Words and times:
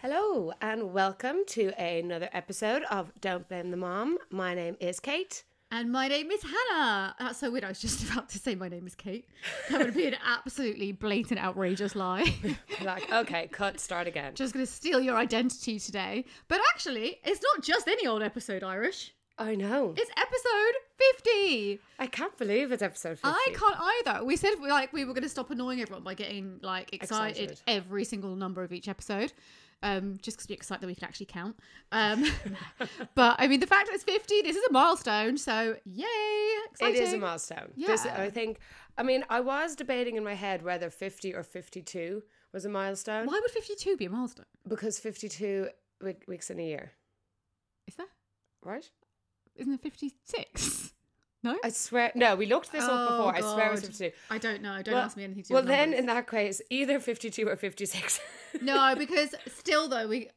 Hello, 0.00 0.52
and 0.60 0.92
welcome 0.92 1.44
to 1.46 1.68
another 1.80 2.28
episode 2.32 2.82
of 2.90 3.12
Don't 3.20 3.48
Blame 3.48 3.70
the 3.70 3.76
Mom. 3.76 4.18
My 4.30 4.54
name 4.54 4.76
is 4.80 4.98
Kate. 4.98 5.44
And 5.74 5.90
my 5.90 6.06
name 6.06 6.30
is 6.30 6.42
Hannah. 6.42 7.14
That's 7.18 7.38
so 7.38 7.50
weird. 7.50 7.64
I 7.64 7.68
was 7.68 7.80
just 7.80 8.04
about 8.10 8.28
to 8.28 8.38
say 8.38 8.54
my 8.54 8.68
name 8.68 8.86
is 8.86 8.94
Kate. 8.94 9.24
That 9.70 9.80
would 9.82 9.94
be 9.94 10.06
an 10.06 10.16
absolutely 10.22 10.92
blatant, 10.92 11.40
outrageous 11.42 11.96
lie. 11.96 12.34
Like, 12.82 13.10
okay, 13.12 13.48
cut, 13.52 13.78
start 13.78 14.08
again. 14.08 14.34
just 14.34 14.52
going 14.52 14.66
to 14.66 14.70
steal 14.70 15.00
your 15.00 15.16
identity 15.16 15.78
today. 15.78 16.24
But 16.48 16.60
actually, 16.74 17.20
it's 17.22 17.40
not 17.54 17.62
just 17.64 17.86
any 17.86 18.08
old 18.08 18.22
episode, 18.22 18.64
Irish. 18.64 19.14
I 19.38 19.54
know. 19.54 19.94
It's 19.96 20.10
episode 20.10 21.22
50. 21.24 21.80
I 22.00 22.06
can't 22.08 22.36
believe 22.36 22.72
it's 22.72 22.82
episode 22.82 23.20
50. 23.20 23.28
I 23.28 23.54
can't 23.54 23.76
either. 24.10 24.24
We 24.24 24.34
said 24.36 24.54
like 24.60 24.92
we 24.92 25.04
were 25.04 25.14
going 25.14 25.22
to 25.22 25.28
stop 25.28 25.50
annoying 25.52 25.80
everyone 25.80 26.02
by 26.02 26.14
getting 26.14 26.58
like 26.60 26.92
excited, 26.92 27.52
Excited. 27.52 27.60
every 27.68 28.04
single 28.04 28.34
number 28.34 28.64
of 28.64 28.72
each 28.72 28.88
episode. 28.88 29.32
Um, 29.84 30.18
just 30.22 30.36
because 30.36 30.48
we're 30.48 30.54
excited 30.54 30.80
that 30.82 30.86
we 30.86 30.94
can 30.94 31.08
actually 31.08 31.26
count. 31.26 31.56
Um, 31.90 32.24
but 33.16 33.36
I 33.38 33.48
mean, 33.48 33.58
the 33.60 33.66
fact 33.66 33.86
that 33.88 33.94
it's 33.94 34.04
50, 34.04 34.42
this 34.42 34.54
is 34.56 34.64
a 34.68 34.72
milestone. 34.72 35.36
So, 35.36 35.76
yay! 35.84 36.04
It 36.06 36.70
Exciting. 36.70 37.02
is 37.02 37.12
a 37.14 37.18
milestone. 37.18 37.72
This, 37.76 38.04
Yeah. 38.04 38.20
I 38.20 38.30
think, 38.30 38.58
I 38.96 39.02
mean, 39.02 39.24
I 39.28 39.40
was 39.40 39.74
debating 39.74 40.16
in 40.16 40.22
my 40.24 40.34
head 40.34 40.62
whether 40.62 40.88
50 40.88 41.34
or 41.34 41.42
52 41.42 42.22
was 42.52 42.64
a 42.64 42.68
milestone 42.68 43.26
Why 43.26 43.40
would 43.42 43.50
52 43.50 43.96
be 43.96 44.04
a 44.04 44.10
milestone? 44.10 44.46
because 44.68 44.98
52 45.00 45.68
we- 46.00 46.16
weeks 46.28 46.48
in 46.50 46.60
a 46.60 46.64
year, 46.64 46.92
Is 47.88 47.96
there? 47.96 48.06
right? 48.64 48.88
Isn't 49.56 49.72
it 49.74 49.82
56? 49.82 50.92
No? 51.44 51.58
I 51.64 51.70
swear, 51.70 52.12
no, 52.14 52.36
we 52.36 52.46
looked 52.46 52.70
this 52.70 52.84
up 52.84 52.90
Oh, 52.92 53.16
before. 53.32 53.36
I 53.36 53.40
swear 53.40 53.66
it 53.68 53.70
was 53.72 53.80
52. 53.80 54.12
I 54.30 54.38
don't 54.38 54.62
know. 54.62 54.80
Don't 54.82 54.94
Well- 54.94 55.02
ask 55.04 55.16
me 55.16 55.24
anything 55.24 55.42
to 55.44 55.52
Well, 55.54 55.62
then 55.62 55.90
numbers. 55.90 55.98
in 56.00 56.06
that 56.06 56.30
case, 56.30 56.60
either 56.70 57.00
52 57.00 57.48
or 57.48 57.56
56. 57.56 58.20
No, 58.60 58.94
because 58.98 59.34
still 59.48 59.88
though 59.88 60.06
we 60.06 60.28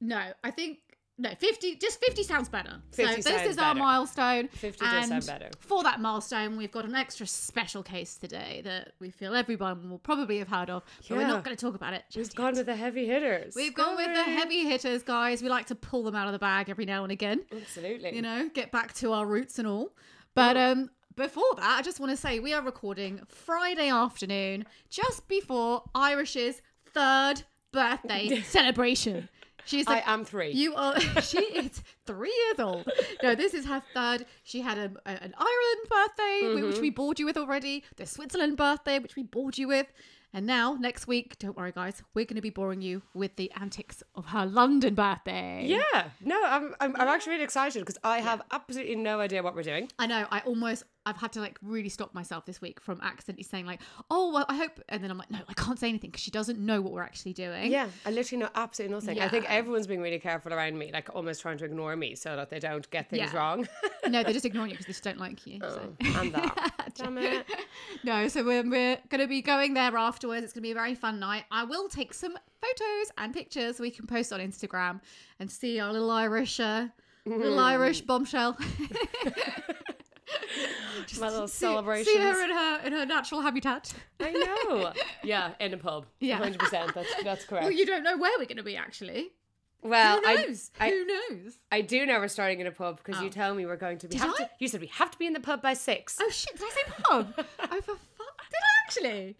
no, 0.00 0.32
I 0.44 0.50
think 0.52 0.78
no, 1.18 1.30
50 1.38 1.76
just 1.76 2.00
50 2.04 2.22
sounds 2.22 2.48
better. 2.48 2.80
50 2.92 3.22
so 3.22 3.30
this 3.30 3.46
is 3.50 3.58
our 3.58 3.74
milestone. 3.74 4.48
50 4.48 4.84
does 4.84 5.08
sound 5.08 5.26
better. 5.26 5.50
For 5.60 5.82
that 5.84 6.00
milestone, 6.00 6.56
we've 6.56 6.70
got 6.72 6.84
an 6.84 6.94
extra 6.94 7.26
special 7.26 7.82
case 7.82 8.16
today 8.16 8.62
that 8.64 8.92
we 9.00 9.10
feel 9.10 9.34
everyone 9.34 9.90
will 9.90 9.98
probably 9.98 10.38
have 10.38 10.48
heard 10.48 10.70
of, 10.70 10.82
but 11.08 11.18
we're 11.18 11.26
not 11.26 11.42
going 11.44 11.56
to 11.56 11.60
talk 11.64 11.74
about 11.74 11.94
it. 11.94 12.02
We've 12.14 12.24
Just 12.24 12.36
gone 12.36 12.54
with 12.54 12.66
the 12.66 12.74
heavy 12.76 13.06
hitters. 13.06 13.54
We've 13.54 13.74
gone 13.74 13.96
with 13.96 14.12
the 14.14 14.22
heavy 14.24 14.64
hitters, 14.68 15.02
guys. 15.02 15.42
We 15.42 15.48
like 15.48 15.66
to 15.66 15.74
pull 15.74 16.02
them 16.04 16.14
out 16.16 16.26
of 16.26 16.32
the 16.32 16.38
bag 16.38 16.68
every 16.70 16.84
now 16.84 17.02
and 17.02 17.12
again. 17.12 17.42
Absolutely. 17.52 18.14
you 18.14 18.22
know, 18.22 18.48
get 18.54 18.70
back 18.72 18.92
to 18.94 19.12
our 19.12 19.26
roots 19.26 19.58
and 19.58 19.66
all. 19.68 19.92
But 20.34 20.56
um 20.56 20.90
before 21.16 21.44
that, 21.56 21.78
I 21.78 21.82
just 21.82 22.00
want 22.00 22.10
to 22.10 22.16
say 22.16 22.40
we 22.40 22.52
are 22.52 22.62
recording 22.62 23.20
Friday 23.28 23.88
afternoon, 23.88 24.66
just 24.90 25.28
before 25.28 25.84
Irish's 25.94 26.60
third 26.92 27.42
birthday 27.72 28.40
celebration. 28.46 29.28
She's 29.66 29.86
like, 29.86 30.06
I 30.06 30.12
am 30.12 30.24
three. 30.26 30.50
you 30.52 30.74
are. 30.74 30.98
She 31.22 31.38
is 31.38 31.82
three 32.04 32.34
years 32.48 32.60
old. 32.60 32.86
No, 33.22 33.34
this 33.34 33.54
is 33.54 33.64
her 33.64 33.82
third. 33.94 34.26
She 34.42 34.60
had 34.60 34.76
a, 34.76 34.92
a- 35.06 35.22
an 35.22 35.34
Ireland 35.38 35.88
birthday, 35.88 36.62
which 36.66 36.80
we 36.80 36.90
bored 36.90 37.18
you 37.18 37.24
with 37.24 37.38
already. 37.38 37.82
The 37.96 38.04
Switzerland 38.04 38.58
birthday, 38.58 38.98
which 38.98 39.16
we 39.16 39.22
bored 39.22 39.56
you 39.56 39.68
with. 39.68 39.86
And 40.34 40.46
now, 40.46 40.76
next 40.80 41.06
week, 41.06 41.38
don't 41.38 41.56
worry, 41.56 41.70
guys, 41.70 42.02
we're 42.12 42.24
going 42.24 42.34
to 42.34 42.42
be 42.42 42.50
boring 42.50 42.82
you 42.82 43.02
with 43.14 43.36
the 43.36 43.52
antics 43.52 44.02
of 44.16 44.26
her 44.26 44.44
London 44.44 44.96
birthday. 44.96 45.64
yeah. 45.64 46.08
No, 46.20 46.42
I'm, 46.44 46.74
I'm, 46.80 46.96
I'm 46.96 47.06
actually 47.06 47.34
really 47.34 47.44
excited 47.44 47.78
because 47.78 47.98
I 48.02 48.18
have 48.18 48.42
absolutely 48.50 48.96
no 48.96 49.20
idea 49.20 49.44
what 49.44 49.54
we're 49.54 49.62
doing. 49.62 49.90
I 49.96 50.08
know. 50.08 50.26
I 50.32 50.40
almost. 50.40 50.82
I've 51.06 51.16
had 51.18 51.32
to 51.32 51.40
like 51.40 51.58
really 51.62 51.90
stop 51.90 52.14
myself 52.14 52.46
this 52.46 52.60
week 52.62 52.80
from 52.80 53.00
accidentally 53.02 53.42
saying 53.44 53.66
like, 53.66 53.80
"Oh, 54.10 54.32
well, 54.32 54.46
I 54.48 54.56
hope," 54.56 54.80
and 54.88 55.04
then 55.04 55.10
I'm 55.10 55.18
like, 55.18 55.30
"No, 55.30 55.40
I 55.48 55.52
can't 55.54 55.78
say 55.78 55.88
anything 55.88 56.10
because 56.10 56.22
she 56.22 56.30
doesn't 56.30 56.58
know 56.58 56.80
what 56.80 56.92
we're 56.92 57.02
actually 57.02 57.34
doing." 57.34 57.70
Yeah, 57.70 57.88
I 58.06 58.10
literally 58.10 58.42
know 58.42 58.48
absolutely 58.54 58.94
nothing. 58.94 59.20
I 59.20 59.28
think 59.28 59.44
Yeah. 59.44 59.52
everyone's 59.52 59.86
being 59.86 60.00
really 60.00 60.18
careful 60.18 60.52
around 60.54 60.78
me, 60.78 60.90
like 60.92 61.14
almost 61.14 61.42
trying 61.42 61.58
to 61.58 61.64
ignore 61.66 61.94
me 61.96 62.14
so 62.14 62.36
that 62.36 62.48
they 62.50 62.58
don't 62.58 62.88
get 62.90 63.10
things 63.10 63.32
Yeah. 63.32 63.36
wrong. 63.38 63.68
No, 64.06 64.22
they're 64.22 64.34
just 64.34 64.44
ignoring 64.44 64.68
you 64.70 64.74
because 64.76 64.84
they 64.86 64.92
just 64.92 65.02
don't 65.04 65.18
like 65.18 65.46
you. 65.46 65.58
so. 65.60 65.96
and 66.02 66.34
that. 66.34 66.92
Damn 66.94 67.16
it. 67.16 67.46
no, 68.02 68.28
so 68.28 68.44
we're, 68.44 68.62
we're 68.62 68.98
going 69.08 69.22
to 69.22 69.26
be 69.26 69.40
going 69.40 69.72
there 69.72 69.96
afterwards. 69.96 70.44
It's 70.44 70.52
going 70.52 70.60
to 70.60 70.66
be 70.66 70.72
a 70.72 70.74
very 70.74 70.94
fun 70.94 71.18
night. 71.18 71.44
I 71.50 71.64
will 71.64 71.88
take 71.88 72.12
some 72.12 72.32
photos 72.60 73.12
and 73.16 73.32
pictures 73.32 73.80
we 73.80 73.90
can 73.90 74.06
post 74.06 74.30
on 74.30 74.40
Instagram 74.40 75.00
and 75.40 75.50
see 75.50 75.80
our 75.80 75.90
little 75.90 76.10
Irish, 76.10 76.60
uh, 76.60 76.88
little 77.24 77.58
Irish 77.58 78.02
bombshell. 78.02 78.58
My 81.20 81.28
little 81.28 81.48
see, 81.48 81.58
celebrations. 81.66 82.08
see 82.08 82.18
her 82.22 82.42
in 82.44 82.50
her 82.50 82.80
in 82.86 82.92
her 82.92 83.06
natural 83.06 83.40
habitat. 83.42 83.92
I 84.20 84.32
know. 84.32 84.92
Yeah, 85.22 85.52
in 85.60 85.72
a 85.72 85.78
pub. 85.78 86.06
Yeah. 86.20 86.38
100%. 86.40 86.92
That's, 86.94 87.22
that's 87.24 87.44
correct. 87.46 87.64
Well, 87.64 87.72
you 87.72 87.86
don't 87.86 88.02
know 88.02 88.16
where 88.18 88.32
we're 88.38 88.44
going 88.44 88.58
to 88.58 88.62
be 88.62 88.76
actually. 88.76 89.32
Well, 89.82 90.18
Who 90.20 90.26
I, 90.26 90.34
knows? 90.34 90.70
I, 90.80 90.88
Who 90.90 91.06
knows? 91.06 91.58
I 91.72 91.80
do 91.82 92.04
know 92.06 92.18
we're 92.18 92.28
starting 92.28 92.60
in 92.60 92.66
a 92.66 92.70
pub 92.70 92.98
because 93.02 93.20
you 93.22 93.28
Oh. 93.28 93.30
tell 93.30 93.54
me 93.54 93.64
we're 93.66 93.76
going 93.76 93.98
to 93.98 94.08
be. 94.08 94.16
Did 94.16 94.22
I? 94.26 94.32
To, 94.36 94.50
you 94.58 94.68
said 94.68 94.80
we 94.80 94.86
have 94.88 95.10
to 95.10 95.18
be 95.18 95.26
in 95.26 95.32
the 95.34 95.40
pub 95.40 95.60
by 95.62 95.74
six. 95.74 96.18
Oh 96.20 96.28
shit! 96.30 96.56
Did 96.56 96.64
I 96.66 96.70
say 96.70 96.92
pub? 97.02 97.34
oh 97.38 97.80
for 97.80 97.96
fuck! 97.96 98.38
Did 98.50 98.60
I 98.62 98.86
actually? 98.86 99.36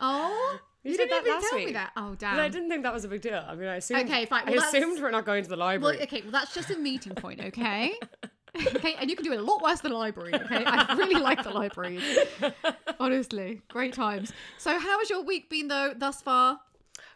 Oh, 0.00 0.58
You 0.84 0.90
you, 0.92 0.96
didn't 0.96 1.10
that 1.24 1.26
even 1.28 1.40
tell 1.50 1.58
me 1.58 1.72
that. 1.72 1.92
Oh 1.96 2.14
damn! 2.18 2.36
But. 2.36 2.42
I 2.42 2.48
didn't 2.48 2.68
think 2.68 2.82
that 2.84 2.92
was 2.94 3.04
a 3.04 3.08
big 3.08 3.20
deal. 3.22 3.44
I 3.46 3.54
mean, 3.54 3.68
I 3.68 3.76
assumed. 3.76 4.02
Okay, 4.10 4.26
fine. 4.26 4.42
I 4.46 4.50
Well, 4.50 4.60
that's- 4.60 4.74
assumed 4.74 5.00
we're 5.02 5.10
not 5.12 5.24
going 5.24 5.42
to 5.44 5.48
the 5.48 5.56
Well, 5.56 5.66
library. 5.66 6.02
okay, 6.02 6.22
well 6.22 6.32
that's 6.32 6.52
just 6.54 6.70
a 6.70 6.76
meeting 6.78 7.14
point, 7.14 7.40
okay? 7.40 7.94
Okay, 8.76 8.94
and 9.00 9.10
you 9.10 9.16
can 9.16 9.24
do 9.24 9.32
it 9.32 9.38
a 9.38 9.42
lot 9.42 9.62
worse 9.62 9.80
than 9.80 9.92
a 9.92 9.96
library. 9.96 10.34
Okay, 10.34 10.64
I 10.64 10.94
really 10.94 11.20
like 11.20 11.42
the 11.42 11.50
library. 11.50 12.00
Honestly, 13.00 13.60
great 13.68 13.92
times. 13.92 14.32
So, 14.58 14.78
how 14.78 14.98
has 14.98 15.10
your 15.10 15.22
week 15.22 15.50
been 15.50 15.68
though 15.68 15.92
thus 15.96 16.22
far? 16.22 16.60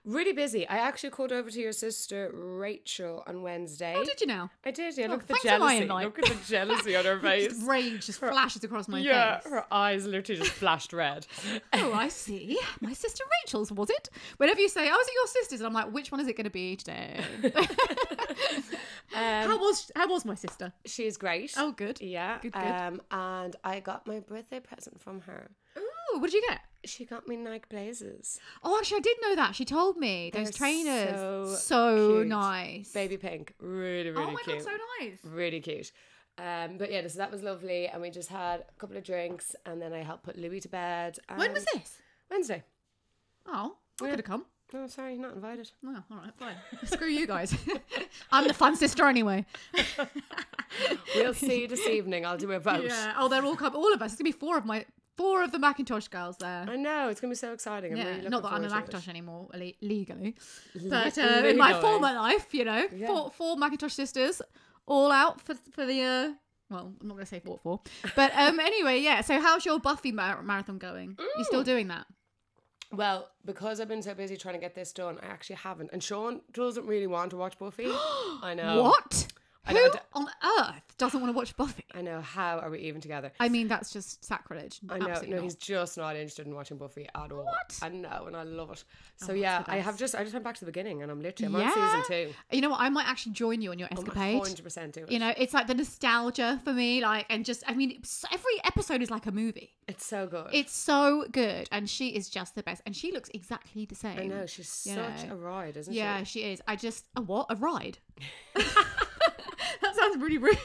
Really 0.04 0.32
busy. 0.32 0.66
I 0.66 0.78
actually 0.78 1.10
called 1.10 1.30
over 1.30 1.50
to 1.50 1.60
your 1.60 1.72
sister 1.72 2.30
Rachel 2.32 3.22
on 3.26 3.42
Wednesday. 3.42 3.92
How 3.92 4.02
did 4.02 4.18
you 4.20 4.26
now? 4.26 4.50
I 4.64 4.70
did, 4.70 4.96
yeah. 4.96 5.06
Oh, 5.06 5.10
Look 5.10 5.22
at 5.22 5.28
the 5.28 5.34
thanks 5.34 5.50
for 5.50 5.58
my 5.58 5.78
jealousy. 5.78 6.04
Look 6.06 6.18
at 6.18 6.24
the 6.24 6.36
jealousy 6.48 6.96
on 6.96 7.04
her 7.04 7.18
face. 7.20 7.48
Just 7.48 7.66
rage 7.66 8.06
just 8.06 8.18
flashes 8.18 8.64
across 8.64 8.88
my 8.88 8.98
yeah, 8.98 9.40
face. 9.40 9.52
her 9.52 9.64
eyes 9.70 10.06
literally 10.06 10.40
just 10.40 10.52
flashed 10.52 10.94
red. 10.94 11.26
Oh, 11.72 11.92
I 11.92 12.08
see. 12.08 12.58
My 12.80 12.92
sister 12.92 13.24
Rachel's, 13.42 13.72
was 13.72 13.90
it? 13.90 14.10
Whenever 14.38 14.60
you 14.60 14.68
say, 14.68 14.88
oh, 14.88 14.92
I 14.92 14.96
was 14.96 15.06
at 15.06 15.14
your 15.14 15.26
sister's?" 15.26 15.60
and 15.60 15.66
I'm 15.66 15.72
like, 15.72 15.92
"Which 15.92 16.10
one 16.10 16.20
is 16.20 16.28
it 16.28 16.36
going 16.36 16.44
to 16.44 16.50
be 16.50 16.76
today?" 16.76 17.20
how 19.12 19.52
Um, 19.54 19.60
was 19.60 19.90
how 19.96 20.08
was 20.08 20.24
my 20.24 20.34
sister? 20.34 20.72
she's 20.86 21.16
great. 21.16 21.52
Oh, 21.56 21.72
good. 21.72 22.00
Yeah. 22.00 22.38
Good, 22.40 22.52
good. 22.52 22.60
Um, 22.62 23.00
and 23.10 23.56
I 23.64 23.80
got 23.80 24.06
my 24.06 24.20
birthday 24.20 24.60
present 24.60 25.00
from 25.00 25.20
her. 25.22 25.50
Ooh, 25.78 26.18
what 26.20 26.30
did 26.30 26.34
you 26.42 26.44
get? 26.48 26.60
She 26.84 27.04
got 27.04 27.28
me 27.28 27.36
Nike 27.36 27.66
Blazers. 27.68 28.38
Oh, 28.64 28.76
actually, 28.78 28.98
I 28.98 29.00
did 29.00 29.16
know 29.22 29.36
that. 29.36 29.54
She 29.54 29.64
told 29.64 29.96
me 29.98 30.30
those 30.32 30.44
They're 30.50 30.52
trainers. 30.52 31.18
so 31.18 31.54
So, 31.54 32.08
cute. 32.14 32.26
nice. 32.28 32.92
Baby 32.92 33.16
pink. 33.18 33.54
Really, 33.60 34.10
really 34.10 34.24
oh 34.24 34.30
my 34.32 34.42
cute. 34.42 34.64
god, 34.64 34.64
so 34.64 34.78
nice. 35.00 35.18
Really 35.24 35.60
cute. 35.60 35.92
Um, 36.38 36.78
but 36.78 36.90
yeah, 36.90 37.06
so 37.06 37.18
that 37.18 37.30
was 37.30 37.42
lovely. 37.42 37.86
And 37.88 38.00
we 38.00 38.08
just 38.10 38.30
had 38.30 38.60
a 38.68 38.80
couple 38.80 38.96
of 38.96 39.04
drinks 39.04 39.54
and 39.66 39.80
then 39.82 39.92
I 39.92 40.02
helped 40.02 40.22
put 40.22 40.38
Louis 40.38 40.60
to 40.60 40.68
bed. 40.68 41.18
When 41.36 41.52
was 41.52 41.66
this? 41.74 41.98
Wednesday. 42.30 42.62
Oh, 43.46 43.76
I 44.00 44.04
Yeah. 44.04 44.10
could 44.10 44.18
have 44.20 44.26
come. 44.26 44.46
No, 44.72 44.86
sorry, 44.86 45.16
not 45.16 45.34
invited. 45.34 45.70
Oh, 45.84 46.02
all 46.10 46.16
right, 46.18 46.32
fine. 46.36 46.54
Screw 46.84 47.08
you 47.08 47.26
guys. 47.26 47.54
I'm 48.32 48.46
the 48.46 48.54
fun 48.54 48.76
sister 48.76 49.06
anyway. 49.06 49.44
We'll 51.16 51.34
see 51.34 51.66
this 51.66 51.84
evening. 51.86 52.24
I'll 52.24 52.38
do 52.38 52.52
a 52.52 52.60
vote. 52.60 52.84
Yeah. 52.84 53.14
Oh, 53.18 53.28
they're 53.28 53.44
all 53.44 53.56
come. 53.56 53.74
All 53.74 53.92
of 53.92 54.00
us. 54.02 54.12
It's 54.12 54.20
gonna 54.20 54.28
be 54.28 54.32
four 54.38 54.56
of 54.56 54.64
my 54.64 54.84
four 55.16 55.42
of 55.42 55.52
the 55.52 55.58
Macintosh 55.58 56.08
girls 56.08 56.36
there. 56.38 56.64
I 56.68 56.76
know, 56.76 57.08
it's 57.08 57.20
going 57.20 57.30
to 57.30 57.34
be 57.34 57.38
so 57.38 57.52
exciting. 57.52 57.92
I'm 57.92 57.98
yeah. 57.98 58.08
really 58.16 58.28
Not 58.28 58.42
that 58.42 58.52
I'm 58.52 58.64
a. 58.64 58.68
Macintosh 58.68 59.08
anymore 59.08 59.48
le- 59.52 59.72
legally, 59.82 60.36
but 60.88 61.18
uh, 61.18 61.42
in 61.44 61.58
my 61.58 61.78
former 61.80 62.12
life, 62.12 62.54
you 62.54 62.64
know, 62.64 62.86
Yeah. 62.94 63.08
four 63.08 63.30
four 63.30 63.56
Macintosh 63.56 63.92
sisters, 63.92 64.40
all 64.86 65.12
out 65.12 65.40
for 65.40 65.54
for 65.72 65.84
the. 65.84 66.02
Uh, 66.02 66.32
well, 66.70 66.94
I'm 67.00 67.08
not 67.08 67.14
gonna 67.14 67.26
say 67.26 67.42
what 67.44 67.60
for, 67.62 67.80
but 68.14 68.32
um. 68.36 68.60
Anyway, 68.60 69.00
yeah. 69.00 69.20
So, 69.22 69.40
how's 69.40 69.66
your 69.66 69.80
Buffy 69.80 70.12
mar- 70.12 70.42
marathon 70.42 70.78
going? 70.78 71.16
You 71.36 71.44
still 71.44 71.64
doing 71.64 71.88
that? 71.88 72.06
Well, 72.92 73.28
because 73.44 73.80
I've 73.80 73.88
been 73.88 74.02
so 74.02 74.14
busy 74.14 74.36
trying 74.36 74.54
to 74.54 74.60
get 74.60 74.74
this 74.74 74.92
done, 74.92 75.18
I 75.22 75.26
actually 75.26 75.56
haven't. 75.56 75.90
And 75.92 76.02
Sean 76.02 76.40
doesn't 76.52 76.86
really 76.86 77.06
want 77.06 77.30
to 77.30 77.36
watch 77.36 77.58
Buffy. 77.58 77.86
I 77.88 78.54
know. 78.56 78.82
What? 78.82 79.28
I 79.66 79.72
Who 79.72 79.78
know, 79.78 79.92
on 80.14 80.26
earth 80.58 80.96
doesn't 80.96 81.20
want 81.20 81.32
to 81.32 81.36
watch 81.36 81.56
Buffy? 81.56 81.84
I 81.94 82.00
know. 82.00 82.20
How 82.20 82.58
are 82.58 82.70
we 82.70 82.78
even 82.80 83.00
together? 83.00 83.30
I 83.38 83.48
mean, 83.48 83.68
that's 83.68 83.92
just 83.92 84.24
sacrilege. 84.24 84.80
I 84.88 84.98
know. 84.98 85.08
Absolutely 85.08 85.30
no, 85.30 85.36
not. 85.36 85.42
he's 85.42 85.54
just 85.54 85.98
not 85.98 86.16
interested 86.16 86.46
in 86.46 86.54
watching 86.54 86.78
Buffy 86.78 87.06
at 87.14 87.32
all. 87.32 87.44
What? 87.44 87.78
I 87.82 87.90
know, 87.90 88.24
and 88.26 88.36
I 88.36 88.42
love 88.42 88.70
it. 88.70 88.84
Oh, 89.22 89.26
so 89.26 89.26
that's 89.28 89.38
yeah, 89.40 89.64
I 89.66 89.76
have 89.76 89.98
just 89.98 90.14
I 90.14 90.22
just 90.22 90.32
went 90.32 90.44
back 90.44 90.54
to 90.56 90.60
the 90.60 90.70
beginning, 90.70 91.02
and 91.02 91.10
I'm 91.10 91.20
literally 91.20 91.54
I'm 91.54 91.60
yeah. 91.60 91.68
on 91.68 92.04
season 92.04 92.26
two. 92.26 92.56
You 92.56 92.62
know 92.62 92.70
what? 92.70 92.80
I 92.80 92.88
might 92.88 93.06
actually 93.06 93.32
join 93.32 93.60
you 93.60 93.70
on 93.70 93.78
your 93.78 93.88
oh, 93.92 93.98
escapade. 93.98 94.38
100 94.38 94.62
percent 94.62 94.94
do 94.94 95.04
it. 95.04 95.10
You 95.10 95.18
know, 95.18 95.34
it's 95.36 95.52
like 95.52 95.66
the 95.66 95.74
nostalgia 95.74 96.60
for 96.64 96.72
me, 96.72 97.02
like, 97.02 97.26
and 97.28 97.44
just, 97.44 97.62
I 97.66 97.74
mean, 97.74 98.02
every 98.32 98.64
episode 98.64 99.02
is 99.02 99.10
like 99.10 99.26
a 99.26 99.32
movie. 99.32 99.74
it's 99.88 100.06
so 100.06 100.26
good. 100.26 100.48
It's 100.52 100.72
so 100.72 101.26
good, 101.30 101.68
and 101.70 101.88
she 101.88 102.08
is 102.08 102.30
just 102.30 102.54
the 102.54 102.62
best, 102.62 102.82
and 102.86 102.96
she 102.96 103.12
looks 103.12 103.30
exactly 103.34 103.84
the 103.84 103.94
same. 103.94 104.18
I 104.18 104.26
know 104.26 104.46
she's 104.46 104.68
such 104.68 105.26
know. 105.26 105.34
a 105.34 105.36
ride, 105.36 105.76
isn't 105.76 105.92
Yeah, 105.92 106.24
she? 106.24 106.40
Yeah, 106.40 106.46
she 106.46 106.52
is. 106.52 106.62
I 106.66 106.76
just 106.76 107.04
a 107.14 107.20
what? 107.20 107.46
A 107.50 107.56
ride. 107.56 107.98
sounds 110.10 110.22
really 110.22 110.38
rude. 110.38 110.56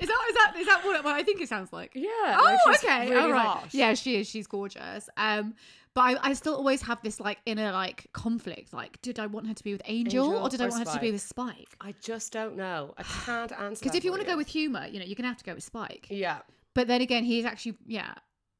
is 0.00 0.08
that 0.08 0.26
is 0.28 0.34
that 0.34 0.54
is 0.58 0.66
that 0.66 0.84
what, 0.84 1.04
what 1.04 1.14
I 1.14 1.22
think 1.22 1.40
it 1.40 1.48
sounds 1.48 1.72
like? 1.72 1.92
Yeah. 1.94 2.08
Oh, 2.12 2.56
like, 2.66 2.84
okay. 2.84 3.10
Really 3.10 3.22
All 3.22 3.30
right. 3.32 3.46
hot. 3.46 3.68
Yeah, 3.72 3.94
she 3.94 4.16
is. 4.16 4.28
She's 4.28 4.46
gorgeous. 4.46 5.08
Um, 5.16 5.54
but 5.94 6.02
I, 6.02 6.30
I 6.30 6.32
still 6.34 6.54
always 6.54 6.82
have 6.82 7.02
this 7.02 7.18
like 7.18 7.38
inner 7.46 7.72
like 7.72 8.06
conflict. 8.12 8.72
Like, 8.72 9.00
did 9.02 9.18
I 9.18 9.26
want 9.26 9.46
her 9.48 9.54
to 9.54 9.64
be 9.64 9.72
with 9.72 9.82
Angel, 9.86 10.26
Angel 10.26 10.42
or 10.42 10.48
did 10.48 10.60
I 10.60 10.66
or 10.66 10.70
want 10.70 10.86
her 10.86 10.94
to 10.94 11.00
be 11.00 11.12
with 11.12 11.22
Spike? 11.22 11.76
I 11.80 11.94
just 12.00 12.32
don't 12.32 12.56
know. 12.56 12.94
I 12.96 13.02
can't 13.24 13.52
answer. 13.52 13.82
Because 13.82 13.96
if 13.96 14.04
you 14.04 14.10
want 14.10 14.22
to 14.22 14.28
go 14.28 14.36
with 14.36 14.48
humor, 14.48 14.86
you 14.86 14.98
know, 14.98 15.04
you're 15.04 15.16
gonna 15.16 15.28
have 15.28 15.38
to 15.38 15.44
go 15.44 15.54
with 15.54 15.64
Spike. 15.64 16.06
yeah, 16.10 16.38
But 16.74 16.86
then 16.86 17.00
again, 17.00 17.24
he's 17.24 17.44
actually 17.44 17.76
yeah, 17.86 18.14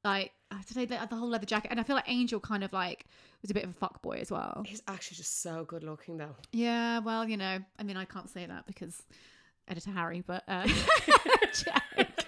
like 0.04 0.32
I 0.50 0.62
say 0.62 0.84
the, 0.86 0.98
the 1.08 1.16
whole 1.16 1.28
leather 1.28 1.46
jacket, 1.46 1.70
and 1.70 1.78
I 1.78 1.82
feel 1.82 1.96
like 1.96 2.08
Angel 2.08 2.40
kind 2.40 2.64
of 2.64 2.72
like 2.72 3.06
was 3.42 3.50
a 3.50 3.54
bit 3.54 3.64
of 3.64 3.70
a 3.70 3.74
fuck 3.74 4.00
boy 4.02 4.18
as 4.20 4.30
well. 4.30 4.62
he's 4.66 4.82
actually 4.88 5.16
just 5.16 5.42
so 5.42 5.64
good 5.64 5.82
looking 5.82 6.16
though. 6.16 6.36
Yeah, 6.52 7.00
well, 7.00 7.28
you 7.28 7.36
know, 7.36 7.58
I 7.78 7.82
mean, 7.82 7.96
I 7.96 8.04
can't 8.04 8.28
say 8.30 8.46
that 8.46 8.66
because 8.66 9.02
editor 9.68 9.90
Harry, 9.90 10.22
but 10.26 10.44
uh, 10.48 10.66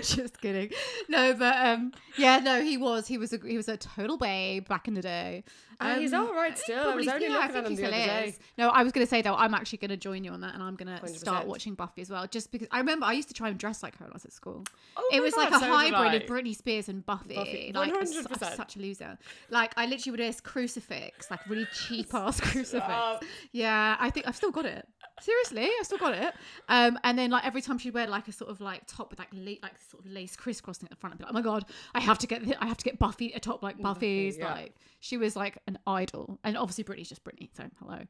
just 0.16 0.40
kidding. 0.40 0.70
No, 1.08 1.34
but 1.34 1.56
um, 1.56 1.92
yeah, 2.16 2.38
no, 2.38 2.62
he 2.62 2.76
was. 2.76 3.06
He 3.06 3.18
was 3.18 3.32
a 3.32 3.38
he 3.44 3.56
was 3.56 3.68
a 3.68 3.76
total 3.76 4.16
babe 4.16 4.68
back 4.68 4.88
in 4.88 4.94
the 4.94 5.02
day. 5.02 5.44
Ah, 5.82 5.94
he's 5.94 6.12
Um, 6.12 6.26
all 6.26 6.34
right 6.34 6.58
still. 6.58 6.90
I 6.90 6.94
was 6.94 7.08
only 7.08 7.26
yeah, 7.26 7.32
looking 7.32 7.56
at 7.56 7.64
him 7.66 7.74
the 7.74 7.82
other 7.84 7.90
day. 7.92 8.34
No, 8.58 8.68
I 8.68 8.82
was 8.82 8.92
going 8.92 9.06
to 9.06 9.08
say 9.08 9.22
though, 9.22 9.34
I'm 9.34 9.54
actually 9.54 9.78
going 9.78 9.88
to 9.90 9.96
join 9.96 10.24
you 10.24 10.30
on 10.32 10.42
that, 10.42 10.52
and 10.52 10.62
I'm 10.62 10.76
going 10.76 10.94
to 10.94 11.02
100%. 11.02 11.16
start 11.16 11.46
watching 11.46 11.74
Buffy 11.74 12.02
as 12.02 12.10
well, 12.10 12.26
just 12.26 12.52
because 12.52 12.68
I 12.70 12.78
remember 12.78 13.06
I 13.06 13.12
used 13.12 13.28
to 13.28 13.34
try 13.34 13.48
and 13.48 13.58
dress 13.58 13.82
like 13.82 13.96
her 13.96 14.04
when 14.04 14.12
I 14.12 14.14
was 14.14 14.26
at 14.26 14.32
school. 14.34 14.64
Oh 14.98 15.10
it 15.10 15.22
was 15.22 15.32
God, 15.34 15.52
like 15.52 15.62
a 15.62 15.64
so 15.64 15.72
hybrid 15.72 16.22
of 16.22 16.28
Britney 16.28 16.54
Spears 16.54 16.90
and 16.90 17.04
Buffy. 17.06 17.34
Buffy, 17.34 17.72
Like, 17.74 17.92
I'm, 17.94 17.96
I'm 17.98 18.06
such 18.06 18.76
a 18.76 18.78
loser. 18.78 19.16
Like 19.48 19.72
I 19.78 19.86
literally 19.86 20.10
would 20.10 20.20
wear 20.20 20.28
this 20.28 20.42
crucifix, 20.42 21.30
like 21.30 21.48
really 21.48 21.66
cheap 21.72 22.12
ass 22.14 22.40
crucifix. 22.42 23.26
Yeah, 23.52 23.96
I 23.98 24.10
think 24.10 24.28
I've 24.28 24.36
still 24.36 24.50
got 24.50 24.66
it. 24.66 24.86
Seriously, 25.20 25.68
I've 25.78 25.86
still 25.86 25.98
got 25.98 26.14
it. 26.14 26.34
Um, 26.68 26.98
and 27.04 27.18
then 27.18 27.30
like 27.30 27.44
every 27.44 27.62
time 27.62 27.78
she'd 27.78 27.94
wear 27.94 28.06
like 28.06 28.28
a 28.28 28.32
sort 28.32 28.50
of 28.50 28.60
like 28.60 28.82
top 28.86 29.10
with 29.10 29.18
like 29.18 29.28
la- 29.32 29.54
like 29.62 29.78
sort 29.90 30.04
of 30.04 30.10
lace 30.10 30.36
crisscrossing 30.36 30.86
at 30.86 30.90
the 30.90 30.96
front, 30.96 31.14
I'd 31.14 31.18
be 31.18 31.24
like, 31.24 31.30
oh 31.32 31.34
my 31.34 31.42
god, 31.42 31.64
I 31.94 32.00
have 32.00 32.18
to 32.18 32.26
get 32.26 32.42
I 32.60 32.66
have 32.66 32.76
to 32.78 32.84
get 32.84 32.98
Buffy 32.98 33.32
a 33.32 33.40
top 33.40 33.62
like 33.62 33.80
Buffy's. 33.80 34.38
yeah. 34.38 34.52
Like 34.52 34.74
she 35.00 35.16
was 35.16 35.36
like 35.36 35.58
an 35.66 35.78
idol, 35.86 36.38
and 36.44 36.56
obviously 36.56 36.84
Britney's 36.84 37.08
just 37.08 37.24
Britney. 37.24 37.50
So 37.56 37.64
hello. 37.80 38.00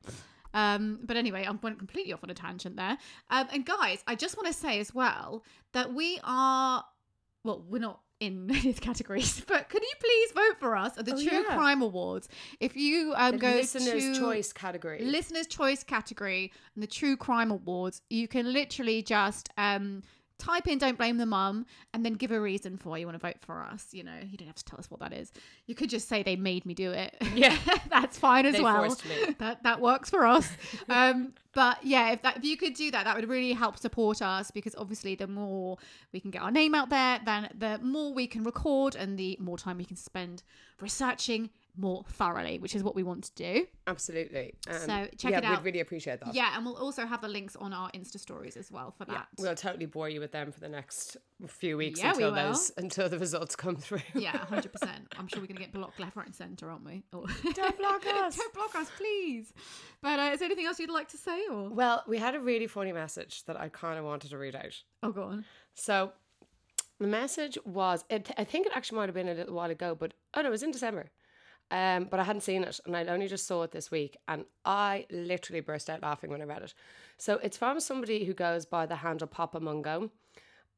Um, 0.52 0.98
but 1.04 1.16
anyway, 1.16 1.46
I 1.46 1.50
went 1.52 1.78
completely 1.78 2.12
off 2.12 2.24
on 2.24 2.30
a 2.30 2.34
tangent 2.34 2.76
there. 2.76 2.98
Um, 3.30 3.46
and 3.52 3.64
guys, 3.64 4.02
I 4.06 4.14
just 4.16 4.36
want 4.36 4.48
to 4.48 4.52
say 4.52 4.80
as 4.80 4.94
well 4.94 5.44
that 5.72 5.94
we 5.94 6.18
are 6.24 6.84
well, 7.44 7.64
we're 7.68 7.80
not 7.80 8.00
in 8.20 8.50
any 8.50 8.68
of 8.70 8.76
the 8.76 8.80
categories, 8.82 9.42
but 9.48 9.68
can 9.68 9.82
you 9.82 9.92
please 9.98 10.32
vote 10.32 10.60
for 10.60 10.76
us 10.76 10.96
at 10.98 11.06
the 11.06 11.14
Oh, 11.14 11.22
True 11.22 11.42
yeah. 11.48 11.56
Crime 11.56 11.82
Awards? 11.82 12.28
If 12.60 12.76
you 12.76 13.14
um, 13.16 13.32
The 13.32 13.38
go 13.38 13.48
listener's 13.48 14.16
to 14.16 14.20
choice 14.20 14.52
category. 14.52 15.02
listener's 15.02 15.46
choice 15.46 15.82
category 15.82 16.52
and 16.74 16.82
the 16.82 16.86
True 16.86 17.16
Crime 17.16 17.50
Awards, 17.50 18.02
you 18.10 18.28
can 18.28 18.52
literally 18.52 19.02
just 19.02 19.48
um, 19.56 20.02
type 20.40 20.66
in 20.66 20.78
"Don't 20.78 20.98
blame 20.98 21.18
the 21.18 21.26
mum" 21.26 21.66
and 21.94 22.04
then 22.04 22.14
give 22.14 22.30
a 22.32 22.40
reason 22.40 22.76
for 22.76 22.90
why 22.90 22.98
you 22.98 23.06
want 23.06 23.20
to 23.20 23.26
vote 23.26 23.36
for 23.40 23.62
us. 23.62 23.88
You 23.92 24.04
know, 24.04 24.18
you 24.28 24.36
don't 24.36 24.48
have 24.48 24.56
to 24.56 24.64
tell 24.64 24.78
us 24.78 24.90
what 24.90 25.00
that 25.00 25.12
is. 25.12 25.32
You 25.66 25.74
could 25.74 25.90
just 25.90 26.08
say 26.08 26.22
they 26.22 26.36
made 26.36 26.66
me 26.66 26.74
do 26.74 26.90
it. 26.90 27.16
Yeah. 27.34 27.56
that's 27.90 28.18
fine 28.18 28.46
as 28.46 28.54
They 28.54 28.60
well. 28.60 28.96
That 29.38 29.62
that 29.62 29.80
works 29.80 30.10
for 30.10 30.26
us. 30.26 30.48
um, 30.88 31.34
but 31.52 31.78
yeah, 31.84 32.12
if 32.12 32.22
that 32.22 32.38
if 32.38 32.44
you 32.44 32.56
could 32.56 32.74
do 32.74 32.90
that, 32.90 33.04
that 33.04 33.16
would 33.16 33.28
really 33.28 33.52
help 33.52 33.76
support 33.76 34.22
us 34.22 34.50
because 34.50 34.74
obviously 34.76 35.14
the 35.14 35.26
more 35.26 35.78
we 36.12 36.20
can 36.20 36.30
get 36.30 36.42
our 36.42 36.50
name 36.50 36.74
out 36.74 36.90
there, 36.90 37.20
then 37.24 37.48
the 37.56 37.78
more 37.78 38.12
we 38.12 38.26
can 38.26 38.42
record 38.44 38.96
and 38.96 39.18
the 39.18 39.36
more 39.40 39.58
time 39.58 39.78
we 39.78 39.84
can 39.84 39.96
spend 39.96 40.42
researching 40.80 41.50
more 41.76 42.04
thoroughly, 42.08 42.58
which 42.58 42.74
is 42.74 42.82
what 42.82 42.94
we 42.94 43.02
want 43.02 43.24
to 43.24 43.34
do. 43.34 43.66
Absolutely. 43.86 44.54
Um, 44.68 44.74
So, 44.78 45.08
check 45.18 45.30
yeah, 45.32 45.38
it 45.38 45.44
out. 45.44 45.58
We'd 45.58 45.64
really 45.66 45.80
appreciate 45.80 46.20
that. 46.20 46.34
Yeah, 46.34 46.52
and 46.56 46.64
we'll 46.64 46.76
also 46.76 47.06
have 47.06 47.20
the 47.20 47.28
links 47.28 47.56
on 47.56 47.72
our 47.72 47.90
Insta 47.92 48.18
stories 48.18 48.56
as 48.56 48.70
well 48.70 48.92
for 48.96 49.04
Yeah, 49.08 49.14
that. 49.18 49.28
we'll 49.38 49.54
totally 49.54 49.86
bore 49.86 50.08
you 50.08 50.20
with 50.20 50.32
them 50.32 50.52
for 50.52 50.60
the 50.60 50.68
next 50.68 51.16
few 51.46 51.76
weeks 51.76 52.00
Yeah, 52.00 52.10
until 52.10 52.28
will. 52.32 52.48
those 52.48 52.70
until 52.76 53.08
the 53.08 53.18
results 53.18 53.56
come 53.56 53.76
through. 53.76 54.02
Yeah, 54.14 54.36
hundred 54.46 54.72
percent. 54.72 55.06
I'm 55.18 55.26
sure 55.26 55.40
we're 55.40 55.46
gonna 55.46 55.60
get 55.60 55.72
blocked 55.72 55.98
left, 56.00 56.16
right, 56.16 56.26
and 56.26 56.34
centre, 56.34 56.70
aren't 56.70 56.84
we? 56.84 57.02
Or- 57.12 57.26
Don't 57.54 57.78
block 57.78 58.04
us. 58.14 58.36
Don't 58.36 58.54
block 58.54 58.74
us, 58.74 58.90
please. 58.96 59.52
But 60.02 60.18
uh, 60.18 60.30
is 60.32 60.40
there 60.40 60.46
anything 60.46 60.66
else 60.66 60.78
you'd 60.78 60.90
like 60.90 61.08
to 61.08 61.16
say, 61.18 61.42
or 61.50 61.68
Well, 61.70 62.04
we 62.06 62.18
had 62.18 62.34
a 62.34 62.40
really 62.40 62.66
funny 62.66 62.92
message 62.92 63.44
that 63.44 63.58
I 63.58 63.68
kind 63.68 63.98
of 63.98 64.04
wanted 64.04 64.30
to 64.30 64.38
read 64.38 64.54
out. 64.54 64.82
oh, 65.02 65.12
go 65.12 65.22
on. 65.22 65.44
So 65.74 66.12
the 66.98 67.06
message 67.06 67.56
was, 67.64 68.04
it, 68.10 68.30
I 68.36 68.44
think 68.44 68.66
it 68.66 68.72
actually 68.74 68.96
might 68.96 69.08
have 69.08 69.14
been 69.14 69.28
a 69.28 69.34
little 69.34 69.54
while 69.54 69.70
ago, 69.70 69.94
but 69.98 70.12
oh 70.34 70.42
no, 70.42 70.48
it 70.48 70.50
was 70.50 70.62
in 70.62 70.70
December. 70.70 71.06
Um, 71.70 72.08
but 72.10 72.18
I 72.18 72.24
hadn't 72.24 72.42
seen 72.42 72.64
it 72.64 72.80
and 72.84 72.96
I 72.96 73.04
only 73.04 73.28
just 73.28 73.46
saw 73.46 73.62
it 73.62 73.70
this 73.70 73.92
week 73.92 74.16
and 74.26 74.44
I 74.64 75.06
literally 75.10 75.60
burst 75.60 75.88
out 75.88 76.02
laughing 76.02 76.30
when 76.30 76.42
I 76.42 76.44
read 76.44 76.62
it. 76.62 76.74
So 77.16 77.34
it's 77.44 77.56
from 77.56 77.78
somebody 77.78 78.24
who 78.24 78.34
goes 78.34 78.66
by 78.66 78.86
the 78.86 78.96
handle 78.96 79.28
Papa 79.28 79.60
Mungo. 79.60 80.10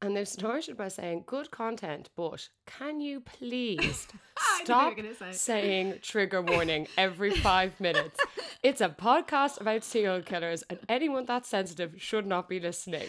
And 0.02 0.16
they've 0.16 0.26
started 0.28 0.76
by 0.76 0.88
saying, 0.88 1.22
good 1.26 1.52
content, 1.52 2.10
but 2.16 2.48
can 2.66 3.00
you 3.00 3.20
please 3.20 4.08
I 4.60 4.62
knew 4.94 5.02
you 5.02 5.08
were 5.08 5.14
stop 5.14 5.32
say. 5.32 5.32
saying 5.32 5.98
trigger 6.02 6.42
warning 6.42 6.88
every 6.96 7.30
five 7.32 7.78
minutes? 7.80 8.18
It's 8.62 8.80
a 8.80 8.88
podcast 8.88 9.60
about 9.60 9.82
serial 9.82 10.22
killers, 10.22 10.62
and 10.70 10.78
anyone 10.88 11.24
that's 11.26 11.48
sensitive 11.48 11.94
should 12.00 12.28
not 12.28 12.48
be 12.48 12.60
listening. 12.60 13.00
To 13.00 13.06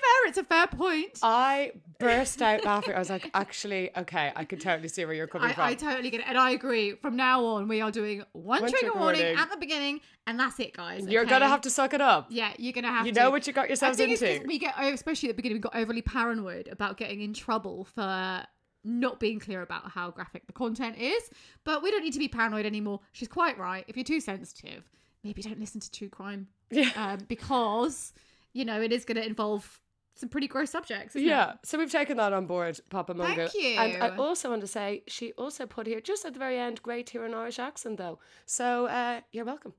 fair, 0.00 0.28
it's 0.28 0.38
a 0.38 0.44
fair 0.44 0.66
point. 0.66 1.18
I 1.22 1.72
burst 1.98 2.40
out 2.40 2.64
laughing. 2.64 2.94
I 2.94 3.00
was 3.00 3.10
like, 3.10 3.30
actually, 3.34 3.90
okay, 3.98 4.32
I 4.34 4.44
can 4.46 4.58
totally 4.58 4.88
see 4.88 5.04
where 5.04 5.12
you're 5.12 5.26
coming 5.26 5.50
I, 5.50 5.52
from. 5.52 5.64
I 5.64 5.74
totally 5.74 6.08
get 6.08 6.20
it, 6.20 6.26
and 6.26 6.38
I 6.38 6.52
agree. 6.52 6.92
From 6.94 7.16
now 7.16 7.44
on, 7.44 7.68
we 7.68 7.82
are 7.82 7.90
doing 7.90 8.22
one, 8.32 8.62
One 8.62 8.70
trigger, 8.70 8.78
trigger 8.86 8.98
warning, 8.98 9.20
warning. 9.24 9.38
at 9.38 9.50
the 9.50 9.58
beginning, 9.58 10.00
and 10.26 10.40
that's 10.40 10.58
it, 10.58 10.72
guys. 10.72 11.06
you're 11.06 11.24
okay? 11.24 11.30
gonna 11.32 11.48
have 11.48 11.60
to 11.62 11.70
suck 11.70 11.92
it 11.92 12.00
up. 12.00 12.28
Yeah, 12.30 12.54
you're 12.58 12.72
gonna 12.72 12.88
have 12.88 13.02
to. 13.02 13.08
You 13.08 13.12
to. 13.12 13.20
know 13.20 13.30
what 13.30 13.46
you 13.46 13.52
got 13.52 13.68
yourselves 13.68 13.98
think 13.98 14.12
it's 14.12 14.22
'cause 14.22 14.30
into. 14.36 14.46
we 14.46 14.58
get, 14.58 14.72
especially 14.80 15.28
at 15.28 15.32
the 15.36 15.42
beginning, 15.42 15.56
we 15.58 15.60
got 15.60 15.76
overly 15.76 16.00
paranoid 16.00 16.66
about 16.68 16.96
getting 16.96 17.20
in 17.20 17.34
trouble 17.34 17.84
for 17.94 18.46
not 18.84 19.18
being 19.20 19.40
clear 19.40 19.62
about 19.62 19.90
how 19.90 20.10
graphic 20.10 20.46
the 20.46 20.52
content 20.52 20.98
is. 20.98 21.22
But 21.64 21.82
we 21.82 21.90
don't 21.90 22.02
need 22.04 22.12
to 22.12 22.18
be 22.18 22.28
paranoid 22.28 22.66
anymore. 22.66 23.00
She's 23.12 23.28
quite 23.28 23.58
right. 23.58 23.84
If 23.88 23.96
you're 23.96 24.04
too 24.04 24.20
sensitive, 24.20 24.84
maybe 25.22 25.42
don't 25.42 25.58
listen 25.58 25.80
to 25.80 25.90
true 25.90 26.08
crime 26.08 26.48
Yeah. 26.70 26.90
um, 26.96 27.24
because 27.28 28.12
you 28.52 28.64
know 28.64 28.80
it 28.80 28.92
is 28.92 29.04
going 29.04 29.16
to 29.16 29.26
involve 29.26 29.80
some 30.16 30.28
pretty 30.28 30.46
gross 30.46 30.70
subjects. 30.70 31.16
isn't 31.16 31.26
it? 31.26 31.30
Yeah, 31.30 31.54
so 31.64 31.76
we've 31.76 31.90
taken 31.90 32.16
that 32.18 32.32
on 32.32 32.46
board, 32.46 32.78
Papa 32.88 33.14
Mungo. 33.14 33.34
Thank 33.48 33.54
you. 33.54 33.70
And 33.80 34.00
I 34.00 34.16
also 34.16 34.48
want 34.48 34.60
to 34.60 34.66
say 34.68 35.02
she 35.08 35.32
also 35.32 35.66
put 35.66 35.88
here 35.88 36.00
just 36.00 36.24
at 36.24 36.34
the 36.34 36.38
very 36.38 36.56
end, 36.56 36.80
great 36.84 37.10
here 37.10 37.24
an 37.24 37.34
Irish 37.34 37.58
accent 37.58 37.96
though. 37.98 38.20
So 38.46 38.86
uh, 38.86 39.22
you're 39.32 39.44
welcome. 39.44 39.72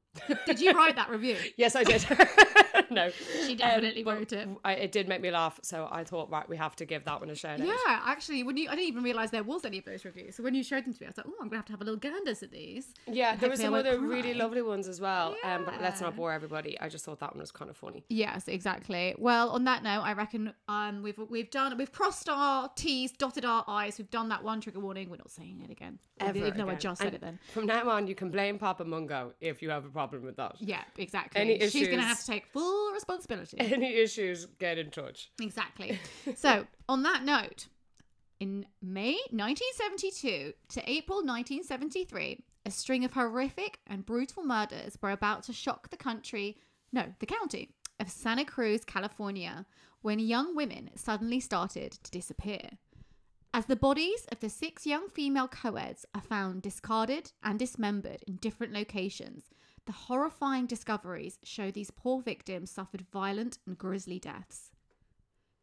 Did 0.46 0.60
you 0.60 0.72
write 0.72 0.96
that 0.98 1.10
review? 1.10 1.38
yes, 1.56 1.74
I 1.78 1.84
did. 1.86 2.06
no, 2.92 3.10
She 3.46 3.56
definitely 3.56 4.04
but 4.04 4.18
wrote 4.18 4.34
it. 4.34 4.48
I, 4.64 4.74
it 4.74 4.92
did 4.92 5.08
make 5.08 5.22
me 5.22 5.32
laugh, 5.32 5.60
so 5.64 5.88
I 5.92 6.04
thought, 6.04 6.30
right, 6.30 6.48
we 6.48 6.58
have 6.58 6.76
to 6.78 6.86
give 6.86 7.06
that 7.06 7.20
one 7.20 7.30
a 7.30 7.36
shout 7.36 7.62
out. 7.62 7.68
Yeah, 7.68 7.76
actually, 7.88 8.44
when 8.44 8.58
you, 8.58 8.70
I 8.70 8.76
didn't 8.76 8.88
even 8.88 9.04
realize 9.04 9.32
there 9.32 9.44
was 9.44 9.66
any 9.66 9.78
of 9.78 9.86
those 9.86 10.06
reviews. 10.06 10.36
So 10.36 10.44
when 10.44 10.56
you 10.56 10.64
showed 10.64 10.86
them 10.86 10.94
to 10.94 11.02
me, 11.02 11.08
I 11.08 11.10
was 11.10 11.18
like, 11.18 11.28
oh, 11.28 11.34
I'm 11.42 11.48
gonna 11.48 11.58
have 11.58 11.66
to 11.66 11.74
have 11.74 11.82
a 11.82 11.84
little 11.84 12.00
ganders 12.00 12.44
at 12.44 12.52
these. 12.52 12.94
Yeah, 13.08 13.36
there 13.36 13.50
were 13.50 13.56
some 13.58 13.74
other 13.74 14.00
really 14.00 14.34
lovely 14.34 14.62
ones 14.62 14.88
as 14.88 15.00
well. 15.02 15.36
Um, 15.44 15.66
but 15.66 15.82
let's 15.82 16.02
not 16.02 16.16
bore 16.16 16.32
everybody. 16.32 16.80
I 16.80 16.90
just 16.90 17.06
thought 17.06 17.20
that 17.20 17.34
one 17.34 17.42
was 17.42 17.52
kind 17.52 17.70
of 17.70 17.78
funny. 17.78 18.04
Yes, 18.10 18.48
exactly. 18.48 19.16
Well, 19.18 19.50
on 19.50 19.64
that 19.66 19.84
note, 19.84 20.02
I 20.02 20.14
reckon 20.14 20.54
um 20.68 21.02
we've 21.02 21.18
we've 21.30 21.50
done 21.50 21.78
we've 21.78 21.92
crossed 21.92 22.30
our 22.30 22.70
T's, 22.76 23.12
dotted 23.12 23.46
our 23.46 23.64
I's, 23.68 23.98
we've 23.98 24.10
done 24.10 24.30
that 24.30 24.44
one 24.44 24.62
trigger 24.62 24.80
warning. 24.80 25.10
We're 25.10 25.18
not 25.18 25.32
saying 25.32 25.62
it 25.64 25.72
again. 25.72 26.00
Ever 26.20 26.38
even 26.38 26.58
though 26.58 26.70
I 26.70 26.76
just 26.76 27.00
said 27.00 27.08
And 27.08 27.16
it 27.16 27.22
then. 27.22 27.40
From 27.54 27.66
now 27.66 27.90
on, 27.90 28.08
you 28.08 28.16
can 28.16 28.30
blame 28.30 28.58
Papa 28.58 28.86
Mungo 28.86 29.34
if 29.42 29.62
you 29.62 29.70
have 29.70 29.86
a 29.86 29.90
problem 29.90 30.24
with 30.24 30.38
that. 30.38 30.56
Yeah, 30.60 30.82
exactly. 30.98 31.42
Any 31.42 31.70
She's 31.70 31.88
gonna 31.90 32.04
have 32.04 32.20
to 32.20 32.26
take 32.26 32.46
full 32.48 32.75
responsibility. 32.94 33.58
Any 33.60 33.96
issues, 33.96 34.46
get 34.60 34.78
in 34.78 34.92
touch. 34.92 35.32
exactly. 35.42 36.00
So 36.36 36.66
on 36.90 37.04
that 37.04 37.24
note, 37.24 37.68
in 38.40 38.66
May 38.82 39.18
1972 39.32 40.54
to 40.70 40.90
April 40.90 41.20
1973, 41.20 42.44
a 42.66 42.72
string 42.72 43.06
of 43.06 43.14
horrific 43.14 43.80
and 43.88 44.06
brutal 44.06 44.44
murders 44.44 44.98
were 45.02 45.12
about 45.12 45.44
to 45.44 45.54
shock 45.54 45.90
the 45.90 45.98
country, 45.98 46.58
no, 46.92 47.14
the 47.20 47.26
county 47.26 47.70
of 48.00 48.10
Santa 48.10 48.44
Cruz, 48.44 48.84
California, 48.84 49.66
when 50.02 50.20
young 50.20 50.56
women 50.56 50.90
suddenly 50.96 51.40
started 51.40 51.92
to 52.04 52.12
disappear. 52.12 52.70
As 53.54 53.68
the 53.68 53.76
bodies 53.78 54.26
of 54.32 54.42
the 54.42 54.50
six 54.50 54.86
young 54.86 55.08
female 55.08 55.48
co-eds 55.48 56.06
are 56.14 56.22
found 56.22 56.62
discarded 56.62 57.32
and 57.42 57.58
dismembered 57.58 58.22
in 58.28 58.36
different 58.36 58.74
locations, 58.74 59.46
the 59.86 59.92
horrifying 59.92 60.66
discoveries 60.66 61.40
show 61.44 61.70
these 61.72 61.92
poor 61.92 62.22
victims 62.22 62.72
suffered 62.72 63.06
violent 63.12 63.60
and 63.66 63.78
grisly 63.78 64.20
deaths. 64.20 64.72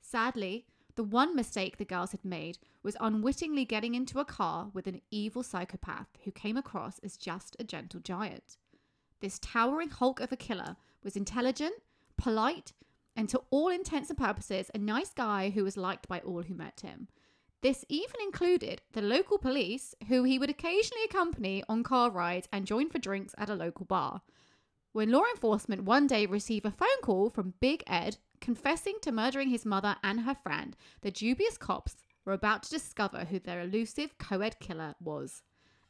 Sadly, 0.00 0.66
the 0.94 1.04
one 1.04 1.34
mistake 1.34 1.78
the 1.78 1.84
girls 1.84 2.12
had 2.12 2.24
made 2.24 2.58
was 2.82 2.96
unwittingly 3.00 3.64
getting 3.64 3.94
into 3.94 4.20
a 4.20 4.24
car 4.24 4.70
with 4.74 4.86
an 4.86 5.00
evil 5.10 5.42
psychopath 5.42 6.08
who 6.24 6.30
came 6.30 6.56
across 6.56 6.98
as 6.98 7.16
just 7.16 7.56
a 7.58 7.64
gentle 7.64 8.00
giant. 8.00 8.58
This 9.20 9.38
towering 9.38 9.90
hulk 9.90 10.20
of 10.20 10.32
a 10.32 10.36
killer 10.36 10.76
was 11.02 11.16
intelligent, 11.16 11.74
polite, 12.16 12.72
and 13.16 13.28
to 13.28 13.42
all 13.50 13.68
intents 13.68 14.10
and 14.10 14.18
purposes, 14.18 14.70
a 14.74 14.78
nice 14.78 15.12
guy 15.12 15.50
who 15.50 15.64
was 15.64 15.76
liked 15.76 16.08
by 16.08 16.20
all 16.20 16.42
who 16.42 16.54
met 16.54 16.80
him. 16.80 17.08
This 17.62 17.84
even 17.88 18.20
included 18.20 18.82
the 18.92 19.00
local 19.00 19.38
police, 19.38 19.94
who 20.08 20.24
he 20.24 20.36
would 20.36 20.50
occasionally 20.50 21.04
accompany 21.04 21.62
on 21.68 21.84
car 21.84 22.10
rides 22.10 22.48
and 22.52 22.66
join 22.66 22.90
for 22.90 22.98
drinks 22.98 23.36
at 23.38 23.48
a 23.48 23.54
local 23.54 23.86
bar. 23.86 24.22
when 24.92 25.10
law 25.10 25.22
enforcement 25.32 25.84
one 25.84 26.06
day 26.06 26.26
received 26.26 26.66
a 26.66 26.70
phone 26.72 27.00
call 27.02 27.30
from 27.30 27.54
Big 27.60 27.82
Ed 27.86 28.18
confessing 28.40 28.96
to 29.00 29.12
murdering 29.12 29.48
his 29.48 29.64
mother 29.64 29.96
and 30.02 30.20
her 30.20 30.34
friend, 30.34 30.76
the 31.00 31.10
dubious 31.12 31.56
cops 31.56 32.02
were 32.24 32.32
about 32.32 32.64
to 32.64 32.70
discover 32.70 33.24
who 33.24 33.38
their 33.38 33.60
elusive 33.60 34.18
co 34.18 34.40
ed 34.40 34.58
killer 34.58 34.96
was. 35.00 35.42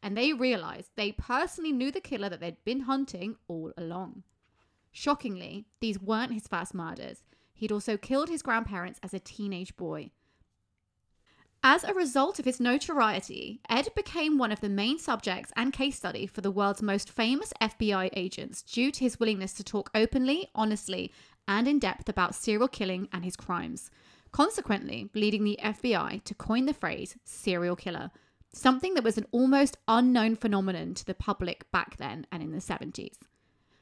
And 0.02 0.16
they 0.16 0.34
realized 0.34 0.90
they 0.94 1.12
personally 1.12 1.72
knew 1.72 1.90
the 1.90 2.00
killer 2.00 2.28
that 2.28 2.40
they'd 2.40 2.62
been 2.64 2.80
hunting 2.80 3.36
all 3.48 3.72
along. 3.78 4.24
Shockingly, 4.92 5.64
these 5.80 5.98
weren't 5.98 6.34
his 6.34 6.46
first 6.46 6.74
murders. 6.74 7.24
He'd 7.54 7.72
also 7.72 7.96
killed 7.96 8.28
his 8.28 8.42
grandparents 8.42 9.00
as 9.02 9.14
a 9.14 9.18
teenage 9.18 9.74
boy. 9.76 10.10
As 11.64 11.84
a 11.84 11.94
result 11.94 12.40
of 12.40 12.44
his 12.44 12.58
notoriety, 12.58 13.60
Ed 13.68 13.90
became 13.94 14.36
one 14.36 14.50
of 14.50 14.60
the 14.60 14.68
main 14.68 14.98
subjects 14.98 15.52
and 15.54 15.72
case 15.72 15.94
study 15.94 16.26
for 16.26 16.40
the 16.40 16.50
world's 16.50 16.82
most 16.82 17.08
famous 17.08 17.52
FBI 17.60 18.10
agents 18.14 18.62
due 18.62 18.90
to 18.90 19.00
his 19.00 19.20
willingness 19.20 19.52
to 19.54 19.64
talk 19.64 19.88
openly, 19.94 20.48
honestly, 20.56 21.12
and 21.46 21.68
in 21.68 21.78
depth 21.78 22.08
about 22.08 22.34
serial 22.34 22.66
killing 22.66 23.08
and 23.12 23.24
his 23.24 23.36
crimes, 23.36 23.92
consequently, 24.32 25.08
leading 25.14 25.44
the 25.44 25.58
FBI 25.62 26.24
to 26.24 26.34
coin 26.34 26.66
the 26.66 26.74
phrase 26.74 27.16
serial 27.24 27.76
killer, 27.76 28.10
something 28.52 28.94
that 28.94 29.04
was 29.04 29.16
an 29.16 29.26
almost 29.30 29.76
unknown 29.86 30.34
phenomenon 30.34 30.94
to 30.94 31.04
the 31.04 31.14
public 31.14 31.70
back 31.70 31.96
then 31.96 32.26
and 32.32 32.42
in 32.42 32.50
the 32.50 32.58
70s. 32.58 33.18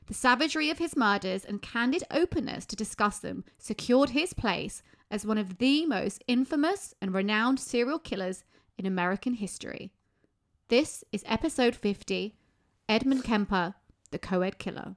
The 0.06 0.14
savagery 0.14 0.68
of 0.68 0.78
his 0.78 0.96
murders 0.96 1.46
and 1.46 1.62
candid 1.62 2.04
openness 2.10 2.66
to 2.66 2.76
discuss 2.76 3.20
them 3.20 3.44
secured 3.58 4.10
his 4.10 4.34
place 4.34 4.82
as 5.10 5.26
one 5.26 5.38
of 5.38 5.58
the 5.58 5.86
most 5.86 6.22
infamous 6.28 6.94
and 7.00 7.12
renowned 7.12 7.58
serial 7.58 7.98
killers 7.98 8.44
in 8.78 8.86
American 8.86 9.34
history. 9.34 9.90
This 10.68 11.02
is 11.12 11.24
episode 11.26 11.74
50 11.74 12.34
Edmund 12.88 13.24
Kemper, 13.24 13.74
the 14.10 14.18
co 14.18 14.42
ed 14.42 14.58
killer. 14.58 14.96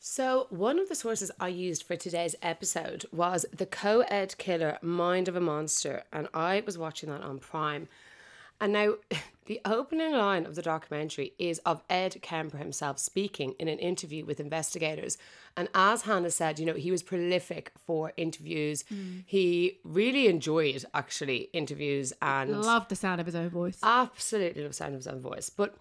So, 0.00 0.46
one 0.50 0.78
of 0.78 0.88
the 0.88 0.94
sources 0.94 1.30
I 1.40 1.48
used 1.48 1.82
for 1.82 1.96
today's 1.96 2.36
episode 2.40 3.04
was 3.12 3.46
the 3.52 3.66
co 3.66 4.00
ed 4.02 4.36
killer 4.38 4.78
Mind 4.80 5.28
of 5.28 5.36
a 5.36 5.40
Monster, 5.40 6.04
and 6.12 6.28
I 6.32 6.62
was 6.64 6.78
watching 6.78 7.08
that 7.10 7.22
on 7.22 7.38
Prime. 7.38 7.88
And 8.60 8.72
now, 8.72 8.94
the 9.46 9.60
opening 9.64 10.12
line 10.12 10.44
of 10.44 10.54
the 10.56 10.62
documentary 10.62 11.32
is 11.38 11.58
of 11.60 11.82
Ed 11.88 12.20
Kemper 12.20 12.58
himself 12.58 12.98
speaking 12.98 13.54
in 13.58 13.66
an 13.68 13.78
interview 13.78 14.24
with 14.24 14.40
investigators. 14.40 15.16
And 15.56 15.68
as 15.74 16.02
Hannah 16.02 16.30
said, 16.30 16.58
you 16.58 16.66
know, 16.66 16.74
he 16.74 16.90
was 16.90 17.02
prolific 17.02 17.72
for 17.86 18.12
interviews. 18.16 18.84
He 19.24 19.78
really 19.84 20.28
enjoyed 20.28 20.84
actually 20.92 21.48
interviews 21.52 22.12
and 22.20 22.60
Loved 22.60 22.90
the 22.90 22.96
sound 22.96 23.20
of 23.20 23.26
his 23.26 23.34
own 23.34 23.48
voice. 23.48 23.78
absolutely 23.82 24.62
loved 24.62 24.74
the 24.74 24.76
sound 24.76 24.94
of 24.94 24.98
his 24.98 25.06
own 25.06 25.20
voice. 25.20 25.48
But 25.50 25.74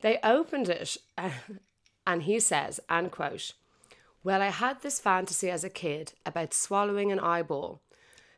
they 0.00 0.18
opened 0.24 0.68
it 0.70 0.96
uh, 1.18 1.30
and 2.06 2.22
he 2.22 2.40
says, 2.40 2.80
and 2.88 3.12
quote, 3.12 3.52
Well, 4.24 4.40
I 4.40 4.48
had 4.48 4.80
this 4.82 4.98
fantasy 4.98 5.50
as 5.50 5.62
a 5.62 5.70
kid 5.70 6.14
about 6.24 6.54
swallowing 6.54 7.12
an 7.12 7.20
eyeball, 7.20 7.82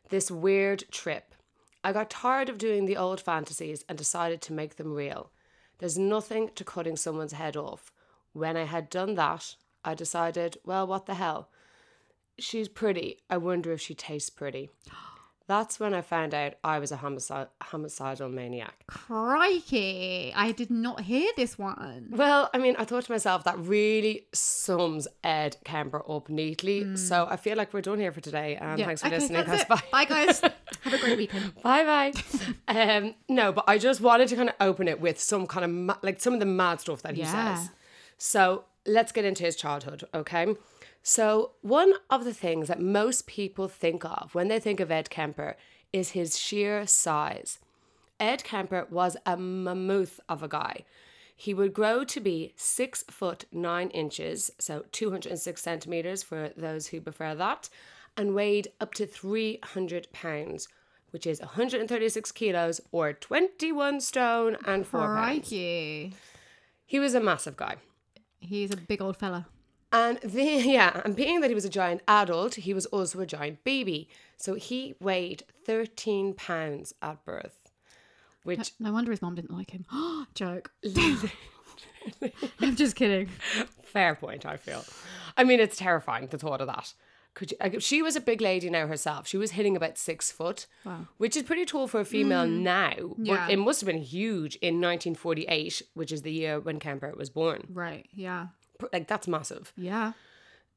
this 0.09 0.29
weird 0.29 0.83
trip. 0.91 1.32
I 1.83 1.91
got 1.91 2.09
tired 2.09 2.47
of 2.47 2.57
doing 2.57 2.85
the 2.85 2.97
old 2.97 3.19
fantasies 3.19 3.83
and 3.89 3.97
decided 3.97 4.41
to 4.43 4.53
make 4.53 4.77
them 4.77 4.93
real. 4.93 5.31
There's 5.79 5.97
nothing 5.97 6.49
to 6.55 6.63
cutting 6.63 6.95
someone's 6.95 7.33
head 7.33 7.57
off. 7.57 7.91
When 8.31 8.55
I 8.55 8.63
had 8.63 8.89
done 8.89 9.15
that, 9.15 9.55
I 9.83 9.93
decided, 9.93 10.57
well, 10.63 10.87
what 10.87 11.07
the 11.07 11.15
hell? 11.15 11.49
She's 12.39 12.69
pretty. 12.69 13.19
I 13.29 13.37
wonder 13.37 13.73
if 13.73 13.81
she 13.81 13.93
tastes 13.93 14.29
pretty. 14.29 14.69
That's 15.45 15.77
when 15.79 15.93
I 15.93 16.01
found 16.01 16.33
out 16.33 16.53
I 16.63 16.79
was 16.79 16.91
a 16.93 16.95
homicidal 17.61 18.29
maniac. 18.29 18.85
Crikey! 18.87 20.31
I 20.33 20.53
did 20.53 20.71
not 20.71 21.01
hear 21.01 21.29
this 21.35 21.57
one. 21.57 22.07
Well, 22.11 22.49
I 22.53 22.57
mean, 22.57 22.75
I 22.79 22.85
thought 22.85 23.03
to 23.05 23.11
myself 23.11 23.43
that 23.43 23.59
really 23.59 24.27
sums 24.33 25.07
Ed 25.23 25.57
Kemper 25.65 26.01
up 26.09 26.29
neatly. 26.29 26.95
So 26.95 27.27
I 27.29 27.35
feel 27.35 27.57
like 27.57 27.73
we're 27.73 27.81
done 27.81 27.99
here 27.99 28.11
for 28.13 28.21
today. 28.21 28.55
And 28.55 28.79
Yeah. 28.79 28.85
thanks 28.85 29.01
for 29.01 29.07
Okay, 29.07 29.17
listening. 29.19 29.43
guys. 29.45 29.65
Bye. 29.65 29.81
Bye, 29.91 30.05
guys. 30.05 30.39
Have 30.83 30.93
a 30.93 30.97
great 30.97 31.17
weekend. 31.17 31.53
Bye 31.61 31.83
bye. 31.83 32.13
um, 32.69 33.15
no, 33.27 33.51
but 33.51 33.65
I 33.67 33.77
just 33.77 33.99
wanted 33.99 34.29
to 34.29 34.35
kind 34.37 34.49
of 34.49 34.55
open 34.61 34.87
it 34.87 35.01
with 35.01 35.19
some 35.19 35.45
kind 35.47 35.65
of 35.65 35.71
ma- 35.71 35.97
like 36.01 36.21
some 36.21 36.33
of 36.33 36.39
the 36.39 36.45
mad 36.45 36.79
stuff 36.79 37.01
that 37.01 37.15
he 37.15 37.21
Yeah. 37.21 37.55
says. 37.57 37.69
So 38.17 38.63
let's 38.85 39.11
get 39.11 39.25
into 39.25 39.43
his 39.43 39.55
childhood, 39.55 40.03
okay? 40.13 40.55
So 41.01 41.51
one 41.61 41.93
of 42.09 42.23
the 42.23 42.33
things 42.33 42.67
that 42.67 42.81
most 42.81 43.27
people 43.27 43.67
think 43.67 44.05
of 44.05 44.33
when 44.33 44.47
they 44.47 44.59
think 44.59 44.79
of 44.79 44.91
Ed 44.91 45.09
Kemper 45.09 45.57
is 45.91 46.11
his 46.11 46.39
sheer 46.39 46.87
size. 46.87 47.59
Ed 48.19 48.43
Kemper 48.43 48.87
was 48.89 49.17
a 49.25 49.35
mammoth 49.35 50.19
of 50.29 50.41
a 50.43 50.47
guy. 50.47 50.85
He 51.35 51.53
would 51.53 51.73
grow 51.73 52.03
to 52.05 52.19
be 52.19 52.53
six 52.55 53.03
foot 53.09 53.45
nine 53.51 53.89
inches, 53.89 54.51
so 54.59 54.85
206 54.91 55.61
centimeters 55.61 56.23
for 56.23 56.51
those 56.55 56.87
who 56.87 57.01
prefer 57.01 57.35
that, 57.35 57.69
and 58.15 58.35
weighed 58.35 58.69
up 58.79 58.93
to 58.93 59.05
300 59.05 60.07
pounds, 60.13 60.67
which 61.11 61.27
is 61.27 61.39
136 61.41 62.31
kilos 62.31 62.79
or 62.91 63.13
21 63.13 63.99
stone 63.99 64.57
and 64.65 64.87
four 64.87 65.01
pounds. 65.01 65.15
Crikey. 65.15 66.13
He 66.85 66.99
was 66.99 67.15
a 67.15 67.19
massive 67.19 67.57
guy. 67.57 67.77
He's 68.43 68.71
a 68.71 68.77
big 68.77 69.01
old 69.01 69.17
fella. 69.17 69.47
And 69.91 70.17
the, 70.19 70.43
yeah, 70.65 71.01
and 71.05 71.15
being 71.15 71.39
that 71.41 71.49
he 71.49 71.55
was 71.55 71.65
a 71.65 71.69
giant 71.69 72.01
adult, 72.07 72.55
he 72.55 72.73
was 72.73 72.85
also 72.87 73.19
a 73.19 73.25
giant 73.25 73.63
baby. 73.63 74.09
So 74.37 74.55
he 74.55 74.95
weighed 74.99 75.43
13 75.65 76.33
pounds 76.33 76.93
at 77.01 77.23
birth, 77.23 77.57
which 78.43 78.71
No 78.79 78.91
wonder 78.91 79.11
his 79.11 79.21
mom 79.21 79.35
didn't 79.35 79.55
like 79.55 79.71
him. 79.71 79.85
Joke. 80.35 80.71
I'm 82.59 82.75
just 82.75 82.95
kidding. 82.95 83.29
fair 83.83 84.15
point, 84.15 84.45
I 84.45 84.57
feel. 84.57 84.83
I 85.37 85.43
mean, 85.43 85.59
it's 85.59 85.77
terrifying 85.77 86.27
the 86.27 86.37
thought 86.37 86.59
of 86.59 86.67
that. 86.67 86.93
Could 87.35 87.51
you, 87.51 87.57
like, 87.59 87.81
she 87.81 88.01
was 88.03 88.15
a 88.15 88.21
big 88.21 88.41
lady 88.41 88.69
now 88.69 88.85
herself. 88.85 89.27
She 89.27 89.37
was 89.37 89.51
hitting 89.51 89.75
about 89.75 89.97
six 89.97 90.31
foot, 90.31 90.67
Wow. 90.85 91.07
which 91.17 91.35
is 91.35 91.43
pretty 91.43 91.65
tall 91.65 91.87
for 91.87 91.99
a 91.99 92.05
female 92.05 92.45
now. 92.47 92.93
Yeah. 93.17 93.45
But 93.47 93.51
it 93.51 93.57
must 93.57 93.81
have 93.81 93.87
been 93.87 93.97
huge 93.97 94.55
in 94.57 94.79
1948, 94.79 95.81
which 95.95 96.11
is 96.11 96.21
the 96.21 96.31
year 96.31 96.59
when 96.59 96.79
Kemper 96.79 97.11
was 97.17 97.29
born. 97.31 97.67
Right. 97.73 98.07
Yeah. 98.13 98.47
Like, 98.91 99.07
that's 99.07 99.27
massive. 99.27 99.73
Yeah. 99.75 100.13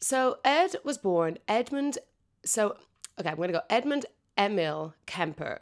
So 0.01 0.39
Ed 0.45 0.77
was 0.85 0.99
born 0.99 1.39
Edmund. 1.49 1.99
So 2.45 2.77
okay, 3.19 3.31
I'm 3.31 3.37
going 3.37 3.49
to 3.49 3.55
go 3.55 3.63
Edmund 3.71 4.07
Emil 4.39 4.95
Kemper. 5.07 5.61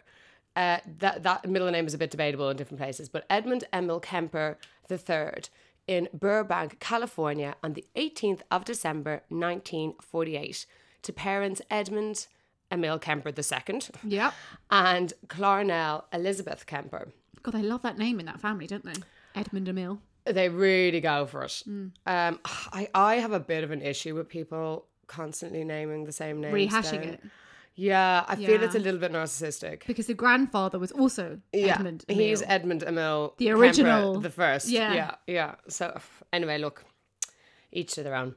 Uh, 0.57 0.79
that 0.99 1.23
that 1.25 1.49
middle 1.49 1.71
name 1.71 1.87
is 1.87 1.95
a 1.95 1.99
bit 1.99 2.11
debatable 2.11 2.49
in 2.51 2.57
different 2.57 2.81
places, 2.81 3.09
but 3.09 3.25
Edmund 3.31 3.65
Emil 3.73 4.01
Kemper 4.01 4.59
the 4.89 4.99
third 4.99 5.49
in 5.87 6.09
Burbank, 6.13 6.79
California, 6.81 7.55
on 7.63 7.75
the 7.75 7.85
18th 7.97 8.41
of 8.51 8.65
December 8.65 9.23
1948, 9.29 10.67
to 11.05 11.13
parents 11.13 11.63
Edmund 11.71 12.27
Emil 12.71 12.99
Kemper 12.99 13.31
II 13.31 13.81
Yep. 14.05 14.35
and 14.71 15.13
Clarnell 15.29 16.05
Elizabeth 16.13 16.67
Kemper. 16.67 17.09
God, 17.43 17.55
they 17.55 17.63
love 17.63 17.83
that 17.83 17.99
name 17.99 18.19
in 18.21 18.27
that 18.27 18.41
family, 18.41 18.67
don't 18.67 18.85
they? 18.85 18.95
Edmund 19.35 19.69
Emil. 19.69 20.01
They 20.25 20.49
really 20.49 21.01
go 21.01 21.27
for 21.27 21.43
it. 21.45 21.63
Um, 21.67 22.41
I 22.47 22.89
I 22.95 23.15
have 23.17 23.33
a 23.33 23.41
bit 23.41 23.63
of 23.65 23.71
an 23.71 23.83
issue 23.83 24.15
with 24.15 24.29
people 24.29 24.87
constantly 25.07 25.65
naming 25.65 26.05
the 26.05 26.13
same 26.13 26.41
name, 26.41 26.55
Rehashing 26.55 27.05
it. 27.05 27.21
Yeah, 27.77 28.25
I 28.29 28.37
feel 28.37 28.63
it's 28.63 28.77
a 28.77 28.79
little 28.79 29.01
bit 29.01 29.13
narcissistic. 29.13 29.85
Because 29.87 30.07
the 30.07 30.15
grandfather 30.15 30.79
was 30.79 30.93
also 30.93 31.41
Yeah, 31.53 31.75
Edmund 31.75 32.05
he's 32.09 32.41
Emil. 32.41 32.53
Edmund 32.55 32.83
Emil, 32.85 33.35
The 33.37 33.47
Kemper 33.47 33.61
original. 33.61 34.21
the 34.21 34.31
first. 34.31 34.69
Yeah. 34.69 34.95
yeah, 34.95 35.15
yeah. 35.27 35.55
So 35.69 36.01
anyway, 36.33 36.57
look, 36.59 36.85
each 37.73 37.95
to 37.95 38.03
their 38.05 38.15
own. 38.15 38.37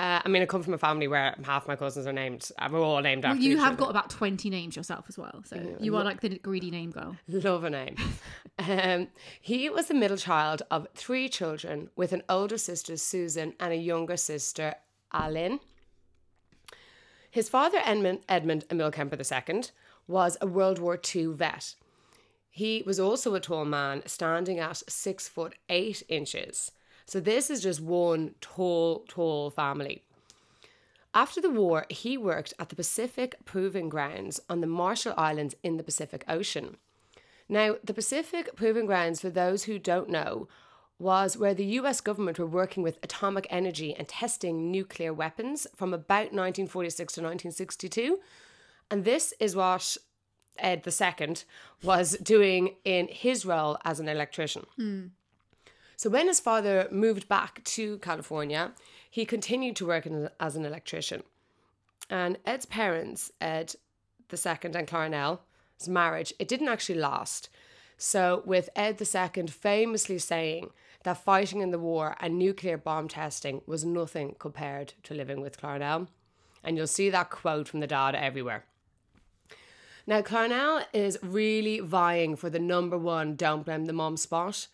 Uh, 0.00 0.20
I 0.24 0.28
mean, 0.28 0.42
I 0.42 0.46
come 0.46 0.62
from 0.64 0.74
a 0.74 0.78
family 0.78 1.06
where 1.06 1.36
half 1.44 1.68
my 1.68 1.76
cousins 1.76 2.06
are 2.08 2.12
named. 2.12 2.50
uh, 2.58 2.68
We're 2.70 2.80
all 2.82 3.00
named 3.00 3.22
Well, 3.22 3.32
after. 3.34 3.44
you 3.44 3.52
each 3.52 3.58
have 3.60 3.74
other. 3.74 3.76
got 3.82 3.90
about 3.90 4.10
20 4.10 4.50
names 4.50 4.74
yourself 4.74 5.04
as 5.08 5.16
well. 5.16 5.42
So 5.44 5.76
you 5.80 5.96
are 5.96 6.02
like 6.02 6.20
the 6.20 6.36
greedy 6.38 6.70
name 6.72 6.90
girl. 6.90 7.16
Love 7.28 7.62
a 7.62 7.70
name. 7.70 7.94
um, 8.58 9.06
he 9.40 9.70
was 9.70 9.86
the 9.86 9.94
middle 9.94 10.16
child 10.16 10.62
of 10.68 10.88
three 10.96 11.28
children 11.28 11.90
with 11.94 12.12
an 12.12 12.24
older 12.28 12.58
sister, 12.58 12.96
Susan, 12.96 13.54
and 13.60 13.72
a 13.72 13.76
younger 13.76 14.16
sister, 14.16 14.74
Aline. 15.12 15.60
His 17.30 17.48
father, 17.48 17.78
Edmund, 17.84 18.20
Edmund 18.28 18.64
Emil 18.70 18.90
Kemper 18.90 19.16
II, 19.16 19.62
was 20.08 20.36
a 20.40 20.46
World 20.46 20.78
War 20.80 21.00
II 21.14 21.26
vet. 21.26 21.74
He 22.50 22.82
was 22.86 23.00
also 23.00 23.34
a 23.34 23.40
tall 23.40 23.64
man, 23.64 24.02
standing 24.06 24.58
at 24.60 24.82
six 24.88 25.28
foot 25.28 25.54
eight 25.68 26.02
inches. 26.08 26.70
So 27.06 27.20
this 27.20 27.50
is 27.50 27.62
just 27.62 27.80
one 27.80 28.34
tall, 28.40 29.04
tall 29.08 29.50
family. 29.50 30.02
After 31.12 31.40
the 31.40 31.50
war, 31.50 31.86
he 31.90 32.18
worked 32.18 32.54
at 32.58 32.70
the 32.70 32.76
Pacific 32.76 33.36
Proving 33.44 33.88
Grounds 33.88 34.40
on 34.48 34.60
the 34.60 34.66
Marshall 34.66 35.14
Islands 35.16 35.54
in 35.62 35.76
the 35.76 35.84
Pacific 35.84 36.24
Ocean. 36.28 36.76
Now, 37.48 37.76
the 37.84 37.94
Pacific 37.94 38.56
Proving 38.56 38.86
Grounds, 38.86 39.20
for 39.20 39.30
those 39.30 39.64
who 39.64 39.78
don't 39.78 40.08
know, 40.08 40.48
was 40.98 41.36
where 41.36 41.54
the 41.54 41.64
US 41.80 42.00
government 42.00 42.38
were 42.38 42.46
working 42.46 42.82
with 42.82 42.98
atomic 43.02 43.46
energy 43.50 43.94
and 43.94 44.08
testing 44.08 44.70
nuclear 44.70 45.12
weapons 45.12 45.66
from 45.76 45.92
about 45.92 46.32
1946 46.32 47.14
to 47.14 47.20
1962. 47.20 48.18
And 48.90 49.04
this 49.04 49.34
is 49.38 49.54
what 49.54 49.96
Ed 50.58 50.86
II 50.86 51.34
was 51.82 52.16
doing 52.18 52.76
in 52.84 53.08
his 53.08 53.44
role 53.44 53.78
as 53.84 54.00
an 54.00 54.08
electrician. 54.08 54.66
Hmm. 54.76 55.06
So 55.96 56.10
when 56.10 56.26
his 56.26 56.40
father 56.40 56.88
moved 56.90 57.28
back 57.28 57.62
to 57.64 57.98
California, 57.98 58.72
he 59.10 59.24
continued 59.24 59.76
to 59.76 59.86
work 59.86 60.06
in, 60.06 60.28
as 60.40 60.56
an 60.56 60.64
electrician. 60.64 61.22
And 62.10 62.38
Ed's 62.44 62.66
parents, 62.66 63.30
Ed 63.40 63.74
the 64.28 64.36
second 64.36 64.74
and 64.76 64.88
Clarnell's 64.88 65.88
marriage, 65.88 66.32
it 66.38 66.48
didn't 66.48 66.68
actually 66.68 66.98
last. 66.98 67.48
So 67.96 68.42
with 68.44 68.68
Ed 68.74 68.98
the 68.98 69.04
second 69.04 69.52
famously 69.52 70.18
saying 70.18 70.70
that 71.04 71.22
fighting 71.22 71.60
in 71.60 71.70
the 71.70 71.78
war 71.78 72.16
and 72.20 72.38
nuclear 72.38 72.76
bomb 72.76 73.08
testing 73.08 73.62
was 73.66 73.84
nothing 73.84 74.34
compared 74.38 74.94
to 75.04 75.14
living 75.14 75.40
with 75.40 75.60
Clarnell. 75.60 76.08
And 76.62 76.76
you'll 76.76 76.86
see 76.86 77.10
that 77.10 77.30
quote 77.30 77.68
from 77.68 77.80
the 77.80 77.86
dad 77.86 78.14
everywhere. 78.14 78.64
Now, 80.06 80.20
Clarnell 80.20 80.84
is 80.92 81.18
really 81.22 81.80
vying 81.80 82.36
for 82.36 82.50
the 82.50 82.58
number 82.58 82.98
one 82.98 83.36
don't 83.36 83.64
blame 83.64 83.86
the 83.86 83.92
mom 83.92 84.16
spot. 84.16 84.66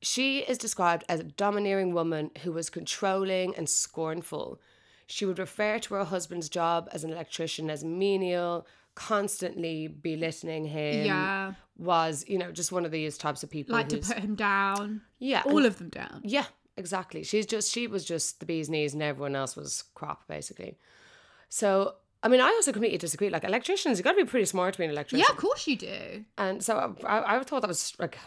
She 0.00 0.40
is 0.40 0.58
described 0.58 1.04
as 1.08 1.20
a 1.20 1.24
domineering 1.24 1.92
woman 1.92 2.30
who 2.42 2.52
was 2.52 2.70
controlling 2.70 3.54
and 3.56 3.68
scornful. 3.68 4.60
She 5.06 5.24
would 5.24 5.38
refer 5.38 5.78
to 5.80 5.94
her 5.94 6.04
husband's 6.04 6.48
job 6.48 6.88
as 6.92 7.02
an 7.02 7.10
electrician 7.10 7.68
as 7.70 7.82
menial, 7.82 8.66
constantly 8.94 9.86
belittling 9.88 10.66
him. 10.66 11.06
Yeah. 11.06 11.54
Was, 11.78 12.24
you 12.28 12.38
know, 12.38 12.52
just 12.52 12.72
one 12.72 12.84
of 12.84 12.90
these 12.90 13.16
types 13.16 13.42
of 13.42 13.50
people. 13.50 13.74
Like 13.74 13.88
to 13.90 13.98
put 13.98 14.18
him 14.18 14.34
down. 14.34 15.00
yeah. 15.18 15.42
All 15.46 15.58
and- 15.58 15.66
of 15.66 15.78
them 15.78 15.88
down. 15.88 16.20
yeah, 16.24 16.46
exactly. 16.76 17.22
She's 17.22 17.46
just 17.46 17.72
she 17.72 17.86
was 17.86 18.04
just 18.04 18.40
the 18.40 18.46
bee's 18.46 18.68
knees 18.68 18.94
and 18.94 19.02
everyone 19.02 19.34
else 19.34 19.56
was 19.56 19.84
crap, 19.94 20.26
basically. 20.28 20.76
So 21.48 21.94
I 22.22 22.28
mean, 22.28 22.40
I 22.40 22.48
also 22.48 22.72
completely 22.72 22.98
disagree. 22.98 23.30
Like 23.30 23.44
electricians, 23.44 23.96
you 23.98 24.04
got 24.04 24.12
to 24.12 24.16
be 24.16 24.24
pretty 24.24 24.46
smart 24.46 24.74
to 24.74 24.78
be 24.78 24.84
an 24.84 24.90
electrician. 24.90 25.24
Yeah, 25.26 25.32
of 25.32 25.38
course 25.40 25.66
you 25.68 25.76
do. 25.76 26.24
And 26.36 26.62
so 26.62 26.96
I, 27.06 27.36
I 27.36 27.42
thought 27.44 27.60
that 27.62 27.68
was 27.68 27.94
like, 28.00 28.18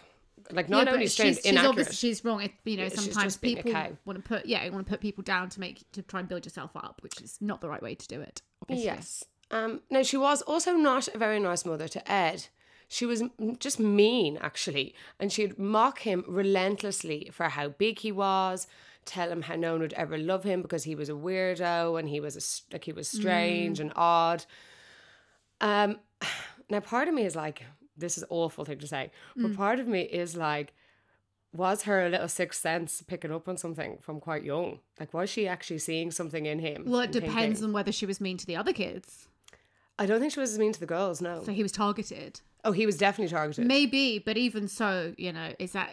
like 0.51 0.69
not 0.69 0.87
yeah, 0.87 0.93
only 0.93 1.07
strange, 1.07 1.35
she's, 1.35 1.43
she's 1.43 1.51
inaccurate. 1.51 1.69
obviously 1.69 1.95
she's 1.95 2.25
wrong. 2.25 2.41
It, 2.41 2.51
you 2.65 2.77
know, 2.77 2.83
Yeah, 2.83 2.89
sometimes 2.89 3.23
just 3.23 3.41
being 3.41 3.59
a 3.59 3.63
people 3.63 3.97
want 4.05 4.23
to 4.23 4.27
put 4.27 4.45
yeah, 4.45 4.67
want 4.69 4.85
to 4.85 4.89
put 4.89 5.01
people 5.01 5.23
down 5.23 5.49
to 5.49 5.59
make 5.59 5.89
to 5.91 6.01
try 6.01 6.19
and 6.19 6.29
build 6.29 6.45
yourself 6.45 6.71
up, 6.75 6.99
which 7.01 7.21
is 7.21 7.37
not 7.41 7.61
the 7.61 7.69
right 7.69 7.81
way 7.81 7.95
to 7.95 8.07
do 8.07 8.21
it. 8.21 8.41
Obviously. 8.61 8.85
Yes. 8.85 9.23
Um, 9.51 9.81
no, 9.89 10.01
she 10.01 10.17
was 10.17 10.41
also 10.43 10.73
not 10.73 11.09
a 11.09 11.17
very 11.17 11.39
nice 11.39 11.65
mother 11.65 11.87
to 11.89 12.11
Ed. 12.11 12.47
She 12.87 13.05
was 13.05 13.23
just 13.59 13.79
mean, 13.79 14.37
actually, 14.41 14.95
and 15.19 15.31
she'd 15.31 15.57
mock 15.57 15.99
him 15.99 16.25
relentlessly 16.27 17.29
for 17.31 17.47
how 17.49 17.69
big 17.69 17.99
he 17.99 18.11
was, 18.11 18.67
tell 19.05 19.31
him 19.31 19.43
how 19.43 19.55
no 19.55 19.73
one 19.73 19.81
would 19.81 19.93
ever 19.93 20.17
love 20.17 20.43
him 20.43 20.61
because 20.61 20.83
he 20.83 20.95
was 20.95 21.07
a 21.07 21.13
weirdo 21.13 21.97
and 21.97 22.09
he 22.09 22.19
was 22.19 22.35
a, 22.35 22.73
like 22.73 22.83
he 22.83 22.91
was 22.91 23.07
strange 23.07 23.79
and 23.79 23.93
odd. 23.95 24.45
Um, 25.61 25.99
now 26.69 26.81
part 26.81 27.07
of 27.07 27.13
me 27.13 27.23
is 27.23 27.35
like, 27.35 27.63
this 28.01 28.17
is 28.17 28.25
awful 28.29 28.65
thing 28.65 28.79
to 28.79 28.87
say, 28.87 29.11
but 29.35 29.51
mm. 29.51 29.55
part 29.55 29.79
of 29.79 29.87
me 29.87 30.01
is 30.01 30.35
like, 30.35 30.73
was 31.53 31.83
her 31.83 32.09
little 32.09 32.27
sixth 32.27 32.61
sense 32.61 33.01
picking 33.01 33.31
up 33.31 33.47
on 33.47 33.57
something 33.57 33.97
from 34.01 34.19
quite 34.19 34.43
young? 34.43 34.79
Like, 34.99 35.13
was 35.13 35.29
she 35.29 35.47
actually 35.47 35.79
seeing 35.79 36.11
something 36.11 36.45
in 36.45 36.59
him? 36.59 36.85
Well, 36.87 37.01
it 37.01 37.11
depends 37.11 37.59
thinking- 37.59 37.63
on 37.65 37.73
whether 37.73 37.91
she 37.91 38.05
was 38.05 38.21
mean 38.21 38.37
to 38.37 38.45
the 38.45 38.55
other 38.55 38.73
kids. 38.73 39.27
I 39.99 40.05
don't 40.05 40.19
think 40.19 40.33
she 40.33 40.39
was 40.39 40.53
as 40.53 40.59
mean 40.59 40.73
to 40.73 40.79
the 40.79 40.85
girls. 40.85 41.21
No. 41.21 41.43
So 41.43 41.51
he 41.51 41.61
was 41.61 41.71
targeted. 41.71 42.41
Oh, 42.63 42.71
he 42.71 42.85
was 42.85 42.97
definitely 42.97 43.31
targeted. 43.31 43.67
Maybe, 43.67 44.19
but 44.19 44.37
even 44.37 44.67
so, 44.67 45.13
you 45.17 45.31
know, 45.31 45.53
is 45.59 45.73
that 45.73 45.89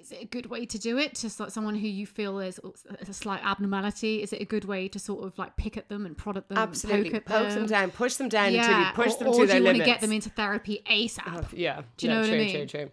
is 0.00 0.12
it 0.12 0.22
a 0.22 0.26
good 0.26 0.46
way 0.46 0.64
to 0.66 0.78
do 0.78 0.98
it? 0.98 1.14
To 1.16 1.30
like 1.42 1.50
someone 1.50 1.74
who 1.74 1.86
you 1.86 2.06
feel 2.06 2.38
is 2.40 2.58
a 3.06 3.12
slight 3.12 3.40
abnormality, 3.44 4.22
is 4.22 4.32
it 4.32 4.40
a 4.40 4.44
good 4.44 4.64
way 4.64 4.88
to 4.88 4.98
sort 4.98 5.24
of 5.24 5.38
like 5.38 5.56
pick 5.56 5.76
at 5.76 5.88
them 5.88 6.06
and 6.06 6.16
prod 6.16 6.36
at 6.36 6.48
them, 6.48 6.58
and 6.58 6.68
Absolutely. 6.68 7.10
poke, 7.10 7.24
Poke, 7.26 7.46
at 7.48 7.54
them 7.54 7.66
down, 7.66 7.90
push 7.90 8.14
them 8.14 8.28
down 8.28 8.48
until 8.54 8.62
you 8.62 8.70
Yeah, 8.70 8.92
push 8.92 9.12
or, 9.14 9.18
them 9.18 9.28
or 9.28 9.34
to 9.34 9.40
do 9.40 9.46
their 9.46 9.56
you 9.58 9.64
want 9.64 9.76
limits. 9.78 9.88
to 9.88 9.92
get 9.94 10.00
them 10.00 10.12
into 10.12 10.30
therapy 10.30 10.82
ASAP? 10.90 11.48
yeah. 11.52 11.82
Do 11.96 12.06
you 12.06 12.12
yeah, 12.12 12.14
know 12.14 12.20
what 12.20 12.26
I 12.26 12.28
true, 12.30 12.38
mean? 12.38 12.50
True, 12.52 12.66
true. 12.66 12.90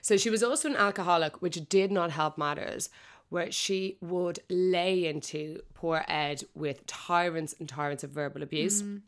So 0.00 0.16
she 0.16 0.30
was 0.30 0.42
also 0.42 0.68
an 0.68 0.76
alcoholic, 0.76 1.42
which 1.42 1.68
did 1.68 1.90
not 1.92 2.10
help 2.10 2.38
matters, 2.38 2.88
where 3.28 3.52
she 3.52 3.98
would 4.00 4.38
lay 4.48 5.06
into 5.06 5.60
poor 5.74 6.04
Ed 6.08 6.44
with 6.54 6.86
tyrants 6.86 7.54
and 7.58 7.68
tyrants 7.68 8.02
of 8.04 8.10
verbal 8.10 8.42
abuse. 8.42 8.82
Mm. 8.82 9.02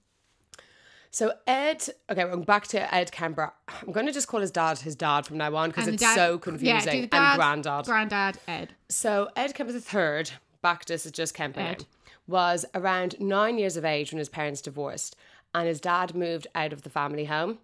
So 1.12 1.32
Ed, 1.46 1.88
okay, 2.08 2.24
we're 2.24 2.36
back 2.36 2.68
to 2.68 2.94
Ed 2.94 3.10
Kemper. 3.10 3.52
I'm 3.68 3.90
going 3.92 4.06
to 4.06 4.12
just 4.12 4.28
call 4.28 4.40
his 4.40 4.52
dad 4.52 4.78
his 4.78 4.94
dad 4.94 5.26
from 5.26 5.38
now 5.38 5.54
on 5.56 5.70
because 5.70 5.88
it's 5.88 6.00
dad- 6.00 6.14
so 6.14 6.32
yeah, 6.34 6.38
confusing. 6.38 6.92
do 6.92 7.00
the 7.02 7.06
dad, 7.08 7.30
and 7.32 7.36
granddad. 7.38 7.84
granddad, 7.86 8.38
Ed. 8.46 8.74
So 8.88 9.28
Ed 9.34 9.54
Kemper 9.54 9.72
III, 9.72 10.36
Bactus 10.62 11.04
is 11.06 11.12
just 11.12 11.34
Kemper, 11.34 11.60
now, 11.60 11.70
Ed. 11.70 11.84
was 12.28 12.64
around 12.76 13.16
nine 13.18 13.58
years 13.58 13.76
of 13.76 13.84
age 13.84 14.12
when 14.12 14.18
his 14.18 14.28
parents 14.28 14.60
divorced, 14.60 15.16
and 15.52 15.66
his 15.66 15.80
dad 15.80 16.14
moved 16.14 16.46
out 16.54 16.72
of 16.72 16.82
the 16.82 16.90
family 16.90 17.24
home. 17.24 17.58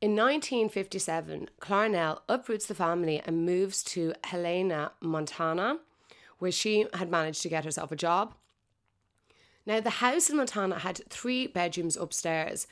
In 0.00 0.16
1957, 0.16 1.50
Clarnell 1.60 2.20
uproots 2.28 2.66
the 2.66 2.74
family 2.74 3.20
and 3.24 3.44
moves 3.46 3.82
to 3.84 4.14
Helena, 4.24 4.92
Montana, 5.00 5.78
where 6.38 6.52
she 6.52 6.86
had 6.94 7.10
managed 7.10 7.42
to 7.42 7.48
get 7.48 7.64
herself 7.64 7.92
a 7.92 7.96
job. 7.96 8.34
Now, 9.68 9.80
the 9.80 9.90
house 9.90 10.30
in 10.30 10.38
Montana 10.38 10.78
had 10.78 11.02
three 11.10 11.46
bedrooms 11.46 11.94
upstairs, 11.94 12.66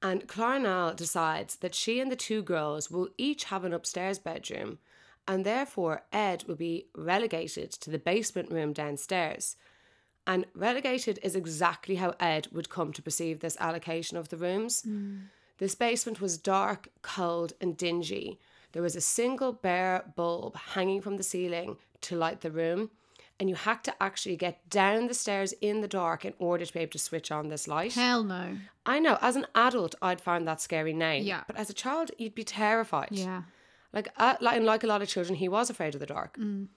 and 0.00 0.28
Clarnell 0.28 0.94
decides 0.94 1.56
that 1.56 1.74
she 1.74 1.98
and 1.98 2.12
the 2.12 2.16
two 2.16 2.42
girls 2.42 2.92
will 2.92 3.08
each 3.18 3.44
have 3.44 3.64
an 3.64 3.72
upstairs 3.72 4.20
bedroom, 4.20 4.78
and 5.26 5.44
therefore 5.44 6.04
Ed 6.12 6.44
will 6.46 6.54
be 6.54 6.86
relegated 6.94 7.72
to 7.72 7.90
the 7.90 7.98
basement 7.98 8.52
room 8.52 8.72
downstairs. 8.72 9.56
And 10.28 10.46
relegated 10.54 11.18
is 11.24 11.34
exactly 11.34 11.96
how 11.96 12.14
Ed 12.20 12.46
would 12.52 12.70
come 12.70 12.92
to 12.92 13.02
perceive 13.02 13.40
this 13.40 13.56
allocation 13.58 14.16
of 14.16 14.28
the 14.28 14.36
rooms. 14.36 14.82
Mm. 14.82 15.22
This 15.58 15.74
basement 15.74 16.20
was 16.20 16.38
dark, 16.38 16.86
cold, 17.02 17.54
and 17.60 17.76
dingy. 17.76 18.38
There 18.70 18.82
was 18.82 18.94
a 18.94 19.00
single 19.00 19.52
bare 19.52 20.04
bulb 20.14 20.54
hanging 20.54 21.00
from 21.00 21.16
the 21.16 21.24
ceiling 21.24 21.78
to 22.02 22.14
light 22.14 22.42
the 22.42 22.52
room, 22.52 22.90
and 23.40 23.48
you 23.48 23.54
had 23.54 23.84
to 23.84 23.94
actually 24.02 24.36
get 24.36 24.68
down 24.68 25.06
the 25.06 25.14
stairs 25.14 25.52
in 25.60 25.80
the 25.80 25.88
dark 25.88 26.24
in 26.24 26.34
order 26.38 26.66
to 26.66 26.72
be 26.72 26.80
able 26.80 26.92
to 26.92 26.98
switch 26.98 27.30
on 27.30 27.48
this 27.48 27.68
light. 27.68 27.94
Hell 27.94 28.24
no. 28.24 28.56
I 28.84 28.98
know, 28.98 29.18
as 29.20 29.36
an 29.36 29.46
adult, 29.54 29.94
I'd 30.02 30.20
find 30.20 30.46
that 30.48 30.60
scary 30.60 30.92
now. 30.92 31.12
Yeah. 31.12 31.44
But 31.46 31.56
as 31.56 31.70
a 31.70 31.74
child, 31.74 32.10
you'd 32.18 32.34
be 32.34 32.44
terrified. 32.44 33.10
Yeah. 33.12 33.42
Like, 33.92 34.08
uh, 34.16 34.36
like, 34.40 34.56
and 34.56 34.66
like 34.66 34.84
a 34.84 34.86
lot 34.86 35.02
of 35.02 35.08
children, 35.08 35.36
he 35.36 35.48
was 35.48 35.70
afraid 35.70 35.94
of 35.94 36.00
the 36.00 36.06
dark. 36.06 36.36
Mm. 36.36 36.68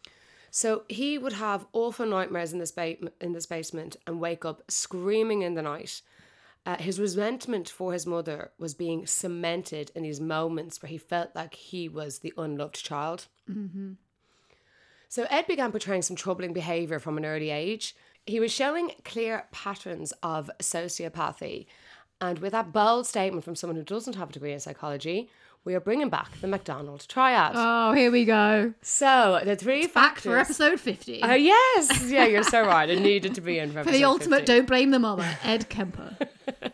So 0.51 0.83
he 0.89 1.17
would 1.17 1.33
have 1.33 1.65
awful 1.73 2.05
nightmares 2.05 2.51
in 2.53 2.59
this 2.59 2.71
ba- 2.71 2.97
in 3.21 3.31
this 3.31 3.45
basement 3.45 3.95
and 4.05 4.19
wake 4.19 4.43
up 4.43 4.63
screaming 4.69 5.41
in 5.41 5.55
the 5.55 5.61
night. 5.61 6.01
Uh, 6.65 6.77
his 6.77 6.99
resentment 6.99 7.67
for 7.69 7.91
his 7.91 8.05
mother 8.05 8.51
was 8.59 8.75
being 8.75 9.07
cemented 9.07 9.91
in 9.95 10.03
these 10.03 10.19
moments 10.19 10.81
where 10.81 10.89
he 10.89 10.97
felt 10.97 11.29
like 11.33 11.55
he 11.55 11.89
was 11.89 12.19
the 12.19 12.33
unloved 12.37 12.83
child. 12.83 13.27
Mm-hmm. 13.49 13.93
So 15.11 15.27
Ed 15.29 15.45
began 15.45 15.71
portraying 15.71 16.03
some 16.03 16.15
troubling 16.15 16.53
behavior 16.53 16.97
from 16.97 17.17
an 17.17 17.25
early 17.25 17.49
age. 17.49 17.97
He 18.25 18.39
was 18.39 18.49
showing 18.49 18.91
clear 19.03 19.43
patterns 19.51 20.13
of 20.23 20.49
sociopathy. 20.59 21.65
And 22.21 22.39
with 22.39 22.53
that 22.53 22.71
bold 22.71 23.05
statement 23.05 23.43
from 23.43 23.57
someone 23.57 23.75
who 23.75 23.83
doesn't 23.83 24.15
have 24.15 24.29
a 24.29 24.31
degree 24.31 24.53
in 24.53 24.61
psychology, 24.61 25.29
we 25.65 25.75
are 25.75 25.81
bringing 25.81 26.07
back 26.07 26.39
the 26.39 26.47
McDonald 26.47 27.05
triad. 27.09 27.51
Oh, 27.55 27.91
here 27.91 28.09
we 28.09 28.23
go. 28.23 28.73
so 28.81 29.41
the 29.43 29.57
three 29.57 29.81
Back 29.81 29.91
factors. 30.15 30.23
for 30.23 30.37
episode 30.37 30.79
50. 30.79 31.23
Oh 31.23 31.33
yes, 31.33 32.09
yeah, 32.09 32.25
you're 32.25 32.43
so 32.43 32.65
right. 32.65 32.89
It 32.89 33.01
needed 33.01 33.35
to 33.35 33.41
be 33.41 33.59
in 33.59 33.73
for, 33.73 33.83
for 33.83 33.91
the 33.91 34.05
ultimate 34.05 34.45
50. 34.47 34.53
don't 34.53 34.65
blame 34.65 34.91
the 34.91 34.99
mama, 34.99 35.37
Ed 35.43 35.67
Kemper. 35.67 36.15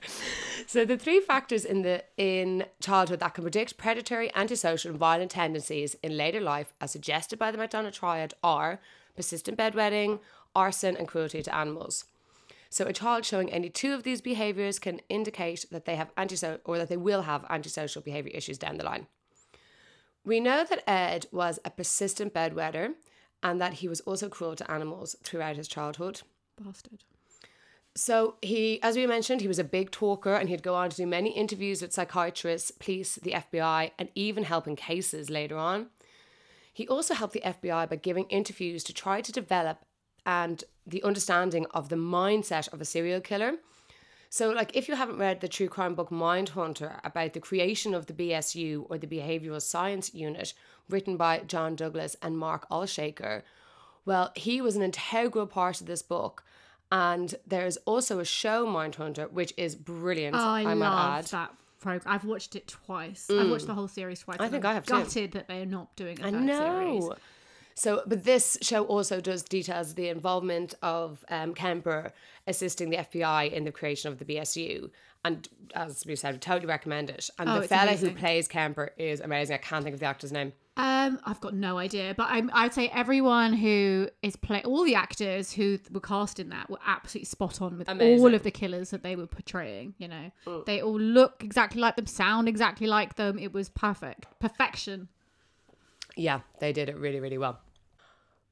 So 0.68 0.84
the 0.84 0.98
three 0.98 1.22
factors 1.22 1.64
in 1.64 1.84
the 1.84 2.04
in 2.18 2.66
childhood 2.82 3.22
that 3.22 3.34
can 3.34 3.44
predict 3.46 3.78
predatory, 3.78 4.30
antisocial, 4.36 4.92
and 4.92 5.00
violent 5.00 5.32
tendencies 5.32 5.96
in 6.04 6.18
later 6.18 6.42
life, 6.42 6.74
as 6.82 6.92
suggested 6.92 7.40
by 7.40 7.52
the 7.52 7.58
McDonald 7.58 7.94
triad, 7.94 8.34
are 8.44 8.82
persistent 9.16 9.58
bedwetting, 9.58 10.20
arson, 10.54 10.98
and 10.98 11.08
cruelty 11.08 11.42
to 11.42 11.56
animals. 11.56 12.04
So 12.70 12.86
a 12.86 12.92
child 12.92 13.24
showing 13.24 13.50
any 13.50 13.70
two 13.70 13.94
of 13.94 14.04
these 14.04 14.20
behaviors 14.20 14.78
can 14.78 15.00
indicate 15.08 15.66
that 15.72 15.86
they 15.86 15.96
have 15.96 16.12
antisocial 16.18 16.60
or 16.66 16.78
that 16.80 16.90
they 16.90 16.98
will 16.98 17.22
have 17.22 17.46
antisocial 17.50 18.02
behavior 18.02 18.34
issues 18.36 18.58
down 18.58 18.78
the 18.78 18.84
line. 18.84 19.08
We 20.26 20.42
know 20.42 20.66
that 20.66 20.84
Ed 20.86 21.28
was 21.32 21.60
a 21.64 21.70
persistent 21.70 22.34
bedwetter 22.34 22.96
and 23.42 23.62
that 23.62 23.76
he 23.76 23.88
was 23.88 24.02
also 24.02 24.28
cruel 24.28 24.58
to 24.58 24.70
animals 24.70 25.16
throughout 25.24 25.56
his 25.56 25.70
childhood. 25.70 26.24
Bastard. 26.62 27.06
So 27.98 28.36
he, 28.44 28.80
as 28.84 28.96
we 28.96 29.08
mentioned, 29.08 29.42
he 29.42 29.48
was 29.48 29.58
a 29.58 29.64
big 29.64 29.90
talker 29.90 30.36
and 30.36 30.50
he'd 30.50 30.62
go 30.62 30.76
on 30.76 30.92
to 30.92 30.98
do 30.98 31.08
many 31.08 31.32
interviews 31.32 31.82
with 31.82 31.94
psychiatrists, 31.94 32.70
police, 32.70 33.16
the 33.16 33.32
FBI, 33.32 33.90
and 33.98 34.10
even 34.14 34.44
helping 34.44 34.76
cases 34.76 35.32
later 35.32 35.58
on. 35.58 35.88
He 36.72 36.88
also 36.88 37.16
helped 37.16 37.34
the 37.34 37.42
FBI 37.42 37.90
by 37.90 37.96
giving 37.96 38.26
interviews 38.26 38.84
to 38.84 38.94
try 38.94 39.22
to 39.22 39.32
develop 39.32 39.80
and 40.28 40.64
the 40.86 41.02
understanding 41.02 41.66
of 41.74 41.90
the 41.90 41.96
mindset 41.96 42.72
of 42.72 42.82
a 42.82 42.86
serial 42.86 43.20
killer. 43.20 43.54
So, 44.30 44.52
like, 44.52 44.76
if 44.76 44.88
you 44.88 44.96
haven't 44.96 45.18
read 45.18 45.42
the 45.42 45.48
true 45.48 45.68
crime 45.68 45.96
book 45.96 46.12
Mindhunter 46.12 47.00
about 47.04 47.34
the 47.34 47.40
creation 47.40 47.96
of 47.96 48.06
the 48.06 48.14
BSU 48.14 48.86
or 48.90 49.00
the 49.00 49.08
Behavioral 49.08 49.62
Science 49.62 50.14
Unit, 50.14 50.54
written 50.88 51.18
by 51.18 51.40
John 51.48 51.76
Douglas 51.76 52.16
and 52.22 52.38
Mark 52.38 52.70
Olshaker, 52.70 53.42
well, 54.06 54.32
he 54.36 54.62
was 54.62 54.76
an 54.76 54.84
integral 54.84 55.48
part 55.48 55.82
of 55.82 55.88
this 55.88 56.04
book. 56.04 56.44
And 56.92 57.36
there's 57.46 57.78
also 57.78 58.20
a 58.20 58.26
show, 58.26 58.66
Mindhunter, 58.66 59.30
which 59.32 59.54
is 59.58 59.76
brilliant. 59.76 60.36
Oh, 60.36 60.40
I, 60.40 60.62
I, 60.62 60.74
love 60.74 61.18
add. 61.20 61.26
Mm. 61.26 61.30
that 61.32 61.54
program. 61.82 62.14
I've 62.14 62.24
watched 62.26 62.56
it 62.56 62.68
twice. 62.68 63.28
I've 63.30 63.50
watched 63.50 63.68
the 63.68 63.74
whole 63.74 63.88
series 63.90 64.22
twice. 64.22 64.38
I 64.40 64.48
think 64.48 64.64
I'm 64.64 64.72
I 64.72 64.74
have 64.76 64.86
too. 64.86 64.94
gutted 64.94 65.32
that 65.34 65.48
they're 65.48 65.66
not 65.66 65.94
doing 65.96 66.22
a 66.22 66.28
I 66.28 66.30
know. 66.30 67.00
series. 67.02 67.20
So, 67.76 68.02
but 68.08 68.24
this 68.24 68.58
show 68.62 68.86
also 68.86 69.22
does 69.22 69.44
details 69.44 69.94
the 69.94 70.08
involvement 70.10 70.74
of 70.82 71.24
um, 71.30 71.54
Kemper 71.54 72.12
assisting 72.48 72.90
the 72.90 72.98
FBI 72.98 73.52
in 73.52 73.66
the 73.66 73.72
creation 73.72 74.12
of 74.12 74.18
the 74.18 74.26
BSU. 74.26 74.90
And 75.26 75.48
as 75.76 76.06
we 76.06 76.16
said, 76.16 76.34
we 76.36 76.40
totally 76.40 76.68
recommend 76.68 77.10
it. 77.10 77.30
And 77.38 77.50
Oh, 77.50 77.60
the 77.60 77.68
fella 77.68 77.90
amazing. 77.92 78.10
who 78.12 78.16
plays 78.16 78.48
Kemper 78.48 78.94
is 78.98 79.20
amazing. 79.20 79.56
I 79.56 79.58
can't 79.58 79.84
think 79.84 79.94
of 79.94 80.00
the 80.00 80.06
actor's 80.08 80.32
name. 80.32 80.54
Um, 80.78 81.20
I've 81.24 81.42
got 81.42 81.56
no 81.56 81.80
idea, 81.80 82.14
but 82.16 82.28
I'm, 82.30 82.52
I'd 82.54 82.72
say 82.72 82.88
everyone 82.94 83.54
who 83.54 84.10
is 84.22 84.36
play 84.36 84.62
all 84.64 84.84
the 84.84 84.94
actors 84.94 85.52
who 85.52 85.80
were 85.92 86.00
cast 86.00 86.40
in 86.40 86.50
that 86.50 86.70
were 86.70 86.78
absolutely 86.86 87.26
spot 87.26 87.62
on 87.62 87.80
with 87.80 87.90
Amazing. 87.90 88.20
all 88.20 88.36
of 88.36 88.44
the 88.44 88.52
killers 88.52 88.92
that 88.92 89.02
they 89.02 89.16
were 89.16 89.26
portraying. 89.26 89.96
You 89.98 90.08
know, 90.08 90.64
they 90.68 90.82
all 90.82 91.00
look 91.00 91.44
exactly 91.44 91.82
like 91.82 91.96
them, 91.96 92.06
sound 92.06 92.48
exactly 92.48 92.86
like 92.86 93.16
them. 93.16 93.40
It 93.40 93.54
was 93.54 93.70
perfect, 93.70 94.28
perfection. 94.40 95.08
Yeah, 96.16 96.42
they 96.60 96.74
did 96.74 96.90
it 96.90 96.98
really, 96.98 97.20
really 97.20 97.40
well. 97.40 97.60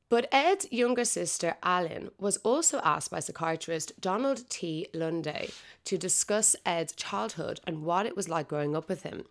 But 0.10 0.28
Ed's 0.32 0.72
younger 0.72 1.06
sister, 1.06 1.56
Allyn, 1.64 2.10
was 2.20 2.38
also 2.38 2.80
asked 2.84 3.12
by 3.12 3.20
psychiatrist 3.20 4.00
Donald 4.00 4.50
T. 4.50 4.88
Lunde 4.94 5.52
to 5.84 5.98
discuss 5.98 6.56
Ed's 6.66 6.94
childhood 6.94 7.60
and 7.68 7.84
what 7.84 8.06
it 8.06 8.16
was 8.16 8.30
like 8.30 8.48
growing 8.48 8.76
up 8.76 8.88
with 8.88 9.04
him. 9.04 9.26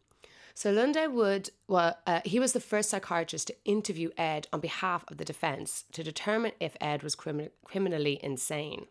So 0.56 0.72
Lunde 0.72 1.12
would, 1.12 1.50
well, 1.66 1.98
uh, 2.06 2.20
he 2.24 2.38
was 2.38 2.52
the 2.52 2.60
first 2.60 2.88
psychiatrist 2.88 3.48
to 3.48 3.56
interview 3.64 4.10
Ed 4.16 4.46
on 4.52 4.60
behalf 4.60 5.04
of 5.08 5.16
the 5.16 5.24
defense 5.24 5.84
to 5.92 6.04
determine 6.04 6.52
if 6.60 6.76
Ed 6.80 7.02
was 7.02 7.16
crimin- 7.16 7.50
criminally 7.64 8.20
insane. 8.22 8.86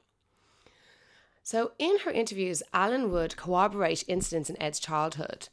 So 1.41 1.71
in 1.79 1.99
her 1.99 2.11
interviews, 2.11 2.63
Allyn 2.73 3.11
would 3.11 3.37
corroborate 3.37 4.03
incidents 4.07 4.49
in 4.49 4.61
Ed's 4.61 4.79
childhood. 4.79 5.47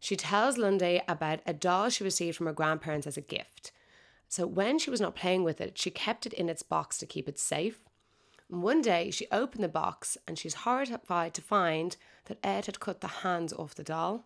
She 0.00 0.16
tells 0.16 0.58
Lunde 0.58 1.02
about 1.06 1.40
a 1.46 1.52
doll 1.52 1.88
she 1.90 2.02
received 2.02 2.36
from 2.36 2.46
her 2.46 2.52
grandparents 2.52 3.06
as 3.06 3.16
a 3.16 3.22
gift. 3.22 3.70
So 4.28 4.46
when 4.46 4.80
she 4.80 4.90
was 4.90 5.00
not 5.00 5.14
playing 5.14 5.44
with 5.44 5.60
it, 5.60 5.78
she 5.78 5.90
kept 5.90 6.26
it 6.26 6.32
in 6.32 6.48
its 6.48 6.62
box 6.62 6.98
to 6.98 7.06
keep 7.06 7.28
it 7.28 7.38
safe. 7.38 7.84
One 8.48 8.82
day 8.82 9.10
she 9.10 9.28
opened 9.30 9.62
the 9.62 9.68
box 9.68 10.18
and 10.26 10.38
she's 10.38 10.54
horrified 10.54 11.34
to 11.34 11.40
find 11.42 11.96
that 12.24 12.38
Ed 12.42 12.66
had 12.66 12.80
cut 12.80 13.00
the 13.00 13.08
hands 13.08 13.52
off 13.52 13.74
the 13.74 13.84
doll. 13.84 14.24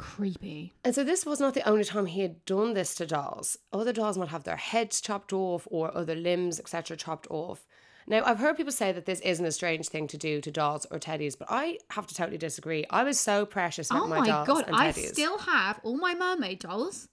Creepy. 0.00 0.72
And 0.82 0.94
so 0.94 1.04
this 1.04 1.26
was 1.26 1.40
not 1.40 1.52
the 1.52 1.68
only 1.68 1.84
time 1.84 2.06
he 2.06 2.22
had 2.22 2.42
done 2.46 2.72
this 2.72 2.94
to 2.94 3.06
dolls. 3.06 3.58
Other 3.70 3.92
dolls 3.92 4.16
might 4.16 4.30
have 4.30 4.44
their 4.44 4.56
heads 4.56 4.98
chopped 5.00 5.30
off 5.30 5.68
or 5.70 5.94
other 5.94 6.14
limbs, 6.14 6.58
etc., 6.58 6.96
chopped 6.96 7.26
off. 7.28 7.66
Now, 8.06 8.22
I've 8.24 8.38
heard 8.38 8.56
people 8.56 8.72
say 8.72 8.92
that 8.92 9.04
this 9.04 9.20
isn't 9.20 9.44
a 9.44 9.52
strange 9.52 9.88
thing 9.88 10.08
to 10.08 10.16
do 10.16 10.40
to 10.40 10.50
dolls 10.50 10.86
or 10.90 10.98
teddies, 10.98 11.38
but 11.38 11.48
I 11.50 11.78
have 11.90 12.06
to 12.06 12.14
totally 12.14 12.38
disagree. 12.38 12.86
I 12.88 13.04
was 13.04 13.20
so 13.20 13.44
precious 13.44 13.90
with 13.92 14.00
Oh 14.02 14.06
my, 14.06 14.20
my 14.20 14.26
dolls 14.26 14.46
god, 14.48 14.64
and 14.68 14.74
teddies. 14.74 14.78
Oh 14.78 14.80
my 14.80 14.92
god, 14.92 14.98
I 14.98 15.12
still 15.12 15.38
have 15.38 15.80
all 15.82 15.96
my 15.98 16.14
mermaid 16.14 16.60
dolls. 16.60 17.08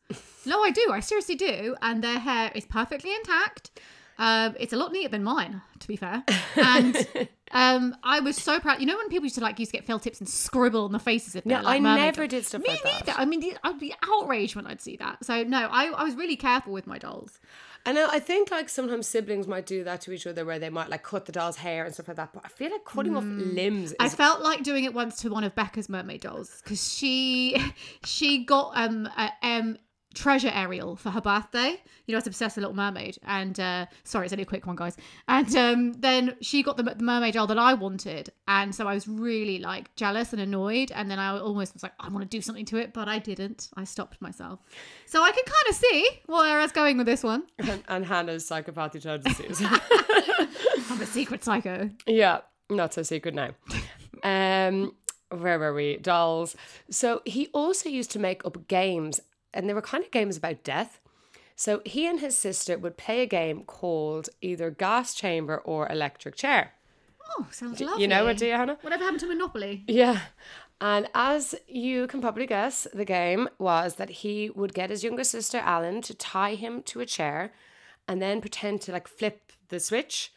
no, 0.46 0.64
I 0.64 0.72
do. 0.72 0.90
I 0.92 1.02
seriously 1.02 1.36
do, 1.36 1.76
and 1.82 2.02
their 2.02 2.20
hair 2.20 2.52
is 2.56 2.66
perfectly 2.66 3.14
intact. 3.14 3.80
Um, 4.20 4.56
it's 4.60 4.74
a 4.74 4.78
lot 4.78 4.92
neater 4.92 5.10
than 5.10 5.24
mine, 5.24 5.62
to 5.80 5.88
be 5.88 5.96
fair. 5.96 6.24
And 6.56 7.08
um, 7.52 7.96
I 8.04 8.20
was 8.20 8.36
so 8.36 8.60
proud. 8.60 8.80
You 8.80 8.88
know 8.88 8.98
when 8.98 9.10
people 9.10 9.26
used 9.26 9.36
to 9.36 9.42
like 9.42 9.60
used 9.60 9.72
to 9.72 9.78
get 9.78 9.86
felt 9.86 10.02
tips 10.04 10.20
and 10.20 10.28
scribble 10.28 10.86
on 10.86 10.92
the 10.92 11.00
faces 11.00 11.36
of 11.36 11.44
their 11.44 11.62
like, 11.62 11.78
I 11.78 11.80
mermaid 11.80 12.06
never 12.06 12.22
dolls? 12.28 12.30
did 12.32 12.46
stuff 12.46 12.62
Me 12.62 12.70
like 12.70 12.84
that. 12.84 13.06
neither. 13.08 13.20
I 13.20 13.26
mean, 13.26 13.56
I'd 13.64 13.80
be 13.80 13.94
outraged 14.04 14.56
when 14.56 14.66
I'd 14.68 14.82
see 14.82 14.98
that. 14.98 15.24
So 15.24 15.44
no, 15.44 15.68
I, 15.72 15.86
I 15.86 16.04
was 16.04 16.16
really 16.16 16.36
careful 16.36 16.74
with 16.74 16.88
my 16.88 16.98
dolls. 16.98 17.40
I 17.86 17.94
know. 17.94 18.08
I 18.12 18.20
think 18.20 18.52
like 18.52 18.68
sometimes 18.68 19.08
siblings 19.08 19.48
might 19.48 19.66
do 19.66 19.84
that 19.86 20.02
to 20.02 20.12
each 20.12 20.28
other, 20.28 20.44
where 20.44 20.60
they 20.60 20.70
might 20.70 20.90
like 20.90 21.04
cut 21.04 21.26
the 21.26 21.32
doll's 21.32 21.56
hair 21.58 21.86
and 21.86 21.94
stuff 21.94 22.08
like 22.10 22.18
that. 22.18 22.34
But 22.34 22.44
I 22.44 22.50
feel 22.50 22.72
like 22.72 22.84
cutting 22.84 23.16
off 23.16 23.24
limbs 23.24 23.94
I 24.00 24.08
is 24.08 24.16
felt 24.16 24.42
like 24.42 24.64
doing 24.64 24.84
it 24.84 24.94
once 24.94 25.18
to 25.22 25.30
one 25.30 25.44
of 25.46 25.56
Becca's 25.56 25.88
mermaid 25.88 26.22
dolls 26.22 26.60
because 26.64 26.92
she 26.92 27.56
she 28.04 28.44
got 28.44 28.74
um 28.76 29.08
a, 29.16 29.30
um 29.44 29.78
treasure 30.18 30.52
Ariel 30.54 30.96
for 30.96 31.12
her 31.12 31.22
birthday. 31.22 31.82
You 32.06 32.14
know, 32.14 32.16
I 32.16 32.20
was 32.20 32.28
obsessed 32.28 32.56
with 32.56 32.64
a 32.64 32.68
Little 32.68 32.76
Mermaid, 32.76 33.18
and 33.24 33.60
uh, 33.60 33.86
sorry, 34.04 34.26
it's 34.26 34.34
only 34.34 34.44
a 34.44 34.46
quick 34.46 34.66
one, 34.66 34.76
guys. 34.76 34.98
And 35.28 35.56
um, 35.56 35.94
then 35.94 36.36
she 36.42 36.64
got 36.64 36.78
the, 36.78 36.84
the 36.84 37.04
mermaid 37.04 37.36
doll 37.36 37.48
that 37.48 37.60
I 37.60 37.74
wanted, 37.74 38.32
and 38.48 38.74
so 38.74 38.88
I 38.88 38.94
was 38.94 39.08
really 39.08 39.60
like 39.60 39.96
jealous 39.96 40.34
and 40.34 40.42
annoyed. 40.42 40.92
And 40.92 41.10
then 41.10 41.20
I 41.20 41.38
almost 41.38 41.74
was 41.74 41.84
like, 41.84 41.94
I 42.00 42.10
want 42.10 42.30
to 42.30 42.38
do 42.38 42.42
something 42.42 42.66
to 42.66 42.78
it, 42.78 42.94
but 42.94 43.08
I 43.08 43.20
didn't. 43.20 43.70
I 43.76 43.84
stopped 43.84 44.22
myself. 44.22 44.60
So 45.06 45.24
I 45.24 45.32
can 45.32 45.44
kind 45.46 45.70
of 45.70 45.76
see 45.76 46.10
where 46.26 46.60
I 46.60 46.62
was 46.62 46.72
going 46.72 46.98
with 46.98 47.06
this 47.06 47.24
one. 47.24 47.44
and, 47.60 47.84
and 47.88 48.06
Hannah's 48.06 48.50
psychopathy 48.50 49.02
tendencies. 49.02 49.62
I'm 50.90 51.02
a 51.02 51.06
secret 51.06 51.44
psycho. 51.44 51.90
Yeah, 52.06 52.40
not 52.70 52.94
so 52.94 53.04
secret 53.04 53.36
now. 53.36 53.52
Um, 54.24 54.94
where 55.30 55.60
were 55.60 55.74
we? 55.74 55.98
Dolls. 55.98 56.56
So 56.90 57.22
he 57.26 57.48
also 57.54 57.90
used 57.90 58.12
to 58.12 58.20
make 58.20 58.46
up 58.46 58.68
games, 58.68 59.20
and 59.58 59.68
they 59.68 59.74
were 59.74 59.82
kind 59.82 60.04
of 60.04 60.12
games 60.12 60.38
about 60.38 60.64
death. 60.64 61.00
So 61.56 61.82
he 61.86 62.08
and 62.08 62.20
his 62.20 62.38
sister 62.38 62.78
would 62.78 62.98
play 62.98 63.22
a 63.22 63.26
game 63.26 63.64
called 63.64 64.30
either 64.42 64.70
gas 64.70 65.16
chamber 65.16 65.58
or 65.58 65.92
electric 65.92 66.36
chair. 66.36 66.74
Oh, 67.38 67.48
sounds 67.52 67.82
lovely. 67.82 68.04
You 68.04 68.08
know 68.08 68.26
what, 68.26 68.38
do 68.38 68.46
you, 68.46 68.54
Hannah? 68.54 68.78
Whatever 68.82 69.04
happened 69.04 69.22
to 69.22 69.28
Monopoly? 69.28 69.84
Yeah. 69.88 70.22
And 70.80 71.10
as 71.16 71.56
you 71.68 72.06
can 72.06 72.22
probably 72.22 72.46
guess, 72.46 72.86
the 72.94 73.04
game 73.04 73.50
was 73.58 73.96
that 73.96 74.10
he 74.22 74.52
would 74.52 74.76
get 74.76 74.92
his 74.92 75.04
younger 75.04 75.24
sister 75.24 75.58
Allyn 75.58 76.04
to 76.04 76.14
tie 76.14 76.54
him 76.54 76.84
to 76.84 77.00
a 77.00 77.06
chair 77.08 77.52
and 78.08 78.22
then 78.22 78.40
pretend 78.40 78.82
to 78.82 78.92
like 78.92 79.08
flip 79.08 79.52
the 79.70 79.80
switch. 79.80 80.32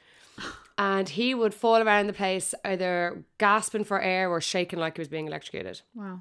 And 0.79 1.11
he 1.11 1.35
would 1.35 1.53
fall 1.53 1.83
around 1.83 2.07
the 2.07 2.15
place 2.15 2.55
either 2.65 3.25
gasping 3.37 3.85
for 3.85 4.01
air 4.01 4.31
or 4.31 4.41
shaking 4.41 4.79
like 4.79 4.97
he 4.97 5.03
was 5.03 5.09
being 5.09 5.27
electrocuted. 5.27 5.83
Wow. 5.95 6.21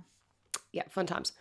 Yeah, 0.73 0.83
fun 0.89 1.05
times. 1.05 1.31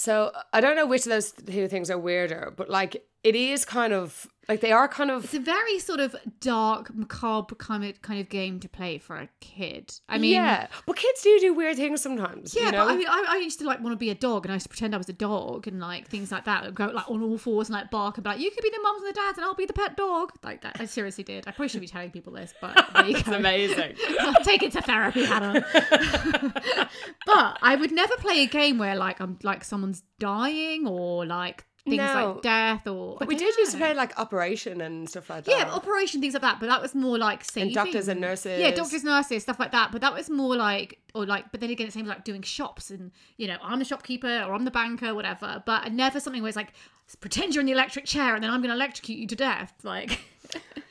So 0.00 0.32
I 0.54 0.62
don't 0.62 0.76
know 0.76 0.86
which 0.86 1.02
of 1.02 1.10
those 1.10 1.30
two 1.30 1.68
things 1.68 1.90
are 1.90 1.98
weirder, 1.98 2.54
but 2.56 2.70
like 2.70 3.04
it 3.22 3.36
is 3.36 3.64
kind 3.64 3.92
of 3.92 4.26
like 4.48 4.62
they 4.62 4.72
are 4.72 4.88
kind 4.88 5.12
of 5.12 5.24
It's 5.24 5.34
a 5.34 5.38
very 5.38 5.78
sort 5.78 6.00
of 6.00 6.16
dark, 6.40 6.92
macabre 6.92 7.54
kind 7.54 7.84
of 7.84 8.02
kind 8.02 8.18
of 8.20 8.28
game 8.28 8.58
to 8.60 8.68
play 8.68 8.98
for 8.98 9.14
a 9.14 9.28
kid. 9.40 9.92
I 10.08 10.18
mean, 10.18 10.32
yeah, 10.32 10.66
but 10.86 10.96
kids 10.96 11.22
do 11.22 11.38
do 11.38 11.54
weird 11.54 11.76
things 11.76 12.02
sometimes. 12.02 12.52
Yeah, 12.54 12.66
you 12.66 12.72
know? 12.72 12.86
but 12.86 12.92
I 12.92 12.96
mean, 12.96 13.06
I, 13.08 13.26
I 13.28 13.36
used 13.36 13.60
to 13.60 13.64
like 13.64 13.80
want 13.80 13.92
to 13.92 13.96
be 13.96 14.10
a 14.10 14.14
dog, 14.14 14.44
and 14.46 14.52
I 14.52 14.56
used 14.56 14.64
to 14.64 14.68
pretend 14.70 14.92
I 14.94 14.98
was 14.98 15.08
a 15.08 15.12
dog, 15.12 15.68
and 15.68 15.78
like 15.78 16.08
things 16.08 16.32
like 16.32 16.46
that. 16.46 16.64
I'd 16.64 16.74
go 16.74 16.86
like 16.86 17.08
on 17.08 17.22
all 17.22 17.38
fours 17.38 17.68
and 17.68 17.74
like 17.74 17.90
bark 17.92 18.16
and 18.16 18.24
be 18.24 18.30
like, 18.30 18.40
"You 18.40 18.50
could 18.50 18.62
be 18.64 18.70
the 18.70 18.80
mums 18.82 19.02
and 19.02 19.10
the 19.10 19.20
dads, 19.20 19.38
and 19.38 19.44
I'll 19.44 19.54
be 19.54 19.66
the 19.66 19.72
pet 19.72 19.96
dog." 19.96 20.32
Like 20.42 20.62
that, 20.62 20.78
I 20.80 20.86
seriously 20.86 21.22
did. 21.22 21.46
I 21.46 21.52
probably 21.52 21.68
shouldn't 21.68 21.82
be 21.82 21.92
telling 21.92 22.10
people 22.10 22.32
this, 22.32 22.52
but 22.60 22.88
there 22.94 23.06
you 23.06 23.22
go. 23.22 23.32
amazing. 23.34 23.94
Take 24.42 24.64
it 24.64 24.72
to 24.72 24.82
therapy, 24.82 25.26
Hannah. 25.26 25.64
but 27.26 27.58
I 27.62 27.76
would 27.78 27.92
never 27.92 28.16
play 28.16 28.42
a 28.42 28.46
game 28.46 28.78
where 28.78 28.96
like 28.96 29.20
I'm 29.20 29.38
like 29.42 29.62
someone's 29.64 30.02
dying 30.18 30.86
or 30.88 31.24
like 31.26 31.66
things 31.84 31.96
No. 31.98 32.32
like 32.34 32.42
death 32.42 32.86
or. 32.86 33.16
But 33.18 33.28
we 33.28 33.36
did 33.36 33.56
used 33.56 33.72
to 33.72 33.78
play 33.78 33.94
like 33.94 34.18
Operation 34.18 34.80
and 34.80 35.08
stuff 35.08 35.30
like 35.30 35.44
that. 35.44 35.50
Yeah, 35.50 35.70
operation 35.72 36.20
things 36.20 36.34
like 36.34 36.42
that, 36.42 36.60
but 36.60 36.66
that 36.66 36.80
was 36.82 36.94
more 36.94 37.18
like 37.18 37.44
saving. 37.44 37.68
and 37.68 37.74
doctors 37.74 38.08
and 38.08 38.20
nurses. 38.20 38.60
Yeah, 38.60 38.70
doctors, 38.72 39.02
nurses, 39.04 39.42
stuff 39.42 39.58
like 39.58 39.72
that. 39.72 39.92
But 39.92 40.00
that 40.02 40.12
was 40.14 40.28
more 40.28 40.56
like, 40.56 40.98
or 41.14 41.26
like, 41.26 41.50
but 41.52 41.60
then 41.60 41.70
again, 41.70 41.86
it 41.86 41.92
seems 41.92 42.08
like 42.08 42.24
doing 42.24 42.42
shops 42.42 42.90
and, 42.90 43.10
you 43.36 43.46
know, 43.46 43.56
I'm 43.62 43.78
the 43.78 43.84
shopkeeper 43.84 44.44
or 44.46 44.54
I'm 44.54 44.64
the 44.64 44.70
banker, 44.70 45.14
whatever. 45.14 45.62
But 45.64 45.92
never 45.92 46.20
something 46.20 46.42
where 46.42 46.48
it's 46.48 46.56
like, 46.56 46.72
pretend 47.20 47.54
you're 47.54 47.60
in 47.60 47.66
the 47.66 47.72
electric 47.72 48.04
chair 48.04 48.34
and 48.34 48.44
then 48.44 48.50
I'm 48.50 48.60
going 48.60 48.70
to 48.70 48.74
electrocute 48.76 49.18
you 49.18 49.26
to 49.26 49.36
death. 49.36 49.72
Like, 49.82 50.20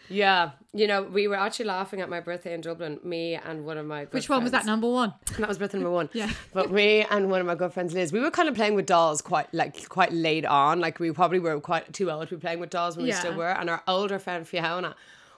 Yeah, 0.09 0.51
you 0.73 0.87
know, 0.87 1.03
we 1.03 1.27
were 1.27 1.35
actually 1.35 1.65
laughing 1.65 2.01
at 2.01 2.09
my 2.09 2.19
birthday 2.19 2.53
in 2.53 2.61
Dublin. 2.61 2.99
Me 3.03 3.35
and 3.35 3.65
one 3.65 3.77
of 3.77 3.85
my 3.85 4.05
good 4.05 4.13
which 4.13 4.29
one 4.29 4.43
was 4.43 4.51
that 4.51 4.65
number 4.65 4.89
one? 4.89 5.13
That 5.37 5.47
was 5.47 5.57
birthday 5.57 5.77
number 5.77 5.91
one. 5.91 6.09
Yeah. 6.13 6.31
But 6.53 6.71
me 6.71 7.05
and 7.09 7.29
one 7.31 7.39
of 7.41 7.47
my 7.47 7.55
good 7.55 7.73
friends, 7.73 7.93
Liz, 7.93 8.11
we 8.11 8.19
were 8.19 8.31
kind 8.31 8.49
of 8.49 8.55
playing 8.55 8.75
with 8.75 8.85
dolls 8.85 9.21
quite 9.21 9.53
like 9.53 9.87
quite 9.89 10.11
late 10.11 10.45
on. 10.45 10.79
Like 10.79 10.99
we 10.99 11.11
probably 11.11 11.39
were 11.39 11.59
quite 11.61 11.91
too 11.93 12.11
old 12.11 12.29
to 12.29 12.35
be 12.35 12.41
playing 12.41 12.59
with 12.59 12.69
dolls 12.69 12.97
when 12.97 13.05
we 13.05 13.11
still 13.11 13.35
were. 13.35 13.49
And 13.49 13.69
our 13.69 13.83
older 13.87 14.19
friend 14.19 14.47
Fiona 14.47 14.95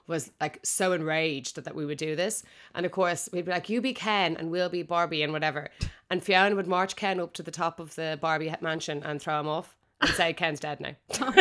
was 0.07 0.31
like 0.41 0.59
so 0.63 0.91
enraged 0.93 1.55
that, 1.55 1.65
that 1.65 1.75
we 1.75 1.85
would 1.85 1.97
do 1.97 2.15
this. 2.15 2.43
And 2.75 2.85
of 2.85 2.91
course, 2.91 3.29
we'd 3.31 3.45
be 3.45 3.51
like, 3.51 3.69
"You 3.69 3.81
be 3.81 3.93
Ken, 3.93 4.35
and 4.35 4.51
we'll 4.51 4.69
be 4.69 4.83
Barbie, 4.83 5.21
and 5.23 5.31
whatever." 5.31 5.69
And 6.09 6.23
Fiona 6.23 6.55
would 6.55 6.67
march 6.67 6.95
Ken 6.95 7.19
up 7.19 7.33
to 7.33 7.43
the 7.43 7.51
top 7.51 7.79
of 7.79 7.95
the 7.95 8.17
Barbie 8.21 8.53
mansion 8.61 9.03
and 9.03 9.21
throw 9.21 9.39
him 9.39 9.47
off 9.47 9.75
and 10.01 10.09
say, 10.11 10.33
"Ken's 10.33 10.59
dead 10.59 10.79
now." 10.79 10.95
Oh 11.21 11.31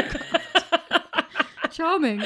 Charming. 1.81 2.21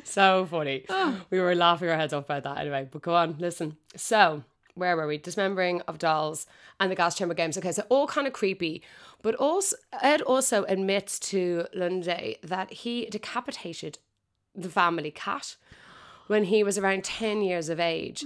so 0.04 0.46
funny. 0.46 0.86
We 1.28 1.38
were 1.38 1.54
laughing 1.54 1.90
our 1.90 1.96
heads 1.96 2.14
off 2.14 2.24
about 2.24 2.44
that 2.44 2.58
anyway. 2.58 2.88
But 2.90 3.02
go 3.02 3.14
on, 3.14 3.36
listen. 3.38 3.76
So, 3.94 4.42
where 4.74 4.96
were 4.96 5.06
we? 5.06 5.18
Dismembering 5.18 5.82
of 5.82 5.98
dolls 5.98 6.46
and 6.80 6.90
the 6.90 6.94
gas 6.94 7.14
chamber 7.14 7.34
games. 7.34 7.58
Okay, 7.58 7.72
so 7.72 7.82
all 7.90 8.06
kind 8.06 8.26
of 8.26 8.32
creepy. 8.32 8.82
But 9.22 9.34
also, 9.34 9.76
Ed 10.00 10.22
also 10.22 10.64
admits 10.64 11.18
to 11.30 11.66
Lunde 11.74 12.40
that 12.42 12.72
he 12.72 13.04
decapitated 13.06 13.98
the 14.54 14.70
family 14.70 15.10
cat 15.10 15.56
when 16.28 16.44
he 16.44 16.62
was 16.62 16.78
around 16.78 17.04
10 17.04 17.42
years 17.42 17.68
of 17.68 17.78
age. 17.78 18.24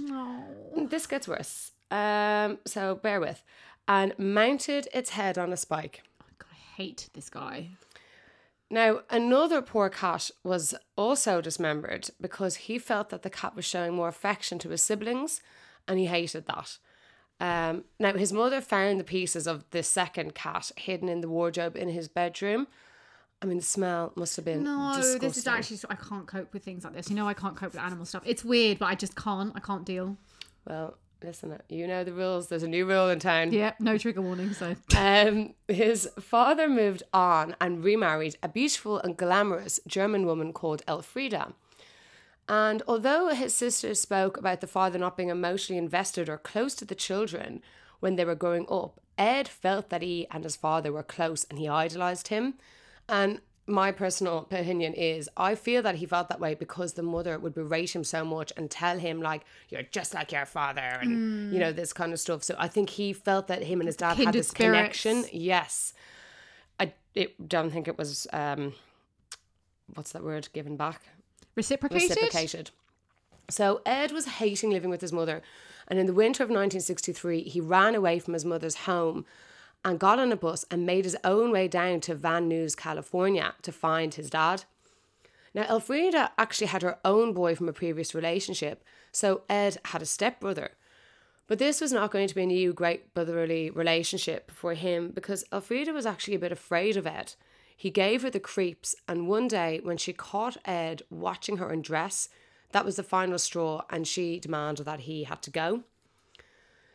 This 0.75 1.05
gets 1.05 1.27
worse. 1.27 1.71
Um, 1.89 2.59
so, 2.65 2.95
bear 2.95 3.19
with. 3.19 3.43
And 3.89 4.17
mounted 4.17 4.87
its 4.93 5.09
head 5.09 5.37
on 5.37 5.51
a 5.51 5.57
spike. 5.57 6.03
God, 6.39 6.47
I 6.53 6.81
hate 6.81 7.09
this 7.13 7.29
guy. 7.29 7.71
Now, 8.71 9.01
another 9.09 9.61
poor 9.61 9.89
cat 9.89 10.31
was 10.43 10.73
also 10.95 11.41
dismembered 11.41 12.09
because 12.19 12.55
he 12.55 12.79
felt 12.79 13.09
that 13.09 13.21
the 13.21 13.29
cat 13.29 13.55
was 13.55 13.65
showing 13.65 13.93
more 13.93 14.07
affection 14.07 14.57
to 14.59 14.69
his 14.69 14.81
siblings 14.81 15.41
and 15.87 15.99
he 15.99 16.05
hated 16.05 16.45
that. 16.47 16.77
Um, 17.39 17.83
now, 17.99 18.13
his 18.13 18.31
mother 18.31 18.61
found 18.61 18.99
the 18.99 19.03
pieces 19.03 19.45
of 19.45 19.65
the 19.71 19.83
second 19.83 20.35
cat 20.35 20.71
hidden 20.77 21.09
in 21.09 21.21
the 21.21 21.27
wardrobe 21.29 21.75
in 21.75 21.89
his 21.89 22.07
bedroom 22.07 22.67
I 23.41 23.47
mean, 23.47 23.57
the 23.57 23.63
smell 23.63 24.13
must 24.15 24.35
have 24.35 24.45
been 24.45 24.63
No, 24.63 24.93
disgusting. 24.95 25.19
this 25.27 25.37
is 25.37 25.47
actually. 25.47 25.79
I 25.89 25.95
can't 25.95 26.27
cope 26.27 26.53
with 26.53 26.63
things 26.63 26.83
like 26.83 26.93
this. 26.93 27.09
You 27.09 27.15
know, 27.15 27.27
I 27.27 27.33
can't 27.33 27.55
cope 27.55 27.73
with 27.73 27.81
animal 27.81 28.05
stuff. 28.05 28.21
It's 28.25 28.45
weird, 28.45 28.77
but 28.77 28.85
I 28.85 28.95
just 28.95 29.15
can't. 29.15 29.51
I 29.55 29.59
can't 29.59 29.83
deal. 29.83 30.15
Well, 30.67 30.97
listen, 31.23 31.57
you 31.69 31.87
know 31.87 32.03
the 32.03 32.13
rules. 32.13 32.47
There's 32.47 32.63
a 32.63 32.67
new 32.67 32.85
rule 32.85 33.09
in 33.09 33.19
town. 33.19 33.51
Yeah, 33.51 33.73
no 33.79 33.97
trigger 33.97 34.21
warning. 34.21 34.53
So 34.53 34.75
Um, 34.97 35.53
his 35.67 36.09
father 36.19 36.67
moved 36.67 37.03
on 37.13 37.55
and 37.61 37.83
remarried 37.83 38.37
a 38.41 38.49
beautiful 38.49 38.99
and 38.99 39.17
glamorous 39.17 39.79
German 39.87 40.25
woman 40.25 40.53
called 40.53 40.81
Elfrida. 40.87 41.53
And 42.47 42.83
although 42.87 43.29
his 43.29 43.55
sister 43.55 43.93
spoke 43.93 44.37
about 44.37 44.61
the 44.61 44.67
father 44.67 44.99
not 44.99 45.15
being 45.15 45.29
emotionally 45.29 45.77
invested 45.77 46.27
or 46.27 46.37
close 46.37 46.75
to 46.75 46.85
the 46.85 46.95
children 46.95 47.61
when 47.99 48.15
they 48.15 48.25
were 48.25 48.35
growing 48.35 48.65
up, 48.69 48.99
Ed 49.17 49.47
felt 49.47 49.89
that 49.89 50.01
he 50.01 50.27
and 50.31 50.43
his 50.43 50.55
father 50.55 50.91
were 50.91 51.03
close 51.03 51.45
and 51.45 51.59
he 51.59 51.67
idolized 51.67 52.27
him. 52.29 52.55
And 53.07 53.39
my 53.67 53.91
personal 53.91 54.39
opinion 54.39 54.93
is 54.93 55.29
I 55.37 55.55
feel 55.55 55.81
that 55.83 55.95
he 55.95 56.05
felt 56.05 56.29
that 56.29 56.39
way 56.39 56.55
because 56.55 56.93
the 56.93 57.03
mother 57.03 57.37
would 57.37 57.53
berate 57.53 57.95
him 57.95 58.03
so 58.03 58.25
much 58.25 58.51
and 58.57 58.69
tell 58.69 58.97
him 58.97 59.21
like 59.21 59.43
you're 59.69 59.83
just 59.83 60.13
like 60.13 60.31
your 60.31 60.45
father 60.45 60.81
and 60.81 61.53
you 61.53 61.59
know 61.59 61.71
this 61.71 61.93
kind 61.93 62.11
of 62.11 62.19
stuff. 62.19 62.43
So 62.43 62.55
I 62.57 62.67
think 62.67 62.89
he 62.91 63.13
felt 63.13 63.47
that 63.47 63.63
him 63.63 63.79
and 63.79 63.87
his 63.87 63.95
dad 63.95 64.17
had 64.17 64.33
this 64.33 64.49
spirits. 64.49 65.03
connection. 65.03 65.25
Yes. 65.31 65.93
I 66.79 66.93
it, 67.13 67.47
don't 67.47 67.71
think 67.71 67.87
it 67.87 67.97
was 67.97 68.27
um 68.33 68.73
what's 69.93 70.11
that 70.13 70.23
word 70.23 70.49
given 70.53 70.75
back? 70.75 71.01
reciprocated. 71.55 72.09
reciprocated. 72.09 72.71
So 73.49 73.81
Ed 73.85 74.11
was 74.11 74.25
hating 74.25 74.71
living 74.71 74.89
with 74.89 75.01
his 75.01 75.11
mother, 75.11 75.41
and 75.87 75.99
in 75.99 76.05
the 76.05 76.13
winter 76.13 76.43
of 76.43 76.49
1963, 76.49 77.43
he 77.43 77.59
ran 77.59 77.95
away 77.95 78.19
from 78.19 78.33
his 78.33 78.45
mother's 78.45 78.75
home 78.75 79.25
and 79.83 79.99
got 79.99 80.19
on 80.19 80.31
a 80.31 80.35
bus 80.35 80.65
and 80.69 80.85
made 80.85 81.05
his 81.05 81.17
own 81.23 81.51
way 81.51 81.67
down 81.67 81.99
to 82.01 82.15
Van 82.15 82.49
Nuys, 82.49 82.75
California 82.75 83.53
to 83.61 83.71
find 83.71 84.13
his 84.13 84.29
dad. 84.29 84.63
Now, 85.53 85.63
Elfrida 85.63 86.31
actually 86.37 86.67
had 86.67 86.81
her 86.81 86.99
own 87.03 87.33
boy 87.33 87.55
from 87.55 87.67
a 87.67 87.73
previous 87.73 88.15
relationship, 88.15 88.83
so 89.11 89.41
Ed 89.49 89.77
had 89.85 90.01
a 90.01 90.05
stepbrother. 90.05 90.71
But 91.47 91.59
this 91.59 91.81
was 91.81 91.91
not 91.91 92.11
going 92.11 92.27
to 92.29 92.35
be 92.35 92.43
a 92.43 92.45
new 92.45 92.71
great 92.71 93.13
brotherly 93.13 93.69
relationship 93.69 94.51
for 94.51 94.73
him 94.73 95.11
because 95.11 95.43
Elfrida 95.51 95.91
was 95.91 96.05
actually 96.05 96.35
a 96.35 96.39
bit 96.39 96.53
afraid 96.53 96.95
of 96.95 97.05
Ed. 97.05 97.33
He 97.75 97.89
gave 97.89 98.21
her 98.21 98.29
the 98.29 98.39
creeps, 98.39 98.95
and 99.07 99.27
one 99.27 99.47
day 99.47 99.81
when 99.83 99.97
she 99.97 100.13
caught 100.13 100.55
Ed 100.63 101.01
watching 101.09 101.57
her 101.57 101.69
undress, 101.69 102.29
that 102.71 102.85
was 102.85 102.95
the 102.95 103.03
final 103.03 103.37
straw, 103.37 103.81
and 103.89 104.07
she 104.07 104.39
demanded 104.39 104.85
that 104.85 105.01
he 105.01 105.25
had 105.25 105.41
to 105.41 105.49
go. 105.49 105.83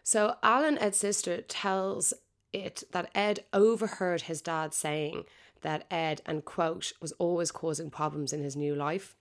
So 0.02 0.36
Allyn, 0.42 0.78
Ed's 0.78 0.98
sister, 0.98 1.42
tells 1.42 2.14
it 2.56 2.82
that 2.92 3.10
Ed 3.14 3.44
overheard 3.52 4.22
his 4.22 4.40
dad 4.40 4.74
saying 4.74 5.24
that 5.62 5.86
Ed, 5.90 6.22
and 6.26 6.44
quote, 6.44 6.92
was 7.00 7.12
always 7.12 7.50
causing 7.50 7.90
problems 7.90 8.32
in 8.32 8.42
his 8.42 8.56
new 8.56 8.74
life. 8.74 9.16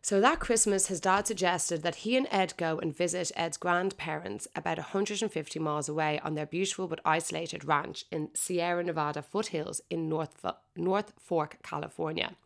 So 0.00 0.20
that 0.20 0.40
Christmas, 0.40 0.86
his 0.86 1.00
dad 1.00 1.26
suggested 1.26 1.82
that 1.82 1.96
he 1.96 2.16
and 2.16 2.28
Ed 2.30 2.54
go 2.56 2.78
and 2.78 2.96
visit 2.96 3.32
Ed's 3.34 3.56
grandparents 3.56 4.46
about 4.54 4.78
150 4.78 5.58
miles 5.58 5.88
away 5.88 6.20
on 6.20 6.34
their 6.34 6.46
beautiful 6.46 6.86
but 6.86 7.00
isolated 7.04 7.64
ranch 7.64 8.04
in 8.10 8.30
Sierra 8.34 8.82
Nevada 8.84 9.22
foothills 9.22 9.80
in 9.90 10.08
North, 10.08 10.44
North 10.76 11.12
Fork, 11.18 11.58
California. 11.62 12.36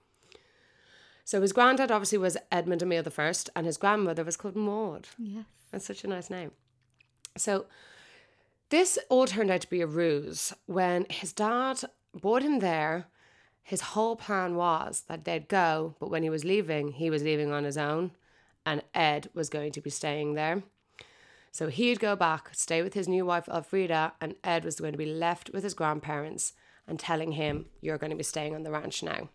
So 1.24 1.40
his 1.40 1.52
granddad 1.52 1.90
obviously 1.90 2.18
was 2.18 2.37
Edmund 2.50 2.83
Emil 2.83 3.05
I, 3.16 3.33
and 3.55 3.66
his 3.66 3.76
grandmother 3.76 4.24
was 4.24 4.37
called 4.37 4.57
Maud. 4.57 5.09
Yes. 5.18 5.44
That's 5.70 5.87
such 5.87 6.05
a 6.05 6.09
nice 6.09 6.31
name. 6.31 6.50
So 7.37 7.66
this 8.72 8.98
all 9.11 9.26
turned 9.26 9.50
out 9.50 9.61
to 9.61 9.68
be 9.68 9.82
a 9.82 9.87
ruse. 9.87 10.50
When 10.64 11.04
his 11.11 11.35
dad 11.35 11.82
brought 12.18 12.42
him 12.42 12.61
there, 12.61 13.06
his 13.62 13.82
whole 13.82 14.16
plan 14.16 14.56
was 14.56 15.02
that 15.08 15.26
they'd 15.26 15.46
go, 15.46 15.94
but 16.00 16.11
when 16.11 16.22
he 16.22 16.30
was 16.30 16.42
leaving, 16.42 16.92
he 16.92 17.11
was 17.11 17.22
leaving 17.22 17.52
on 17.52 17.64
his 17.64 17.76
own, 17.76 18.12
and 18.64 18.82
Ed 18.94 19.28
was 19.35 19.50
going 19.50 19.72
to 19.72 19.82
be 19.82 19.90
staying 19.90 20.32
there. 20.32 20.62
So 21.50 21.68
he'd 21.68 22.00
go 22.00 22.16
back, 22.16 22.48
stay 22.52 22.82
with 22.82 22.94
his 22.94 23.06
new 23.06 23.26
wife 23.26 23.46
Elfrida, 23.46 24.14
and 24.22 24.37
Ed 24.42 24.64
was 24.64 24.80
going 24.80 24.92
to 24.92 24.98
be 24.98 25.04
left 25.04 25.50
with 25.52 25.64
his 25.64 25.74
grandparents 25.74 26.54
and 26.88 26.98
telling 26.98 27.32
him, 27.32 27.66
You're 27.82 27.98
going 27.98 28.08
to 28.08 28.16
be 28.16 28.22
staying 28.22 28.54
on 28.54 28.62
the 28.62 28.70
ranch 28.70 29.02
now. 29.02 29.28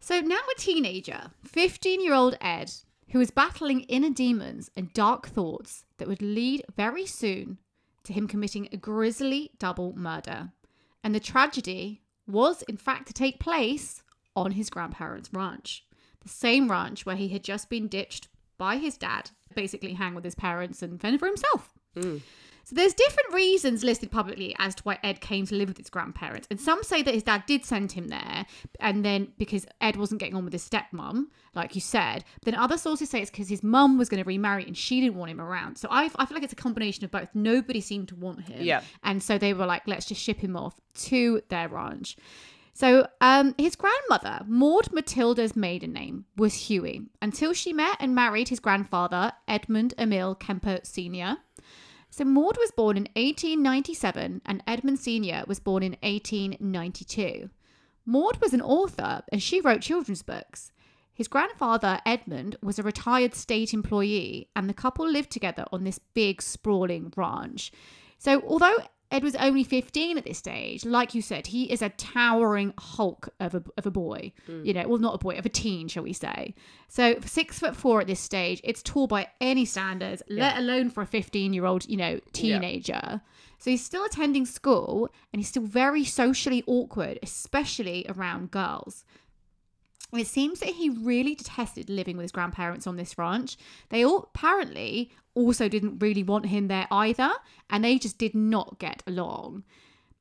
So 0.00 0.18
now 0.18 0.34
a 0.34 0.58
teenager, 0.58 1.30
15 1.44 2.02
year 2.02 2.12
old 2.12 2.36
Ed, 2.40 2.72
who 3.10 3.20
is 3.20 3.30
battling 3.30 3.80
inner 3.82 4.10
demons 4.10 4.70
and 4.76 4.92
dark 4.92 5.28
thoughts 5.28 5.84
that 5.98 6.08
would 6.08 6.22
lead 6.22 6.64
very 6.76 7.06
soon 7.06 7.58
to 8.04 8.12
him 8.12 8.28
committing 8.28 8.68
a 8.72 8.76
grisly 8.76 9.50
double 9.58 9.94
murder. 9.96 10.52
And 11.02 11.14
the 11.14 11.20
tragedy 11.20 12.02
was, 12.26 12.62
in 12.62 12.76
fact, 12.76 13.08
to 13.08 13.12
take 13.12 13.40
place 13.40 14.02
on 14.36 14.52
his 14.52 14.70
grandparents' 14.70 15.30
ranch, 15.32 15.84
the 16.20 16.28
same 16.28 16.70
ranch 16.70 17.04
where 17.04 17.16
he 17.16 17.28
had 17.28 17.42
just 17.42 17.68
been 17.68 17.88
ditched 17.88 18.28
by 18.58 18.76
his 18.76 18.96
dad, 18.96 19.30
basically 19.54 19.94
hang 19.94 20.14
with 20.14 20.24
his 20.24 20.34
parents 20.34 20.82
and 20.82 21.00
fend 21.00 21.18
for 21.18 21.26
himself. 21.26 21.79
Mm. 21.96 22.20
So 22.70 22.76
there's 22.76 22.94
different 22.94 23.34
reasons 23.34 23.82
listed 23.82 24.12
publicly 24.12 24.54
as 24.60 24.76
to 24.76 24.82
why 24.84 24.96
Ed 25.02 25.20
came 25.20 25.44
to 25.46 25.56
live 25.56 25.66
with 25.66 25.78
his 25.78 25.90
grandparents. 25.90 26.46
And 26.52 26.60
some 26.60 26.84
say 26.84 27.02
that 27.02 27.12
his 27.12 27.24
dad 27.24 27.42
did 27.46 27.64
send 27.64 27.90
him 27.90 28.06
there 28.06 28.46
and 28.78 29.04
then 29.04 29.32
because 29.38 29.66
Ed 29.80 29.96
wasn't 29.96 30.20
getting 30.20 30.36
on 30.36 30.44
with 30.44 30.52
his 30.52 30.68
stepmom, 30.68 31.26
like 31.52 31.74
you 31.74 31.80
said. 31.80 32.24
Then 32.44 32.54
other 32.54 32.78
sources 32.78 33.10
say 33.10 33.22
it's 33.22 33.30
because 33.30 33.48
his 33.48 33.64
mum 33.64 33.98
was 33.98 34.08
going 34.08 34.22
to 34.22 34.28
remarry 34.28 34.64
and 34.64 34.76
she 34.76 35.00
didn't 35.00 35.16
want 35.16 35.32
him 35.32 35.40
around. 35.40 35.78
So 35.78 35.88
I, 35.90 36.10
I 36.14 36.26
feel 36.26 36.36
like 36.36 36.44
it's 36.44 36.52
a 36.52 36.56
combination 36.56 37.04
of 37.04 37.10
both. 37.10 37.30
Nobody 37.34 37.80
seemed 37.80 38.06
to 38.08 38.14
want 38.14 38.48
him. 38.48 38.62
Yeah. 38.62 38.82
And 39.02 39.20
so 39.20 39.36
they 39.36 39.52
were 39.52 39.66
like, 39.66 39.82
let's 39.88 40.06
just 40.06 40.22
ship 40.22 40.38
him 40.38 40.56
off 40.56 40.80
to 41.06 41.42
their 41.48 41.68
ranch. 41.68 42.16
So 42.80 43.06
um, 43.20 43.54
his 43.58 43.76
grandmother, 43.76 44.42
Maud 44.46 44.90
Matilda's 44.90 45.54
maiden 45.54 45.92
name, 45.92 46.24
was 46.38 46.54
Hughey 46.54 47.08
until 47.20 47.52
she 47.52 47.74
met 47.74 47.98
and 48.00 48.14
married 48.14 48.48
his 48.48 48.58
grandfather, 48.58 49.32
Edmund 49.46 49.92
Emil 49.98 50.34
Kemper 50.34 50.80
Sr. 50.82 51.36
So 52.08 52.24
Maud 52.24 52.56
was 52.56 52.70
born 52.70 52.96
in 52.96 53.02
1897 53.16 54.40
and 54.46 54.62
Edmund 54.66 54.98
Sr. 54.98 55.44
was 55.46 55.60
born 55.60 55.82
in 55.82 55.98
1892. 56.02 57.50
Maud 58.06 58.40
was 58.40 58.54
an 58.54 58.62
author 58.62 59.24
and 59.30 59.42
she 59.42 59.60
wrote 59.60 59.82
children's 59.82 60.22
books. 60.22 60.72
His 61.12 61.28
grandfather, 61.28 62.00
Edmund, 62.06 62.56
was 62.62 62.78
a 62.78 62.82
retired 62.82 63.34
state 63.34 63.74
employee 63.74 64.48
and 64.56 64.70
the 64.70 64.72
couple 64.72 65.06
lived 65.06 65.30
together 65.30 65.66
on 65.70 65.84
this 65.84 66.00
big, 66.14 66.40
sprawling 66.40 67.12
ranch. 67.14 67.72
So, 68.16 68.40
although 68.46 68.78
Ed 69.10 69.24
was 69.24 69.34
only 69.36 69.64
15 69.64 70.18
at 70.18 70.24
this 70.24 70.38
stage, 70.38 70.84
like 70.84 71.14
you 71.14 71.22
said, 71.22 71.48
he 71.48 71.64
is 71.64 71.82
a 71.82 71.88
towering 71.88 72.72
hulk 72.78 73.28
of 73.40 73.54
a, 73.56 73.62
of 73.76 73.84
a 73.84 73.90
boy. 73.90 74.32
Hmm. 74.46 74.64
You 74.64 74.72
know, 74.72 74.86
well, 74.86 74.98
not 74.98 75.14
a 75.16 75.18
boy, 75.18 75.36
of 75.36 75.44
a 75.44 75.48
teen, 75.48 75.88
shall 75.88 76.04
we 76.04 76.12
say. 76.12 76.54
So, 76.88 77.16
six 77.24 77.58
foot 77.58 77.74
four 77.74 78.00
at 78.00 78.06
this 78.06 78.20
stage, 78.20 78.60
it's 78.62 78.82
tall 78.82 79.08
by 79.08 79.28
any 79.40 79.64
standards, 79.64 80.22
let 80.28 80.58
alone 80.58 80.90
for 80.90 81.02
a 81.02 81.06
15 81.06 81.52
year 81.52 81.64
old, 81.64 81.88
you 81.88 81.96
know, 81.96 82.20
teenager. 82.32 83.20
So, 83.58 83.70
he's 83.70 83.84
still 83.84 84.04
attending 84.04 84.46
school 84.46 85.08
and 85.32 85.40
he's 85.40 85.48
still 85.48 85.64
very 85.64 86.04
socially 86.04 86.62
awkward, 86.66 87.18
especially 87.22 88.06
around 88.08 88.52
girls. 88.52 89.04
It 90.12 90.26
seems 90.26 90.60
that 90.60 90.70
he 90.70 90.90
really 90.90 91.34
detested 91.34 91.88
living 91.88 92.16
with 92.16 92.24
his 92.24 92.32
grandparents 92.32 92.86
on 92.86 92.96
this 92.96 93.16
ranch. 93.16 93.56
They 93.90 94.04
all 94.04 94.30
apparently 94.34 95.12
also 95.34 95.68
didn't 95.68 96.00
really 96.00 96.24
want 96.24 96.46
him 96.46 96.68
there 96.68 96.88
either, 96.90 97.30
and 97.68 97.84
they 97.84 97.98
just 97.98 98.18
did 98.18 98.34
not 98.34 98.78
get 98.78 99.02
along. 99.06 99.64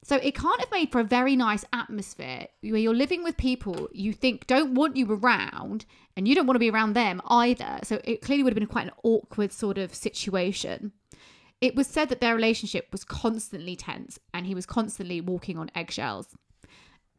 So 0.04 0.15
it 0.15 0.36
can't 0.36 0.60
have 0.60 0.71
made 0.71 0.91
for 0.91 1.02
a 1.02 1.04
very 1.04 1.36
nice 1.36 1.65
atmosphere 1.73 2.47
where 2.62 2.78
you're 2.78 2.95
living 2.95 3.23
with 3.23 3.36
people 3.36 3.89
you 3.91 4.13
think 4.13 4.47
don't 4.47 4.73
want 4.73 4.95
you 4.95 5.12
around 5.12 5.86
and 6.15 6.28
you 6.28 6.36
don't 6.36 6.47
want 6.47 6.56
to 6.56 6.60
be 6.60 6.71
around 6.71 6.93
them 6.93 7.21
either. 7.28 7.80
So 7.84 7.99
it 8.06 8.21
clearly 8.21 8.43
would 8.43 8.54
have 8.54 8.60
been 8.60 8.67
quite 8.67 8.88
an 8.88 8.93
awkward 9.04 9.52
sort 9.52 9.78
of 9.78 9.93
situation. 9.93 10.93
It 11.60 11.75
was 11.75 11.88
said 11.88 12.08
that 12.10 12.21
their 12.21 12.34
relationship 12.34 12.88
was 12.91 13.04
constantly 13.04 13.75
tense 13.75 14.19
and 14.34 14.45
he 14.45 14.56
was 14.56 14.65
constantly 14.65 15.19
walking 15.19 15.58
on 15.58 15.69
eggshells. 15.75 16.36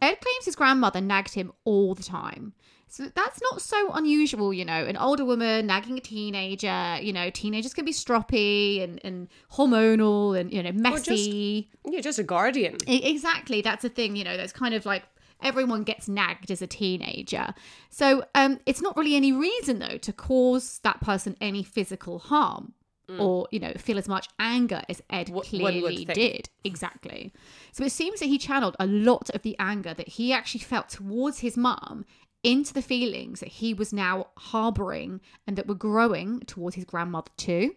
Ed 0.00 0.20
claims 0.20 0.44
his 0.44 0.56
grandmother 0.56 1.00
nagged 1.00 1.34
him 1.34 1.52
all 1.64 1.94
the 1.94 2.02
time. 2.02 2.54
So 2.88 3.04
that's 3.14 3.40
not 3.40 3.62
so 3.62 3.92
unusual, 3.92 4.52
you 4.52 4.64
know, 4.64 4.84
an 4.84 4.96
older 4.96 5.24
woman 5.24 5.68
nagging 5.68 5.96
a 5.96 6.00
teenager, 6.00 6.98
you 7.00 7.12
know, 7.12 7.30
teenagers 7.30 7.72
can 7.72 7.84
be 7.84 7.92
stroppy 7.92 8.82
and, 8.82 9.00
and 9.04 9.28
hormonal 9.52 10.38
and, 10.38 10.52
you 10.52 10.60
know, 10.60 10.72
messy. 10.72 11.70
You're 11.84 12.02
just 12.02 12.18
a 12.18 12.24
guardian. 12.24 12.78
Exactly. 12.88 13.62
That's 13.62 13.84
a 13.84 13.88
thing, 13.88 14.16
you 14.16 14.24
know, 14.24 14.36
that's 14.36 14.52
kind 14.52 14.74
of 14.74 14.86
like 14.86 15.04
everyone 15.40 15.84
gets 15.84 16.08
nagged 16.08 16.50
as 16.50 16.62
a 16.62 16.66
teenager. 16.66 17.54
So 17.90 18.24
um, 18.34 18.58
it's 18.66 18.82
not 18.82 18.96
really 18.96 19.14
any 19.14 19.32
reason, 19.32 19.78
though, 19.78 19.98
to 19.98 20.12
cause 20.12 20.80
that 20.82 21.00
person 21.00 21.36
any 21.40 21.62
physical 21.62 22.18
harm. 22.18 22.74
Or, 23.18 23.48
you 23.50 23.58
know, 23.58 23.72
feel 23.76 23.98
as 23.98 24.08
much 24.08 24.28
anger 24.38 24.82
as 24.88 25.02
Ed 25.10 25.32
clearly 25.42 26.04
did. 26.04 26.48
Exactly. 26.64 27.32
So 27.72 27.84
it 27.84 27.92
seems 27.92 28.20
that 28.20 28.26
he 28.26 28.38
channeled 28.38 28.76
a 28.78 28.86
lot 28.86 29.30
of 29.30 29.42
the 29.42 29.56
anger 29.58 29.94
that 29.94 30.08
he 30.08 30.32
actually 30.32 30.60
felt 30.60 30.90
towards 30.90 31.40
his 31.40 31.56
mum 31.56 32.04
into 32.42 32.72
the 32.72 32.82
feelings 32.82 33.40
that 33.40 33.48
he 33.48 33.74
was 33.74 33.92
now 33.92 34.28
harboring 34.36 35.20
and 35.46 35.56
that 35.56 35.66
were 35.66 35.74
growing 35.74 36.40
towards 36.40 36.76
his 36.76 36.84
grandmother 36.84 37.30
too. 37.36 37.74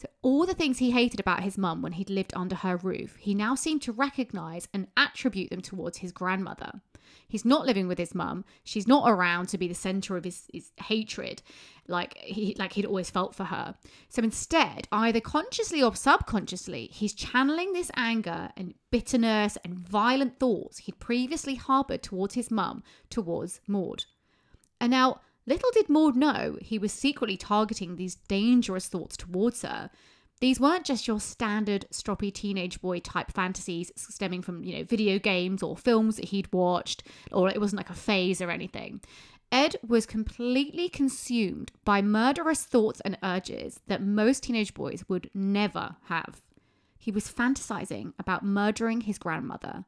So, 0.00 0.08
all 0.22 0.46
the 0.46 0.54
things 0.54 0.78
he 0.78 0.92
hated 0.92 1.20
about 1.20 1.42
his 1.42 1.58
mum 1.58 1.82
when 1.82 1.92
he'd 1.92 2.08
lived 2.08 2.32
under 2.34 2.56
her 2.56 2.78
roof, 2.78 3.16
he 3.16 3.34
now 3.34 3.54
seemed 3.54 3.82
to 3.82 3.92
recognise 3.92 4.66
and 4.72 4.86
attribute 4.96 5.50
them 5.50 5.60
towards 5.60 5.98
his 5.98 6.10
grandmother. 6.10 6.80
He's 7.28 7.44
not 7.44 7.66
living 7.66 7.86
with 7.86 7.98
his 7.98 8.14
mum. 8.14 8.46
She's 8.64 8.88
not 8.88 9.08
around 9.08 9.48
to 9.48 9.58
be 9.58 9.68
the 9.68 9.74
centre 9.74 10.16
of 10.16 10.24
his, 10.24 10.46
his 10.52 10.72
hatred, 10.84 11.42
like 11.90 12.16
he 12.18 12.54
like 12.58 12.72
he'd 12.72 12.86
always 12.86 13.10
felt 13.10 13.34
for 13.34 13.44
her. 13.44 13.74
So 14.08 14.22
instead, 14.22 14.88
either 14.92 15.20
consciously 15.20 15.82
or 15.82 15.94
subconsciously, 15.94 16.88
he's 16.92 17.12
channeling 17.12 17.72
this 17.72 17.90
anger 17.96 18.50
and 18.56 18.74
bitterness 18.90 19.58
and 19.64 19.74
violent 19.74 20.38
thoughts 20.38 20.78
he'd 20.78 21.00
previously 21.00 21.56
harboured 21.56 22.02
towards 22.02 22.34
his 22.34 22.50
mum 22.50 22.82
towards 23.10 23.60
Maud. 23.66 24.04
And 24.80 24.90
now 24.90 25.20
Little 25.46 25.70
did 25.72 25.88
Maud 25.88 26.16
know 26.16 26.58
he 26.60 26.78
was 26.78 26.92
secretly 26.92 27.36
targeting 27.36 27.96
these 27.96 28.14
dangerous 28.14 28.86
thoughts 28.86 29.16
towards 29.16 29.62
her. 29.62 29.90
These 30.40 30.60
weren't 30.60 30.86
just 30.86 31.06
your 31.06 31.20
standard 31.20 31.86
stroppy 31.92 32.32
teenage 32.32 32.80
boy 32.80 33.00
type 33.00 33.30
fantasies 33.30 33.92
stemming 33.96 34.42
from, 34.42 34.64
you 34.64 34.78
know, 34.78 34.84
video 34.84 35.18
games 35.18 35.62
or 35.62 35.76
films 35.76 36.16
that 36.16 36.26
he'd 36.26 36.52
watched, 36.52 37.02
or 37.30 37.50
it 37.50 37.60
wasn't 37.60 37.78
like 37.78 37.90
a 37.90 37.94
phase 37.94 38.40
or 38.40 38.50
anything. 38.50 39.00
Ed 39.52 39.76
was 39.86 40.06
completely 40.06 40.88
consumed 40.88 41.72
by 41.84 42.00
murderous 42.00 42.64
thoughts 42.64 43.00
and 43.00 43.18
urges 43.22 43.80
that 43.88 44.02
most 44.02 44.44
teenage 44.44 44.74
boys 44.74 45.04
would 45.08 45.28
never 45.34 45.96
have. 46.04 46.40
He 46.96 47.10
was 47.10 47.32
fantasizing 47.32 48.12
about 48.18 48.44
murdering 48.44 49.02
his 49.02 49.18
grandmother, 49.18 49.84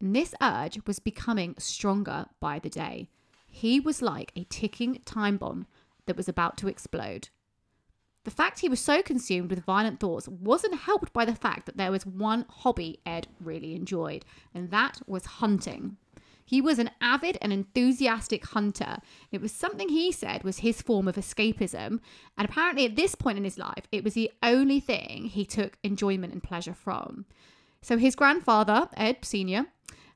and 0.00 0.16
this 0.16 0.34
urge 0.40 0.78
was 0.86 0.98
becoming 0.98 1.54
stronger 1.58 2.26
by 2.40 2.58
the 2.58 2.70
day. 2.70 3.10
He 3.46 3.80
was 3.80 4.00
like 4.00 4.32
a 4.34 4.44
ticking 4.44 5.02
time 5.04 5.36
bomb 5.36 5.66
that 6.06 6.16
was 6.16 6.28
about 6.28 6.56
to 6.58 6.68
explode. 6.68 7.28
The 8.24 8.30
fact 8.30 8.60
he 8.60 8.68
was 8.68 8.80
so 8.80 9.02
consumed 9.02 9.50
with 9.50 9.64
violent 9.64 10.00
thoughts 10.00 10.28
wasn't 10.28 10.76
helped 10.76 11.12
by 11.12 11.24
the 11.24 11.34
fact 11.34 11.66
that 11.66 11.76
there 11.76 11.90
was 11.90 12.06
one 12.06 12.46
hobby 12.48 13.00
Ed 13.04 13.26
really 13.40 13.74
enjoyed, 13.74 14.24
and 14.54 14.70
that 14.70 15.02
was 15.06 15.26
hunting. 15.26 15.96
He 16.44 16.60
was 16.60 16.78
an 16.78 16.90
avid 17.00 17.38
and 17.40 17.52
enthusiastic 17.52 18.46
hunter. 18.46 18.98
It 19.30 19.40
was 19.40 19.52
something 19.52 19.88
he 19.88 20.12
said 20.12 20.44
was 20.44 20.58
his 20.58 20.82
form 20.82 21.08
of 21.08 21.16
escapism, 21.16 22.00
and 22.36 22.48
apparently 22.48 22.84
at 22.84 22.96
this 22.96 23.14
point 23.14 23.38
in 23.38 23.44
his 23.44 23.58
life, 23.58 23.86
it 23.90 24.04
was 24.04 24.14
the 24.14 24.30
only 24.42 24.80
thing 24.80 25.26
he 25.26 25.44
took 25.44 25.78
enjoyment 25.82 26.32
and 26.32 26.42
pleasure 26.42 26.74
from. 26.74 27.26
So 27.80 27.98
his 27.98 28.14
grandfather, 28.14 28.88
Ed 28.96 29.18
Sr., 29.22 29.66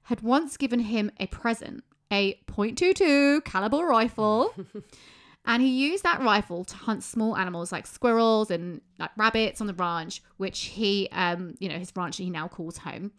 had 0.05 0.21
once 0.21 0.57
given 0.57 0.81
him 0.81 1.11
a 1.19 1.27
present, 1.27 1.83
a 2.13 2.39
.22 2.47 3.45
caliber 3.45 3.79
rifle. 3.79 4.55
and 5.45 5.63
he 5.63 5.69
used 5.69 6.05
that 6.05 6.21
rifle 6.21 6.65
to 6.65 6.77
hunt 6.77 7.03
small 7.03 7.37
animals 7.37 7.73
like 7.73 7.87
squirrels 7.87 8.51
and 8.51 8.81
like 8.99 9.11
rabbits 9.17 9.61
on 9.61 9.67
the 9.67 9.75
ranch, 9.75 10.23
which 10.37 10.61
he, 10.67 11.09
um, 11.11 11.55
you 11.59 11.69
know, 11.69 11.79
his 11.79 11.93
ranch 11.97 12.19
he 12.19 12.31
now 12.31 12.47
calls 12.47 12.79
home. 12.79 13.11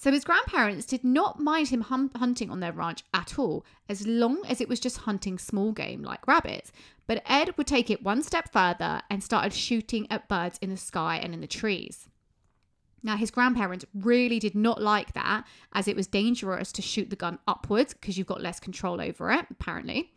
So 0.00 0.12
his 0.12 0.22
grandparents 0.22 0.86
did 0.86 1.02
not 1.02 1.40
mind 1.40 1.70
him 1.70 1.80
hum- 1.80 2.12
hunting 2.14 2.50
on 2.50 2.60
their 2.60 2.70
ranch 2.70 3.02
at 3.12 3.36
all, 3.36 3.66
as 3.88 4.06
long 4.06 4.44
as 4.46 4.60
it 4.60 4.68
was 4.68 4.78
just 4.78 4.98
hunting 4.98 5.38
small 5.38 5.72
game 5.72 6.04
like 6.04 6.28
rabbits. 6.28 6.70
But 7.08 7.24
Ed 7.26 7.58
would 7.58 7.66
take 7.66 7.90
it 7.90 8.04
one 8.04 8.22
step 8.22 8.52
further 8.52 9.02
and 9.10 9.24
started 9.24 9.52
shooting 9.52 10.06
at 10.08 10.28
birds 10.28 10.56
in 10.62 10.70
the 10.70 10.76
sky 10.76 11.16
and 11.16 11.34
in 11.34 11.40
the 11.40 11.48
trees. 11.48 12.08
Now, 13.02 13.16
his 13.16 13.32
grandparents 13.32 13.84
really 13.92 14.38
did 14.38 14.54
not 14.54 14.80
like 14.80 15.14
that, 15.14 15.44
as 15.72 15.88
it 15.88 15.96
was 15.96 16.06
dangerous 16.06 16.70
to 16.72 16.82
shoot 16.82 17.10
the 17.10 17.16
gun 17.16 17.40
upwards 17.48 17.92
because 17.92 18.16
you've 18.16 18.28
got 18.28 18.40
less 18.40 18.60
control 18.60 19.00
over 19.00 19.32
it, 19.32 19.46
apparently. 19.50 20.12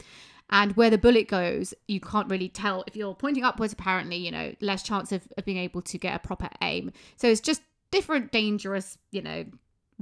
And 0.51 0.75
where 0.75 0.91
the 0.91 0.99
bullet 0.99 1.27
goes, 1.27 1.73
you 1.87 1.99
can't 1.99 2.29
really 2.29 2.49
tell. 2.49 2.83
If 2.85 2.95
you're 2.95 3.15
pointing 3.15 3.43
upwards, 3.43 3.73
apparently, 3.73 4.17
you 4.17 4.29
know, 4.29 4.53
less 4.61 4.83
chance 4.83 5.11
of, 5.11 5.27
of 5.39 5.45
being 5.45 5.57
able 5.57 5.81
to 5.81 5.97
get 5.97 6.13
a 6.13 6.19
proper 6.19 6.49
aim. 6.61 6.91
So 7.15 7.27
it's 7.27 7.41
just 7.41 7.63
different 7.89 8.31
dangerous, 8.31 8.99
you 9.09 9.23
know, 9.23 9.45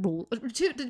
rule. 0.02 0.28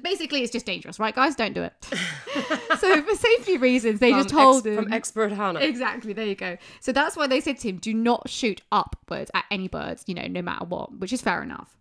Basically, 0.04 0.42
it's 0.42 0.52
just 0.52 0.66
dangerous, 0.66 1.00
right, 1.00 1.16
guys? 1.16 1.36
Don't 1.36 1.54
do 1.54 1.64
it. 1.64 1.74
so 2.80 3.02
for 3.02 3.16
safety 3.16 3.58
reasons, 3.58 4.00
they 4.00 4.12
From 4.12 4.20
just 4.20 4.30
told 4.30 4.68
ex- 4.68 4.78
him 4.78 4.84
from 4.84 4.94
expert 4.94 5.32
Hannah. 5.32 5.60
Exactly, 5.60 6.14
there 6.14 6.26
you 6.26 6.36
go. 6.36 6.58
So 6.80 6.92
that's 6.92 7.16
why 7.18 7.28
they 7.28 7.42
said 7.42 7.60
to 7.60 7.70
him, 7.70 7.78
do 7.78 7.94
not 7.94 8.30
shoot 8.30 8.62
upwards 8.72 9.32
at 9.34 9.46
any 9.52 9.68
birds, 9.68 10.04
you 10.08 10.14
know, 10.14 10.28
no 10.28 10.42
matter 10.42 10.66
what, 10.66 10.98
which 11.00 11.14
is 11.14 11.22
fair 11.22 11.44
enough. 11.44 11.78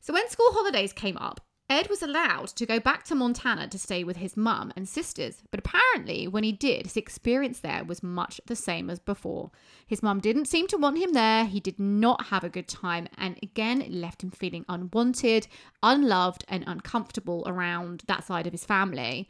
So 0.00 0.12
when 0.12 0.28
school 0.28 0.48
holidays 0.50 0.92
came 0.92 1.16
up, 1.18 1.40
Ed 1.68 1.88
was 1.88 2.02
allowed 2.02 2.48
to 2.48 2.66
go 2.66 2.78
back 2.78 3.04
to 3.04 3.14
Montana 3.14 3.66
to 3.68 3.78
stay 3.78 4.04
with 4.04 4.18
his 4.18 4.36
mum 4.36 4.72
and 4.76 4.88
sisters, 4.88 5.42
but 5.50 5.60
apparently 5.60 6.28
when 6.28 6.44
he 6.44 6.52
did, 6.52 6.86
his 6.86 6.96
experience 6.96 7.60
there 7.60 7.82
was 7.82 8.02
much 8.02 8.40
the 8.46 8.56
same 8.56 8.90
as 8.90 8.98
before. 8.98 9.50
His 9.86 10.02
mum 10.02 10.20
didn't 10.20 10.48
seem 10.48 10.66
to 10.68 10.76
want 10.76 10.98
him 10.98 11.12
there, 11.12 11.46
he 11.46 11.60
did 11.60 11.78
not 11.78 12.26
have 12.26 12.44
a 12.44 12.50
good 12.50 12.68
time, 12.68 13.08
and 13.16 13.38
again, 13.42 13.80
it 13.80 13.90
left 13.90 14.22
him 14.22 14.30
feeling 14.30 14.66
unwanted, 14.68 15.48
unloved, 15.82 16.44
and 16.48 16.64
uncomfortable 16.66 17.42
around 17.46 18.02
that 18.06 18.24
side 18.24 18.46
of 18.46 18.52
his 18.52 18.66
family. 18.66 19.28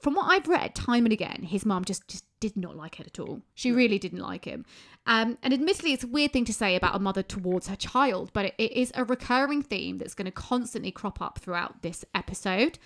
From 0.00 0.14
what 0.14 0.30
I've 0.30 0.48
read 0.48 0.74
time 0.74 1.04
and 1.04 1.12
again, 1.12 1.42
his 1.42 1.66
mum 1.66 1.84
just, 1.84 2.08
just 2.08 2.24
did 2.40 2.56
not 2.56 2.74
like 2.74 2.98
Ed 2.98 3.06
at 3.06 3.20
all. 3.20 3.42
She 3.54 3.70
really 3.70 3.98
didn't 3.98 4.20
like 4.20 4.46
him. 4.46 4.64
Um, 5.06 5.36
and 5.42 5.52
admittedly, 5.52 5.92
it's 5.92 6.04
a 6.04 6.08
weird 6.08 6.32
thing 6.32 6.46
to 6.46 6.54
say 6.54 6.74
about 6.74 6.96
a 6.96 6.98
mother 6.98 7.22
towards 7.22 7.68
her 7.68 7.76
child, 7.76 8.30
but 8.32 8.46
it, 8.46 8.54
it 8.58 8.72
is 8.72 8.90
a 8.94 9.04
recurring 9.04 9.62
theme 9.62 9.98
that's 9.98 10.14
going 10.14 10.26
to 10.26 10.32
constantly 10.32 10.90
crop 10.90 11.20
up 11.20 11.38
throughout 11.38 11.82
this 11.82 12.04
episode. 12.14 12.78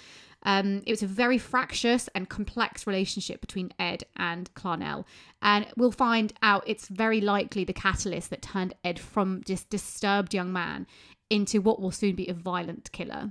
Um, 0.42 0.82
it 0.86 0.90
was 0.90 1.02
a 1.02 1.06
very 1.06 1.38
fractious 1.38 2.08
and 2.14 2.28
complex 2.28 2.86
relationship 2.86 3.40
between 3.40 3.72
Ed 3.78 4.04
and 4.16 4.52
Clarnell. 4.54 5.04
And 5.40 5.66
we'll 5.76 5.92
find 5.92 6.32
out 6.42 6.64
it's 6.66 6.88
very 6.88 7.20
likely 7.20 7.64
the 7.64 7.72
catalyst 7.72 8.30
that 8.30 8.42
turned 8.42 8.74
Ed 8.84 8.98
from 8.98 9.40
this 9.46 9.64
disturbed 9.64 10.34
young 10.34 10.52
man 10.52 10.86
into 11.30 11.60
what 11.60 11.80
will 11.80 11.90
soon 11.90 12.14
be 12.14 12.28
a 12.28 12.34
violent 12.34 12.92
killer. 12.92 13.30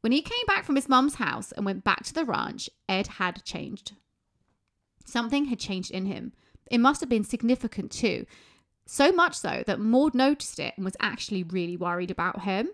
When 0.00 0.12
he 0.12 0.22
came 0.22 0.46
back 0.46 0.64
from 0.64 0.76
his 0.76 0.88
mum's 0.88 1.16
house 1.16 1.52
and 1.52 1.66
went 1.66 1.84
back 1.84 2.04
to 2.04 2.14
the 2.14 2.24
ranch, 2.24 2.70
Ed 2.88 3.06
had 3.06 3.44
changed. 3.44 3.92
Something 5.04 5.46
had 5.46 5.58
changed 5.58 5.90
in 5.90 6.06
him. 6.06 6.32
It 6.70 6.78
must 6.78 7.00
have 7.00 7.10
been 7.10 7.24
significant 7.24 7.90
too. 7.90 8.26
So 8.86 9.12
much 9.12 9.36
so 9.36 9.62
that 9.66 9.80
Maud 9.80 10.14
noticed 10.14 10.58
it 10.58 10.74
and 10.76 10.84
was 10.84 10.96
actually 11.00 11.42
really 11.42 11.76
worried 11.76 12.10
about 12.10 12.42
him. 12.42 12.70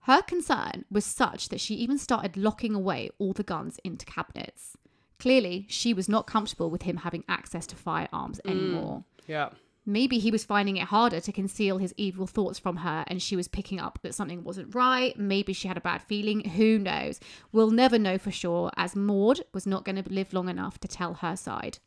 Her 0.00 0.22
concern 0.22 0.84
was 0.90 1.04
such 1.04 1.48
that 1.48 1.60
she 1.60 1.74
even 1.76 1.98
started 1.98 2.36
locking 2.36 2.74
away 2.74 3.10
all 3.18 3.32
the 3.32 3.42
guns 3.42 3.78
into 3.84 4.04
cabinets. 4.04 4.76
Clearly, 5.18 5.66
she 5.68 5.94
was 5.94 6.08
not 6.08 6.26
comfortable 6.26 6.70
with 6.70 6.82
him 6.82 6.98
having 6.98 7.24
access 7.28 7.66
to 7.68 7.76
firearms 7.76 8.40
mm. 8.44 8.50
anymore. 8.50 9.04
Yeah. 9.26 9.50
Maybe 9.86 10.18
he 10.18 10.30
was 10.30 10.44
finding 10.44 10.78
it 10.78 10.84
harder 10.84 11.20
to 11.20 11.32
conceal 11.32 11.76
his 11.76 11.92
evil 11.96 12.26
thoughts 12.26 12.58
from 12.58 12.76
her 12.76 13.04
and 13.06 13.20
she 13.20 13.36
was 13.36 13.48
picking 13.48 13.78
up 13.78 13.98
that 14.02 14.14
something 14.14 14.42
wasn't 14.42 14.74
right. 14.74 15.18
Maybe 15.18 15.52
she 15.52 15.68
had 15.68 15.76
a 15.76 15.82
bad 15.82 16.02
feeling. 16.02 16.48
Who 16.50 16.78
knows? 16.78 17.20
We'll 17.52 17.70
never 17.70 17.98
know 17.98 18.16
for 18.16 18.30
sure, 18.30 18.70
as 18.76 18.96
Maud 18.96 19.42
was 19.52 19.66
not 19.66 19.84
going 19.84 20.02
to 20.02 20.10
live 20.10 20.32
long 20.32 20.48
enough 20.48 20.78
to 20.80 20.88
tell 20.88 21.14
her 21.14 21.36
side. 21.36 21.78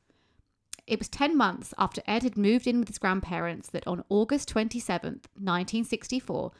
It 0.86 1.00
was 1.00 1.10
10 1.10 1.36
months 1.36 1.74
after 1.78 2.02
Ed 2.08 2.24
had 2.24 2.38
moved 2.38 2.68
in 2.68 2.80
with 2.80 2.88
his 2.88 3.00
grandparents 3.00 3.70
that 3.70 3.88
on 3.88 4.06
August 4.10 4.54
27th, 4.54 5.26
1964, 5.36 6.52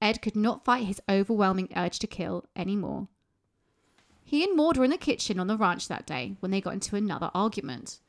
Ed 0.00 0.20
could 0.20 0.36
not 0.36 0.64
fight 0.64 0.84
his 0.84 1.00
overwhelming 1.08 1.68
urge 1.74 1.98
to 2.00 2.06
kill 2.06 2.44
anymore. 2.54 3.08
He 4.22 4.44
and 4.44 4.56
Maud 4.56 4.76
were 4.76 4.84
in 4.84 4.90
the 4.90 4.98
kitchen 4.98 5.40
on 5.40 5.46
the 5.46 5.56
ranch 5.56 5.88
that 5.88 6.06
day 6.06 6.36
when 6.40 6.50
they 6.50 6.60
got 6.60 6.74
into 6.74 6.96
another 6.96 7.30
argument. 7.34 8.00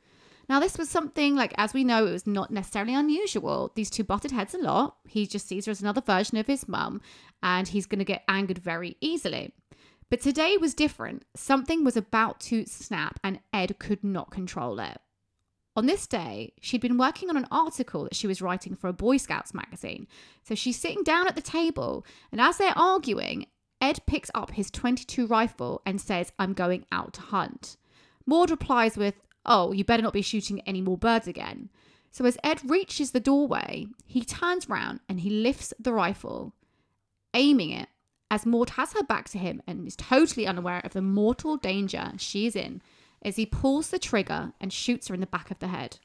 Now, 0.48 0.60
this 0.60 0.76
was 0.76 0.90
something 0.90 1.34
like, 1.34 1.54
as 1.56 1.72
we 1.72 1.84
know, 1.84 2.06
it 2.06 2.12
was 2.12 2.26
not 2.26 2.50
necessarily 2.50 2.94
unusual. 2.94 3.72
These 3.74 3.90
two 3.90 4.04
butted 4.04 4.30
heads 4.30 4.54
a 4.54 4.58
lot. 4.58 4.96
He 5.08 5.26
just 5.26 5.48
sees 5.48 5.66
her 5.66 5.70
as 5.70 5.80
another 5.80 6.02
version 6.02 6.36
of 6.36 6.46
his 6.46 6.68
mum, 6.68 7.00
and 7.42 7.68
he's 7.68 7.86
going 7.86 7.98
to 7.98 8.04
get 8.04 8.24
angered 8.28 8.58
very 8.58 8.96
easily. 9.00 9.52
But 10.10 10.20
today 10.20 10.56
was 10.56 10.74
different. 10.74 11.24
Something 11.34 11.82
was 11.82 11.96
about 11.96 12.40
to 12.40 12.66
snap, 12.66 13.18
and 13.24 13.40
Ed 13.52 13.78
could 13.78 14.04
not 14.04 14.30
control 14.30 14.78
it. 14.80 14.98
On 15.76 15.86
this 15.86 16.06
day, 16.06 16.52
she'd 16.60 16.80
been 16.80 16.98
working 16.98 17.30
on 17.30 17.36
an 17.36 17.48
article 17.50 18.04
that 18.04 18.14
she 18.14 18.28
was 18.28 18.40
writing 18.42 18.76
for 18.76 18.86
a 18.86 18.92
Boy 18.92 19.16
Scouts 19.16 19.52
magazine. 19.54 20.06
So 20.44 20.54
she's 20.54 20.78
sitting 20.78 21.02
down 21.02 21.26
at 21.26 21.34
the 21.34 21.42
table, 21.42 22.06
and 22.30 22.40
as 22.40 22.58
they're 22.58 22.76
arguing, 22.78 23.46
Ed 23.80 24.00
picks 24.06 24.30
up 24.34 24.52
his 24.52 24.70
22 24.70 25.26
rifle 25.26 25.82
and 25.84 26.00
says, 26.00 26.32
I'm 26.38 26.52
going 26.52 26.86
out 26.92 27.14
to 27.14 27.20
hunt. 27.22 27.76
Maud 28.24 28.50
replies 28.50 28.96
with, 28.96 29.14
Oh, 29.46 29.72
you 29.72 29.84
better 29.84 30.02
not 30.02 30.12
be 30.12 30.22
shooting 30.22 30.60
any 30.62 30.80
more 30.80 30.98
birds 30.98 31.26
again. 31.26 31.70
So 32.10 32.24
as 32.24 32.38
Ed 32.44 32.68
reaches 32.68 33.10
the 33.10 33.20
doorway, 33.20 33.86
he 34.06 34.24
turns 34.24 34.68
round 34.68 35.00
and 35.08 35.20
he 35.20 35.30
lifts 35.30 35.74
the 35.78 35.92
rifle, 35.92 36.54
aiming 37.34 37.70
it 37.70 37.88
as 38.30 38.46
Maud 38.46 38.70
has 38.70 38.92
her 38.92 39.02
back 39.02 39.28
to 39.30 39.38
him 39.38 39.62
and 39.66 39.86
is 39.86 39.96
totally 39.96 40.46
unaware 40.46 40.80
of 40.84 40.92
the 40.92 41.02
mortal 41.02 41.56
danger 41.56 42.12
she 42.18 42.46
is 42.46 42.56
in 42.56 42.82
as 43.22 43.36
he 43.36 43.46
pulls 43.46 43.90
the 43.90 43.98
trigger 43.98 44.52
and 44.60 44.72
shoots 44.72 45.08
her 45.08 45.14
in 45.14 45.20
the 45.20 45.26
back 45.26 45.50
of 45.50 45.58
the 45.58 45.68
head. 45.68 45.98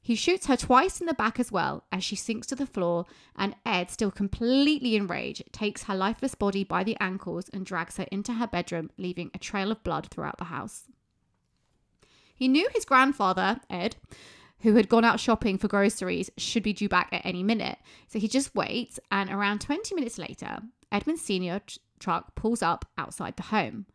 He 0.00 0.14
shoots 0.14 0.46
her 0.46 0.56
twice 0.56 1.00
in 1.00 1.06
the 1.06 1.14
back 1.14 1.40
as 1.40 1.50
well 1.50 1.84
as 1.90 2.04
she 2.04 2.14
sinks 2.14 2.46
to 2.48 2.54
the 2.54 2.66
floor, 2.66 3.06
and 3.34 3.56
Ed, 3.64 3.90
still 3.90 4.10
completely 4.10 4.96
enraged, 4.96 5.50
takes 5.50 5.84
her 5.84 5.94
lifeless 5.94 6.34
body 6.34 6.62
by 6.62 6.84
the 6.84 6.96
ankles 7.00 7.48
and 7.48 7.64
drags 7.64 7.96
her 7.96 8.06
into 8.12 8.34
her 8.34 8.46
bedroom, 8.46 8.90
leaving 8.98 9.30
a 9.32 9.38
trail 9.38 9.72
of 9.72 9.82
blood 9.82 10.08
throughout 10.10 10.36
the 10.36 10.44
house. 10.44 10.84
He 12.34 12.48
knew 12.48 12.68
his 12.72 12.84
grandfather, 12.84 13.60
Ed, 13.70 13.96
who 14.60 14.74
had 14.74 14.88
gone 14.88 15.04
out 15.04 15.20
shopping 15.20 15.58
for 15.58 15.68
groceries, 15.68 16.30
should 16.36 16.62
be 16.62 16.72
due 16.72 16.88
back 16.88 17.08
at 17.12 17.24
any 17.24 17.42
minute. 17.42 17.78
So 18.08 18.18
he 18.18 18.28
just 18.28 18.54
waits, 18.54 18.98
and 19.10 19.30
around 19.30 19.60
20 19.60 19.94
minutes 19.94 20.18
later, 20.18 20.58
Edmund's 20.90 21.22
senior 21.22 21.60
tr- 21.66 21.78
truck 21.98 22.34
pulls 22.34 22.62
up 22.62 22.84
outside 22.98 23.36
the 23.36 23.44
home. 23.44 23.86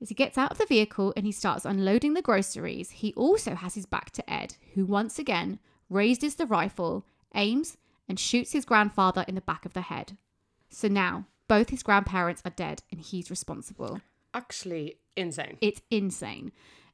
As 0.00 0.08
he 0.08 0.14
gets 0.14 0.36
out 0.36 0.50
of 0.50 0.58
the 0.58 0.66
vehicle 0.66 1.12
and 1.16 1.24
he 1.24 1.32
starts 1.32 1.64
unloading 1.64 2.14
the 2.14 2.22
groceries, 2.22 2.90
he 2.90 3.14
also 3.14 3.54
has 3.54 3.74
his 3.74 3.86
back 3.86 4.10
to 4.12 4.32
Ed, 4.32 4.56
who 4.74 4.84
once 4.84 5.18
again 5.18 5.60
raises 5.88 6.34
the 6.34 6.46
rifle, 6.46 7.04
aims, 7.34 7.76
and 8.08 8.18
shoots 8.18 8.52
his 8.52 8.64
grandfather 8.64 9.24
in 9.28 9.36
the 9.36 9.40
back 9.40 9.64
of 9.64 9.74
the 9.74 9.82
head. 9.82 10.16
So 10.70 10.88
now, 10.88 11.26
both 11.46 11.68
his 11.68 11.82
grandparents 11.82 12.42
are 12.44 12.50
dead 12.50 12.82
and 12.90 13.00
he's 13.00 13.30
responsible. 13.30 14.00
Actually, 14.34 14.96
insane. 15.16 15.58
It's 15.60 15.82
insane. 15.90 16.50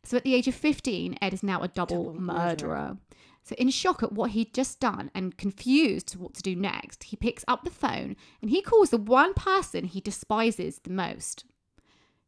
So 0.08 0.16
at 0.16 0.24
the 0.24 0.34
age 0.34 0.48
of 0.48 0.54
15, 0.54 1.18
Ed 1.20 1.34
is 1.34 1.42
now 1.42 1.60
a 1.60 1.68
double, 1.68 2.04
Double 2.04 2.18
murderer. 2.18 2.38
murderer. 2.48 2.96
So 3.42 3.54
in 3.58 3.68
shock 3.68 4.02
at 4.02 4.10
what 4.10 4.30
he'd 4.30 4.54
just 4.54 4.80
done 4.80 5.10
and 5.14 5.36
confused 5.36 6.08
to 6.08 6.18
what 6.18 6.32
to 6.32 6.42
do 6.42 6.56
next, 6.56 7.04
he 7.04 7.16
picks 7.16 7.44
up 7.46 7.62
the 7.62 7.70
phone 7.70 8.16
and 8.40 8.50
he 8.50 8.62
calls 8.62 8.88
the 8.88 8.96
one 8.96 9.34
person 9.34 9.84
he 9.84 10.00
despises 10.00 10.78
the 10.78 10.90
most. 10.90 11.44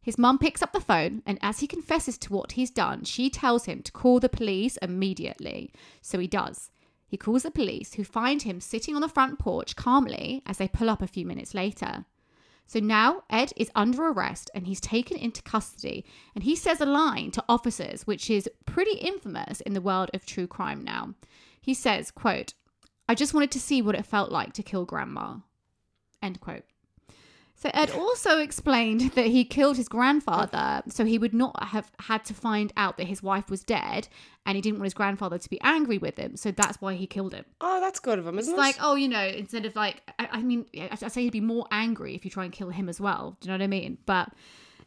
His 0.02 0.18
mum 0.18 0.38
picks 0.38 0.60
up 0.60 0.74
the 0.74 0.80
phone 0.80 1.22
and 1.24 1.38
as 1.40 1.60
he 1.60 1.66
confesses 1.66 2.18
to 2.18 2.34
what 2.34 2.52
he's 2.52 2.70
done, 2.70 3.04
she 3.04 3.30
tells 3.30 3.64
him 3.64 3.80
to 3.80 3.92
call 3.92 4.20
the 4.20 4.28
police 4.28 4.76
immediately. 4.82 5.72
So 6.02 6.18
he 6.18 6.26
does. 6.26 6.70
He 7.06 7.16
calls 7.16 7.44
the 7.44 7.50
police, 7.50 7.94
who 7.94 8.04
find 8.04 8.42
him 8.42 8.60
sitting 8.60 8.94
on 8.94 9.00
the 9.00 9.08
front 9.08 9.38
porch 9.38 9.74
calmly 9.74 10.42
as 10.44 10.58
they 10.58 10.68
pull 10.68 10.90
up 10.90 11.00
a 11.00 11.06
few 11.06 11.24
minutes 11.24 11.54
later. 11.54 12.04
So 12.70 12.78
now 12.78 13.24
Ed 13.28 13.52
is 13.56 13.68
under 13.74 14.06
arrest 14.06 14.48
and 14.54 14.64
he's 14.64 14.80
taken 14.80 15.16
into 15.16 15.42
custody 15.42 16.04
and 16.36 16.44
he 16.44 16.54
says 16.54 16.80
a 16.80 16.86
line 16.86 17.32
to 17.32 17.44
officers 17.48 18.06
which 18.06 18.30
is 18.30 18.48
pretty 18.64 18.96
infamous 18.98 19.60
in 19.62 19.74
the 19.74 19.80
world 19.80 20.08
of 20.14 20.24
true 20.24 20.46
crime 20.46 20.84
now. 20.84 21.14
He 21.60 21.74
says, 21.74 22.12
quote, 22.12 22.54
I 23.08 23.16
just 23.16 23.34
wanted 23.34 23.50
to 23.50 23.60
see 23.60 23.82
what 23.82 23.96
it 23.96 24.06
felt 24.06 24.30
like 24.30 24.52
to 24.52 24.62
kill 24.62 24.84
grandma. 24.84 25.38
End 26.22 26.40
quote. 26.40 26.62
So 27.62 27.70
Ed 27.74 27.90
also 27.90 28.38
explained 28.38 29.02
that 29.12 29.26
he 29.26 29.44
killed 29.44 29.76
his 29.76 29.86
grandfather 29.86 30.82
so 30.88 31.04
he 31.04 31.18
would 31.18 31.34
not 31.34 31.62
have 31.62 31.90
had 32.00 32.24
to 32.24 32.34
find 32.34 32.72
out 32.74 32.96
that 32.96 33.06
his 33.06 33.22
wife 33.22 33.50
was 33.50 33.62
dead 33.62 34.08
and 34.46 34.56
he 34.56 34.62
didn't 34.62 34.78
want 34.78 34.86
his 34.86 34.94
grandfather 34.94 35.36
to 35.36 35.50
be 35.50 35.60
angry 35.60 35.98
with 35.98 36.16
him. 36.16 36.36
So 36.36 36.50
that's 36.52 36.80
why 36.80 36.94
he 36.94 37.06
killed 37.06 37.34
him. 37.34 37.44
Oh, 37.60 37.78
that's 37.78 38.00
good 38.00 38.18
of 38.18 38.26
him, 38.26 38.38
isn't 38.38 38.54
It's 38.54 38.58
it? 38.58 38.60
like, 38.60 38.76
oh, 38.80 38.94
you 38.94 39.08
know, 39.08 39.26
instead 39.26 39.66
of 39.66 39.76
like, 39.76 40.00
I, 40.18 40.28
I 40.32 40.42
mean, 40.42 40.64
I, 40.74 40.88
I 41.02 41.08
say 41.08 41.22
he'd 41.24 41.32
be 41.32 41.42
more 41.42 41.66
angry 41.70 42.14
if 42.14 42.24
you 42.24 42.30
try 42.30 42.44
and 42.44 42.52
kill 42.52 42.70
him 42.70 42.88
as 42.88 42.98
well. 42.98 43.36
Do 43.40 43.46
you 43.46 43.52
know 43.52 43.58
what 43.58 43.64
I 43.64 43.68
mean? 43.68 43.98
But 44.06 44.30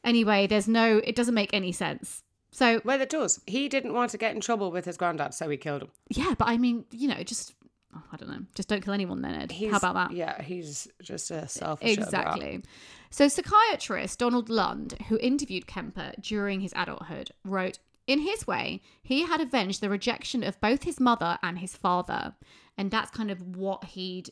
anyway, 0.04 0.48
there's 0.48 0.68
no, 0.68 0.98
it 1.04 1.16
doesn't 1.16 1.36
make 1.36 1.54
any 1.54 1.72
sense. 1.72 2.24
So 2.50 2.82
well, 2.84 3.02
it 3.02 3.10
does. 3.10 3.40
He 3.46 3.70
didn't 3.70 3.94
want 3.94 4.12
to 4.12 4.18
get 4.18 4.34
in 4.34 4.42
trouble 4.42 4.72
with 4.72 4.86
his 4.86 4.98
granddad, 4.98 5.34
so 5.36 5.50
he 5.50 5.58
killed 5.58 5.84
him. 5.84 5.90
yeah, 6.10 6.34
but 6.38 6.48
I 6.48 6.58
mean, 6.58 6.86
you 6.92 7.08
know, 7.08 7.22
just 7.24 7.54
oh, 7.96 8.04
I 8.12 8.18
don't 8.18 8.30
know, 8.30 8.46
just 8.56 8.70
don't 8.70 8.84
kill 8.84 8.94
anyone 8.94 9.22
then, 9.22 9.36
Ed. 9.36 9.52
He's, 9.52 9.72
How 9.72 9.78
about 9.78 9.96
that? 9.96 10.12
Yeah, 10.12 10.42
he's 10.42 10.88
just 11.02 11.32
a 11.32 11.48
selfish. 11.48 11.98
Exactly. 11.98 12.64
So, 13.10 13.28
psychiatrist 13.28 14.20
Donald 14.20 14.50
Lunde, 14.50 15.00
who 15.04 15.18
interviewed 15.20 15.68
Kemper 15.68 16.14
during 16.20 16.62
his 16.62 16.74
adulthood, 16.76 17.32
wrote 17.46 17.80
In 18.08 18.20
his 18.20 18.48
way, 18.48 18.82
he 19.02 19.24
had 19.24 19.40
avenged 19.40 19.82
the 19.82 19.90
rejection 19.90 20.44
of 20.44 20.60
both 20.60 20.84
his 20.84 21.00
mother 21.00 21.38
and 21.44 21.60
his 21.60 21.76
father. 21.76 22.36
And 22.78 22.90
that's 22.90 23.12
kind 23.12 23.30
of 23.30 23.56
what 23.56 23.84
he'd 23.84 24.32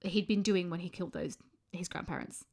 he'd 0.00 0.26
been 0.26 0.42
doing 0.42 0.70
when 0.70 0.80
he 0.80 0.88
killed 0.88 1.12
those 1.12 1.38
his 1.72 1.88
grandparents. 1.88 2.44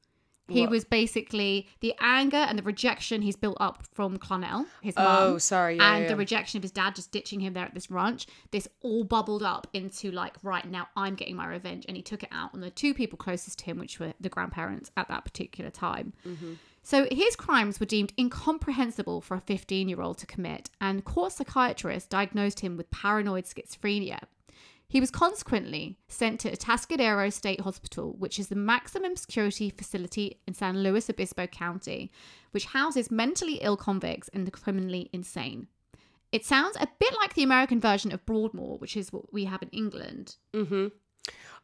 He 0.48 0.62
What? 0.62 0.70
was 0.70 0.86
basically 0.86 1.68
the 1.80 1.96
anger 2.00 2.38
and 2.38 2.58
the 2.60 2.64
rejection 2.64 3.24
he's 3.24 3.36
built 3.36 3.58
up 3.60 3.84
from 3.93 4.18
Clarnell, 4.20 4.68
his 4.82 4.93
Oh, 4.96 5.38
sorry. 5.39 5.78
Yeah, 5.78 5.96
and 5.96 6.04
yeah. 6.04 6.10
the 6.10 6.16
rejection 6.16 6.58
of 6.58 6.64
his 6.64 6.72
dad 6.72 6.96
just 6.96 7.12
ditching 7.12 7.39
him 7.39 7.54
there 7.54 7.66
at 7.66 7.74
this 7.74 7.89
ranch. 7.89 8.28
This 8.52 8.68
all 8.82 9.04
bubbled 9.04 9.41
up 9.41 9.66
into 9.74 10.12
like, 10.12 10.36
right 10.43 10.70
now 10.70 10.88
I'm 10.96 11.16
getting 11.16 11.36
my 11.36 11.48
revenge, 11.48 11.86
and 11.88 11.98
he 11.98 12.04
took 12.04 12.22
it 12.22 12.30
out 12.32 12.54
on 12.54 12.62
the 12.62 12.70
two 12.70 12.93
people 12.93 13.18
closest 13.18 13.60
to 13.60 13.66
him, 13.66 13.80
which 13.80 14.00
were 14.00 14.14
the 14.20 14.30
grandparents 14.30 14.91
at 14.96 15.08
that 15.08 15.26
particular 15.26 15.72
time. 15.72 16.14
Mm-hmm. 16.28 16.54
So 16.84 17.08
his 17.10 17.36
crimes 17.36 17.80
were 17.80 17.88
deemed 17.88 18.14
incomprehensible 18.16 19.22
for 19.22 19.36
a 19.36 19.41
15 19.41 19.89
year 19.89 20.02
old 20.02 20.20
to 20.20 20.28
commit, 20.28 20.70
and 20.80 21.04
court 21.04 21.32
psychiatrists 21.34 22.08
diagnosed 22.08 22.60
him 22.60 22.78
with 22.78 22.91
paranoid 22.91 23.46
schizophrenia. 23.46 24.20
He 24.88 25.00
was 25.00 25.12
consequently 25.12 25.98
sent 26.08 26.40
to 26.42 26.52
Atascadero 26.52 27.32
State 27.34 27.62
Hospital, 27.62 28.16
which 28.18 28.40
is 28.40 28.48
the 28.48 28.56
maximum 28.56 29.16
security 29.16 29.70
facility 29.70 30.40
in 30.48 30.54
San 30.54 30.84
Luis 30.84 31.10
Obispo 31.10 31.48
County, 31.48 32.12
which 32.52 32.66
houses 32.66 33.12
mentally 33.12 33.56
ill 33.56 33.78
convicts 33.78 34.30
and 34.30 34.46
the 34.46 34.52
criminally 34.52 35.10
insane. 35.12 35.68
It 36.32 36.46
sounds 36.46 36.76
a 36.78 36.88
bit 37.00 37.14
like 37.18 37.34
the 37.34 37.44
American 37.44 37.80
version 37.80 38.12
of 38.12 38.26
Broadmoor, 38.26 38.78
which 38.78 38.96
is 38.98 39.12
what 39.12 39.34
we 39.34 39.46
have 39.46 39.64
in 39.64 39.70
England. 39.70 40.36
Mm-hmm. 40.54 40.88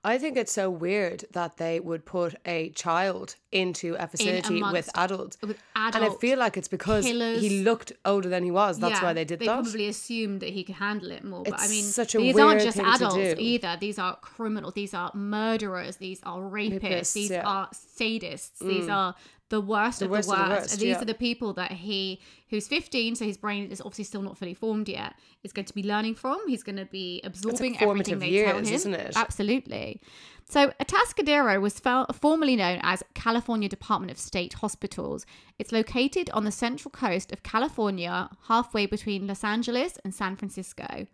I 0.03 0.17
think 0.17 0.35
it's 0.35 0.51
so 0.51 0.69
weird 0.69 1.25
that 1.33 1.57
they 1.57 1.79
would 1.79 2.05
put 2.05 2.33
a 2.45 2.69
child 2.71 3.35
into 3.51 3.95
a 3.99 4.07
facility 4.07 4.61
with 4.63 4.89
adults. 4.95 5.37
With 5.41 5.57
adult 5.75 5.95
And 5.95 6.05
I 6.05 6.09
feel 6.17 6.39
like 6.39 6.57
it's 6.57 6.67
because 6.67 7.05
killers. 7.05 7.39
he 7.39 7.63
looked 7.63 7.91
older 8.03 8.27
than 8.27 8.43
he 8.43 8.49
was. 8.49 8.79
That's 8.79 8.99
Yeah, 8.99 9.03
why 9.03 9.13
they 9.13 9.25
did 9.25 9.39
they 9.39 9.45
that. 9.45 9.61
probably 9.61 9.87
assumed 9.87 10.39
that 10.41 10.49
he 10.49 10.63
could 10.63 10.75
handle 10.75 11.11
it 11.11 11.23
more. 11.23 11.43
But 11.43 11.59
I 11.59 11.67
mean, 11.67 11.83
such 11.83 12.15
a 12.15 12.17
these 12.17 12.37
aren't 12.37 12.61
just 12.61 12.79
adults 12.79 13.39
either. 13.39 13.77
These 13.79 13.99
are 13.99 14.15
criminals. 14.21 14.73
These 14.73 14.95
are 14.95 15.11
murderers. 15.13 15.97
These 15.97 16.21
are 16.23 16.39
rapists. 16.39 16.81
Rapists, 16.81 17.13
these 17.13 17.29
yeah. 17.31 17.43
Mm. 17.43 17.47
are 17.47 17.69
sadists. 17.69 18.57
These 18.59 18.89
are 18.89 19.13
the 19.51 19.61
worst 19.61 20.01
of 20.01 20.09
worst 20.09 20.29
the 20.29 20.33
of 20.33 20.39
worst. 20.39 20.49
the 20.49 20.55
worst, 20.55 20.71
and 20.73 20.81
these 20.81 20.95
yeah. 20.95 21.01
are 21.01 21.05
the 21.05 21.13
people 21.13 21.53
that 21.53 21.71
he, 21.71 22.19
who's 22.49 22.67
15, 22.67 23.15
so 23.15 23.25
his 23.25 23.37
brain 23.37 23.69
is 23.69 23.79
obviously 23.81 24.05
still 24.05 24.23
not 24.23 24.37
fully 24.37 24.55
formed 24.55 24.89
yet, 24.89 25.13
is 25.43 25.53
going 25.53 25.65
to 25.65 25.73
be 25.73 25.83
learning 25.83 26.15
from. 26.15 26.39
He's 26.47 26.63
going 26.63 26.77
to 26.77 26.85
be 26.85 27.21
absorbing 27.23 27.75
everything 27.75 27.87
formative 27.87 28.19
they 28.19 28.43
tell 28.43 28.55
years, 28.55 28.69
him. 28.69 28.73
isn't 28.73 28.93
it? 28.95 29.13
Absolutely. 29.15 30.01
So, 30.49 30.71
Atascadero 30.81 31.61
was 31.61 31.79
fel- 31.79 32.07
formerly 32.13 32.55
known 32.55 32.79
as 32.81 33.03
California 33.13 33.69
Department 33.69 34.11
of 34.11 34.17
State 34.17 34.53
Hospitals. 34.53 35.25
It's 35.59 35.71
located 35.71 36.29
on 36.31 36.45
the 36.45 36.51
central 36.51 36.91
coast 36.91 37.31
of 37.31 37.43
California, 37.43 38.29
halfway 38.47 38.85
between 38.85 39.27
Los 39.27 39.43
Angeles 39.43 39.99
and 40.03 40.15
San 40.15 40.35
Francisco. 40.35 41.07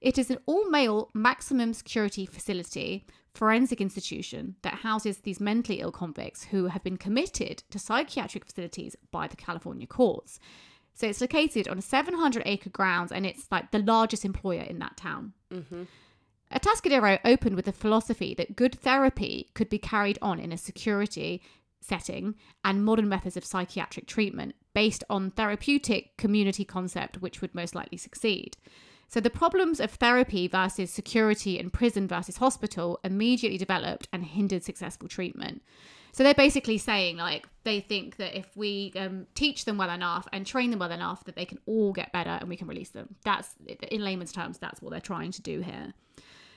It 0.00 0.16
is 0.16 0.30
an 0.30 0.38
all 0.46 0.68
male 0.70 1.10
maximum 1.12 1.74
security 1.74 2.24
facility, 2.24 3.04
forensic 3.34 3.80
institution 3.80 4.56
that 4.62 4.74
houses 4.74 5.18
these 5.18 5.40
mentally 5.40 5.80
ill 5.80 5.92
convicts 5.92 6.44
who 6.44 6.66
have 6.66 6.82
been 6.82 6.96
committed 6.96 7.62
to 7.70 7.78
psychiatric 7.78 8.44
facilities 8.44 8.96
by 9.10 9.26
the 9.26 9.36
California 9.36 9.86
courts. 9.86 10.38
So 10.94 11.06
it's 11.06 11.20
located 11.20 11.68
on 11.68 11.80
700 11.80 12.42
acre 12.44 12.70
grounds 12.70 13.12
and 13.12 13.24
it's 13.24 13.46
like 13.50 13.70
the 13.70 13.78
largest 13.78 14.24
employer 14.24 14.62
in 14.62 14.78
that 14.80 14.96
town. 14.96 15.32
Mm-hmm. 15.52 15.84
Atascadero 16.52 17.18
opened 17.24 17.54
with 17.54 17.64
the 17.64 17.72
philosophy 17.72 18.34
that 18.34 18.56
good 18.56 18.74
therapy 18.74 19.50
could 19.54 19.68
be 19.68 19.78
carried 19.78 20.18
on 20.20 20.40
in 20.40 20.52
a 20.52 20.58
security 20.58 21.40
setting 21.80 22.34
and 22.64 22.84
modern 22.84 23.08
methods 23.08 23.36
of 23.36 23.44
psychiatric 23.44 24.06
treatment 24.06 24.54
based 24.74 25.04
on 25.08 25.30
therapeutic 25.30 26.16
community 26.16 26.64
concept 26.64 27.22
which 27.22 27.40
would 27.40 27.54
most 27.54 27.74
likely 27.74 27.96
succeed. 27.96 28.56
So 29.10 29.18
the 29.18 29.28
problems 29.28 29.80
of 29.80 29.90
therapy 29.90 30.46
versus 30.46 30.92
security 30.92 31.58
and 31.58 31.72
prison 31.72 32.06
versus 32.06 32.36
hospital 32.36 33.00
immediately 33.02 33.58
developed 33.58 34.06
and 34.12 34.24
hindered 34.24 34.62
successful 34.62 35.08
treatment. 35.08 35.62
So 36.12 36.22
they're 36.22 36.32
basically 36.32 36.78
saying 36.78 37.16
like 37.16 37.48
they 37.64 37.80
think 37.80 38.16
that 38.18 38.38
if 38.38 38.56
we 38.56 38.92
um, 38.94 39.26
teach 39.34 39.64
them 39.64 39.78
well 39.78 39.90
enough 39.90 40.28
and 40.32 40.46
train 40.46 40.70
them 40.70 40.78
well 40.78 40.92
enough 40.92 41.24
that 41.24 41.34
they 41.34 41.44
can 41.44 41.58
all 41.66 41.92
get 41.92 42.12
better 42.12 42.30
and 42.30 42.48
we 42.48 42.56
can 42.56 42.68
release 42.68 42.90
them. 42.90 43.16
That's 43.24 43.56
in 43.66 44.04
layman's 44.04 44.32
terms 44.32 44.58
that's 44.58 44.80
what 44.80 44.92
they're 44.92 45.00
trying 45.00 45.32
to 45.32 45.42
do 45.42 45.60
here. 45.60 45.92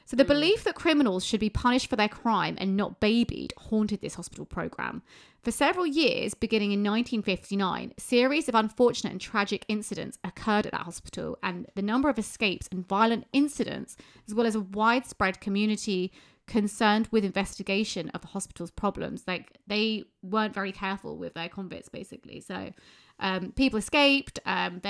So 0.06 0.16
the 0.16 0.26
belief 0.26 0.64
that 0.66 0.76
criminals 0.76 1.26
should 1.26 1.40
be 1.40 1.50
punished 1.50 1.90
for 1.90 1.96
their 1.96 2.10
crime 2.10 2.56
and 2.60 2.78
not 2.78 3.00
babied 3.00 3.54
haunted 3.58 4.02
this 4.02 4.16
hospital 4.16 4.46
program. 4.46 5.02
For 5.44 5.52
several 5.52 5.86
years, 5.86 6.34
beginning 6.34 6.72
in 6.72 6.80
1959, 6.80 7.94
a 7.98 8.02
series 8.02 8.48
of 8.48 8.56
unfortunate 8.56 9.12
and 9.12 9.20
tragic 9.20 9.66
incidents 9.68 10.18
occurred 10.24 10.66
at 10.66 10.72
that 10.72 10.84
hospital, 10.84 11.38
and 11.44 11.68
the 11.76 11.82
number 11.82 12.08
of 12.08 12.18
escapes 12.18 12.70
and 12.72 12.88
violent 12.88 13.26
incidents, 13.34 13.98
as 14.26 14.34
well 14.34 14.48
as 14.48 14.56
a 14.56 14.62
widespread 14.62 15.42
community 15.42 16.14
concerned 16.48 17.10
with 17.12 17.26
investigation 17.26 18.10
of 18.12 18.22
the 18.22 18.28
hospital's 18.28 18.72
problems. 18.72 19.26
Like 19.28 19.58
they 19.68 20.06
weren't 20.22 20.54
very 20.54 20.72
careful 20.72 21.18
with 21.18 21.34
their 21.34 21.50
convicts, 21.50 21.90
basically. 21.90 22.40
So 22.40 22.72
um, 23.20 23.52
people 23.52 23.80
escaped. 23.80 24.40
Um, 24.46 24.82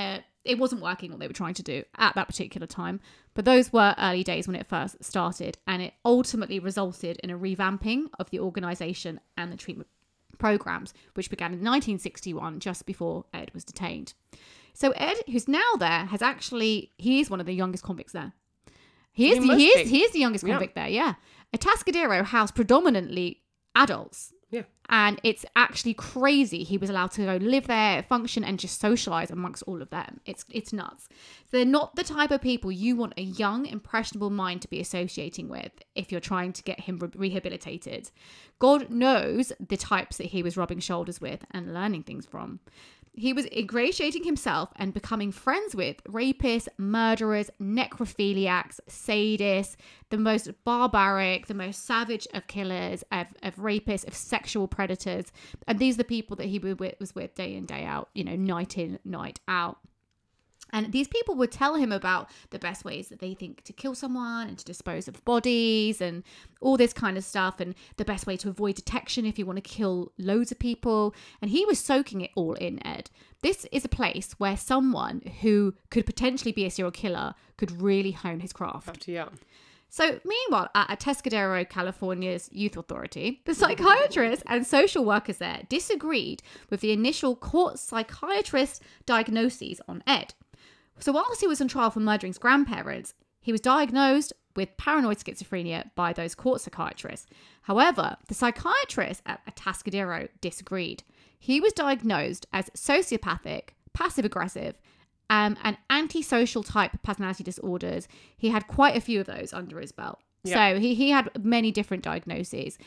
it 0.46 0.60
wasn't 0.60 0.84
working 0.84 1.10
what 1.10 1.20
they 1.20 1.28
were 1.28 1.34
trying 1.34 1.54
to 1.56 1.64
do 1.64 1.84
at 1.98 2.14
that 2.14 2.28
particular 2.28 2.68
time. 2.68 3.00
But 3.34 3.46
those 3.46 3.74
were 3.74 3.96
early 3.98 4.24
days 4.24 4.48
when 4.48 4.56
it 4.56 4.68
first 4.68 5.04
started, 5.04 5.58
and 5.66 5.82
it 5.82 5.96
ultimately 6.06 6.60
resulted 6.60 7.20
in 7.24 7.32
a 7.32 7.38
revamping 7.40 8.10
of 8.20 8.30
the 8.30 8.40
organisation 8.40 9.20
and 9.36 9.52
the 9.52 9.58
treatment 9.58 9.88
programs, 10.44 10.94
which 11.14 11.30
began 11.30 11.54
in 11.54 11.60
1961, 11.60 12.60
just 12.60 12.86
before 12.86 13.24
Ed 13.34 13.50
was 13.54 13.64
detained. 13.64 14.14
So 14.74 14.92
Ed, 14.92 15.18
who's 15.32 15.48
now 15.48 15.72
there, 15.80 16.06
has 16.14 16.22
actually 16.22 16.92
he 16.98 17.22
is 17.22 17.30
one 17.30 17.40
of 17.40 17.46
the 17.46 17.54
youngest 17.54 17.84
convicts 17.84 18.12
there. 18.12 18.34
He 19.14 19.30
is 19.32 19.44
He 19.44 19.68
is, 19.68 19.90
he 19.90 20.02
is 20.02 20.12
the 20.12 20.20
youngest 20.20 20.44
Yeah. 20.46 20.56
convict 20.56 20.76
there. 20.76 20.90
Yeah, 20.90 21.14
Atascadero 21.56 22.26
housed 22.26 22.56
predominantly 22.56 23.42
adults. 23.76 24.34
Yeah. 24.54 24.64
And 24.88 25.20
it's 25.24 25.46
actually 25.56 25.96
crazy. 25.96 26.64
He 26.64 26.78
was 26.78 26.88
allowed 26.88 27.10
to 27.14 27.26
go 27.26 27.38
live 27.38 27.66
there, 27.66 28.04
function, 28.04 28.44
and 28.44 28.60
just 28.60 28.80
socialize 28.80 29.32
amongst 29.32 29.64
all 29.64 29.82
of 29.82 29.90
them. 29.90 30.20
It's 30.28 30.46
it's 30.52 30.72
nuts. 30.72 31.10
They're 31.50 31.66
not 31.66 31.96
the 31.96 32.04
type 32.04 32.30
of 32.30 32.40
people 32.40 32.72
you 32.72 32.96
want 32.96 33.14
a 33.18 33.24
young, 33.24 33.66
impressionable 33.66 34.30
mind 34.30 34.62
to 34.62 34.68
be 34.68 34.80
associating 34.80 35.50
with 35.50 35.72
if 35.96 36.12
you're 36.12 36.22
trying 36.22 36.54
to 36.54 36.62
get 36.62 36.82
him 36.82 37.00
re- 37.00 37.10
rehabilitated. 37.16 38.12
God 38.60 38.92
knows 38.92 39.52
the 39.60 39.78
types 39.78 40.18
that 40.18 40.28
he 40.28 40.44
was 40.44 40.56
rubbing 40.56 40.80
shoulders 40.80 41.20
with 41.20 41.44
and 41.50 41.74
learning 41.74 42.04
things 42.04 42.28
from. 42.28 42.60
He 43.16 43.32
was 43.32 43.46
ingratiating 43.46 44.24
himself 44.24 44.70
and 44.76 44.94
becoming 44.94 45.32
friends 45.32 45.76
with 45.76 46.04
rapists, 46.06 46.68
murderers, 46.78 47.52
necrophiliacs, 47.62 48.80
sadists, 48.90 49.76
the 50.10 50.18
most 50.18 50.50
barbaric, 50.64 51.46
the 51.46 51.54
most 51.54 51.86
savage 51.86 52.28
of 52.34 52.48
killers, 52.48 53.04
of, 53.12 53.28
of 53.44 53.56
rapists, 53.58 54.08
of 54.08 54.16
sexual 54.16 54.68
predators. 54.68 55.32
And 55.68 55.78
these 55.78 55.96
are 55.96 56.00
the 56.00 56.04
people 56.06 56.36
that 56.38 56.48
he 56.48 56.58
was 56.58 57.14
with 57.14 57.36
day 57.36 57.56
in, 57.56 57.66
day 57.66 57.84
out, 57.84 58.10
you 58.16 58.24
know, 58.24 58.36
night 58.36 58.80
in, 58.80 58.98
night 59.06 59.40
out. 59.48 59.78
And 60.74 60.92
these 60.92 61.08
people 61.08 61.36
would 61.36 61.52
tell 61.52 61.76
him 61.76 61.92
about 61.92 62.30
the 62.50 62.60
best 62.60 62.84
ways 62.84 63.08
that 63.08 63.20
they 63.20 63.34
think 63.34 63.64
to 63.64 63.72
kill 63.72 63.96
someone 63.96 64.48
and 64.48 64.58
to 64.58 64.66
dispose 64.66 65.08
of 65.08 65.24
bodies 65.24 66.02
and 66.02 66.24
all 66.60 66.76
this 66.76 66.92
kind 66.92 67.18
of 67.18 67.24
stuff, 67.24 67.60
and 67.60 67.76
the 67.98 68.04
best 68.04 68.28
way 68.28 68.36
to 68.38 68.50
avoid 68.50 68.76
detection 68.76 69.26
if 69.26 69.40
you 69.40 69.46
want 69.46 69.58
to 69.58 69.62
kill 69.62 70.12
loads 70.18 70.52
of 70.52 70.60
people. 70.60 71.16
And 71.42 71.52
he 71.52 71.66
was 71.66 71.80
soaking 71.80 72.22
it 72.22 72.32
all 72.36 72.54
in, 72.56 72.86
Ed. 72.86 73.10
This 73.42 73.66
is 73.72 73.86
a 73.86 73.90
place 73.90 74.34
where 74.38 74.58
someone 74.58 75.22
who 75.42 75.76
could 75.90 76.06
potentially 76.06 76.52
be 76.52 76.66
a 76.66 76.72
serial 76.72 76.92
killer 76.92 77.36
could 77.58 77.82
really 77.82 78.12
hone 78.12 78.40
his 78.40 78.52
craft. 78.54 79.08
Yeah. 79.08 79.30
So, 79.90 80.20
meanwhile, 80.26 80.70
at 80.74 81.00
Atascadero, 81.00 81.70
California's 81.70 82.50
youth 82.52 82.78
authority, 82.78 83.42
the 83.46 83.52
mm. 83.52 83.56
psychiatrists 83.56 84.44
and 84.48 84.66
social 84.66 85.06
workers 85.06 85.38
there 85.38 85.62
disagreed 85.70 86.42
with 86.72 86.82
the 86.82 86.92
initial 86.92 87.36
court 87.36 87.78
psychiatrist 87.78 88.82
diagnoses 89.06 89.80
on 89.88 90.02
Ed. 90.08 90.34
So, 91.00 91.12
whilst 91.12 91.42
he 91.42 91.48
was 91.48 91.62
on 91.62 91.68
trial 91.68 91.90
for 91.90 92.00
murdering 92.00 92.32
his 92.32 92.38
grandparents, 92.38 93.14
he 93.42 93.52
was 93.52 93.62
diagnosed 93.62 94.34
with 94.56 94.78
paranoid 94.78 95.18
schizophrenia 95.18 95.90
by 95.96 96.14
those 96.14 96.36
court 96.36 96.62
psychiatrists. 96.62 97.28
However, 97.64 98.18
the 98.28 98.34
psychiatrist 98.34 99.22
at 99.26 99.46
Atascadero 99.46 100.30
disagreed. 100.42 101.04
He 101.40 101.60
was 101.60 101.74
diagnosed 101.74 102.46
as 102.54 102.70
sociopathic, 102.70 103.70
passive 103.94 104.26
aggressive, 104.26 104.76
um, 105.30 105.58
and 105.64 105.78
antisocial 105.90 106.64
type 106.64 106.92
personality 107.04 107.44
disorders. 107.44 108.08
He 108.38 108.50
had 108.50 108.68
quite 108.68 108.96
a 108.96 109.02
few 109.02 109.20
of 109.20 109.26
those 109.26 109.54
under 109.54 109.80
his 109.80 109.92
belt. 109.92 110.20
Yeah. 110.44 110.74
So 110.74 110.80
he, 110.80 110.94
he 110.96 111.10
had 111.10 111.32
many 111.44 111.72
different 111.72 112.04
diagnoses. 112.04 112.78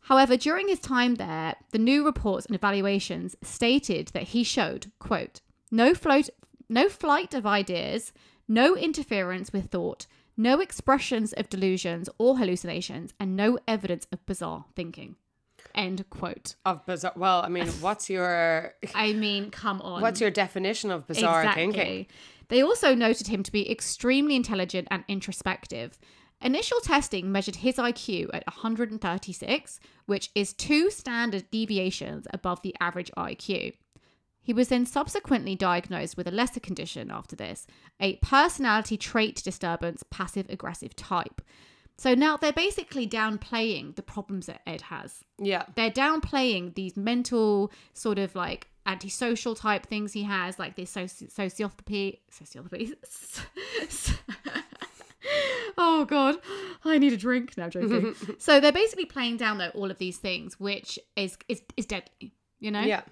However, 0.00 0.36
during 0.36 0.68
his 0.68 0.80
time 0.80 1.14
there, 1.14 1.54
the 1.70 1.78
new 1.78 2.04
reports 2.04 2.44
and 2.44 2.54
evaluations 2.54 3.36
stated 3.42 4.08
that 4.08 4.24
he 4.24 4.44
showed, 4.44 4.90
quote, 4.98 5.40
no 5.70 5.94
float, 5.94 6.28
no 6.68 6.88
flight 6.88 7.34
of 7.34 7.46
ideas, 7.46 8.12
no 8.48 8.76
interference 8.76 9.52
with 9.52 9.70
thought, 9.70 10.06
no 10.36 10.60
expressions 10.60 11.32
of 11.32 11.48
delusions 11.48 12.08
or 12.18 12.38
hallucinations, 12.38 13.14
and 13.20 13.36
no 13.36 13.58
evidence 13.68 14.06
of 14.12 14.24
bizarre 14.26 14.64
thinking. 14.74 15.16
End 15.74 16.08
quote. 16.10 16.54
Of 16.64 16.84
bizarre. 16.86 17.12
Well, 17.16 17.42
I 17.42 17.48
mean, 17.48 17.66
what's 17.80 18.10
your 18.10 18.74
I 18.94 19.12
mean, 19.12 19.50
come 19.50 19.80
on. 19.80 20.02
what's 20.02 20.20
your 20.20 20.30
definition 20.30 20.90
of 20.90 21.06
bizarre 21.06 21.52
thinking? 21.54 22.06
They 22.48 22.62
also 22.62 22.94
noted 22.94 23.28
him 23.28 23.42
to 23.42 23.52
be 23.52 23.70
extremely 23.70 24.36
intelligent 24.36 24.88
and 24.90 25.04
introspective. 25.08 25.98
Initial 26.42 26.80
testing 26.80 27.32
measured 27.32 27.56
his 27.56 27.76
IQ 27.76 28.28
at 28.34 28.46
136, 28.46 29.80
which 30.04 30.30
is 30.34 30.52
two 30.52 30.90
standard 30.90 31.50
deviations 31.50 32.26
above 32.32 32.60
the 32.62 32.74
average 32.80 33.10
IQ. 33.16 33.72
He 34.44 34.52
was 34.52 34.68
then 34.68 34.84
subsequently 34.84 35.56
diagnosed 35.56 36.16
with 36.18 36.28
a 36.28 36.30
lesser 36.30 36.60
condition 36.60 37.10
after 37.10 37.34
this, 37.34 37.66
a 37.98 38.16
personality 38.16 38.98
trait 38.98 39.42
disturbance 39.42 40.04
passive 40.10 40.46
aggressive 40.50 40.94
type. 40.94 41.40
So 41.96 42.14
now 42.14 42.36
they're 42.36 42.52
basically 42.52 43.08
downplaying 43.08 43.96
the 43.96 44.02
problems 44.02 44.46
that 44.46 44.60
Ed 44.66 44.82
has. 44.82 45.24
Yeah. 45.38 45.64
They're 45.76 45.90
downplaying 45.90 46.74
these 46.74 46.96
mental 46.96 47.72
sort 47.94 48.18
of 48.18 48.34
like 48.34 48.68
antisocial 48.84 49.54
type 49.54 49.86
things 49.86 50.12
he 50.12 50.24
has, 50.24 50.58
like 50.58 50.76
this 50.76 50.94
soci- 50.94 51.32
sociopathy. 51.32 52.18
Sociopathy. 52.30 52.94
oh 55.78 56.04
god, 56.04 56.36
I 56.84 56.98
need 56.98 57.14
a 57.14 57.16
drink. 57.16 57.56
now 57.56 57.70
joking. 57.70 58.14
so 58.38 58.60
they're 58.60 58.72
basically 58.72 59.06
playing 59.06 59.38
down 59.38 59.56
though 59.58 59.70
all 59.70 59.90
of 59.90 59.96
these 59.98 60.18
things, 60.18 60.60
which 60.60 60.98
is 61.16 61.38
is 61.48 61.62
is 61.76 61.86
deadly. 61.86 62.34
You 62.60 62.70
know. 62.72 62.82
Yeah. 62.82 63.02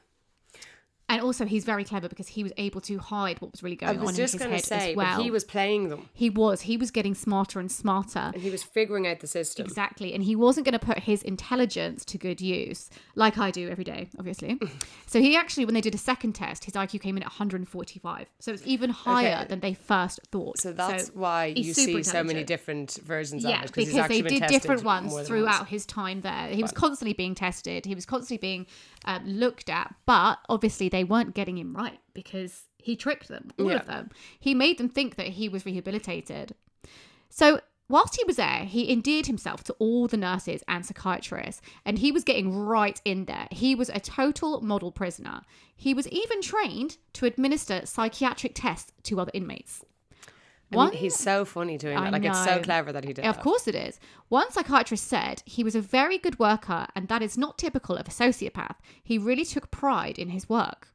And 1.12 1.20
also, 1.20 1.44
he's 1.44 1.66
very 1.66 1.84
clever 1.84 2.08
because 2.08 2.28
he 2.28 2.42
was 2.42 2.54
able 2.56 2.80
to 2.80 2.96
hide 2.96 3.38
what 3.42 3.52
was 3.52 3.62
really 3.62 3.76
going 3.76 3.98
on 3.98 4.04
was 4.06 4.18
in 4.18 4.22
his 4.22 4.32
head 4.40 4.64
say, 4.64 4.90
as 4.92 4.96
well. 4.96 5.22
he 5.22 5.30
was 5.30 5.44
playing 5.44 5.90
them 5.90 6.08
He 6.14 6.30
was. 6.30 6.62
He 6.62 6.78
was 6.78 6.90
getting 6.90 7.14
smarter 7.14 7.60
and 7.60 7.70
smarter. 7.70 8.30
and 8.32 8.40
he 8.40 8.48
was 8.48 8.62
figuring 8.62 9.06
out 9.06 9.20
the 9.20 9.26
system. 9.26 9.66
Exactly. 9.66 10.14
And 10.14 10.24
he 10.24 10.34
wasn't 10.34 10.64
going 10.64 10.72
to 10.72 10.78
put 10.78 11.00
his 11.00 11.22
intelligence 11.22 12.06
to 12.06 12.16
good 12.16 12.40
use, 12.40 12.88
like 13.14 13.36
I 13.36 13.50
do 13.50 13.68
every 13.68 13.84
day, 13.84 14.08
obviously. 14.18 14.58
so 15.06 15.20
he 15.20 15.36
actually, 15.36 15.66
when 15.66 15.74
they 15.74 15.82
did 15.82 15.94
a 15.94 15.98
second 15.98 16.32
test, 16.32 16.64
his 16.64 16.72
IQ 16.72 17.02
came 17.02 17.18
in 17.18 17.22
at 17.22 17.28
145. 17.28 18.26
So 18.38 18.52
it's 18.54 18.66
even 18.66 18.88
higher 18.88 19.40
Okay. 19.40 19.48
than 19.48 19.60
they 19.60 19.74
first 19.74 20.18
thought. 20.30 20.58
So 20.60 20.72
that's 20.72 21.10
why 21.10 21.52
you 21.54 21.74
see 21.74 22.02
so 22.04 22.24
many 22.24 22.42
different 22.42 22.98
versions 23.04 23.44
yeah, 23.44 23.58
of 23.58 23.64
it. 23.64 23.74
because 23.74 23.92
he's 23.92 24.08
they 24.08 24.22
did 24.22 24.46
different 24.46 24.82
ones 24.82 25.12
throughout 25.28 25.60
once. 25.60 25.68
his 25.68 25.84
time 25.84 26.22
there. 26.22 26.48
He 26.48 26.62
was 26.62 26.72
constantly 26.72 27.12
being 27.12 27.34
tested. 27.34 27.84
He 27.84 27.94
was 27.94 28.06
constantly 28.06 28.38
being 28.38 28.66
um, 29.04 29.26
looked 29.26 29.68
at, 29.68 29.94
but 30.06 30.38
obviously 30.48 30.88
they 30.88 31.04
weren't 31.04 31.34
getting 31.34 31.58
him 31.58 31.74
right 31.74 31.98
because 32.14 32.64
he 32.78 32.96
tricked 32.96 33.28
them, 33.28 33.50
all 33.58 33.70
Yeah. 33.70 33.76
of 33.76 33.86
them. 33.86 34.10
He 34.38 34.54
made 34.54 34.78
them 34.78 34.88
think 34.88 35.16
that 35.16 35.28
he 35.28 35.48
was 35.48 35.64
rehabilitated. 35.66 36.54
So 37.28 37.60
whilst 37.88 38.16
he 38.16 38.24
was 38.24 38.36
there, 38.36 38.64
he 38.64 38.90
endeared 38.92 39.26
himself 39.26 39.62
to 39.64 39.72
all 39.74 40.08
the 40.08 40.16
nurses 40.16 40.62
and 40.68 40.84
psychiatrists, 40.84 41.62
and 41.84 41.98
he 41.98 42.10
was 42.12 42.24
getting 42.24 42.56
right 42.56 43.00
in 43.04 43.26
there. 43.26 43.48
He 43.50 43.74
was 43.74 43.88
a 43.88 44.00
total 44.00 44.60
model 44.60 44.90
prisoner. 44.92 45.42
He 45.76 45.94
was 45.94 46.08
even 46.08 46.42
trained 46.42 46.96
to 47.14 47.26
administer 47.26 47.84
psychiatric 47.86 48.52
tests 48.54 48.92
to 49.04 49.20
other 49.20 49.32
inmates. 49.34 49.84
I 50.80 50.90
mean, 50.90 50.98
he's 50.98 51.16
so 51.16 51.44
funny 51.44 51.78
doing 51.78 51.96
I 51.96 52.04
that. 52.04 52.12
Like 52.12 52.24
it's 52.24 52.44
so 52.44 52.60
clever 52.60 52.92
that 52.92 53.04
he 53.04 53.12
did. 53.12 53.24
Of 53.24 53.36
that. 53.36 53.42
course 53.42 53.68
it 53.68 53.74
is. 53.74 54.00
One 54.28 54.50
psychiatrist 54.50 55.06
said 55.06 55.42
he 55.44 55.64
was 55.64 55.74
a 55.74 55.80
very 55.80 56.18
good 56.18 56.38
worker 56.38 56.86
and 56.94 57.08
that 57.08 57.22
is 57.22 57.38
not 57.38 57.58
typical 57.58 57.96
of 57.96 58.08
a 58.08 58.10
sociopath. 58.10 58.76
He 59.02 59.18
really 59.18 59.44
took 59.44 59.70
pride 59.70 60.18
in 60.18 60.30
his 60.30 60.48
work. 60.48 60.88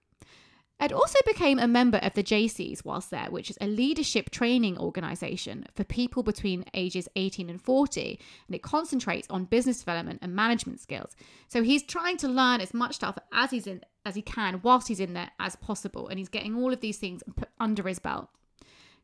Ed 0.80 0.92
also 0.92 1.18
became 1.26 1.58
a 1.58 1.68
member 1.68 1.98
of 1.98 2.14
the 2.14 2.24
Jaycees 2.24 2.86
whilst 2.86 3.10
there, 3.10 3.32
which 3.32 3.50
is 3.50 3.58
a 3.60 3.68
leadership 3.68 4.30
training 4.30 4.78
organisation 4.78 5.66
for 5.74 5.84
people 5.84 6.22
between 6.22 6.66
ages 6.76 7.10
18 7.16 7.50
and 7.50 7.60
40, 7.60 8.20
and 8.48 8.56
it 8.56 8.62
concentrates 8.62 9.28
on 9.32 9.46
business 9.46 9.80
development 9.80 10.20
and 10.22 10.36
management 10.36 10.80
skills. 10.80 11.16
So 11.48 11.64
he's 11.64 11.82
trying 11.82 12.18
to 12.18 12.28
learn 12.28 12.62
as 12.62 12.76
much 12.76 12.96
stuff 12.96 13.18
as 13.34 13.50
he's 13.50 13.66
in 13.66 13.82
as 14.06 14.16
he 14.16 14.22
can 14.22 14.62
whilst 14.64 14.88
he's 14.88 15.00
in 15.00 15.14
there 15.14 15.32
as 15.40 15.56
possible, 15.56 16.08
and 16.10 16.20
he's 16.20 16.30
getting 16.30 16.56
all 16.56 16.72
of 16.72 16.80
these 16.80 16.98
things 16.98 17.24
put 17.36 17.50
under 17.60 17.88
his 17.88 18.00
belt. 18.00 18.30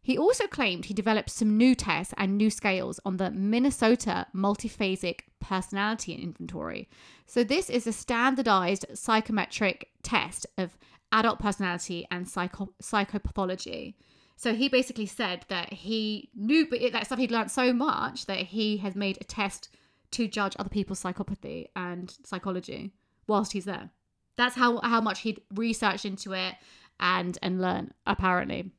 He 0.06 0.18
also 0.18 0.48
claimed 0.48 0.86
he 0.86 0.94
developed 0.94 1.30
some 1.30 1.58
new 1.58 1.74
tests 1.74 2.14
and 2.18 2.38
new 2.38 2.50
scales 2.50 3.00
on 3.06 3.16
the 3.16 3.32
Minnesota 3.32 4.28
Multiphasic 4.36 5.22
Personality 5.40 6.14
Inventory. 6.14 6.90
So, 7.26 7.46
this 7.46 7.70
is 7.70 7.88
a 7.88 7.94
standardized 7.94 8.86
psychometric 8.94 9.92
test 10.04 10.46
of 10.58 10.78
adult 11.14 11.40
personality 11.40 12.06
and 12.12 12.28
psycho- 12.28 12.74
psychopathology. 12.82 13.96
So, 14.36 14.54
he 14.54 14.68
basically 14.68 15.06
said 15.06 15.46
that 15.48 15.72
he 15.72 16.30
knew 16.36 16.68
that 16.92 17.06
stuff 17.06 17.18
he'd 17.18 17.32
learned 17.32 17.52
so 17.52 17.72
much 17.72 18.26
that 18.26 18.40
he 18.40 18.78
has 18.78 18.96
made 18.96 19.18
a 19.22 19.24
test 19.24 19.70
to 20.12 20.28
judge 20.28 20.58
other 20.60 20.70
people's 20.70 21.02
psychopathy 21.02 21.68
and 21.78 22.14
psychology 22.26 22.92
whilst 23.26 23.54
he's 23.54 23.66
there. 23.66 23.90
That's 24.36 24.56
how, 24.56 24.82
how 24.82 25.00
much 25.00 25.22
he'd 25.22 25.42
researched 25.56 26.04
into 26.04 26.34
it 26.34 26.56
and 27.00 27.38
and 27.42 27.62
learned, 27.62 27.94
apparently. 28.06 28.74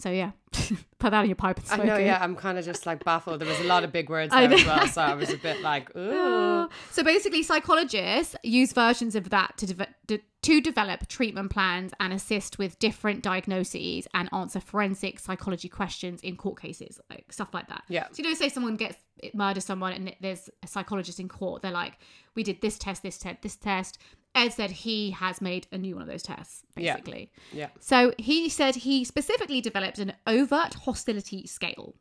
So 0.00 0.10
yeah, 0.10 0.30
put 0.98 1.10
that 1.10 1.20
in 1.22 1.26
your 1.26 1.36
pipe 1.36 1.58
and 1.58 1.66
smoke 1.66 1.80
I 1.80 1.84
know. 1.84 1.94
it. 1.96 2.04
Yeah, 2.06 2.18
I'm 2.20 2.34
kind 2.36 2.58
of 2.58 2.64
just 2.64 2.84
like 2.86 3.04
baffled. 3.04 3.40
There 3.40 3.48
was 3.48 3.60
a 3.60 3.64
lot 3.64 3.84
of 3.84 3.92
big 3.92 4.08
words 4.10 4.30
there 4.34 4.52
as 4.52 4.64
well, 4.64 4.86
so 4.88 5.02
I 5.02 5.14
was 5.14 5.30
a 5.30 5.36
bit 5.36 5.60
like, 5.62 5.94
ooh. 5.96 6.10
Ah. 6.12 6.68
So 6.90 7.02
basically, 7.02 7.42
psychologists 7.42 8.34
use 8.42 8.72
versions 8.72 9.14
of 9.14 9.30
that 9.30 9.56
to 9.58 9.66
de- 10.06 10.20
to 10.42 10.60
develop 10.60 11.06
treatment 11.06 11.50
plans 11.50 11.92
and 12.00 12.12
assist 12.12 12.58
with 12.58 12.78
different 12.78 13.22
diagnoses 13.22 14.08
and 14.14 14.28
answer 14.32 14.58
forensic 14.58 15.18
psychology 15.20 15.68
questions 15.68 16.20
in 16.22 16.36
court 16.36 16.60
cases, 16.60 16.98
like 17.10 17.32
stuff 17.32 17.48
like 17.52 17.68
that. 17.68 17.82
Yeah. 17.88 18.06
So 18.12 18.22
you 18.22 18.28
know, 18.28 18.34
say 18.34 18.48
someone 18.48 18.76
gets 18.76 18.96
murders 19.34 19.64
someone 19.66 19.92
and 19.92 20.14
there's 20.20 20.48
a 20.62 20.66
psychologist 20.66 21.20
in 21.20 21.28
court, 21.28 21.62
they're 21.62 21.70
like, 21.70 21.98
"We 22.34 22.42
did 22.42 22.60
this 22.60 22.78
test, 22.78 23.02
this 23.02 23.18
test, 23.18 23.42
this 23.42 23.56
test." 23.56 23.98
Ed 24.32 24.50
said 24.52 24.70
he 24.70 25.10
has 25.10 25.40
made 25.40 25.66
a 25.72 25.76
new 25.78 25.94
one 25.96 26.02
of 26.02 26.08
those 26.08 26.22
tests, 26.22 26.62
Yeah. 26.76 26.92
basically. 26.94 27.32
Yeah. 27.52 27.66
So 27.80 28.14
he 28.16 28.48
said 28.48 28.76
he 28.76 29.02
specifically 29.04 29.60
developed 29.60 29.98
an 29.98 30.12
overt 30.40 30.74
hostility 30.74 31.46
scale. 31.46 31.94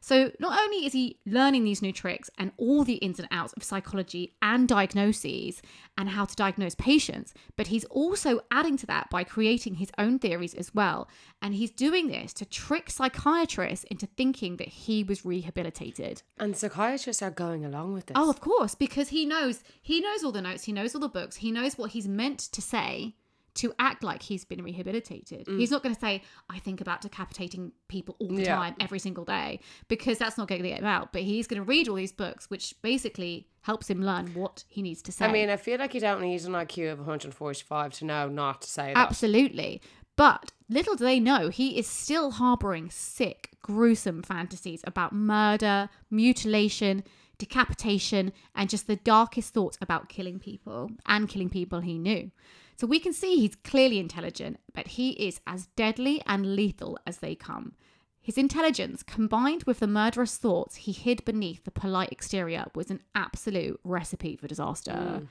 So 0.00 0.30
not 0.38 0.58
only 0.60 0.86
is 0.86 0.92
he 0.92 1.18
learning 1.26 1.64
these 1.64 1.82
new 1.82 1.92
tricks 1.92 2.30
and 2.38 2.52
all 2.56 2.84
the 2.84 2.94
ins 2.94 3.18
and 3.18 3.26
outs 3.30 3.52
of 3.54 3.64
psychology 3.64 4.36
and 4.40 4.68
diagnoses 4.68 5.60
and 5.98 6.10
how 6.10 6.26
to 6.26 6.36
diagnose 6.36 6.74
patients, 6.74 7.34
but 7.56 7.68
he's 7.68 7.84
also 7.86 8.40
adding 8.50 8.76
to 8.78 8.86
that 8.86 9.10
by 9.10 9.24
creating 9.24 9.74
his 9.74 9.90
own 9.98 10.18
theories 10.18 10.54
as 10.54 10.74
well. 10.74 11.08
And 11.42 11.54
he's 11.54 11.70
doing 11.70 12.08
this 12.08 12.32
to 12.34 12.44
trick 12.44 12.90
psychiatrists 12.90 13.84
into 13.90 14.06
thinking 14.06 14.58
that 14.58 14.68
he 14.68 15.02
was 15.02 15.24
rehabilitated. 15.24 16.22
And 16.38 16.56
psychiatrists 16.56 17.22
are 17.22 17.30
going 17.30 17.64
along 17.64 17.94
with 17.94 18.06
this. 18.06 18.16
Oh, 18.16 18.30
of 18.30 18.40
course, 18.40 18.74
because 18.74 19.08
he 19.08 19.26
knows 19.26 19.64
he 19.82 20.00
knows 20.00 20.22
all 20.22 20.32
the 20.32 20.42
notes, 20.42 20.64
he 20.64 20.72
knows 20.72 20.94
all 20.94 21.00
the 21.00 21.08
books, 21.08 21.36
he 21.36 21.50
knows 21.50 21.76
what 21.76 21.90
he's 21.90 22.06
meant 22.06 22.38
to 22.38 22.62
say 22.62 23.16
to 23.56 23.74
act 23.78 24.02
like 24.02 24.22
he's 24.22 24.44
been 24.44 24.62
rehabilitated. 24.62 25.46
Mm. 25.46 25.58
He's 25.58 25.70
not 25.70 25.82
going 25.82 25.94
to 25.94 26.00
say, 26.00 26.22
I 26.48 26.58
think 26.58 26.80
about 26.80 27.00
decapitating 27.00 27.72
people 27.88 28.16
all 28.18 28.28
the 28.28 28.42
Yeah. 28.42 28.56
time, 28.56 28.74
every 28.80 28.98
single 28.98 29.24
day, 29.24 29.60
because 29.88 30.18
that's 30.18 30.38
not 30.38 30.48
going 30.48 30.62
to 30.62 30.68
get 30.68 30.78
him 30.78 30.84
out. 30.84 31.12
But 31.12 31.22
he's 31.22 31.46
going 31.46 31.60
to 31.60 31.64
read 31.66 31.88
all 31.88 31.96
these 31.96 32.12
books, 32.12 32.48
which 32.50 32.74
basically 32.82 33.48
helps 33.62 33.90
him 33.90 34.02
learn 34.02 34.28
what 34.34 34.64
he 34.68 34.80
needs 34.82 35.02
to 35.02 35.12
say. 35.12 35.24
I 35.24 35.32
mean, 35.32 35.50
I 35.50 35.56
feel 35.56 35.78
like 35.78 35.92
you 35.94 36.00
don't 36.00 36.20
need 36.20 36.42
an 36.44 36.52
IQ 36.52 36.92
of 36.92 36.98
145 36.98 37.92
to 37.94 38.04
know 38.04 38.28
not 38.28 38.62
to 38.62 38.68
say 38.68 38.94
that. 38.94 38.96
Absolutely. 38.96 39.80
But 40.16 40.52
little 40.68 40.94
do 40.94 41.04
they 41.04 41.20
know, 41.20 41.48
he 41.50 41.78
is 41.78 41.86
still 41.86 42.30
harboring 42.32 42.90
sick, 42.90 43.50
gruesome 43.60 44.22
fantasies 44.22 44.82
about 44.86 45.12
murder, 45.12 45.90
mutilation, 46.10 47.04
decapitation, 47.38 48.32
and 48.54 48.70
just 48.70 48.86
the 48.86 48.96
darkest 48.96 49.52
thoughts 49.52 49.76
about 49.80 50.08
killing 50.08 50.38
people 50.38 50.90
and 51.06 51.28
killing 51.28 51.50
people 51.50 51.80
he 51.80 51.98
knew. 51.98 52.30
So 52.76 52.86
we 52.86 53.00
can 53.00 53.12
see 53.12 53.36
he's 53.36 53.56
clearly 53.56 53.98
intelligent, 53.98 54.58
but 54.74 54.86
he 54.86 55.10
is 55.10 55.40
as 55.46 55.66
deadly 55.76 56.22
and 56.26 56.54
lethal 56.54 56.98
as 57.06 57.18
they 57.18 57.34
come. 57.34 57.72
His 58.20 58.36
intelligence, 58.36 59.02
combined 59.02 59.64
with 59.64 59.78
the 59.78 59.86
murderous 59.86 60.36
thoughts 60.36 60.76
he 60.76 60.92
hid 60.92 61.24
beneath 61.24 61.64
the 61.64 61.70
polite 61.70 62.10
exterior, 62.12 62.66
was 62.74 62.90
an 62.90 63.00
absolute 63.14 63.80
recipe 63.84 64.36
for 64.36 64.48
disaster. 64.48 64.90
Mm. 64.92 65.28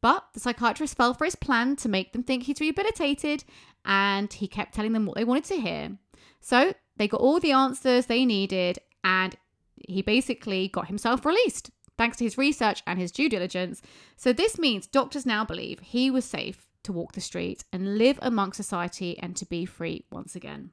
But 0.00 0.24
the 0.34 0.40
psychiatrist 0.40 0.96
fell 0.96 1.14
for 1.14 1.24
his 1.24 1.36
plan 1.36 1.76
to 1.76 1.88
make 1.88 2.12
them 2.12 2.24
think 2.24 2.42
he's 2.42 2.60
rehabilitated, 2.60 3.44
and 3.84 4.32
he 4.32 4.48
kept 4.48 4.74
telling 4.74 4.92
them 4.92 5.06
what 5.06 5.16
they 5.16 5.24
wanted 5.24 5.44
to 5.44 5.60
hear. 5.60 5.96
So 6.40 6.74
they 6.96 7.06
got 7.06 7.20
all 7.20 7.38
the 7.38 7.52
answers 7.52 8.06
they 8.06 8.26
needed, 8.26 8.80
and 9.04 9.36
he 9.88 10.02
basically 10.02 10.68
got 10.68 10.88
himself 10.88 11.24
released 11.24 11.70
thanks 11.96 12.16
to 12.16 12.24
his 12.24 12.36
research 12.38 12.82
and 12.86 12.98
his 12.98 13.12
due 13.12 13.28
diligence. 13.28 13.80
So 14.16 14.32
this 14.32 14.58
means 14.58 14.86
doctors 14.86 15.24
now 15.24 15.44
believe 15.44 15.78
he 15.78 16.10
was 16.10 16.24
safe 16.24 16.68
to 16.84 16.92
walk 16.92 17.12
the 17.12 17.20
streets 17.20 17.64
and 17.72 17.98
live 17.98 18.18
among 18.22 18.52
society 18.52 19.18
and 19.18 19.36
to 19.36 19.46
be 19.46 19.64
free 19.64 20.04
once 20.10 20.34
again. 20.36 20.70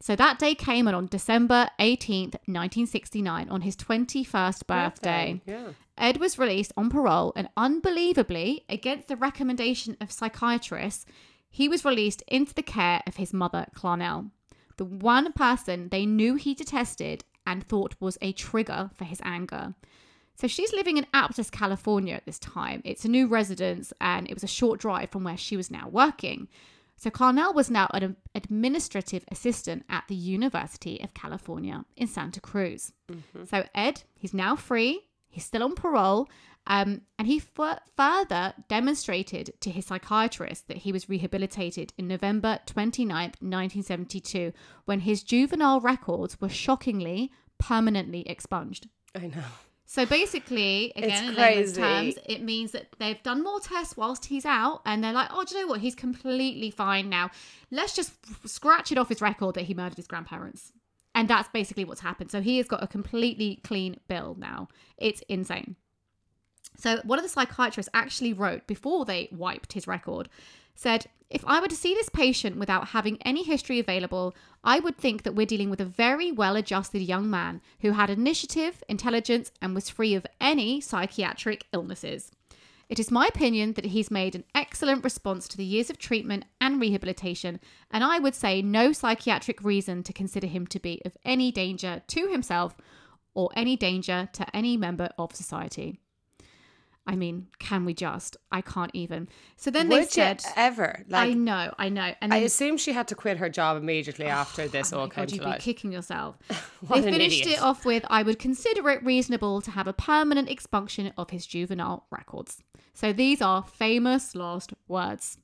So 0.00 0.16
that 0.16 0.38
day 0.38 0.54
came 0.54 0.88
and 0.88 0.96
on 0.96 1.06
December 1.06 1.68
18th, 1.78 2.34
1969, 2.46 3.48
on 3.48 3.60
his 3.60 3.76
21st 3.76 4.66
birthday. 4.66 5.40
Yeah. 5.46 5.68
Ed 5.96 6.16
was 6.16 6.38
released 6.38 6.72
on 6.76 6.90
parole, 6.90 7.32
and 7.36 7.48
unbelievably, 7.56 8.64
against 8.68 9.06
the 9.06 9.16
recommendation 9.16 9.96
of 10.00 10.10
psychiatrists, 10.10 11.06
he 11.48 11.68
was 11.68 11.84
released 11.84 12.22
into 12.26 12.52
the 12.54 12.62
care 12.62 13.02
of 13.06 13.16
his 13.16 13.32
mother, 13.32 13.66
Clarnell, 13.76 14.30
the 14.76 14.84
one 14.84 15.32
person 15.32 15.88
they 15.90 16.06
knew 16.06 16.34
he 16.34 16.54
detested 16.54 17.24
and 17.46 17.62
thought 17.62 17.94
was 18.00 18.18
a 18.20 18.32
trigger 18.32 18.90
for 18.94 19.04
his 19.04 19.20
anger. 19.24 19.74
So 20.42 20.48
she's 20.48 20.72
living 20.72 20.96
in 20.96 21.06
Aptos, 21.14 21.52
California 21.52 22.14
at 22.14 22.26
this 22.26 22.40
time. 22.40 22.82
It's 22.84 23.04
a 23.04 23.08
new 23.08 23.28
residence, 23.28 23.92
and 24.00 24.28
it 24.28 24.34
was 24.34 24.42
a 24.42 24.48
short 24.48 24.80
drive 24.80 25.08
from 25.10 25.22
where 25.22 25.36
she 25.36 25.56
was 25.56 25.70
now 25.70 25.86
working. 25.88 26.48
So 26.96 27.10
Clarnell 27.10 27.54
was 27.54 27.70
now 27.70 27.88
an 27.94 28.16
administrative 28.34 29.24
assistant 29.30 29.84
at 29.88 30.02
the 30.08 30.16
University 30.16 31.00
of 31.00 31.14
California 31.14 31.84
in 31.96 32.08
Santa 32.08 32.40
Cruz. 32.40 32.92
So 33.48 33.66
Ed, 33.72 34.02
he's 34.18 34.34
now 34.34 34.56
free. 34.56 35.06
He's 35.28 35.44
still 35.44 35.62
on 35.62 35.76
parole. 35.76 36.28
Um, 36.66 37.02
and 37.20 37.28
he 37.28 37.40
f- 37.56 37.78
further 37.96 38.52
demonstrated 38.66 39.52
to 39.60 39.70
his 39.70 39.86
psychiatrist 39.86 40.66
that 40.66 40.78
he 40.78 40.90
was 40.90 41.08
rehabilitated 41.08 41.92
in 41.96 42.08
November 42.08 42.58
29th, 42.66 43.40
1972, 43.40 44.52
when 44.86 45.00
his 45.00 45.22
juvenile 45.22 45.80
records 45.80 46.40
were 46.40 46.48
shockingly 46.48 47.30
permanently 47.58 48.28
expunged. 48.28 48.88
I 49.14 49.28
know. 49.28 49.44
So 49.92 50.06
basically, 50.06 50.90
again, 50.96 51.28
in 51.28 51.34
layman's 51.34 51.74
terms, 51.74 52.14
it 52.24 52.40
means 52.40 52.70
that 52.72 52.86
they've 52.98 53.22
done 53.22 53.44
more 53.44 53.60
tests 53.60 53.94
whilst 53.94 54.24
he's 54.24 54.46
out, 54.46 54.80
and 54.86 55.04
they're 55.04 55.12
like, 55.12 55.28
"Oh, 55.30 55.44
do 55.44 55.54
you 55.54 55.60
know 55.60 55.66
what? 55.66 55.82
He's 55.82 55.94
completely 55.94 56.70
fine 56.70 57.10
now. 57.10 57.30
Let's 57.70 57.94
just 57.94 58.14
scratch 58.48 58.90
it 58.90 58.96
off 58.96 59.10
his 59.10 59.20
record 59.20 59.54
that 59.56 59.66
he 59.66 59.74
murdered 59.74 59.98
his 59.98 60.06
grandparents." 60.06 60.72
And 61.14 61.28
that's 61.28 61.50
basically 61.50 61.84
what's 61.84 62.00
happened. 62.00 62.30
So 62.30 62.40
he 62.40 62.56
has 62.56 62.66
got 62.68 62.82
a 62.82 62.86
completely 62.86 63.60
clean 63.64 64.00
bill 64.08 64.34
now. 64.38 64.68
It's 64.96 65.20
insane. 65.28 65.76
So 66.78 67.02
one 67.04 67.18
of 67.18 67.22
the 67.22 67.28
psychiatrists 67.28 67.90
actually 67.92 68.32
wrote 68.32 68.66
before 68.66 69.04
they 69.04 69.28
wiped 69.30 69.74
his 69.74 69.86
record, 69.86 70.30
said, 70.74 71.06
if 71.32 71.42
I 71.46 71.60
were 71.60 71.68
to 71.68 71.74
see 71.74 71.94
this 71.94 72.10
patient 72.10 72.58
without 72.58 72.88
having 72.88 73.16
any 73.22 73.42
history 73.42 73.78
available, 73.78 74.34
I 74.62 74.80
would 74.80 74.98
think 74.98 75.22
that 75.22 75.34
we're 75.34 75.46
dealing 75.46 75.70
with 75.70 75.80
a 75.80 75.86
very 75.86 76.30
well 76.30 76.56
adjusted 76.56 77.00
young 77.00 77.30
man 77.30 77.62
who 77.80 77.92
had 77.92 78.10
initiative, 78.10 78.84
intelligence, 78.86 79.50
and 79.62 79.74
was 79.74 79.88
free 79.88 80.14
of 80.14 80.26
any 80.40 80.80
psychiatric 80.80 81.64
illnesses. 81.72 82.30
It 82.90 82.98
is 82.98 83.10
my 83.10 83.26
opinion 83.26 83.72
that 83.72 83.86
he's 83.86 84.10
made 84.10 84.34
an 84.34 84.44
excellent 84.54 85.02
response 85.02 85.48
to 85.48 85.56
the 85.56 85.64
years 85.64 85.88
of 85.88 85.96
treatment 85.96 86.44
and 86.60 86.78
rehabilitation, 86.78 87.58
and 87.90 88.04
I 88.04 88.18
would 88.18 88.34
say 88.34 88.60
no 88.60 88.92
psychiatric 88.92 89.64
reason 89.64 90.02
to 90.02 90.12
consider 90.12 90.46
him 90.46 90.66
to 90.66 90.78
be 90.78 91.00
of 91.06 91.16
any 91.24 91.50
danger 91.50 92.02
to 92.08 92.28
himself 92.28 92.76
or 93.32 93.48
any 93.56 93.76
danger 93.76 94.28
to 94.34 94.54
any 94.54 94.76
member 94.76 95.08
of 95.16 95.34
society. 95.34 96.00
I 97.04 97.16
mean, 97.16 97.48
can 97.58 97.84
we 97.84 97.94
just? 97.94 98.36
I 98.52 98.60
can't 98.60 98.90
even. 98.94 99.28
So 99.56 99.72
then 99.72 99.88
they 99.88 100.00
Would 100.00 100.10
said, 100.12 100.40
you 100.44 100.50
ever? 100.56 101.04
I 101.12 101.34
know, 101.34 101.74
I 101.76 101.88
know. 101.88 102.14
And 102.20 102.32
I, 102.32 102.38
assume 102.38 102.76
she 102.76 102.92
had 102.92 103.08
to 103.08 103.16
quit 103.16 103.38
her 103.38 103.48
job 103.48 103.76
immediately 103.76 104.26
oh, 104.26 104.30
after 104.30 104.68
this 104.68 104.92
Oh 104.92 105.00
all 105.00 105.08
came 105.08 105.22
God, 105.22 105.28
to 105.30 105.34
you'd 105.34 105.44
be 105.44 105.58
kicking 105.58 105.92
yourself. 105.92 106.36
They 106.88 107.02
finished 107.02 107.42
idiot. 107.42 107.58
it 107.58 107.62
off 107.62 107.84
with 107.84 108.04
I 108.10 108.22
would 108.22 108.38
consider 108.38 108.88
it 108.90 109.04
reasonable 109.04 109.60
to 109.62 109.70
have 109.70 109.86
a 109.86 109.92
permanent 109.92 110.48
expunction 110.48 111.12
of 111.16 111.30
his 111.30 111.46
juvenile 111.46 112.06
records. 112.10 112.62
So 112.92 113.12
these 113.12 113.40
are 113.40 113.62
famous 113.62 114.34
last 114.34 114.72
words. 114.88 115.38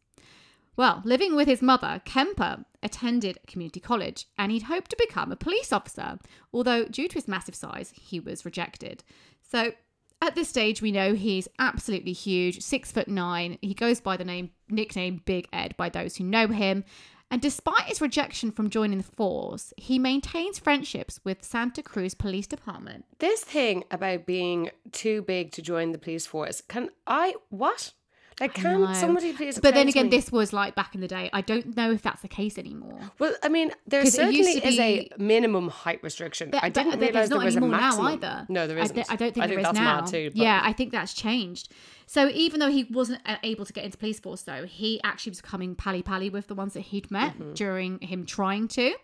Well, 0.77 1.03
living 1.05 1.35
with 1.35 1.49
his 1.49 1.63
mother, 1.63 2.01
Kemper 2.05 2.65
attended 2.83 3.39
community 3.47 3.81
college 3.81 4.27
and 4.37 4.53
he'd 4.53 4.65
hoped 4.65 4.91
to 4.91 4.97
become 4.97 5.33
a 5.33 5.37
police 5.37 5.73
officer, 5.73 6.19
although 6.53 6.85
due 6.85 7.09
to 7.09 7.15
his 7.15 7.27
massive 7.27 7.57
size, 7.57 7.93
he 7.97 8.21
was 8.21 8.45
rejected. 8.45 9.03
So 9.43 9.73
at 10.21 10.35
this 10.35 10.49
stage, 10.49 10.83
we 10.83 10.93
know 10.93 11.15
he's 11.15 11.49
absolutely 11.59 12.13
huge, 12.13 12.61
six 12.61 12.91
foot 12.91 13.09
nine. 13.09 13.59
He 13.61 13.75
goes 13.75 14.01
by 14.01 14.17
the 14.17 14.25
name 14.25 14.51
nickname 14.69 15.23
Big 15.25 15.49
Ed 15.53 15.77
by 15.77 15.89
those 15.89 16.17
who 16.17 16.25
know 16.25 16.49
him. 16.49 16.85
And 17.31 17.43
despite 17.43 17.83
his 17.83 18.01
rejection 18.01 18.51
from 18.51 18.71
joining 18.71 18.99
the 18.99 19.05
force, 19.05 19.75
he 19.77 19.99
maintains 19.99 20.59
friendships 20.59 21.21
with 21.25 21.45
Santa 21.45 21.83
Cruz 21.83 22.15
Police 22.15 22.47
Department. 22.47 23.05
This 23.19 23.43
thing 23.45 23.85
about 23.91 24.25
being 24.25 24.71
too 24.93 25.23
big 25.23 25.53
to 25.53 25.63
join 25.63 25.93
the 25.93 25.99
police 25.99 26.27
force, 26.27 26.63
can 26.63 26.89
I, 27.07 27.35
what? 27.51 27.93
Like, 28.41 28.55
can 28.55 28.95
somebody 28.95 29.33
please 29.33 29.59
But 29.59 29.75
then 29.75 29.89
again, 29.89 30.05
me- 30.07 30.11
this 30.11 30.31
was 30.31 30.53
like 30.53 30.75
back 30.75 30.95
in 30.95 31.01
the 31.01 31.09
day. 31.09 31.29
I 31.33 31.41
don't 31.41 31.77
know 31.77 31.91
if 31.93 32.03
that's 32.03 32.23
the 32.23 32.29
case 32.29 32.57
anymore. 32.59 32.99
Well, 33.19 33.35
I 33.43 33.49
mean, 33.49 33.73
there 33.87 34.03
'Cause 34.03 34.17
it 34.19 34.33
used 34.33 34.45
certainly 34.49 34.61
to 34.61 34.67
is 34.69 34.79
a 34.79 35.09
minimum 35.19 35.69
height 35.69 36.01
restriction. 36.03 36.51
But- 36.51 36.63
I 36.63 36.69
didn't 36.69 36.93
but 36.93 37.01
realize 37.01 37.13
there's 37.15 37.29
there 37.31 37.39
was 37.45 37.57
a 37.57 37.61
maximum. 37.61 38.05
now 38.07 38.13
either. 38.13 38.47
No, 38.49 38.67
there 38.67 38.79
I 38.79 38.83
isn't. 38.83 38.99
I, 39.11 39.17
don't 39.17 39.33
think 39.35 39.45
I 39.45 39.47
there 39.49 39.57
think 39.57 39.69
is 39.69 39.75
now. 39.75 40.01
too. 40.03 40.31
but- 40.31 40.37
Yeah, 40.37 40.61
I 40.63 40.73
think 40.73 40.93
that's 40.93 41.15
changed. 41.15 41.73
So 42.07 42.29
even 42.31 42.61
though 42.61 42.71
he 42.71 42.85
wasn't 42.85 43.21
uh, 43.27 43.37
able 43.43 43.67
to 43.67 43.73
get 43.73 43.85
into 43.85 43.99
police 43.99 44.19
force, 44.21 44.43
though, 44.43 44.65
he 44.65 45.01
actually 45.05 45.31
was 45.31 45.41
becoming 45.43 45.75
pally 45.75 46.03
pally 46.03 46.31
with 46.31 46.47
the 46.47 46.55
ones 46.55 46.73
that 46.75 46.81
he'd 46.83 47.11
met 47.11 47.35
Mm-hmm. 47.39 47.53
during 47.55 47.99
him 48.01 48.25
trying 48.25 48.69
to. 48.69 48.95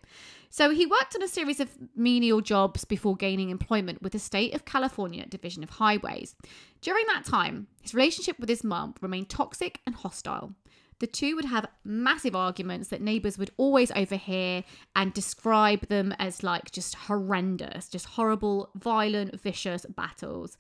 So 0.57 0.71
he 0.71 0.87
worked 0.87 1.17
on 1.17 1.23
a 1.25 1.27
series 1.27 1.59
of 1.59 1.77
menial 1.97 2.41
jobs 2.41 2.85
before 2.85 3.17
gaining 3.17 3.51
employment 3.51 4.01
with 4.01 4.13
the 4.13 4.21
state 4.21 4.55
of 4.55 4.65
California 4.65 5.27
Division 5.27 5.65
of 5.65 5.71
Highways. 5.71 6.37
During 6.81 7.05
that 7.09 7.25
time, 7.25 7.67
his 7.83 7.93
relationship 7.93 8.39
with 8.39 8.49
his 8.49 8.63
mum 8.63 8.95
remained 9.01 9.29
toxic 9.29 9.81
and 9.85 9.97
hostile. 9.97 10.55
The 11.01 11.09
two 11.09 11.35
would 11.35 11.47
have 11.47 11.67
massive 11.83 12.37
arguments 12.37 12.87
that 12.91 13.03
neighbours 13.03 13.37
would 13.37 13.51
always 13.57 13.91
overhear 13.97 14.63
and 14.95 15.13
describe 15.13 15.89
them 15.89 16.15
as 16.21 16.45
like 16.45 16.71
just 16.71 16.95
horrendous, 16.95 17.89
just 17.89 18.07
horrible, 18.07 18.71
violent, 18.77 19.41
vicious 19.41 19.85
battles. 19.87 20.57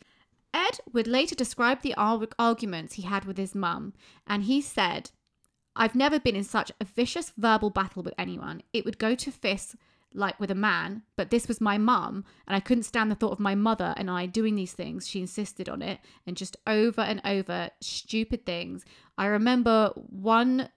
Ed 0.53 0.81
would 0.93 1.07
later 1.07 1.37
describe 1.37 1.83
the 1.83 1.95
ar- 1.95 2.27
arguments 2.37 2.95
he 2.95 3.03
had 3.03 3.27
with 3.27 3.39
his 3.39 3.55
mum, 3.55 3.93
and 4.27 4.43
he 4.43 4.61
said, 4.61 5.13
I've 5.77 5.95
never 5.95 6.21
been 6.21 6.37
in 6.37 6.45
such 6.45 6.71
a 6.81 6.85
vicious 6.85 7.33
verbal 7.37 7.71
battle 7.71 8.03
with 8.03 8.15
anyone. 8.19 8.63
It 8.73 8.85
would 8.85 8.99
go 8.99 9.15
to 9.15 9.31
fists 9.31 9.77
like 10.13 10.39
with 10.39 10.51
a 10.51 10.55
man, 10.55 11.03
but 11.17 11.31
this 11.31 11.49
was 11.49 11.61
my 11.61 11.77
mum, 11.77 12.25
and 12.47 12.55
I 12.55 12.61
couldn't 12.61 12.85
stand 12.85 13.11
the 13.11 13.17
thought 13.17 13.33
of 13.33 13.41
my 13.41 13.57
mother 13.57 13.95
and 13.97 14.09
I 14.09 14.27
doing 14.27 14.55
these 14.55 14.73
things. 14.73 15.09
She 15.09 15.21
insisted 15.21 15.69
on 15.69 15.83
it, 15.83 15.99
and 16.27 16.37
just 16.37 16.57
over 16.67 17.01
and 17.01 17.21
over, 17.25 17.71
stupid 17.81 18.47
things. 18.47 18.85
I 19.19 19.27
remember 19.27 19.91
one 19.95 20.69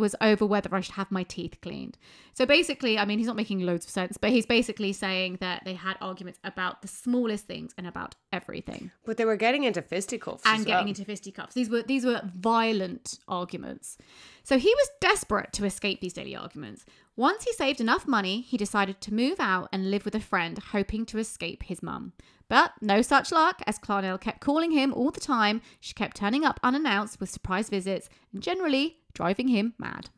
was 0.00 0.16
over 0.20 0.44
whether 0.46 0.74
I 0.74 0.80
should 0.80 0.94
have 0.94 1.10
my 1.10 1.22
teeth 1.22 1.58
cleaned. 1.62 1.96
So 2.34 2.46
basically, 2.46 2.98
I 2.98 3.04
mean, 3.04 3.18
he's 3.18 3.26
not 3.26 3.36
making 3.36 3.60
loads 3.60 3.84
of 3.84 3.90
sense, 3.90 4.16
but 4.16 4.30
he's 4.30 4.46
basically 4.46 4.92
saying 4.92 5.38
that 5.40 5.62
they 5.64 5.74
had 5.74 5.96
arguments 6.00 6.40
about 6.42 6.82
the 6.82 6.88
smallest 6.88 7.46
things 7.46 7.74
and 7.78 7.86
about 7.86 8.14
everything, 8.32 8.90
But 9.04 9.16
they 9.18 9.24
were 9.24 9.36
getting 9.36 9.64
into 9.64 9.82
fisticuffs. 9.82 10.42
and 10.46 10.64
getting 10.64 10.84
well. 10.84 10.88
into 10.88 11.04
fisticuffs. 11.04 11.54
These 11.54 11.68
were 11.70 11.82
these 11.82 12.04
were 12.04 12.22
violent 12.34 13.18
arguments. 13.28 13.98
So 14.42 14.58
he 14.58 14.72
was 14.74 14.88
desperate 15.00 15.52
to 15.52 15.64
escape 15.64 16.00
these 16.00 16.14
daily 16.14 16.34
arguments. 16.34 16.84
Once 17.16 17.44
he 17.44 17.52
saved 17.52 17.80
enough 17.80 18.06
money, 18.08 18.40
he 18.40 18.56
decided 18.56 19.00
to 19.02 19.12
move 19.14 19.38
out 19.38 19.68
and 19.72 19.90
live 19.90 20.04
with 20.04 20.14
a 20.14 20.20
friend, 20.20 20.58
hoping 20.58 21.04
to 21.06 21.18
escape 21.18 21.62
his 21.64 21.82
mum. 21.82 22.12
But 22.50 22.72
no 22.80 23.00
such 23.00 23.30
luck, 23.30 23.62
as 23.64 23.78
Clarnell 23.78 24.20
kept 24.20 24.40
calling 24.40 24.72
him 24.72 24.92
all 24.92 25.12
the 25.12 25.20
time. 25.20 25.62
She 25.78 25.94
kept 25.94 26.16
turning 26.16 26.44
up 26.44 26.58
unannounced 26.64 27.20
with 27.20 27.30
surprise 27.30 27.70
visits 27.70 28.10
and 28.32 28.42
generally 28.42 28.96
driving 29.14 29.46
him 29.46 29.74
mad. 29.78 30.10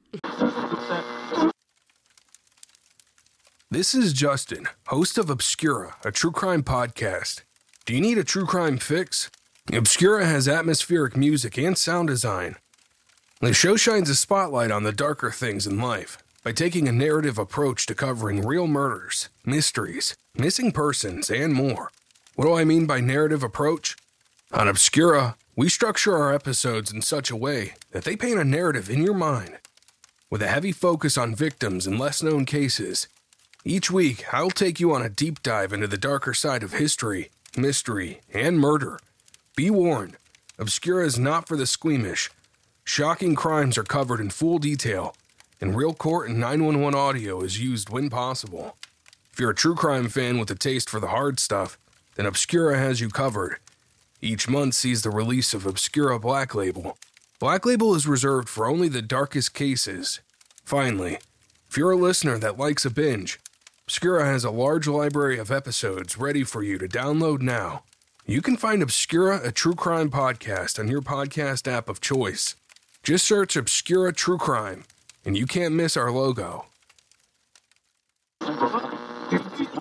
This 3.71 3.95
is 3.95 4.15
Justin, 4.15 4.67
host 4.87 5.19
of 5.19 5.29
Obscura, 5.29 5.97
a 6.07 6.11
true 6.11 6.33
crime 6.33 6.63
podcast. 6.63 7.43
Do 7.85 7.95
you 7.95 8.01
need 8.01 8.17
a 8.17 8.25
true 8.25 8.47
crime 8.47 8.79
fix? 8.79 9.31
Obscura 9.71 10.25
has 10.25 10.49
atmospheric 10.49 11.15
music 11.15 11.59
and 11.59 11.77
sound 11.77 12.09
design. 12.09 12.57
The 13.41 13.53
show 13.53 13.77
shines 13.77 14.09
a 14.09 14.17
spotlight 14.17 14.71
on 14.71 14.85
the 14.85 14.93
darker 14.93 15.31
things 15.31 15.67
in 15.67 15.79
life 15.79 16.17
by 16.43 16.53
taking 16.53 16.89
a 16.89 16.93
narrative 16.93 17.37
approach 17.37 17.85
to 17.87 17.95
covering 17.95 18.41
real 18.41 18.67
murders, 18.67 19.29
mysteries, 19.45 20.17
missing 20.35 20.73
persons, 20.73 21.29
and 21.29 21.53
more. 21.53 21.91
What 22.35 22.47
do 22.47 22.55
I 22.55 22.65
mean 22.65 22.87
by 22.87 23.01
narrative 23.01 23.43
approach? 23.43 23.95
On 24.53 24.67
Obscura, 24.67 25.37
we 25.55 25.69
structure 25.69 26.17
our 26.17 26.33
episodes 26.33 26.91
in 26.91 27.03
such 27.03 27.31
a 27.31 27.37
way 27.37 27.75
that 27.91 28.05
they 28.05 28.17
paint 28.17 28.39
a 28.39 28.45
narrative 28.45 28.89
in 28.89 29.03
your 29.03 29.13
mind. 29.13 29.59
With 30.31 30.41
a 30.41 30.49
heavy 30.49 30.73
focus 30.73 31.19
on 31.19 31.35
victims 31.35 31.87
and 31.87 31.99
less 31.99 32.23
known 32.23 32.47
cases, 32.47 33.07
each 33.67 33.91
week, 33.91 34.33
I'll 34.33 34.51
take 34.51 34.81
you 34.81 34.95
on 34.95 35.03
a 35.03 35.11
deep 35.11 35.43
dive 35.43 35.75
into 35.75 35.87
the 35.87 35.99
darker 35.99 36.33
side 36.33 36.63
of 36.63 36.73
history, 36.73 37.31
mystery, 37.55 38.23
and 38.33 38.59
murder. 38.59 38.99
Be 39.55 39.69
warned, 39.69 40.17
Obscura 40.59 41.05
is 41.05 41.19
not 41.19 41.47
for 41.47 41.59
the 41.59 41.67
squeamish. 41.67 42.31
Shocking 42.83 43.35
crimes 43.35 43.77
are 43.77 43.85
covered 43.85 44.21
in 44.21 44.31
full 44.31 44.59
detail, 44.59 45.15
and 45.61 45.77
real 45.77 45.93
court 45.93 46.31
and 46.31 46.41
911 46.41 46.99
audio 46.99 47.43
is 47.43 47.61
used 47.61 47.91
when 47.91 48.09
possible. 48.09 48.75
If 49.33 49.39
you're 49.39 49.51
a 49.51 49.55
true 49.55 49.75
crime 49.75 50.09
fan 50.09 50.39
with 50.39 50.51
a 50.51 50.55
taste 50.55 50.89
for 50.89 50.99
the 50.99 51.09
hard 51.09 51.39
stuff, 51.39 51.77
then 52.15 52.27
Obscura 52.27 52.79
has 52.79 53.01
you 53.01 53.09
covered. 53.09 53.57
Each 54.21 54.49
month 54.49 54.75
sees 54.75 55.03
the 55.03 55.11
release 55.11 55.55
of 55.55 55.67
Obscura 55.67 56.19
Black 56.19 56.55
Label. 56.55 56.97
Black 57.41 57.67
Label 57.67 57.95
is 57.95 58.07
reserved 58.07 58.49
for 58.49 58.67
only 58.67 58.89
the 58.89 59.03
darkest 59.03 59.53
cases. 59.55 60.21
Finally, 60.65 61.19
if 61.69 61.77
you're 61.77 61.91
a 61.91 61.97
listener 61.97 62.39
that 62.39 62.59
likes 62.59 62.85
a 62.85 62.91
binge, 62.91 63.41
Obscura 63.87 64.25
has 64.25 64.45
a 64.45 64.51
large 64.51 64.87
library 64.87 65.39
of 65.39 65.51
episodes 65.51 66.17
ready 66.17 66.45
for 66.45 66.63
you 66.63 66.79
to 66.79 66.87
download 66.87 67.41
now. 67.41 67.83
You 68.25 68.41
can 68.41 68.57
find 68.57 68.83
Obscura, 68.83 69.41
a 69.43 69.51
true 69.51 69.75
crime 69.75 70.11
podcast, 70.11 70.79
on 70.79 70.87
your 70.87 71.01
podcast 71.01 71.67
app 71.67 71.89
of 71.89 72.01
choice. 72.01 72.55
Just 73.03 73.27
search 73.27 73.57
Obscura 73.57 74.13
True 74.13 74.39
Crime, 74.39 74.85
and 75.25 75.37
you 75.37 75.47
can't 75.47 75.75
miss 75.75 75.97
our 75.97 76.13
logo. 76.13 76.67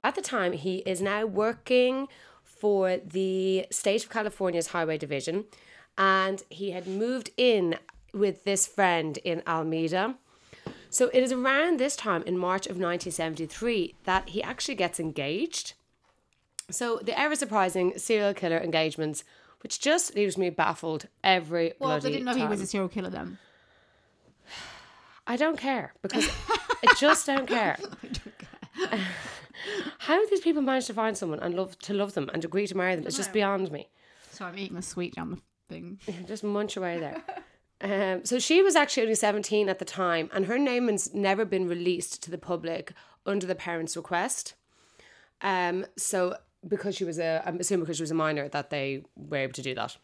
At 0.04 0.16
the 0.16 0.22
time, 0.22 0.54
he 0.54 0.78
is 0.80 1.02
now 1.02 1.26
working 1.26 2.08
for 2.44 2.98
the 2.98 3.66
state 3.72 4.04
of 4.04 4.10
California's 4.10 4.68
Highway 4.68 4.98
Division, 4.98 5.46
and 5.98 6.44
he 6.50 6.72
had 6.72 6.88
moved 6.88 7.30
in 7.38 7.78
with 8.14 8.44
this 8.44 8.68
friend 8.68 9.18
in 9.20 9.42
Alameda. 9.46 10.16
So 10.90 11.10
it 11.14 11.24
is 11.24 11.32
around 11.32 11.80
this 11.80 11.96
time 11.96 12.24
in 12.24 12.38
March 12.38 12.66
of 12.66 12.72
1973 12.78 13.96
that 14.04 14.30
he 14.30 14.44
actually 14.44 14.76
gets 14.76 15.00
engaged. 15.00 15.74
So 16.70 17.00
the 17.02 17.18
ever 17.18 17.36
surprising 17.36 17.98
serial 17.98 18.34
killer 18.34 18.58
engagements, 18.58 19.24
which 19.64 19.80
just 19.80 20.16
leaves 20.16 20.38
me 20.38 20.50
baffled 20.50 21.08
every 21.24 21.74
Well, 21.80 21.92
bloody 21.92 22.04
they 22.04 22.12
didn't 22.18 22.26
know 22.26 22.36
he 22.36 22.48
was 22.48 22.62
a 22.62 22.68
serial 22.68 22.90
killer 22.90 23.10
then. 23.10 23.38
I 25.28 25.38
don't 25.38 25.58
care 25.58 25.94
because 26.02 26.28
I 26.86 26.94
just 26.98 27.26
don't 27.26 27.48
care. 27.58 27.78
How 30.00 30.26
these 30.28 30.42
people 30.42 30.62
manage 30.62 30.88
to 30.88 30.94
find 30.94 31.18
someone 31.18 31.40
and 31.40 31.56
love 31.56 31.78
to 31.80 31.94
love 31.94 32.14
them 32.14 32.30
and 32.34 32.44
agree 32.44 32.68
to 32.68 32.76
marry 32.76 32.96
them? 32.96 33.06
It's 33.06 33.18
just 33.18 33.34
beyond 33.34 33.72
me. 33.72 33.90
So 34.32 34.46
I'm 34.46 34.58
eating 34.58 34.78
a 34.78 34.82
sweet 34.82 35.16
down 35.16 35.32
the 35.32 35.38
thing. 35.70 36.00
Just 36.28 36.44
munch 36.44 36.78
away 36.78 37.00
there. 37.00 37.24
Um, 37.82 38.26
so 38.26 38.40
she 38.40 38.62
was 38.62 38.76
actually 38.76 39.04
only 39.04 39.16
17 39.16 39.68
at 39.68 39.80
the 39.80 39.86
time, 39.86 40.30
and 40.34 40.46
her 40.46 40.58
name 40.58 40.88
has 40.88 41.14
never 41.14 41.46
been 41.46 41.68
released 41.68 42.24
to 42.24 42.32
the 42.32 42.38
public 42.38 42.94
under 43.26 43.46
the 43.46 43.56
parents' 43.56 43.98
request. 43.98 44.54
Um, 45.42 45.86
so 45.98 46.36
because 46.68 46.96
she 46.96 47.04
was 47.04 47.20
a, 47.20 47.42
I'm 47.46 47.60
assuming 47.60 47.84
because 47.84 47.98
she 47.98 48.04
was 48.04 48.12
a 48.12 48.16
minor 48.16 48.48
that 48.50 48.70
they 48.70 49.04
were 49.16 49.38
able 49.38 49.54
to 49.54 49.62
do 49.62 49.74
that. 49.76 49.98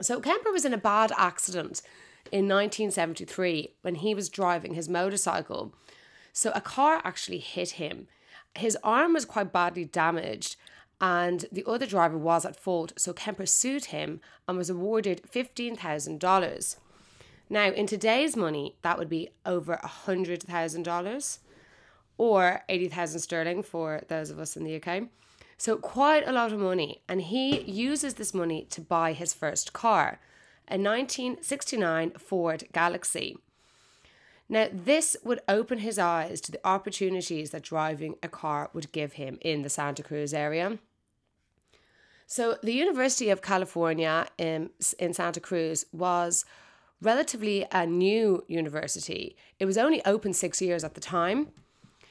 So 0.00 0.20
Kemper 0.20 0.52
was 0.52 0.64
in 0.64 0.72
a 0.72 0.78
bad 0.78 1.12
accident 1.16 1.82
in 2.32 2.48
1973 2.48 3.74
when 3.82 3.96
he 3.96 4.14
was 4.14 4.28
driving 4.28 4.74
his 4.74 4.88
motorcycle. 4.88 5.74
So 6.34 6.50
a 6.54 6.60
car 6.60 7.00
actually 7.04 7.38
hit 7.38 7.70
him. 7.70 8.08
His 8.56 8.76
arm 8.82 9.14
was 9.14 9.24
quite 9.24 9.52
badly 9.52 9.84
damaged, 9.84 10.56
and 11.00 11.46
the 11.52 11.64
other 11.64 11.86
driver 11.86 12.18
was 12.18 12.44
at 12.44 12.58
fault. 12.60 12.92
So 12.96 13.12
Kemper 13.12 13.46
sued 13.46 13.86
him 13.86 14.20
and 14.48 14.58
was 14.58 14.68
awarded 14.68 15.22
$15,000. 15.22 16.76
Now, 17.48 17.70
in 17.70 17.86
today's 17.86 18.36
money, 18.36 18.74
that 18.82 18.98
would 18.98 19.08
be 19.08 19.30
over 19.46 19.78
$100,000 19.84 21.38
or 22.18 22.62
80,000 22.68 23.20
sterling 23.20 23.62
for 23.62 24.02
those 24.08 24.30
of 24.30 24.40
us 24.40 24.56
in 24.56 24.64
the 24.64 24.82
UK. 24.82 25.04
So, 25.56 25.76
quite 25.76 26.26
a 26.26 26.32
lot 26.32 26.52
of 26.52 26.58
money. 26.58 27.02
And 27.08 27.22
he 27.22 27.60
uses 27.60 28.14
this 28.14 28.34
money 28.34 28.66
to 28.70 28.80
buy 28.80 29.12
his 29.12 29.32
first 29.32 29.72
car, 29.72 30.18
a 30.66 30.76
1969 30.78 32.10
Ford 32.18 32.64
Galaxie. 32.72 33.36
Now, 34.48 34.68
this 34.70 35.16
would 35.24 35.40
open 35.48 35.78
his 35.78 35.98
eyes 35.98 36.40
to 36.42 36.52
the 36.52 36.66
opportunities 36.66 37.50
that 37.50 37.62
driving 37.62 38.16
a 38.22 38.28
car 38.28 38.70
would 38.74 38.92
give 38.92 39.14
him 39.14 39.38
in 39.40 39.62
the 39.62 39.70
Santa 39.70 40.02
Cruz 40.02 40.34
area. 40.34 40.78
So, 42.26 42.58
the 42.62 42.72
University 42.72 43.30
of 43.30 43.42
California 43.42 44.26
in, 44.38 44.70
in 44.98 45.14
Santa 45.14 45.40
Cruz 45.40 45.86
was 45.92 46.44
relatively 47.00 47.66
a 47.72 47.86
new 47.86 48.44
university. 48.46 49.36
It 49.58 49.66
was 49.66 49.78
only 49.78 50.04
open 50.04 50.32
six 50.32 50.60
years 50.60 50.84
at 50.84 50.94
the 50.94 51.00
time. 51.00 51.48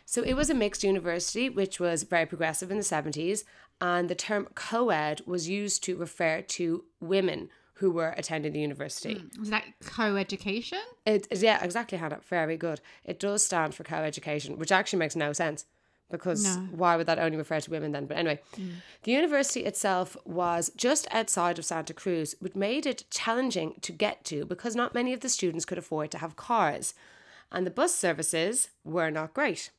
So, 0.06 0.24
it 0.24 0.34
was 0.34 0.50
a 0.50 0.56
mixed 0.56 0.84
university, 0.84 1.50
which 1.50 1.80
was 1.80 2.04
very 2.04 2.26
progressive 2.26 2.72
in 2.72 2.78
the 2.78 2.84
70s, 2.84 3.44
and 3.80 4.10
the 4.10 4.16
term 4.16 4.48
co 4.56 4.90
ed 4.90 5.22
was 5.26 5.50
used 5.50 5.84
to 5.84 5.98
refer 5.98 6.42
to 6.42 6.86
women 7.00 7.50
who 7.78 7.90
were 7.92 8.14
attending 8.18 8.54
the 8.54 8.60
university. 8.60 9.16
Hmm. 9.16 9.40
Was 9.40 9.50
that 9.50 9.64
co-education? 9.86 10.80
It, 11.06 11.28
it- 11.32 11.40
yeah, 11.42 11.64
exactly, 11.64 11.98
Hannah. 11.98 12.20
Very 12.30 12.58
good. 12.58 12.82
It 13.04 13.20
does 13.20 13.44
stand 13.44 13.74
for 13.76 13.84
co-education, 13.84 14.58
which 14.58 14.72
actually 14.72 15.00
makes 15.00 15.16
no 15.16 15.34
sense 15.34 15.66
because 16.12 16.44
No. 16.44 16.68
why 16.72 16.96
would 16.96 17.08
that 17.08 17.18
only 17.18 17.38
refer 17.38 17.60
to 17.60 17.72
women 17.72 17.92
then? 17.92 18.06
But 18.06 18.18
anyway, 18.18 18.40
hmm. 18.56 18.70
the 19.04 19.12
university 19.12 19.66
itself 19.66 20.16
was 20.26 20.72
just 20.76 21.08
outside 21.12 21.58
of 21.58 21.66
Santa 21.66 21.94
Cruz, 21.94 22.36
which 22.40 22.56
made 22.56 22.86
it 22.86 23.06
challenging 23.10 23.76
to 23.82 23.92
get 23.92 24.24
to 24.26 24.46
because 24.46 24.76
not 24.76 24.94
many 24.94 25.12
of 25.14 25.22
the 25.22 25.30
students 25.30 25.66
could 25.66 25.80
afford 25.80 26.12
to 26.12 26.20
have 26.20 26.36
cars, 26.36 26.94
and 27.52 27.66
the 27.66 27.72
bus 27.72 27.96
services 27.96 28.70
were 28.84 29.10
not 29.10 29.34
great. 29.34 29.72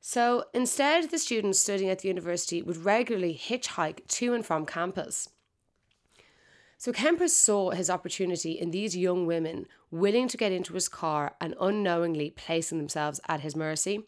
So 0.00 0.44
instead, 0.52 1.10
the 1.10 1.18
students 1.18 1.58
studying 1.60 1.88
at 1.88 2.00
the 2.00 2.08
university 2.08 2.60
would 2.60 2.84
regularly 2.84 3.40
hitchhike 3.42 4.06
to 4.08 4.34
and 4.34 4.44
from 4.44 4.66
campus. 4.66 5.30
So 6.84 6.92
Kemper 6.92 7.28
saw 7.28 7.70
his 7.70 7.88
opportunity 7.88 8.52
in 8.60 8.70
these 8.70 8.94
young 8.94 9.24
women 9.24 9.64
willing 9.90 10.28
to 10.28 10.36
get 10.36 10.52
into 10.52 10.74
his 10.74 10.86
car 10.86 11.34
and 11.40 11.54
unknowingly 11.58 12.28
placing 12.28 12.76
themselves 12.76 13.22
at 13.26 13.40
his 13.40 13.56
mercy. 13.56 14.02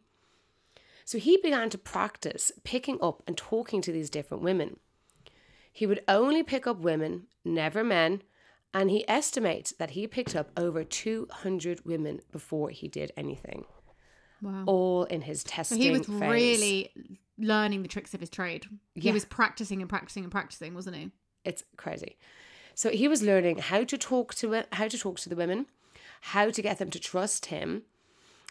So 1.06 1.16
he 1.16 1.38
began 1.38 1.70
to 1.70 1.78
practice 1.78 2.52
picking 2.64 2.98
up 3.00 3.22
and 3.26 3.34
talking 3.34 3.80
to 3.80 3.92
these 3.92 4.10
different 4.10 4.42
women. 4.42 4.76
He 5.72 5.86
would 5.86 6.04
only 6.06 6.42
pick 6.42 6.66
up 6.66 6.78
women, 6.80 7.28
never 7.46 7.82
men, 7.82 8.20
and 8.74 8.90
he 8.90 9.08
estimates 9.08 9.72
that 9.78 9.92
he 9.92 10.06
picked 10.06 10.36
up 10.36 10.50
over 10.54 10.84
200 10.84 11.86
women 11.86 12.20
before 12.30 12.68
he 12.68 12.88
did 12.88 13.10
anything, 13.16 13.64
Wow. 14.42 14.64
all 14.66 15.04
in 15.04 15.22
his 15.22 15.40
So 15.40 15.48
testing 15.48 15.78
he 15.80 15.90
was 15.92 16.06
phase. 16.06 16.20
really 16.20 16.92
learning 17.38 17.80
the 17.80 17.88
tricks 17.88 18.12
of 18.12 18.20
his 18.20 18.28
trade. 18.28 18.66
He 18.94 19.08
Yeah. 19.08 19.14
was 19.14 19.24
practicing 19.24 19.80
and 19.80 19.88
practicing 19.88 20.24
and 20.24 20.30
practicing, 20.30 20.74
wasn't 20.74 20.96
he? 20.96 21.10
it's 21.42 21.62
crazy. 21.76 22.18
So 22.76 22.90
he 22.90 23.08
was 23.08 23.22
learning 23.22 23.56
how 23.56 23.84
to 23.84 23.96
talk 23.96 24.34
to 24.34 24.52
it, 24.52 24.68
how 24.72 24.86
to 24.86 24.98
talk 24.98 25.18
to 25.20 25.30
the 25.30 25.34
women, 25.34 25.64
how 26.20 26.50
to 26.50 26.62
get 26.62 26.78
them 26.78 26.90
to 26.90 27.00
trust 27.00 27.46
him. 27.46 27.84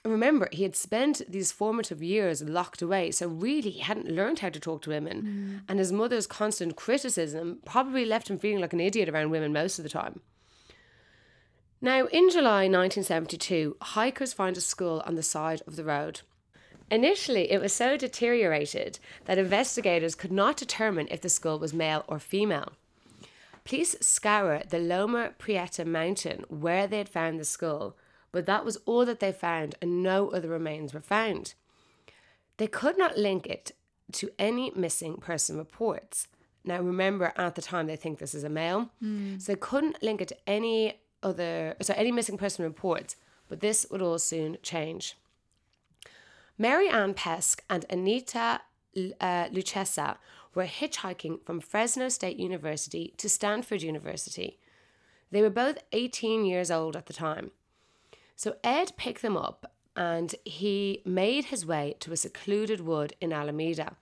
And 0.03 0.11
remember, 0.11 0.49
he 0.51 0.63
had 0.63 0.75
spent 0.75 1.21
these 1.29 1.51
formative 1.51 2.01
years 2.01 2.41
locked 2.41 2.81
away, 2.81 3.11
so 3.11 3.27
really 3.27 3.69
he 3.69 3.81
hadn't 3.81 4.09
learned 4.09 4.39
how 4.39 4.49
to 4.49 4.59
talk 4.59 4.81
to 4.81 4.89
women. 4.89 5.21
Mm. 5.21 5.69
And 5.69 5.77
his 5.77 5.91
mother's 5.91 6.25
constant 6.25 6.75
criticism 6.75 7.59
probably 7.65 8.03
left 8.03 8.27
him 8.27 8.39
feeling 8.39 8.61
like 8.61 8.73
an 8.73 8.79
idiot 8.79 9.09
around 9.09 9.29
women 9.29 9.53
most 9.53 9.77
of 9.77 9.83
the 9.83 9.89
time. 9.89 10.21
Now, 11.79 12.07
in 12.07 12.31
July 12.31 12.67
1972, 12.67 13.77
hikers 13.79 14.33
found 14.33 14.57
a 14.57 14.61
skull 14.61 15.03
on 15.05 15.13
the 15.13 15.21
side 15.21 15.61
of 15.67 15.75
the 15.75 15.83
road. 15.83 16.21
Initially, 16.89 17.51
it 17.51 17.61
was 17.61 17.73
so 17.73 17.95
deteriorated 17.95 18.97
that 19.25 19.37
investigators 19.37 20.15
could 20.15 20.31
not 20.31 20.57
determine 20.57 21.07
if 21.11 21.21
the 21.21 21.29
skull 21.29 21.59
was 21.59 21.73
male 21.73 22.03
or 22.07 22.17
female. 22.17 22.73
Police 23.65 23.95
scour 23.99 24.61
the 24.69 24.79
Loma 24.79 25.31
Prieta 25.39 25.83
mountain 25.85 26.45
where 26.49 26.85
they 26.87 26.99
had 26.99 27.09
found 27.09 27.39
the 27.39 27.45
skull, 27.45 27.97
but 28.31 28.45
that 28.45 28.63
was 28.63 28.77
all 28.85 29.05
that 29.05 29.19
they 29.19 29.31
found 29.31 29.75
and 29.81 30.03
no 30.03 30.29
other 30.29 30.49
remains 30.49 30.93
were 30.93 31.01
found. 31.01 31.55
They 32.57 32.67
could 32.67 32.97
not 32.97 33.17
link 33.17 33.47
it 33.47 33.71
to 34.13 34.29
any 34.37 34.71
missing 34.75 35.17
person 35.17 35.57
reports. 35.57 36.27
Now, 36.63 36.79
remember, 36.79 37.33
at 37.35 37.55
the 37.55 37.61
time, 37.61 37.87
they 37.87 37.95
think 37.95 38.17
this 38.19 38.33
is 38.35 38.43
a 38.43 38.49
male, 38.49 38.89
so 39.39 39.51
they 39.51 39.55
couldn't 39.57 40.01
link 40.01 40.21
it 40.21 40.27
to 40.29 40.37
any 40.47 40.99
other, 41.21 41.75
so 41.81 41.93
any 41.97 42.11
missing 42.11 42.37
person 42.37 42.63
reports, 42.65 43.15
but 43.49 43.59
this 43.59 43.85
would 43.91 44.01
all 44.01 44.17
soon 44.19 44.57
change. 44.63 45.15
Mary 46.57 46.87
Ann 46.87 47.13
Pesce 47.13 47.57
and 47.69 47.85
Anita 47.89 48.61
uh, 49.19 49.45
Luchessa 49.49 50.17
were 50.55 50.65
hitchhiking 50.65 51.45
from 51.45 51.59
Fresno 51.59 52.09
State 52.09 52.37
University 52.37 53.13
to 53.17 53.29
Stanford 53.29 53.81
University. 53.81 54.57
They 55.31 55.41
were 55.41 55.49
both 55.49 55.77
18 55.91 56.45
years 56.45 56.71
old 56.71 56.95
at 56.95 57.05
the 57.05 57.13
time. 57.13 57.51
So 58.35 58.55
Ed 58.63 58.93
picked 58.97 59.21
them 59.21 59.37
up 59.37 59.71
and 59.95 60.33
he 60.43 61.01
made 61.05 61.45
his 61.45 61.65
way 61.65 61.95
to 61.99 62.11
a 62.11 62.17
secluded 62.17 62.81
wood 62.81 63.15
in 63.21 63.31
Alameda. 63.31 63.97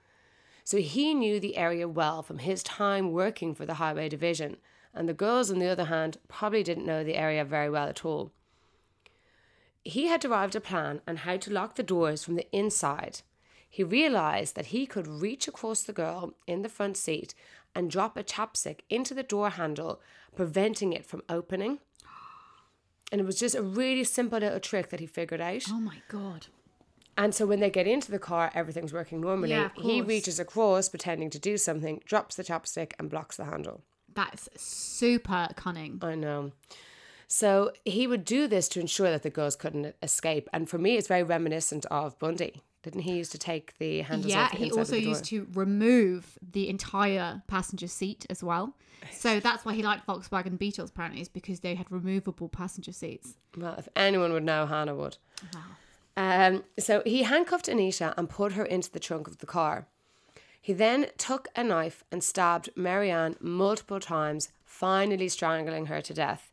So 0.64 0.78
he 0.78 1.14
knew 1.14 1.40
the 1.40 1.58
area 1.58 1.88
well 1.88 2.24
from 2.24 2.40
his 2.40 2.64
time 2.64 3.12
working 3.12 3.54
for 3.54 3.66
the 3.66 3.76
Highway 3.76 4.10
Division, 4.10 4.58
and 4.94 5.10
the 5.10 5.14
girls, 5.14 5.52
on 5.52 5.60
the 5.60 5.68
other 5.68 5.86
hand, 5.86 6.18
probably 6.28 6.64
didn't 6.64 6.86
know 6.86 7.04
the 7.04 7.16
area 7.16 7.44
very 7.44 7.70
well 7.70 7.88
at 7.90 8.06
all. 8.06 8.32
He 9.84 10.08
had 10.08 10.22
derived 10.22 10.56
a 10.56 10.62
plan 10.62 11.02
on 11.08 11.18
how 11.18 11.38
to 11.38 11.52
lock 11.52 11.76
the 11.76 11.84
doors 11.84 12.24
from 12.24 12.36
the 12.36 12.48
inside. 12.56 13.22
He 13.74 13.84
realized 13.84 14.54
that 14.56 14.68
he 14.68 14.86
could 14.86 15.08
reach 15.08 15.48
across 15.48 15.82
the 15.82 15.94
girl 15.94 16.36
in 16.46 16.62
the 16.62 16.70
front 16.70 16.96
seat 16.96 17.34
and 17.74 17.90
drop 17.90 18.16
a 18.16 18.24
chapstick 18.24 18.82
into 18.88 19.16
the 19.16 19.24
door 19.24 19.50
handle, 19.50 20.00
preventing 20.36 20.94
it 20.94 21.08
from 21.08 21.24
opening. 21.28 21.80
And 23.12 23.20
it 23.20 23.24
was 23.24 23.40
just 23.40 23.56
a 23.56 23.64
really 23.64 24.04
simple 24.04 24.38
little 24.38 24.60
trick 24.60 24.92
that 24.92 25.00
he 25.00 25.08
figured 25.08 25.42
out. 25.42 25.64
Oh 25.72 25.80
my 25.80 26.04
god. 26.08 26.46
And 27.18 27.34
so 27.34 27.48
when 27.48 27.62
they 27.62 27.72
get 27.72 27.88
into 27.88 28.12
the 28.12 28.20
car, 28.20 28.52
everything's 28.54 28.94
working 28.94 29.22
normally. 29.22 29.50
Yeah, 29.50 29.70
he 29.76 30.04
reaches 30.04 30.40
across, 30.40 30.88
pretending 30.88 31.32
to 31.32 31.40
do 31.40 31.58
something, 31.58 32.00
drops 32.06 32.36
the 32.36 32.44
chopstick, 32.44 32.92
and 33.00 33.10
blocks 33.10 33.38
the 33.38 33.46
handle. 33.46 33.82
That's 34.14 34.50
super 34.56 35.48
cunning. 35.56 35.98
I 36.04 36.14
know. 36.14 36.52
So 37.28 37.72
he 37.86 38.06
would 38.06 38.24
do 38.24 38.48
this 38.48 38.70
to 38.70 38.80
ensure 38.80 39.10
that 39.10 39.24
the 39.24 39.32
girls 39.32 39.56
couldn't 39.56 39.96
escape. 40.04 40.48
And 40.54 40.70
for 40.70 40.78
me, 40.78 40.96
it's 40.96 41.08
very 41.08 41.24
reminiscent 41.24 41.88
of 41.88 42.20
Bundy. 42.20 42.62
Didn't 42.84 43.02
he 43.02 43.14
used 43.16 43.32
to 43.32 43.38
take 43.38 43.78
the 43.78 44.02
handles 44.02 44.32
Yeah, 44.32 44.44
off 44.44 44.52
the 44.52 44.58
he 44.58 44.72
also 44.72 44.82
of 44.82 44.88
the 44.90 45.02
door? 45.02 45.10
used 45.10 45.26
to 45.26 45.48
remove 45.54 46.38
the 46.52 46.70
entire 46.70 47.42
passenger 47.48 47.88
seat 47.88 48.26
as 48.30 48.44
well. 48.44 48.76
So 49.12 49.40
that's 49.40 49.66
why 49.66 49.74
he 49.74 49.82
liked 49.84 50.06
Volkswagen 50.06 50.58
Beetles 50.58 50.90
apparently, 50.90 51.22
is 51.22 51.30
because 51.30 51.62
they 51.62 51.76
had 51.76 51.92
removable 51.92 52.50
passenger 52.50 52.92
seats. 52.92 53.38
Well, 53.58 53.76
if 53.78 53.88
anyone 53.96 54.32
would 54.34 54.44
know, 54.44 54.66
Hannah 54.66 54.96
would. 54.96 55.18
Um, 56.16 56.64
so 56.78 57.02
he 57.06 57.24
handcuffed 57.24 57.68
Anita 57.68 58.14
and 58.18 58.30
put 58.30 58.54
her 58.54 58.66
into 58.66 58.92
the 58.92 59.00
trunk 59.00 59.28
of 59.28 59.40
the 59.40 59.46
car. 59.46 59.88
He 60.62 60.72
then 60.74 61.08
took 61.18 61.48
a 61.56 61.64
knife 61.64 62.04
and 62.12 62.24
stabbed 62.24 62.70
Mary 62.76 63.10
Ann 63.12 63.36
multiple 63.42 64.00
times, 64.00 64.50
finally 64.64 65.28
strangling 65.28 65.88
her 65.88 66.02
to 66.02 66.14
death. 66.14 66.52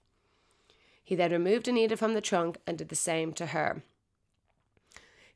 He 1.04 1.14
then 1.14 1.32
removed 1.32 1.68
Anita 1.68 1.96
from 1.96 2.14
the 2.14 2.20
trunk 2.20 2.58
and 2.66 2.78
did 2.78 2.88
the 2.88 2.96
same 2.96 3.32
to 3.34 3.46
her. 3.46 3.82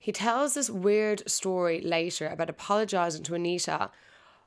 He 0.05 0.13
tells 0.13 0.53
this 0.53 0.69
weird 0.69 1.27
story 1.27 1.81
later 1.81 2.27
about 2.27 2.51
apologizing 2.51 3.23
to 3.23 3.35
Anita 3.35 3.89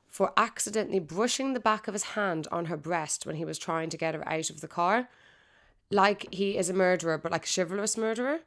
for 0.06 0.32
accidentally 0.36 1.00
brushing 1.00 1.52
the 1.52 1.58
back 1.58 1.88
of 1.88 1.94
his 1.94 2.04
hand 2.14 2.46
on 2.52 2.66
her 2.66 2.76
breast 2.76 3.26
when 3.26 3.34
he 3.34 3.44
was 3.44 3.58
trying 3.58 3.90
to 3.90 3.96
get 3.96 4.14
her 4.14 4.28
out 4.28 4.50
of 4.50 4.60
the 4.60 4.68
car. 4.68 5.08
Like 5.90 6.32
he 6.32 6.56
is 6.56 6.70
a 6.70 6.72
murderer, 6.72 7.18
but 7.18 7.32
like 7.32 7.44
a 7.44 7.52
chivalrous 7.52 7.96
murderer. 7.98 8.38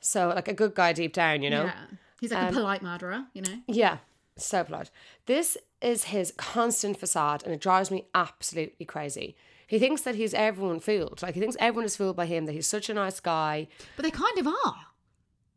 So, 0.00 0.30
like 0.30 0.48
a 0.48 0.52
good 0.52 0.74
guy 0.74 0.92
deep 0.92 1.12
down, 1.12 1.42
you 1.42 1.50
know? 1.50 1.66
Yeah. 1.66 1.84
He's 2.20 2.32
like 2.32 2.42
Um, 2.42 2.48
a 2.48 2.52
polite 2.58 2.82
murderer, 2.82 3.26
you 3.34 3.42
know? 3.42 3.60
Yeah, 3.68 3.98
so 4.36 4.64
polite. 4.64 4.90
This 5.26 5.56
is 5.80 6.04
his 6.04 6.32
constant 6.36 6.98
facade, 6.98 7.44
and 7.44 7.54
it 7.54 7.60
drives 7.60 7.92
me 7.92 8.08
absolutely 8.16 8.84
crazy. 8.84 9.36
He 9.68 9.78
thinks 9.78 10.02
that 10.02 10.16
he's 10.16 10.34
everyone 10.34 10.80
fooled. 10.80 11.22
Like 11.22 11.34
he 11.34 11.40
thinks 11.40 11.56
everyone 11.60 11.84
is 11.84 11.96
fooled 11.96 12.16
by 12.16 12.26
him. 12.26 12.46
That 12.46 12.52
he's 12.54 12.66
such 12.66 12.90
a 12.90 12.94
nice 12.94 13.20
guy. 13.20 13.68
But 13.94 14.02
they 14.02 14.10
kind 14.10 14.38
of 14.38 14.48
are. 14.48 14.87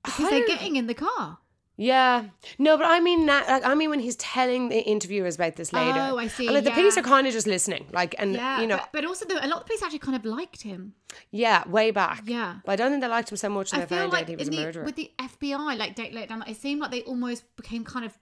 Because 0.04 0.30
they're 0.30 0.48
getting 0.48 0.76
in 0.76 0.88
the 0.88 0.94
car. 0.94 1.38
Yeah, 1.78 2.26
no, 2.60 2.78
but 2.78 2.86
I 2.86 3.00
mean, 3.00 3.26
na- 3.26 3.44
like 3.48 3.66
I 3.66 3.74
mean, 3.74 3.90
when 3.90 4.00
he's 4.00 4.16
telling 4.18 4.70
the 4.70 4.82
interviewers 4.82 5.36
about 5.36 5.56
this 5.56 5.74
later. 5.74 6.10
Oh, 6.12 6.18
I 6.18 6.28
see, 6.28 6.46
And 6.46 6.54
like 6.56 6.64
the 6.64 6.72
police 6.72 6.96
are 6.98 7.02
kind 7.02 7.26
of 7.26 7.34
just 7.34 7.48
listening, 7.48 7.88
like, 7.92 8.14
and 8.20 8.34
Yeah. 8.36 8.62
you 8.62 8.68
know, 8.68 8.78
but, 8.78 8.90
but 8.92 9.06
also, 9.06 9.26
the, 9.26 9.44
a 9.44 9.48
lot 9.48 9.54
of 9.58 9.60
the 9.62 9.66
police 9.66 9.82
actually 9.82 10.00
kind 10.00 10.16
of 10.16 10.24
liked 10.26 10.62
him. 10.62 10.94
yeah, 11.32 11.68
way 11.68 11.90
back. 11.90 12.24
Yeah. 12.26 12.58
but 12.66 12.74
I 12.74 12.76
don't 12.76 12.92
think 12.92 13.02
they 13.02 13.08
liked 13.08 13.32
him 13.32 13.38
so 13.38 13.50
much, 13.50 13.74
and 13.74 13.82
I 13.82 13.86
they 13.86 13.96
found 13.96 14.12
like 14.14 14.24
out 14.24 14.30
he 14.30 14.36
was 14.36 14.48
a 14.50 14.52
in 14.52 14.74
the- 14.74 14.82
with 14.84 14.96
the 14.96 15.12
FBI, 15.18 15.78
like 15.78 15.96
date 15.96 16.14
later 16.14 16.28
down, 16.28 16.44
it 16.48 16.58
seemed 16.58 16.82
like 16.82 16.92
they 16.92 17.02
almost 17.04 17.44
became 17.56 17.84
kind 17.84 18.06
of. 18.06 18.16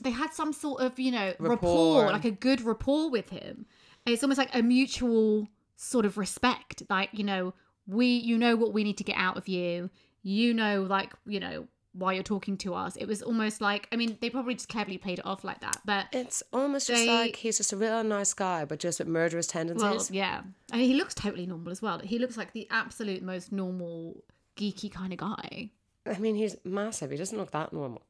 They 0.00 0.10
had 0.10 0.32
some 0.32 0.52
sort 0.52 0.80
of, 0.80 0.98
you 0.98 1.12
know, 1.12 1.34
rapport, 1.38 2.02
Rapport. 2.02 2.12
like 2.12 2.24
a 2.24 2.32
good 2.32 2.60
rapport 2.62 3.08
with 3.10 3.30
him. 3.30 3.66
It's 4.04 4.24
almost 4.24 4.38
like 4.38 4.52
a 4.52 4.62
mutual 4.62 5.46
sort 5.76 6.04
of 6.04 6.18
respect. 6.18 6.82
Like, 6.90 7.10
you 7.12 7.22
know, 7.22 7.54
we, 7.86 8.06
you 8.06 8.36
know 8.36 8.56
what 8.56 8.72
we 8.72 8.82
need 8.82 8.98
to 8.98 9.04
get 9.04 9.16
out 9.16 9.36
of 9.36 9.46
you. 9.46 9.90
You 10.24 10.54
know, 10.54 10.82
like, 10.82 11.12
you 11.26 11.38
know, 11.38 11.68
why 11.94 12.12
you're 12.12 12.24
talking 12.24 12.56
to 12.58 12.74
us. 12.74 12.96
It 12.96 13.06
was 13.06 13.22
almost 13.22 13.60
like, 13.60 13.88
I 13.92 13.96
mean, 13.96 14.18
they 14.20 14.28
probably 14.28 14.54
just 14.54 14.68
cleverly 14.68 14.98
played 14.98 15.20
it 15.20 15.26
off 15.26 15.44
like 15.44 15.60
that. 15.60 15.76
But 15.84 16.06
it's 16.12 16.42
almost 16.52 16.88
just 16.88 17.06
like 17.06 17.36
he's 17.36 17.56
just 17.56 17.72
a 17.72 17.76
real 17.76 18.02
nice 18.02 18.34
guy, 18.34 18.64
but 18.64 18.80
just 18.80 18.98
with 18.98 19.08
murderous 19.08 19.46
tendencies. 19.46 19.82
Well, 19.84 20.06
yeah. 20.10 20.42
I 20.72 20.78
mean, 20.78 20.88
he 20.88 20.94
looks 20.94 21.14
totally 21.14 21.46
normal 21.46 21.70
as 21.70 21.80
well. 21.80 22.00
He 22.00 22.18
looks 22.18 22.36
like 22.36 22.52
the 22.52 22.66
absolute 22.70 23.22
most 23.22 23.52
normal, 23.52 24.24
geeky 24.56 24.90
kind 24.90 25.12
of 25.12 25.18
guy. 25.20 25.70
I 26.06 26.18
mean, 26.18 26.34
he's 26.34 26.56
massive. 26.64 27.10
He 27.10 27.16
doesn't 27.16 27.38
look 27.38 27.52
that 27.52 27.72
normal. 27.72 28.02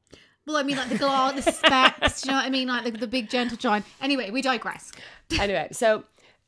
Well, 0.47 0.57
I 0.57 0.63
mean, 0.63 0.77
like 0.77 0.89
the 0.89 0.99
glass, 0.99 1.45
the 1.45 1.53
specs, 1.53 2.25
you 2.25 2.31
know 2.31 2.37
what 2.39 2.45
I 2.45 2.51
mean? 2.51 2.69
Like 2.69 2.85
the, 2.85 2.91
the 2.91 3.07
big 3.07 3.31
gentle 3.31 3.57
giant. 3.57 3.85
Anyway, 4.01 4.31
we 4.31 4.43
digress. 4.43 4.93
anyway, 5.39 5.69
so 5.73 6.05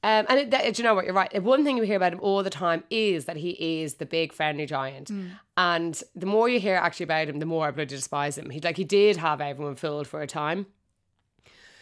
um, 0.06 0.24
and 0.28 0.38
it, 0.38 0.50
that, 0.52 0.72
do 0.72 0.80
you 0.80 0.84
know 0.86 0.94
what? 0.94 1.04
You're 1.04 1.14
right. 1.14 1.42
One 1.42 1.64
thing 1.64 1.76
you 1.76 1.82
hear 1.82 1.96
about 1.96 2.12
him 2.12 2.20
all 2.22 2.44
the 2.44 2.48
time 2.48 2.84
is 2.90 3.24
that 3.24 3.36
he 3.36 3.80
is 3.82 3.94
the 3.94 4.06
big 4.06 4.32
friendly 4.32 4.64
giant, 4.64 5.10
and 5.56 6.00
the 6.14 6.26
more 6.26 6.48
you 6.48 6.60
hear 6.60 6.76
actually 6.76 7.04
about 7.04 7.26
him, 7.28 7.40
the 7.40 7.46
more 7.46 7.66
I 7.66 7.72
bloody 7.72 7.96
despise 7.96 8.38
him. 8.38 8.50
He 8.50 8.60
like 8.60 8.76
he 8.76 8.84
did 8.84 9.16
have 9.16 9.40
everyone 9.40 9.74
fooled 9.74 10.06
for 10.06 10.22
a 10.22 10.28
time. 10.28 10.66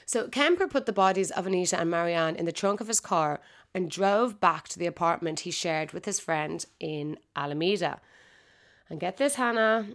So 0.06 0.28
Kemper 0.28 0.68
put 0.68 0.86
the 0.86 0.92
bodies 0.92 1.30
of 1.32 1.46
Anita 1.46 1.78
and 1.78 1.90
Mary 1.90 2.14
Ann 2.14 2.34
in 2.36 2.46
the 2.46 2.52
trunk 2.52 2.80
of 2.80 2.88
his 2.88 2.98
car 2.98 3.40
and 3.74 3.90
drove 3.90 4.40
back 4.40 4.68
to 4.68 4.78
the 4.78 4.86
apartment 4.86 5.40
he 5.40 5.50
shared 5.50 5.92
with 5.92 6.06
his 6.06 6.18
friend 6.18 6.64
in 6.80 7.18
Alameda. 7.36 8.00
And 8.88 9.00
get 9.00 9.18
this, 9.18 9.34
Hannah, 9.34 9.88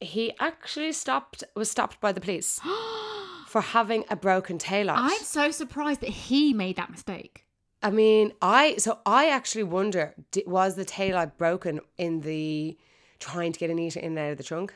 he 0.00 0.32
actually 0.40 0.92
stopped 0.92 1.44
was 1.54 1.70
stopped 1.70 2.00
by 2.00 2.12
the 2.12 2.20
police 2.22 2.60
for 3.46 3.60
having 3.60 4.04
a 4.08 4.16
broken 4.16 4.56
taillight. 4.56 4.96
I'm 4.96 5.22
so 5.22 5.50
surprised 5.50 6.00
that 6.00 6.08
he 6.08 6.54
made 6.54 6.76
that 6.76 6.90
mistake. 6.90 7.43
I 7.84 7.90
mean, 7.90 8.32
I 8.40 8.76
so 8.78 8.98
I 9.04 9.28
actually 9.28 9.64
wonder 9.64 10.14
was 10.46 10.74
the 10.74 10.86
taillight 10.86 11.36
broken 11.36 11.80
in 11.98 12.20
the 12.20 12.78
trying 13.20 13.52
to 13.52 13.58
get 13.60 13.68
Anita 13.68 13.98
in 13.98 14.12
and 14.12 14.18
out 14.18 14.32
of 14.32 14.38
the 14.38 14.42
trunk? 14.42 14.74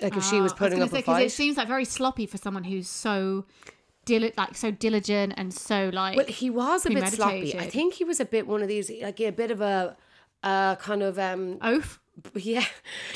Like 0.00 0.16
if 0.16 0.24
she 0.24 0.40
was 0.40 0.52
I 0.52 0.56
putting 0.56 0.78
gonna 0.78 0.86
up 0.86 0.92
say, 0.92 1.00
a 1.00 1.02
fight. 1.02 1.26
It 1.26 1.32
seems 1.32 1.58
like 1.58 1.68
very 1.68 1.84
sloppy 1.84 2.24
for 2.26 2.38
someone 2.38 2.64
who's 2.64 2.88
so 2.88 3.44
dil- 4.06 4.30
like 4.36 4.56
so 4.56 4.70
diligent 4.70 5.34
and 5.36 5.52
so 5.52 5.90
like. 5.92 6.16
well, 6.16 6.26
he 6.26 6.48
was 6.48 6.86
a 6.86 6.90
bit 6.90 7.06
sloppy. 7.08 7.58
I 7.58 7.68
think 7.68 7.94
he 7.94 8.04
was 8.04 8.18
a 8.18 8.24
bit 8.24 8.46
one 8.46 8.62
of 8.62 8.68
these, 8.68 8.90
like 9.02 9.20
a 9.20 9.30
bit 9.30 9.50
of 9.50 9.60
a, 9.60 9.96
uh, 10.42 10.76
kind 10.76 11.02
of 11.02 11.18
um, 11.18 11.58
Oaf. 11.60 12.00
yeah, 12.34 12.64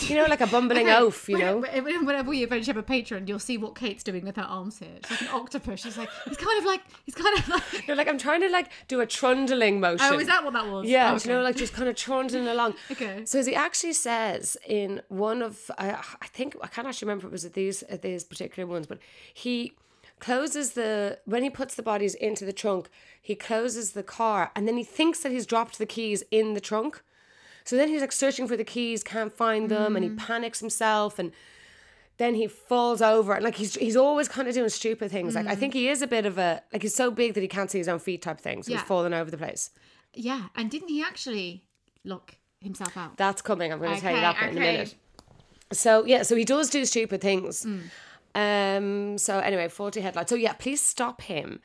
you 0.00 0.14
know, 0.14 0.26
like 0.26 0.40
a 0.42 0.46
bumbling 0.46 0.86
Okay, 0.88 0.96
oaf. 0.96 1.28
You 1.28 1.38
know, 1.38 1.56
when- 1.58 1.84
when- 1.84 2.06
Whenever 2.06 2.30
we 2.30 2.42
eventually 2.42 2.74
have 2.74 2.76
a 2.76 2.86
patron, 2.86 3.26
you'll 3.26 3.38
see 3.38 3.56
what 3.56 3.74
Kate's 3.74 4.02
doing 4.02 4.24
with 4.24 4.36
her 4.36 4.42
arms 4.42 4.78
here. 4.78 4.88
She's 5.08 5.20
like 5.22 5.30
an 5.30 5.36
octopus. 5.40 5.80
She's 5.80 5.96
like, 5.96 6.08
he's 6.26 6.36
kind 6.36 6.58
of 6.58 6.64
like, 6.64 6.82
he's 7.06 7.14
kind 7.14 7.38
of 7.38 7.48
like. 7.48 7.86
you're 7.86 7.96
like 7.96 8.08
I'm 8.08 8.18
trying 8.18 8.40
to 8.42 8.48
like 8.50 8.68
do 8.88 9.00
a 9.00 9.06
trundling 9.06 9.80
motion. 9.80 10.06
Oh, 10.10 10.18
is 10.18 10.26
that 10.26 10.44
what 10.44 10.52
that 10.52 10.66
was? 10.66 10.86
Yeah, 10.88 11.12
Oh, 11.14 11.18
do 11.18 11.28
you 11.28 11.34
know, 11.34 11.42
like 11.42 11.56
just 11.56 11.72
kind 11.72 11.88
of 11.88 11.96
trundling 11.96 12.46
along. 12.46 12.74
Okay. 12.90 13.24
So 13.24 13.38
as 13.38 13.46
he 13.46 13.54
actually 13.54 13.92
says 13.94 14.56
in 14.66 15.00
one 15.08 15.40
of, 15.42 15.70
I, 15.78 15.90
I 16.20 16.26
think 16.26 16.56
I 16.62 16.66
can't 16.66 16.86
actually 16.86 17.06
remember 17.06 17.26
if 17.26 17.30
it 17.30 17.32
was 17.32 17.44
at 17.44 17.54
these 17.54 17.82
at 17.84 18.02
these 18.02 18.24
particular 18.24 18.66
ones, 18.66 18.86
but 18.86 18.98
he 19.32 19.72
closes 20.18 20.72
the 20.72 21.18
when 21.24 21.42
he 21.42 21.50
puts 21.50 21.74
the 21.74 21.82
bodies 21.82 22.14
into 22.14 22.44
the 22.44 22.52
trunk, 22.52 22.88
he 23.20 23.34
closes 23.34 23.92
the 23.92 24.02
car, 24.02 24.50
and 24.54 24.66
then 24.68 24.76
he 24.76 24.84
thinks 24.84 25.20
that 25.20 25.32
he's 25.32 25.46
dropped 25.46 25.78
the 25.78 25.86
keys 25.86 26.22
in 26.30 26.54
the 26.54 26.60
trunk. 26.60 27.02
So 27.64 27.76
then 27.76 27.88
he's 27.88 28.00
like 28.00 28.12
searching 28.12 28.46
for 28.48 28.56
the 28.56 28.64
keys, 28.64 29.02
can't 29.04 29.32
find 29.32 29.68
them, 29.70 29.92
Mm. 29.92 29.96
and 29.96 30.04
he 30.04 30.10
panics 30.10 30.60
himself 30.60 31.18
and. 31.18 31.32
Then 32.16 32.34
he 32.34 32.48
falls 32.48 33.00
over, 33.00 33.32
and 33.32 33.42
like 33.42 33.54
he's 33.54 33.76
he's 33.76 33.96
always 33.96 34.28
kind 34.28 34.46
of 34.46 34.52
doing 34.52 34.68
stupid 34.68 35.10
things. 35.10 35.34
Like 35.34 35.46
I 35.46 35.54
think 35.54 35.72
he 35.72 35.88
is 35.88 36.02
a 36.02 36.06
bit 36.06 36.26
of 36.26 36.36
a 36.36 36.62
like 36.70 36.82
he's 36.82 36.94
so 36.94 37.10
big 37.10 37.32
that 37.32 37.40
he 37.40 37.48
can't 37.48 37.70
see 37.70 37.78
his 37.78 37.88
own 37.88 37.98
feet 37.98 38.20
type 38.20 38.38
thing. 38.38 38.62
So 38.62 38.66
Mm. 38.68 38.72
Yeah. 38.72 38.76
he's 38.80 38.86
falling 38.86 39.14
over 39.14 39.30
the 39.30 39.38
place. 39.38 39.70
Yeah, 40.12 40.48
and 40.54 40.70
didn't 40.70 40.88
he 40.90 41.02
actually 41.02 41.64
lock 42.04 42.34
himself 42.60 42.94
out. 42.98 43.16
That's 43.16 43.40
coming. 43.40 43.72
I'm 43.72 43.78
going 43.78 43.94
to 43.94 44.00
tell 44.02 44.14
you 44.14 44.20
that 44.20 44.38
bit 44.38 44.50
in 44.50 44.56
a 44.58 44.60
minute. 44.60 44.94
So 45.72 46.04
yeah, 46.04 46.22
so 46.22 46.36
he 46.36 46.44
does 46.44 46.68
do 46.68 46.84
stupid 46.84 47.22
things. 47.22 47.64
Mm. 47.64 47.80
Um. 48.34 49.16
So 49.18 49.38
anyway, 49.38 49.68
forty 49.68 50.02
headlight. 50.02 50.28
So 50.28 50.34
yeah, 50.34 50.52
please 50.52 50.82
stop 50.82 51.22
him. 51.22 51.60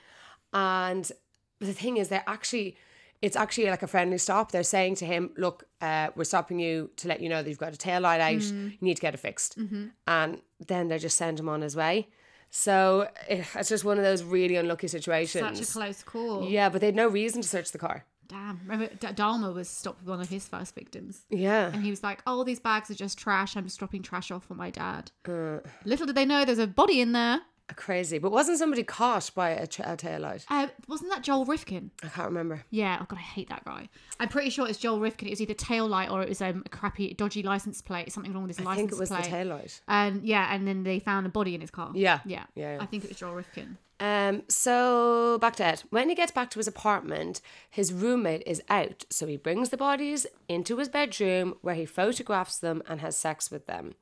And 0.53 1.11
the 1.59 1.73
thing 1.73 1.97
is, 1.97 2.07
they're 2.07 2.23
actually, 2.27 2.77
it's 3.21 3.35
actually 3.35 3.69
like 3.69 3.83
a 3.83 3.87
friendly 3.87 4.17
stop. 4.17 4.51
They're 4.51 4.63
saying 4.63 4.95
to 4.95 5.05
him, 5.05 5.31
"Look, 5.37 5.63
uh, 5.81 6.09
we're 6.15 6.25
stopping 6.25 6.59
you 6.59 6.89
to 6.97 7.07
let 7.07 7.21
you 7.21 7.29
know 7.29 7.41
that 7.41 7.49
you've 7.49 7.57
got 7.57 7.73
a 7.73 7.77
tail 7.77 8.01
light 8.01 8.21
out. 8.21 8.41
Mm. 8.41 8.71
You 8.71 8.77
need 8.81 8.95
to 8.95 9.01
get 9.01 9.13
it 9.13 9.19
fixed." 9.19 9.57
Mm-hmm. 9.57 9.87
And 10.07 10.41
then 10.65 10.87
they 10.89 10.97
just 10.99 11.17
send 11.17 11.39
him 11.39 11.49
on 11.49 11.61
his 11.61 11.75
way. 11.75 12.09
So 12.49 13.09
eh, 13.27 13.43
it's 13.55 13.69
just 13.69 13.83
one 13.83 13.97
of 13.97 14.03
those 14.03 14.23
really 14.23 14.55
unlucky 14.55 14.87
situations. 14.87 15.57
Such 15.59 15.69
a 15.69 15.71
close 15.71 16.03
call. 16.03 16.47
yeah, 16.47 16.69
but 16.69 16.81
they 16.81 16.87
had 16.87 16.95
no 16.95 17.07
reason 17.07 17.41
to 17.41 17.47
search 17.47 17.71
the 17.71 17.77
car. 17.77 18.05
Damn. 18.27 18.59
Remember, 18.63 18.87
D- 18.87 19.07
Dahmer 19.07 19.53
was 19.53 19.69
stopped 19.69 19.99
with 19.99 20.09
one 20.09 20.19
of 20.21 20.29
his 20.29 20.47
first 20.47 20.73
victims. 20.73 21.25
Yeah. 21.29 21.67
And 21.67 21.83
he 21.83 21.91
was 21.91 22.01
like, 22.01 22.23
oh, 22.25 22.43
these 22.43 22.59
bags 22.59 22.89
are 22.89 22.95
just 22.95 23.19
trash. 23.19 23.55
I'm 23.55 23.65
just 23.65 23.77
dropping 23.77 24.01
trash 24.01 24.31
off 24.31 24.45
for 24.45 24.55
my 24.55 24.69
dad. 24.71 25.11
Uh. 25.27 25.59
Little 25.83 26.07
did 26.07 26.15
they 26.15 26.25
know 26.25 26.43
there's 26.43 26.57
a 26.57 26.65
body 26.65 27.01
in 27.01 27.11
there. 27.11 27.41
Crazy. 27.75 28.19
But 28.19 28.31
wasn't 28.31 28.59
somebody 28.59 28.83
caught 28.83 29.31
by 29.33 29.49
a, 29.49 29.65
tra- 29.65 29.93
a 29.93 29.97
tail 29.97 30.21
light? 30.21 30.45
Uh, 30.49 30.67
wasn't 30.87 31.11
that 31.11 31.23
Joel 31.23 31.45
Rifkin? 31.45 31.91
I 32.03 32.07
can't 32.09 32.27
remember. 32.27 32.63
Yeah, 32.69 32.99
oh 33.01 33.05
god, 33.07 33.17
I 33.17 33.23
hate 33.23 33.49
that 33.49 33.65
guy. 33.65 33.89
I'm 34.19 34.29
pretty 34.29 34.51
sure 34.51 34.67
it's 34.67 34.77
Joel 34.77 34.99
Rifkin. 34.99 35.27
It 35.27 35.31
was 35.31 35.41
either 35.41 35.55
tail 35.55 35.87
light 35.87 36.11
or 36.11 36.21
it 36.21 36.29
was 36.29 36.41
um, 36.41 36.61
a 36.65 36.69
crappy, 36.69 37.13
dodgy 37.15 37.41
license 37.41 37.81
plate. 37.81 38.11
Something 38.11 38.33
wrong 38.33 38.43
with 38.43 38.55
his 38.57 38.65
I 38.65 38.69
license 38.69 38.75
plate. 38.75 38.83
I 38.83 38.87
think 38.87 38.91
it 38.93 38.99
was 38.99 39.09
plate. 39.09 39.23
the 39.23 39.29
tail 39.29 39.47
light. 39.47 39.81
And 39.87 40.23
yeah, 40.23 40.53
and 40.53 40.67
then 40.67 40.83
they 40.83 40.99
found 40.99 41.25
a 41.25 41.29
body 41.29 41.55
in 41.55 41.61
his 41.61 41.71
car. 41.71 41.91
Yeah. 41.95 42.19
yeah, 42.25 42.45
Yeah, 42.53 42.75
yeah. 42.75 42.77
I 42.81 42.85
think 42.85 43.03
it 43.03 43.09
was 43.09 43.17
Joel 43.17 43.33
Rifkin. 43.33 43.77
Um, 43.99 44.43
so 44.49 45.37
back 45.39 45.55
to 45.55 45.65
Ed. 45.65 45.83
When 45.89 46.09
he 46.09 46.15
gets 46.15 46.31
back 46.31 46.49
to 46.51 46.59
his 46.59 46.67
apartment, 46.67 47.41
his 47.69 47.93
roommate 47.93 48.43
is 48.45 48.61
out, 48.69 49.05
so 49.09 49.25
he 49.25 49.37
brings 49.37 49.69
the 49.69 49.77
bodies 49.77 50.27
into 50.49 50.77
his 50.77 50.89
bedroom 50.89 51.55
where 51.61 51.75
he 51.75 51.85
photographs 51.85 52.59
them 52.59 52.83
and 52.87 52.99
has 52.99 53.15
sex 53.17 53.49
with 53.49 53.67
them. 53.67 53.95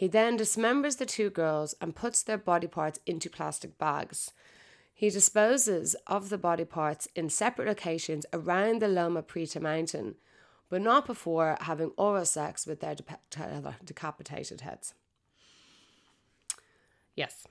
He 0.00 0.08
then 0.08 0.38
dismembers 0.38 0.96
the 0.96 1.04
two 1.04 1.28
girls 1.28 1.74
and 1.78 1.94
puts 1.94 2.22
their 2.22 2.38
body 2.38 2.66
parts 2.66 2.98
into 3.04 3.28
plastic 3.28 3.76
bags. 3.76 4.32
He 4.94 5.10
disposes 5.10 5.94
of 6.06 6.30
the 6.30 6.38
body 6.38 6.64
parts 6.64 7.06
in 7.14 7.28
separate 7.28 7.68
locations 7.68 8.24
around 8.32 8.80
the 8.80 8.88
Loma 8.88 9.20
Prieta 9.22 9.60
mountain, 9.60 10.14
but 10.70 10.80
not 10.80 11.04
before 11.04 11.58
having 11.60 11.92
oral 11.98 12.24
sex 12.24 12.66
with 12.66 12.80
their 12.80 12.94
depa- 12.94 13.66
uh, 13.66 13.72
decapitated 13.84 14.62
heads. 14.62 14.94
Yes. 17.14 17.46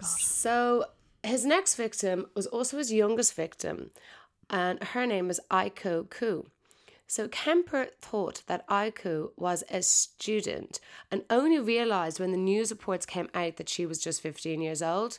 So 0.00 0.84
his 1.24 1.44
next 1.44 1.74
victim 1.74 2.26
was 2.36 2.46
also 2.46 2.78
his 2.78 2.92
youngest 2.92 3.34
victim, 3.34 3.90
and 4.48 4.80
her 4.80 5.06
name 5.06 5.28
is 5.28 5.40
Aiko 5.50 6.08
Koo. 6.08 6.46
So 7.12 7.28
Kemper 7.28 7.88
thought 8.00 8.42
that 8.46 8.66
Aiko 8.68 9.32
was 9.36 9.64
a 9.68 9.82
student 9.82 10.80
and 11.10 11.26
only 11.28 11.58
realized 11.58 12.18
when 12.18 12.30
the 12.30 12.38
news 12.38 12.70
reports 12.70 13.04
came 13.04 13.28
out 13.34 13.58
that 13.58 13.68
she 13.68 13.84
was 13.84 13.98
just 13.98 14.22
15 14.22 14.62
years 14.62 14.80
old. 14.80 15.18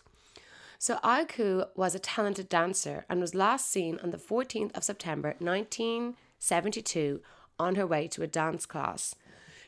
So 0.80 0.96
Aiku 1.04 1.68
was 1.76 1.94
a 1.94 2.00
talented 2.00 2.50
dancer 2.50 3.06
and 3.08 3.22
was 3.22 3.36
last 3.36 3.70
seen 3.70 4.00
on 4.02 4.10
the 4.10 4.18
14th 4.18 4.76
of 4.76 4.84
September 4.84 5.36
1972 5.38 7.22
on 7.60 7.76
her 7.76 7.86
way 7.86 8.08
to 8.08 8.24
a 8.24 8.28
dance 8.28 8.66
class. 8.66 9.14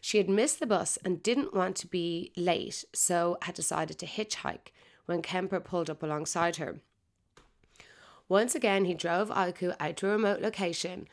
She 0.02 0.18
had 0.18 0.28
missed 0.28 0.60
the 0.60 0.66
bus 0.66 0.98
and 1.06 1.22
didn't 1.22 1.54
want 1.54 1.76
to 1.76 1.88
be 1.88 2.32
late, 2.36 2.86
so 2.92 3.38
had 3.44 3.54
decided 3.54 4.00
to 4.00 4.08
hitchhike 4.08 4.72
when 5.06 5.22
Kemper 5.22 5.60
pulled 5.60 5.92
up 5.92 6.02
alongside 6.02 6.56
her. 6.56 6.80
Once 8.28 8.56
again, 8.56 8.86
he 8.86 8.96
drove 8.96 9.30
Aiku 9.30 9.76
out 9.80 9.98
to 9.98 10.08
a 10.08 10.14
remote 10.14 10.42
location. 10.42 11.08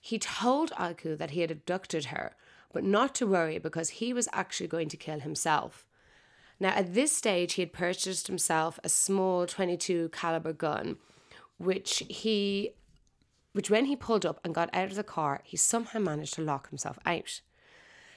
He 0.00 0.18
told 0.18 0.70
Aiku 0.72 1.16
that 1.18 1.30
he 1.30 1.42
had 1.42 1.50
abducted 1.50 2.06
her, 2.06 2.34
but 2.72 2.84
not 2.84 3.14
to 3.16 3.26
worry 3.26 3.58
because 3.58 3.90
he 3.90 4.12
was 4.12 4.28
actually 4.32 4.68
going 4.68 4.88
to 4.88 4.96
kill 4.96 5.20
himself. 5.20 5.86
Now, 6.58 6.70
at 6.70 6.94
this 6.94 7.16
stage, 7.16 7.54
he 7.54 7.62
had 7.62 7.72
purchased 7.72 8.26
himself 8.26 8.78
a 8.82 8.88
small 8.88 9.46
22 9.46 10.10
caliber 10.10 10.52
gun, 10.52 10.96
which 11.58 12.02
he, 12.08 12.70
which 13.52 13.70
when 13.70 13.86
he 13.86 13.96
pulled 13.96 14.26
up 14.26 14.40
and 14.44 14.54
got 14.54 14.70
out 14.74 14.90
of 14.90 14.96
the 14.96 15.04
car, 15.04 15.40
he 15.44 15.56
somehow 15.56 15.98
managed 15.98 16.34
to 16.34 16.42
lock 16.42 16.68
himself 16.68 16.98
out. 17.06 17.40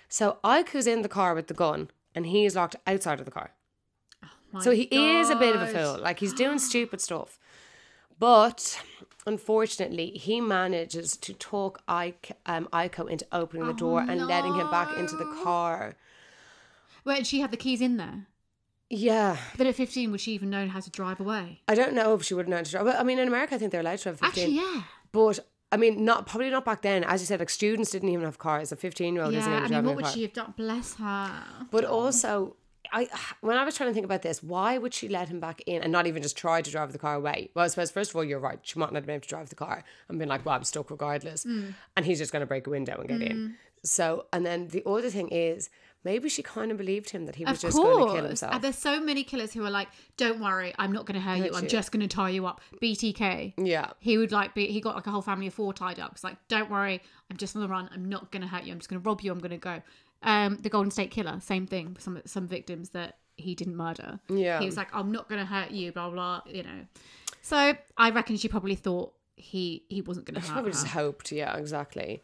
So 0.10 0.38
Aiku's 0.44 0.88
in 0.88 1.02
the 1.02 1.10
car 1.10 1.34
with 1.34 1.48
the 1.48 1.54
gun, 1.54 1.90
and 2.14 2.26
he 2.26 2.46
is 2.46 2.56
locked 2.56 2.76
outside 2.86 3.20
of 3.20 3.26
the 3.26 3.32
car. 3.32 3.52
Oh 4.54 4.60
so 4.60 4.72
he 4.72 4.84
is 4.84 5.30
a 5.30 5.36
bit 5.36 5.56
of 5.56 5.62
a 5.62 5.68
fool. 5.68 5.98
Like 6.00 6.20
he's 6.20 6.34
doing 6.34 6.60
stupid 6.60 7.02
stuff. 7.02 7.40
But 8.20 8.80
unfortunately, 9.26 10.12
he 10.12 10.42
manages 10.42 11.18
to 11.18 11.34
talk 11.34 11.82
Ike, 11.88 12.38
um, 12.46 12.68
Aiko 12.74 13.10
into 13.10 13.26
opening 13.32 13.68
the 13.68 13.74
door 13.74 14.02
and 14.02 14.26
letting 14.28 14.54
him 14.56 14.70
back 14.70 14.98
into 14.98 15.16
the 15.16 15.26
car. 15.44 15.96
Wait, 17.06 17.18
and 17.18 17.28
she 17.28 17.42
had 17.42 17.52
the 17.52 17.58
keys 17.58 17.82
in 17.82 17.98
there. 17.98 18.28
Yeah. 18.90 19.38
But 19.58 19.68
at 19.68 19.76
15, 19.76 20.12
would 20.12 20.22
she 20.22 20.34
even 20.34 20.50
know 20.50 20.68
how 20.68 20.80
to 20.80 20.90
drive 20.90 21.20
away? 21.20 21.62
I 21.68 21.76
don't 21.76 21.94
know 21.94 22.14
if 22.14 22.24
she 22.24 22.34
would 22.34 22.48
know 22.48 22.58
how 22.58 22.64
to 22.64 22.72
drive. 22.72 22.86
But 22.86 23.00
I 23.00 23.04
mean, 23.04 23.18
in 23.20 23.28
America, 23.28 23.56
I 23.56 23.58
think 23.58 23.72
they're 23.72 23.82
allowed 23.82 24.00
to 24.00 24.10
have 24.10 24.20
15. 24.20 24.44
Actually, 24.44 24.56
yeah. 24.58 24.84
But 25.12 25.40
I 25.72 25.78
mean, 25.78 26.06
not 26.06 26.28
probably 26.28 26.50
not 26.52 26.64
back 26.66 26.84
then. 26.84 27.04
As 27.04 27.20
you 27.22 27.26
said, 27.26 27.40
like 27.40 27.50
students 27.50 27.90
didn't 27.92 28.10
even 28.10 28.26
have 28.26 28.38
cars. 28.38 28.72
A 28.72 28.76
15 28.76 29.16
year 29.16 29.24
old 29.24 29.34
isn't 29.34 29.52
Yeah, 29.52 29.60
even 29.66 29.74
I 29.74 29.78
mean, 29.78 29.86
what 29.88 29.96
would 29.96 30.06
car. 30.06 30.14
she 30.14 30.22
have 30.22 30.34
done? 30.34 30.54
Bless 30.56 30.96
her. 30.96 31.44
But 31.72 31.86
also, 31.86 32.56
I 32.92 33.08
when 33.42 33.58
I 33.58 33.64
was 33.64 33.76
trying 33.76 33.90
to 33.90 33.94
think 33.94 34.06
about 34.06 34.22
this, 34.22 34.44
why 34.44 34.78
would 34.78 34.94
she 34.94 35.08
let 35.10 35.30
him 35.30 35.40
back 35.40 35.62
in 35.66 35.82
and 35.82 35.92
not 35.92 36.08
even 36.08 36.22
just 36.22 36.38
try 36.38 36.62
to 36.62 36.72
drive 36.72 36.92
the 36.92 37.00
car 37.00 37.16
away? 37.16 37.50
Well, 37.54 37.66
I 37.66 37.68
suppose 37.68 37.92
first 37.92 38.12
of 38.12 38.16
all, 38.16 38.24
you're 38.24 38.40
right. 38.40 38.60
She 38.64 38.80
might 38.80 38.88
not 38.92 38.96
have 38.96 39.06
been 39.06 39.16
able 39.16 39.24
to 39.24 39.30
drive 39.30 39.50
the 39.50 39.56
car 39.56 39.84
and 40.10 40.20
been 40.20 40.30
like, 40.30 40.46
"Well, 40.46 40.56
I'm 40.56 40.64
stuck 40.64 40.92
regardless," 40.92 41.46
Mm. 41.46 41.74
and 41.96 42.06
he's 42.06 42.20
just 42.20 42.32
going 42.32 42.42
to 42.42 42.46
break 42.48 42.68
a 42.68 42.70
window 42.70 42.98
and 43.00 43.08
get 43.08 43.22
in. 43.22 43.56
So, 43.86 44.28
and 44.32 44.46
then 44.46 44.70
the 44.70 44.82
other 44.88 45.10
thing 45.10 45.28
is, 45.28 45.70
maybe 46.06 46.30
she 46.30 46.42
kind 46.42 46.72
of 46.72 46.78
believed 46.78 47.10
him 47.10 47.26
that 47.26 47.36
he 47.36 47.44
was 47.44 47.56
Of 47.58 47.62
just 47.72 47.78
going 47.78 48.08
to 48.08 48.14
kill 48.14 48.26
himself. 48.26 48.54
And 48.54 48.64
there's 48.64 48.78
so 48.78 49.02
many 49.02 49.26
killers 49.26 49.52
who 49.54 49.66
are 49.66 49.70
like, 49.70 49.90
don't 50.16 50.40
worry, 50.40 50.74
I'm 50.80 50.94
not 50.94 51.06
going 51.06 51.16
to 51.16 51.22
hurt 51.22 51.40
you. 51.40 51.52
I'm 51.54 51.64
you. 51.64 51.70
just 51.70 51.92
going 51.92 52.00
to 52.08 52.14
tie 52.14 52.30
you 52.30 52.46
up. 52.46 52.62
BTK. 52.82 53.54
yeah, 53.58 53.92
He 54.00 54.18
would 54.18 54.32
like 54.32 54.54
be, 54.54 54.68
he 54.68 54.80
got 54.80 54.96
like 54.96 55.08
a 55.08 55.12
whole 55.12 55.22
family 55.22 55.48
of 55.48 55.54
four 55.54 55.74
tied 55.74 56.00
up. 56.00 56.12
It's 56.14 56.24
like, 56.24 56.38
don't 56.48 56.70
worry, 56.70 57.02
I'm 57.30 57.36
just 57.38 57.56
on 57.58 57.62
the 57.62 57.68
run. 57.68 57.90
I'm 57.94 58.06
not 58.08 58.32
going 58.32 58.42
to 58.42 58.48
hurt 58.48 58.64
you. 58.64 58.72
I'm 58.72 58.80
just 58.80 58.90
going 58.90 59.02
to 59.02 59.06
rob 59.10 59.20
you. 59.22 59.32
I'm 59.32 59.40
going 59.40 59.52
to 59.52 59.58
go. 59.58 59.82
Um, 60.24 60.58
the 60.62 60.70
Golden 60.70 60.90
State 60.92 61.12
Killer, 61.12 61.40
same 61.42 61.68
thing. 61.68 61.98
Some 62.00 62.22
some 62.26 62.48
victims 62.48 62.90
that 62.90 63.18
he 63.36 63.56
didn't 63.56 63.76
murder. 63.76 64.20
Yeah. 64.30 64.60
He 64.60 64.66
was 64.66 64.78
like, 64.78 64.94
I'm 64.94 65.12
not 65.12 65.28
going 65.28 65.40
to 65.40 65.46
hurt 65.46 65.72
you, 65.72 65.92
blah, 65.92 66.10
blah, 66.10 66.42
you 66.46 66.64
know. 66.64 66.86
So 67.42 67.74
I 67.98 68.10
reckon 68.12 68.38
she 68.38 68.48
probably 68.48 68.76
thought 68.76 69.14
he 69.36 69.84
he 69.90 70.02
wasn't 70.02 70.26
going 70.26 70.40
to 70.40 70.46
She 70.46 70.52
probably 70.52 70.70
her. 70.72 70.76
just 70.76 70.88
hoped. 70.88 71.32
Yeah, 71.32 71.56
exactly. 71.58 72.22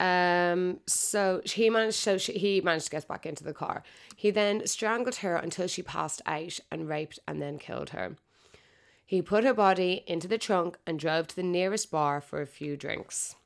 Um, 0.00 0.80
so 0.86 1.40
he 1.44 1.70
managed. 1.70 1.96
So 1.96 2.18
she, 2.18 2.32
he 2.32 2.60
managed 2.60 2.86
to 2.86 2.90
get 2.90 3.06
back 3.08 3.26
into 3.26 3.44
the 3.44 3.54
car. 3.54 3.82
He 4.16 4.30
then 4.30 4.66
strangled 4.66 5.16
her 5.16 5.36
until 5.36 5.66
she 5.68 5.82
passed 5.82 6.20
out 6.26 6.58
and 6.70 6.88
raped 6.88 7.18
and 7.28 7.40
then 7.40 7.58
killed 7.58 7.90
her. 7.90 8.16
He 9.04 9.22
put 9.22 9.44
her 9.44 9.54
body 9.54 10.02
into 10.08 10.26
the 10.26 10.36
trunk 10.38 10.78
and 10.86 10.98
drove 10.98 11.28
to 11.28 11.36
the 11.36 11.42
nearest 11.44 11.90
bar 11.92 12.20
for 12.20 12.42
a 12.42 12.46
few 12.46 12.76
drinks. 12.76 13.36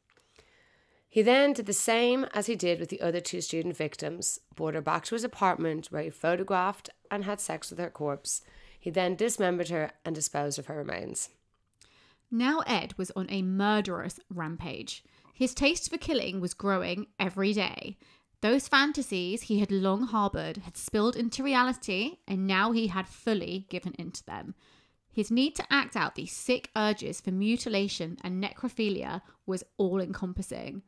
He 1.13 1.23
then 1.23 1.53
did 1.53 1.67
the 1.67 1.73
same 1.73 2.25
as 2.33 2.47
he 2.47 2.55
did 2.55 2.79
with 2.79 2.89
the 2.89 3.01
other 3.01 3.19
two 3.19 3.41
student 3.41 3.77
victims, 3.77 4.39
brought 4.55 4.75
her 4.75 4.81
back 4.81 5.05
to 5.07 5.17
his 5.17 5.25
apartment 5.25 5.89
where 5.91 6.05
he 6.05 6.11
photographed 6.11 6.89
and 7.11 7.25
had 7.25 7.41
sex 7.41 7.69
with 7.69 7.81
her 7.81 7.91
corpse. 7.91 8.43
He 8.79 8.91
then 8.91 9.17
dismembered 9.17 9.71
her 9.71 9.91
and 10.05 10.15
disposed 10.15 10.57
of 10.61 10.67
her 10.67 10.77
remains. 10.77 11.31
Now 12.31 12.61
Ed 12.61 12.95
was 12.97 13.11
on 13.17 13.27
a 13.29 13.43
murderous 13.43 14.21
rampage. 14.33 15.03
His 15.35 15.53
taste 15.53 15.91
for 15.91 15.99
killing 15.99 16.41
was 16.41 16.55
growing 16.55 17.09
every 17.19 17.53
day. 17.53 17.99
Those 18.41 18.69
fantasies 18.69 19.43
he 19.43 19.59
had 19.59 19.73
long 19.73 20.05
harboured 20.05 20.59
had 20.59 20.77
spilled 20.77 21.17
into 21.17 21.43
reality, 21.43 22.19
and 22.29 22.47
now 22.47 22.71
he 22.71 22.87
had 22.87 23.09
fully 23.09 23.67
given 23.69 23.95
into 23.99 24.25
them. 24.25 24.55
His 25.13 25.31
need 25.31 25.57
to 25.57 25.67
act 25.71 25.97
out 25.97 26.15
these 26.15 26.33
sick 26.33 26.71
urges 26.77 27.21
for 27.21 27.33
mutilation 27.33 28.17
and 28.23 28.43
necrophilia 28.43 29.23
was 29.45 29.65
all 29.77 30.01
encompassing. 30.01 30.83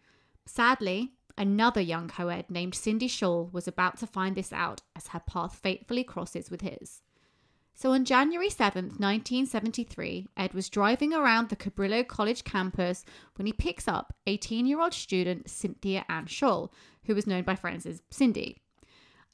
Sadly, 0.47 1.12
another 1.38 1.80
young 1.80 2.09
co 2.09 2.28
ed 2.28 2.51
named 2.51 2.74
Cindy 2.74 3.09
Schall 3.09 3.49
was 3.53 3.68
about 3.68 3.99
to 3.99 4.07
find 4.07 4.36
this 4.36 4.53
out 4.53 4.82
as 4.97 5.09
her 5.09 5.20
path 5.20 5.55
fatefully 5.55 6.05
crosses 6.05 6.51
with 6.51 6.61
his. 6.61 7.03
So 7.74 7.93
on 7.93 8.05
January 8.05 8.49
7th, 8.49 9.01
1973, 9.01 10.28
Ed 10.36 10.55
was 10.55 10.68
driving 10.68 11.14
around 11.14 11.49
the 11.49 11.57
Cabrillo 11.57 12.07
College 12.07 12.45
campus 12.45 13.05
when 13.36 13.47
he 13.47 13.53
picks 13.53 13.88
up 13.88 14.14
18 14.26 14.66
year 14.66 14.80
old 14.80 14.95
student 14.95 15.49
Cynthia 15.49 16.05
Ann 16.09 16.26
Schall, 16.26 16.72
who 17.07 17.14
was 17.14 17.26
known 17.26 17.43
by 17.45 17.57
friends 17.57 17.86
as 17.86 18.03
Cindy. 18.11 18.59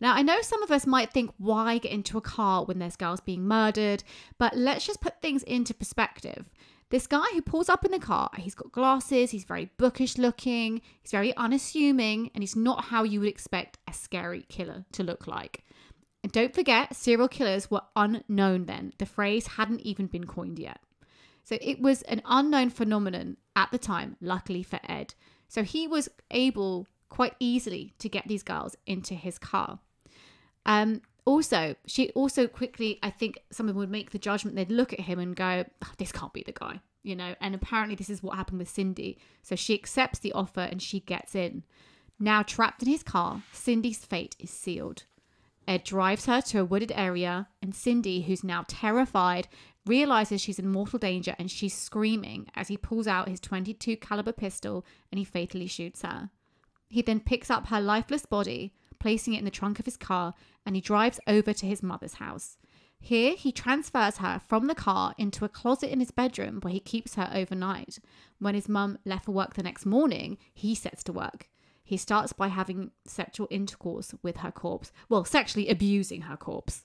Now, 0.01 0.15
I 0.15 0.23
know 0.23 0.41
some 0.43 0.63
of 0.63 0.71
us 0.71 0.87
might 0.87 1.13
think, 1.13 1.33
why 1.39 1.79
get 1.79 1.91
into 1.91 2.17
a 2.17 2.23
car 2.23 2.65
when 2.65 2.79
there's 2.79 2.95
girls 2.95 3.21
being 3.21 3.49
murdered? 3.49 4.05
But 4.39 4.57
let's 4.57 4.87
just 4.87 5.01
put 5.01 5.21
things 5.21 5.43
into 5.43 5.75
perspective. 5.75 6.49
This 6.91 7.07
guy 7.07 7.25
who 7.35 7.43
pulls 7.43 7.69
up 7.69 7.85
in 7.85 7.91
the 7.91 7.99
car, 7.99 8.31
he's 8.39 8.55
got 8.55 8.73
glasses, 8.73 9.31
he's 9.31 9.45
very 9.45 9.71
bookish 9.77 10.17
looking, 10.17 10.81
he's 11.03 11.11
very 11.11 11.37
unassuming, 11.37 12.31
and 12.35 12.43
he's 12.43 12.57
not 12.57 12.87
how 12.87 13.03
you 13.03 13.21
would 13.21 13.29
expect 13.29 13.77
a 13.87 13.93
scary 13.93 14.47
killer 14.49 14.87
to 14.93 15.03
look 15.03 15.27
like. 15.27 15.65
And 16.23 16.33
don't 16.33 16.55
forget, 16.55 16.97
serial 16.97 17.29
killers 17.29 17.71
were 17.71 17.83
unknown 17.95 18.65
then. 18.65 18.93
The 18.99 19.07
phrase 19.07 19.47
hadn't 19.47 19.81
even 19.81 20.07
been 20.07 20.27
coined 20.27 20.59
yet. 20.59 20.81
So 21.45 21.59
it 21.61 21.81
was 21.81 22.03
an 22.03 22.23
unknown 22.25 22.71
phenomenon 22.71 23.37
at 23.55 23.71
the 23.71 23.79
time, 23.79 24.17
luckily 24.21 24.63
for 24.63 24.81
Ed. 24.89 25.15
So 25.47 25.63
he 25.63 25.87
was 25.87 26.09
able 26.31 26.87
quite 27.09 27.35
easily 27.39 27.95
to 27.99 28.09
get 28.09 28.29
these 28.29 28.43
girls 28.43 28.77
into 28.87 29.15
his 29.15 29.39
car. 29.39 29.79
Um, 30.67 31.01
also, 31.29 31.77
she 31.87 32.11
also 32.11 32.47
quickly, 32.47 32.99
I 33.03 33.11
think 33.11 33.39
someone 33.51 33.77
would 33.77 33.91
make 33.91 34.11
the 34.13 34.19
judgment, 34.19 34.57
they'd 34.57 34.71
look 34.71 34.95
at 34.95 35.01
him 35.01 35.19
and 35.19 35.37
go, 35.37 35.67
"Oh, 35.85 35.93
this 35.99 36.11
can't 36.11 36.33
be 36.33 36.43
the 36.43 36.53
guy, 36.53 36.81
you 37.03 37.15
know? 37.15 37.35
And 37.41 37.55
apparently, 37.55 37.95
this 37.95 38.09
is 38.09 38.23
what 38.23 38.37
happened 38.37 38.61
with 38.61 38.71
Cindy. 38.71 39.19
So 39.43 39.55
she 39.55 39.75
accepts 39.75 40.19
the 40.19 40.33
offer 40.33 40.63
and 40.63 40.81
she 40.81 41.01
gets 41.01 41.35
in. 41.35 41.65
Now, 42.19 42.43
trapped 42.43 42.83
in 42.83 42.89
his 42.89 43.03
car, 43.03 43.43
Cindy's 43.53 44.05
fate 44.05 44.37
is 44.39 44.51
sealed. 44.51 45.05
Ed 45.67 45.85
drives 45.85 46.25
her 46.25 46.41
to 46.41 46.61
a 46.61 46.65
wooded 46.65 46.93
area, 46.95 47.49
and 47.61 47.75
Cindy, 47.75 48.23
who's 48.23 48.43
now 48.43 48.65
terrified, 48.67 49.49
realizes 49.85 50.41
she's 50.41 50.59
in 50.59 50.73
mortal 50.73 50.99
danger 50.99 51.37
and 51.39 51.51
she's 51.51 51.75
screaming 51.75 52.47
as 52.55 52.69
he 52.69 52.79
pulls 52.79 53.07
out 53.07 53.29
his 53.29 53.41
22 53.41 53.99
caliber 53.99 54.33
pistol 54.33 54.85
and 55.13 55.19
he 55.19 55.25
fatally 55.25 55.67
shoots 55.67 56.01
her. 56.01 56.31
He 56.89 57.03
then 57.03 57.21
picks 57.21 57.51
up 57.51 57.67
her 57.67 57.83
lifeless 57.83 58.25
body, 58.25 58.73
placing 58.99 59.35
it 59.35 59.39
in 59.39 59.45
the 59.45 59.51
trunk 59.51 59.79
of 59.79 59.85
his 59.85 59.97
car, 59.97 60.35
and 60.67 60.75
he 60.75 60.81
drives 60.81 61.21
over 61.27 61.53
to 61.53 61.67
his 61.67 61.83
mother's 61.83 62.15
house. 62.15 62.57
Here, 63.01 63.35
he 63.35 63.53
transfers 63.53 64.17
her 64.19 64.41
from 64.41 64.67
the 64.67 64.75
car 64.75 65.15
into 65.19 65.45
a 65.45 65.49
closet 65.49 65.93
in 65.93 66.01
his 66.01 66.11
bedroom 66.11 66.59
where 66.63 66.73
he 66.73 66.81
keeps 66.81 67.15
her 67.15 67.31
overnight. 67.33 67.99
When 68.39 68.55
his 68.55 68.69
mum 68.69 68.99
left 69.05 69.27
for 69.27 69.33
work 69.33 69.55
the 69.55 69.63
next 69.63 69.87
morning, 69.87 70.37
he 70.53 70.75
sets 70.75 71.05
to 71.05 71.13
work. 71.13 71.49
He 71.85 71.97
starts 71.97 72.33
by 72.33 72.49
having 72.49 72.91
sexual 73.07 73.47
intercourse 73.51 74.15
with 74.23 74.39
her 74.39 74.51
corpse, 74.51 74.93
well, 75.09 75.25
sexually 75.25 75.69
abusing 75.69 76.23
her 76.23 76.37
corpse. 76.37 76.85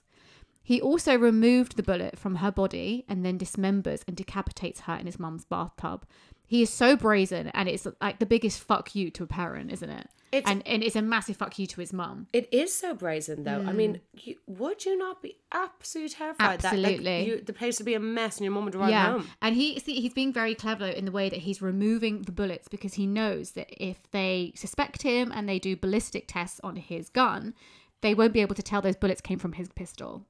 He 0.62 0.80
also 0.80 1.18
removed 1.18 1.76
the 1.76 1.82
bullet 1.82 2.18
from 2.18 2.36
her 2.36 2.50
body 2.50 3.04
and 3.06 3.22
then 3.22 3.38
dismembers 3.38 4.02
and 4.08 4.16
decapitates 4.16 4.80
her 4.80 4.94
in 4.94 5.04
his 5.04 5.18
mum's 5.18 5.44
bathtub. 5.44 6.06
He 6.46 6.62
is 6.62 6.70
so 6.70 6.96
brazen, 6.96 7.48
and 7.48 7.68
it's 7.68 7.86
like 8.00 8.18
the 8.18 8.24
biggest 8.24 8.60
fuck 8.60 8.94
you 8.94 9.10
to 9.10 9.24
a 9.24 9.26
parent, 9.26 9.70
isn't 9.72 9.90
it? 9.90 10.08
It's- 10.34 10.50
and 10.50 10.66
and 10.66 10.82
it's 10.82 10.96
a 10.96 11.02
massive 11.02 11.36
fuck 11.36 11.58
you 11.58 11.66
to 11.66 11.80
his 11.80 11.92
mum. 11.92 12.26
It 12.32 12.48
is 12.52 12.74
so 12.74 12.94
brazen, 12.94 13.44
though. 13.44 13.64
I 13.66 13.72
mean, 13.72 13.94
mm. 13.94 14.26
you, 14.26 14.36
would 14.46 14.84
you 14.84 14.96
not 14.98 15.22
be 15.22 15.38
absolutely 15.52 16.14
terrified 16.14 16.60
that 16.60 16.72
Absolutely. 16.72 17.18
like, 17.18 17.26
you, 17.26 17.40
the 17.40 17.52
place 17.52 17.78
would 17.78 17.86
be 17.86 17.94
a 17.94 18.00
mess 18.00 18.38
and 18.38 18.44
your 18.44 18.52
mum 18.52 18.64
would 18.64 18.74
run 18.74 18.92
home? 18.92 19.22
Yeah, 19.22 19.28
and 19.42 19.54
he 19.54 19.78
see, 19.78 20.00
he's 20.00 20.14
being 20.14 20.32
very 20.32 20.54
clever 20.54 20.86
in 20.86 21.04
the 21.04 21.12
way 21.12 21.28
that 21.28 21.40
he's 21.40 21.62
removing 21.62 22.22
the 22.22 22.32
bullets 22.32 22.68
because 22.68 22.94
he 22.94 23.06
knows 23.06 23.52
that 23.52 23.68
if 23.70 24.10
they 24.10 24.52
suspect 24.56 25.02
him 25.02 25.32
and 25.34 25.48
they 25.48 25.58
do 25.58 25.76
ballistic 25.76 26.24
tests 26.26 26.60
on 26.64 26.76
his 26.76 27.08
gun, 27.08 27.54
they 28.02 28.14
won't 28.14 28.32
be 28.32 28.40
able 28.40 28.54
to 28.54 28.62
tell 28.62 28.82
those 28.82 28.96
bullets 28.96 29.20
came 29.20 29.38
from 29.38 29.52
his 29.52 29.68
pistol. 29.68 30.26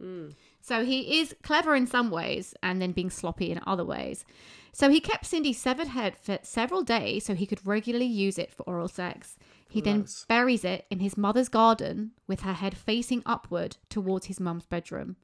Hmm. 0.00 0.30
So 0.62 0.84
he 0.84 1.20
is 1.20 1.34
clever 1.42 1.74
in 1.74 1.88
some 1.88 2.08
ways 2.08 2.54
and 2.62 2.80
then 2.80 2.92
being 2.92 3.10
sloppy 3.10 3.50
in 3.50 3.60
other 3.66 3.84
ways. 3.84 4.24
So 4.72 4.88
he 4.88 5.00
kept 5.00 5.26
Cindy's 5.26 5.60
severed 5.60 5.88
head 5.88 6.16
for 6.16 6.38
several 6.42 6.82
days 6.82 7.24
so 7.24 7.34
he 7.34 7.46
could 7.46 7.66
regularly 7.66 8.06
use 8.06 8.38
it 8.38 8.52
for 8.52 8.62
oral 8.62 8.88
sex. 8.88 9.36
He 9.68 9.80
then 9.80 10.06
buries 10.28 10.64
it 10.64 10.86
in 10.88 11.00
his 11.00 11.16
mother's 11.16 11.48
garden 11.48 12.12
with 12.28 12.42
her 12.42 12.52
head 12.52 12.76
facing 12.76 13.22
upward 13.26 13.76
towards 13.88 14.26
his 14.26 14.38
mum's 14.38 14.66
bedroom. 14.66 15.16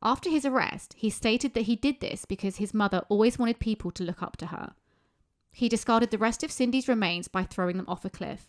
After 0.00 0.30
his 0.30 0.44
arrest, 0.44 0.94
he 0.96 1.10
stated 1.10 1.54
that 1.54 1.62
he 1.62 1.74
did 1.74 2.00
this 2.00 2.24
because 2.24 2.56
his 2.56 2.72
mother 2.72 3.02
always 3.08 3.38
wanted 3.38 3.58
people 3.58 3.90
to 3.90 4.04
look 4.04 4.22
up 4.22 4.36
to 4.36 4.46
her. 4.46 4.74
He 5.50 5.68
discarded 5.68 6.10
the 6.12 6.18
rest 6.18 6.44
of 6.44 6.52
Cindy's 6.52 6.86
remains 6.86 7.26
by 7.26 7.42
throwing 7.42 7.78
them 7.78 7.88
off 7.88 8.04
a 8.04 8.10
cliff. 8.10 8.48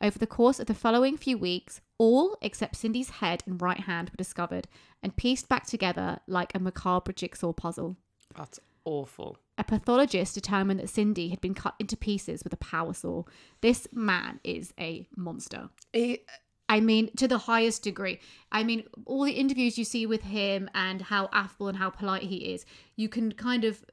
Over 0.00 0.18
the 0.18 0.26
course 0.26 0.60
of 0.60 0.66
the 0.66 0.74
following 0.74 1.16
few 1.16 1.38
weeks, 1.38 1.80
all 1.98 2.36
except 2.42 2.76
Cindy's 2.76 3.10
head 3.10 3.42
and 3.46 3.60
right 3.60 3.80
hand 3.80 4.10
were 4.10 4.16
discovered 4.16 4.68
and 5.02 5.16
pieced 5.16 5.48
back 5.48 5.66
together 5.66 6.18
like 6.26 6.54
a 6.54 6.58
macabre 6.58 7.12
jigsaw 7.12 7.52
puzzle. 7.52 7.96
That's 8.36 8.60
awful. 8.84 9.38
A 9.58 9.64
pathologist 9.64 10.34
determined 10.34 10.80
that 10.80 10.90
Cindy 10.90 11.30
had 11.30 11.40
been 11.40 11.54
cut 11.54 11.74
into 11.78 11.96
pieces 11.96 12.44
with 12.44 12.52
a 12.52 12.58
power 12.58 12.92
saw. 12.92 13.24
This 13.62 13.88
man 13.92 14.40
is 14.44 14.74
a 14.78 15.08
monster. 15.16 15.70
He, 15.92 16.20
I 16.68 16.80
mean, 16.80 17.10
to 17.16 17.28
the 17.28 17.38
highest 17.38 17.82
degree. 17.82 18.20
I 18.52 18.64
mean, 18.64 18.84
all 19.06 19.24
the 19.24 19.32
interviews 19.32 19.78
you 19.78 19.84
see 19.84 20.04
with 20.04 20.22
him 20.22 20.68
and 20.74 21.00
how 21.00 21.28
affable 21.32 21.68
and 21.68 21.78
how 21.78 21.90
polite 21.90 22.24
he 22.24 22.52
is, 22.52 22.66
you 22.96 23.08
can 23.08 23.32
kind 23.32 23.64
of 23.64 23.84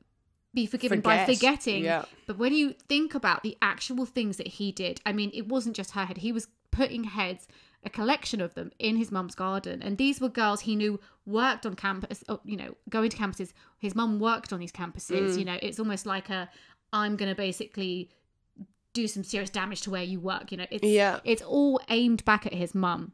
be 0.54 0.66
forgiven 0.66 1.02
by 1.02 1.26
forgetting. 1.26 1.84
Yeah. 1.84 2.06
But 2.28 2.38
when 2.38 2.54
you 2.54 2.74
think 2.88 3.16
about 3.16 3.44
the 3.44 3.58
actual 3.62 4.06
things 4.06 4.38
that 4.38 4.48
he 4.48 4.72
did, 4.72 5.02
I 5.06 5.12
mean, 5.14 5.32
it 5.34 5.48
wasn't 5.48 5.76
just 5.76 5.92
her 5.92 6.06
head. 6.06 6.18
He 6.18 6.32
was 6.32 6.48
putting 6.72 7.04
heads, 7.06 7.48
a 7.84 7.90
collection 7.90 8.40
of 8.40 8.54
them, 8.54 8.72
in 8.80 8.96
his 8.96 9.12
mum's 9.12 9.36
garden. 9.36 9.82
And 9.82 9.98
these 9.98 10.22
were 10.22 10.30
girls 10.30 10.62
he 10.62 10.76
knew 10.76 11.00
worked 11.26 11.66
on 11.66 11.76
campus, 11.76 12.24
oh, 12.30 12.40
you 12.46 12.58
know, 12.58 12.76
going 12.90 13.10
to 13.10 13.18
campuses. 13.18 13.54
His 13.80 13.96
mum 13.96 14.20
worked 14.20 14.54
on 14.54 14.60
these 14.60 14.72
campuses. 14.72 15.34
Mm. 15.34 15.40
You 15.40 15.46
know, 15.46 15.58
it's 15.62 15.80
almost 15.80 16.06
like 16.06 16.30
a, 16.30 16.50
I'm 16.92 17.16
going 17.16 17.30
to 17.30 17.36
basically 17.36 18.10
do 18.94 19.08
some 19.08 19.24
serious 19.24 19.50
damage 19.50 19.82
to 19.82 19.90
where 19.90 20.04
you 20.04 20.20
work. 20.20 20.52
You 20.52 20.58
know, 20.58 20.68
it's 20.70 20.84
Yeah. 20.84 21.20
it's 21.24 21.42
all 21.42 21.82
aimed 21.90 22.24
back 22.26 22.46
at 22.46 22.54
his 22.54 22.76
mum, 22.76 23.14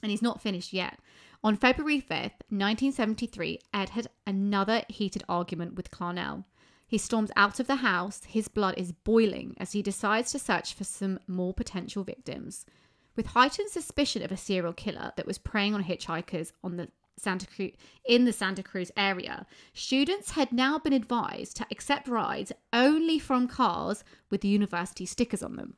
and 0.00 0.10
he's 0.12 0.22
not 0.22 0.40
finished 0.40 0.72
yet. 0.72 0.98
On 1.44 1.56
February 1.56 1.98
fifth, 1.98 2.40
nineteen 2.50 2.92
seventy 2.92 3.26
three, 3.26 3.58
Ed 3.74 3.88
had 3.90 4.06
another 4.28 4.84
heated 4.88 5.24
argument 5.28 5.74
with 5.74 5.90
Clarnell. 5.90 6.44
He 6.92 6.98
storms 6.98 7.30
out 7.36 7.58
of 7.58 7.68
the 7.68 7.76
house. 7.76 8.20
His 8.28 8.48
blood 8.48 8.74
is 8.76 8.92
boiling 8.92 9.56
as 9.56 9.72
he 9.72 9.80
decides 9.80 10.30
to 10.32 10.38
search 10.38 10.74
for 10.74 10.84
some 10.84 11.20
more 11.26 11.54
potential 11.54 12.04
victims. 12.04 12.66
With 13.16 13.28
heightened 13.28 13.70
suspicion 13.70 14.22
of 14.22 14.30
a 14.30 14.36
serial 14.36 14.74
killer 14.74 15.10
that 15.16 15.26
was 15.26 15.38
preying 15.38 15.72
on 15.72 15.84
hitchhikers 15.84 16.52
on 16.62 16.76
the 16.76 16.88
Santa 17.16 17.46
Cruz 17.46 17.72
in 18.04 18.26
the 18.26 18.32
Santa 18.34 18.62
Cruz 18.62 18.90
area, 18.94 19.46
students 19.72 20.32
had 20.32 20.52
now 20.52 20.78
been 20.78 20.92
advised 20.92 21.56
to 21.56 21.66
accept 21.70 22.08
rides 22.08 22.52
only 22.74 23.18
from 23.18 23.48
cars 23.48 24.04
with 24.28 24.42
the 24.42 24.48
university 24.48 25.06
stickers 25.06 25.42
on 25.42 25.56
them. 25.56 25.76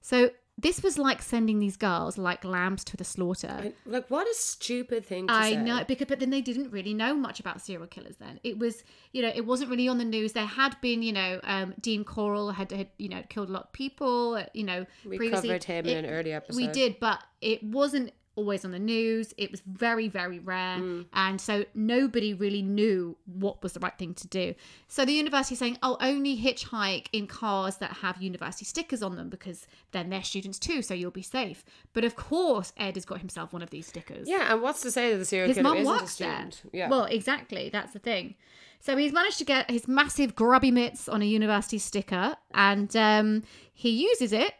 So 0.00 0.30
this 0.60 0.82
was 0.82 0.98
like 0.98 1.22
sending 1.22 1.58
these 1.58 1.76
girls 1.76 2.18
like 2.18 2.44
lambs 2.44 2.84
to 2.84 2.96
the 2.96 3.04
slaughter. 3.04 3.72
Like, 3.86 4.10
what 4.10 4.26
a 4.26 4.34
stupid 4.34 5.04
thing 5.04 5.26
to 5.28 5.32
I 5.32 5.52
say. 5.52 5.56
know 5.56 5.84
because 5.86 6.06
but 6.08 6.20
then 6.20 6.30
they 6.30 6.40
didn't 6.40 6.70
really 6.70 6.94
know 6.94 7.14
much 7.14 7.40
about 7.40 7.60
serial 7.60 7.86
killers 7.86 8.16
then. 8.16 8.40
It 8.44 8.58
was 8.58 8.82
you 9.12 9.22
know, 9.22 9.32
it 9.34 9.46
wasn't 9.46 9.70
really 9.70 9.88
on 9.88 9.98
the 9.98 10.04
news. 10.04 10.32
There 10.32 10.46
had 10.46 10.80
been, 10.80 11.02
you 11.02 11.12
know, 11.12 11.40
um 11.44 11.74
Dean 11.80 12.04
Corll 12.04 12.50
had, 12.50 12.70
had 12.72 12.88
you 12.98 13.08
know, 13.08 13.22
killed 13.28 13.48
a 13.48 13.52
lot 13.52 13.64
of 13.64 13.72
people, 13.72 14.42
you 14.54 14.64
know, 14.64 14.86
We 15.04 15.16
previously. 15.16 15.48
covered 15.48 15.64
him 15.64 15.86
in 15.86 16.04
an 16.04 16.10
early 16.10 16.32
episode. 16.32 16.56
We 16.56 16.66
did, 16.68 17.00
but 17.00 17.22
it 17.40 17.62
wasn't 17.62 18.12
always 18.40 18.64
on 18.64 18.70
the 18.70 18.78
news. 18.78 19.34
It 19.36 19.50
was 19.50 19.60
very, 19.66 20.08
very 20.08 20.38
rare. 20.38 20.78
Mm. 20.78 21.04
And 21.12 21.40
so 21.40 21.64
nobody 21.74 22.32
really 22.32 22.62
knew 22.62 23.16
what 23.26 23.62
was 23.62 23.74
the 23.74 23.80
right 23.80 23.96
thing 23.98 24.14
to 24.14 24.26
do. 24.26 24.54
So 24.88 25.04
the 25.04 25.12
university 25.12 25.54
is 25.54 25.58
saying, 25.58 25.78
oh, 25.82 25.98
only 26.00 26.38
hitchhike 26.38 27.08
in 27.12 27.26
cars 27.26 27.76
that 27.76 27.98
have 27.98 28.20
university 28.22 28.64
stickers 28.64 29.02
on 29.02 29.16
them 29.16 29.28
because 29.28 29.66
then 29.92 30.08
they're 30.08 30.22
students 30.22 30.58
too, 30.58 30.80
so 30.80 30.94
you'll 30.94 31.10
be 31.10 31.22
safe. 31.22 31.64
But 31.92 32.04
of 32.04 32.16
course, 32.16 32.72
Ed 32.78 32.94
has 32.96 33.04
got 33.04 33.18
himself 33.18 33.52
one 33.52 33.62
of 33.62 33.70
these 33.70 33.86
stickers 33.86 34.26
Yeah, 34.28 34.52
and 34.52 34.62
what's 34.62 34.80
to 34.82 34.90
say 34.90 35.12
that 35.12 35.18
the 35.18 35.24
serial 35.26 35.48
his 35.48 35.58
killer 35.58 35.76
isn't 35.76 35.86
a 35.86 35.88
works 35.88 36.16
there. 36.16 36.30
student? 36.32 36.62
Yeah. 36.72 36.88
Well, 36.88 37.04
exactly. 37.04 37.68
That's 37.68 37.92
the 37.92 37.98
thing. 37.98 38.36
So 38.80 38.96
he's 38.96 39.12
managed 39.12 39.36
to 39.38 39.44
get 39.44 39.70
his 39.70 39.86
massive 39.86 40.34
grubby 40.34 40.70
mitts 40.70 41.08
on 41.08 41.20
a 41.20 41.26
university 41.26 41.78
sticker, 41.78 42.36
and 42.54 42.94
um, 42.96 43.42
he 43.74 43.90
uses 43.90 44.32
it, 44.32 44.54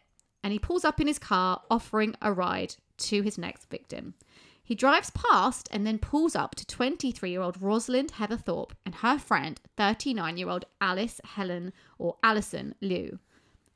and 0.45 0.53
he 0.53 0.59
pulls 0.59 0.85
up 0.85 1.01
in 1.01 1.07
his 1.07 1.19
car, 1.19 1.63
offering 1.71 2.15
a 2.21 2.31
ride 2.33 2.75
to 3.09 3.23
his 3.23 3.39
next 3.39 3.69
victim. 3.71 4.15
He 4.63 4.75
drives 4.77 5.11
past 5.11 5.69
and 5.73 5.85
then 5.87 5.99
pulls 5.99 6.37
up 6.37 6.55
to 6.55 6.67
23 6.67 7.31
year 7.31 7.41
old 7.43 7.61
Rosalind 7.61 8.13
Heather 8.13 8.37
Thorpe 8.37 8.73
and 8.87 8.95
her 8.97 9.19
friend, 9.19 9.61
39 9.77 10.37
year 10.37 10.49
old 10.49 10.65
Alice 10.81 11.21
Helen 11.25 11.73
or 11.99 12.17
Alison 12.23 12.75
Liu. 12.81 13.19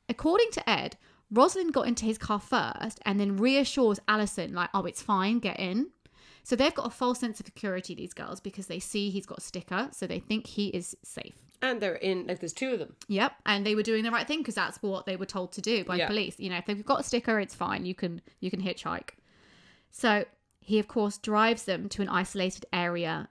According 0.07 0.51
to 0.51 0.69
Ed, 0.69 0.95
Rosalind 1.31 1.73
got 1.73 1.87
into 1.87 2.05
his 2.05 2.17
car 2.17 2.39
first 2.39 2.99
and 3.05 3.19
then 3.19 3.37
reassures 3.37 3.99
Alison, 4.07 4.53
like, 4.53 4.69
oh, 4.73 4.85
it's 4.85 5.01
fine, 5.01 5.39
get 5.39 5.59
in. 5.59 5.87
So 6.43 6.55
they've 6.55 6.73
got 6.75 6.85
a 6.85 6.91
false 6.91 7.19
sense 7.19 7.39
of 7.39 7.47
security, 7.47 7.95
these 7.95 8.13
girls, 8.13 8.39
because 8.39 8.67
they 8.67 8.79
see 8.79 9.09
he's 9.09 9.25
got 9.25 9.39
a 9.39 9.41
sticker, 9.41 9.89
so 9.91 10.05
they 10.05 10.19
think 10.19 10.45
he 10.47 10.67
is 10.67 10.95
safe. 11.03 11.33
and 11.61 11.81
they're 11.81 11.95
in, 11.95 12.27
like, 12.27 12.39
there's 12.39 12.53
two 12.53 12.73
of 12.73 12.79
them. 12.79 12.95
Yep, 13.07 13.31
and 13.47 13.65
they 13.65 13.73
were 13.73 13.81
doing 13.81 14.03
the 14.03 14.11
right 14.11 14.27
thing 14.27 14.39
because 14.39 14.53
that's 14.53 14.77
what 14.83 15.07
they 15.07 15.15
were 15.15 15.25
told 15.25 15.51
to 15.53 15.61
do 15.61 15.83
by 15.83 15.95
Yeah. 15.95 16.05
police. 16.05 16.35
You 16.39 16.49
know, 16.51 16.57
if 16.57 16.65
they've 16.67 16.85
got 16.85 16.99
a 16.99 17.03
sticker, 17.03 17.39
it's 17.39 17.55
fine. 17.55 17.85
You 17.85 17.95
can 17.95 18.21
you 18.39 18.51
can 18.51 18.61
hitchhike. 18.61 19.11
So 19.97 20.25
he 20.59 20.77
of 20.77 20.89
course 20.89 21.17
drives 21.17 21.63
them 21.63 21.87
to 21.89 22.01
an 22.01 22.09
isolated 22.09 22.65
area, 22.73 23.29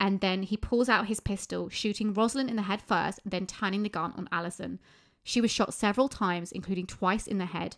and 0.00 0.20
then 0.20 0.42
he 0.42 0.56
pulls 0.56 0.88
out 0.88 1.06
his 1.06 1.20
pistol, 1.20 1.68
shooting 1.68 2.12
Rosalind 2.12 2.50
in 2.50 2.56
the 2.56 2.62
head 2.62 2.82
first, 2.82 3.20
then 3.24 3.46
turning 3.46 3.84
the 3.84 3.88
gun 3.88 4.12
on 4.16 4.28
Allison. 4.32 4.80
She 5.22 5.40
was 5.40 5.52
shot 5.52 5.72
several 5.72 6.08
times, 6.08 6.50
including 6.50 6.86
twice 6.86 7.28
in 7.28 7.38
the 7.38 7.46
head, 7.46 7.76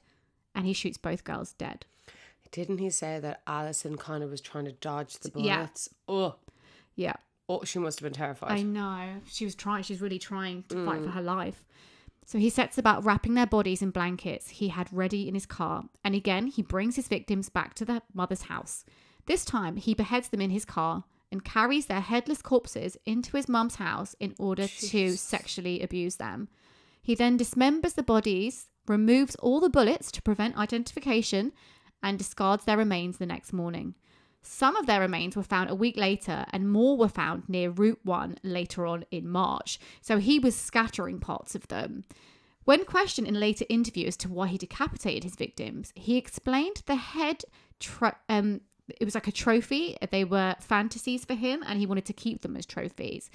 and 0.54 0.64
he 0.64 0.72
shoots 0.72 0.96
both 0.96 1.24
girls 1.24 1.52
dead. 1.52 1.84
Didn't 2.50 2.78
he 2.78 2.88
say 2.88 3.20
that 3.20 3.42
Allison 3.46 3.98
kind 3.98 4.24
of 4.24 4.30
was 4.30 4.40
trying 4.40 4.64
to 4.64 4.72
dodge 4.72 5.18
the 5.18 5.30
bullets? 5.30 5.90
Yeah. 5.92 6.14
Oh, 6.14 6.36
Yeah. 6.94 7.16
oh, 7.50 7.64
she 7.64 7.78
must 7.78 8.00
have 8.00 8.04
been 8.04 8.16
terrified. 8.16 8.52
I 8.52 8.62
know. 8.62 9.20
She 9.28 9.44
was 9.44 9.54
trying, 9.54 9.82
she 9.82 9.92
was 9.92 10.00
really 10.00 10.18
trying 10.18 10.64
to 10.70 10.86
fight 10.86 11.00
mm. 11.00 11.04
for 11.04 11.10
her 11.10 11.22
life. 11.22 11.66
So 12.26 12.38
he 12.38 12.50
sets 12.50 12.76
about 12.76 13.04
wrapping 13.04 13.34
their 13.34 13.46
bodies 13.46 13.82
in 13.82 13.92
blankets 13.92 14.50
he 14.50 14.68
had 14.68 14.92
ready 14.92 15.28
in 15.28 15.34
his 15.34 15.46
car. 15.46 15.84
And 16.04 16.14
again, 16.14 16.48
he 16.48 16.60
brings 16.60 16.96
his 16.96 17.06
victims 17.06 17.48
back 17.48 17.74
to 17.74 17.84
their 17.84 18.02
mother's 18.12 18.42
house. 18.42 18.84
This 19.26 19.44
time, 19.44 19.76
he 19.76 19.94
beheads 19.94 20.28
them 20.28 20.40
in 20.40 20.50
his 20.50 20.64
car 20.64 21.04
and 21.30 21.44
carries 21.44 21.86
their 21.86 22.00
headless 22.00 22.42
corpses 22.42 22.96
into 23.06 23.36
his 23.36 23.48
mum's 23.48 23.76
house 23.76 24.16
in 24.18 24.34
order 24.40 24.66
to 24.66 25.16
sexually 25.16 25.80
abuse 25.80 26.16
them. 26.16 26.48
He 27.00 27.14
then 27.14 27.38
dismembers 27.38 27.94
the 27.94 28.02
bodies, 28.02 28.70
removes 28.88 29.36
all 29.36 29.60
the 29.60 29.70
bullets 29.70 30.10
to 30.12 30.22
prevent 30.22 30.56
identification, 30.56 31.52
and 32.02 32.18
discards 32.18 32.64
their 32.64 32.76
remains 32.76 33.18
the 33.18 33.26
next 33.26 33.52
morning. 33.52 33.94
Some 34.48 34.76
of 34.76 34.86
their 34.86 35.00
remains 35.00 35.34
were 35.34 35.42
found 35.42 35.70
a 35.70 35.74
week 35.74 35.96
later, 35.96 36.46
and 36.50 36.70
more 36.70 36.96
were 36.96 37.08
found 37.08 37.48
near 37.48 37.68
Route 37.68 37.98
1 38.04 38.38
later 38.44 38.86
on 38.86 39.04
in 39.10 39.28
March. 39.28 39.80
So 40.00 40.18
he 40.18 40.38
was 40.38 40.54
scattering 40.54 41.18
parts 41.18 41.56
of 41.56 41.66
them. 41.66 42.04
When 42.64 42.84
questioned 42.84 43.26
in 43.26 43.38
later 43.38 43.64
interviews 43.68 44.08
as 44.08 44.16
to 44.18 44.28
why 44.28 44.46
he 44.46 44.56
decapitated 44.56 45.24
his 45.24 45.34
victims, 45.34 45.92
he 45.96 46.16
explained 46.16 46.82
the 46.86 46.94
head. 46.94 47.42
Um, 48.28 48.60
it 49.00 49.04
was 49.04 49.16
like 49.16 49.26
a 49.26 49.32
trophy. 49.32 49.96
They 50.12 50.24
were 50.24 50.54
fantasies 50.60 51.24
for 51.24 51.34
him, 51.34 51.64
and 51.66 51.80
he 51.80 51.86
wanted 51.86 52.06
to 52.06 52.12
keep 52.12 52.42
them 52.42 52.56
as 52.56 52.66
trophies. 52.66 53.30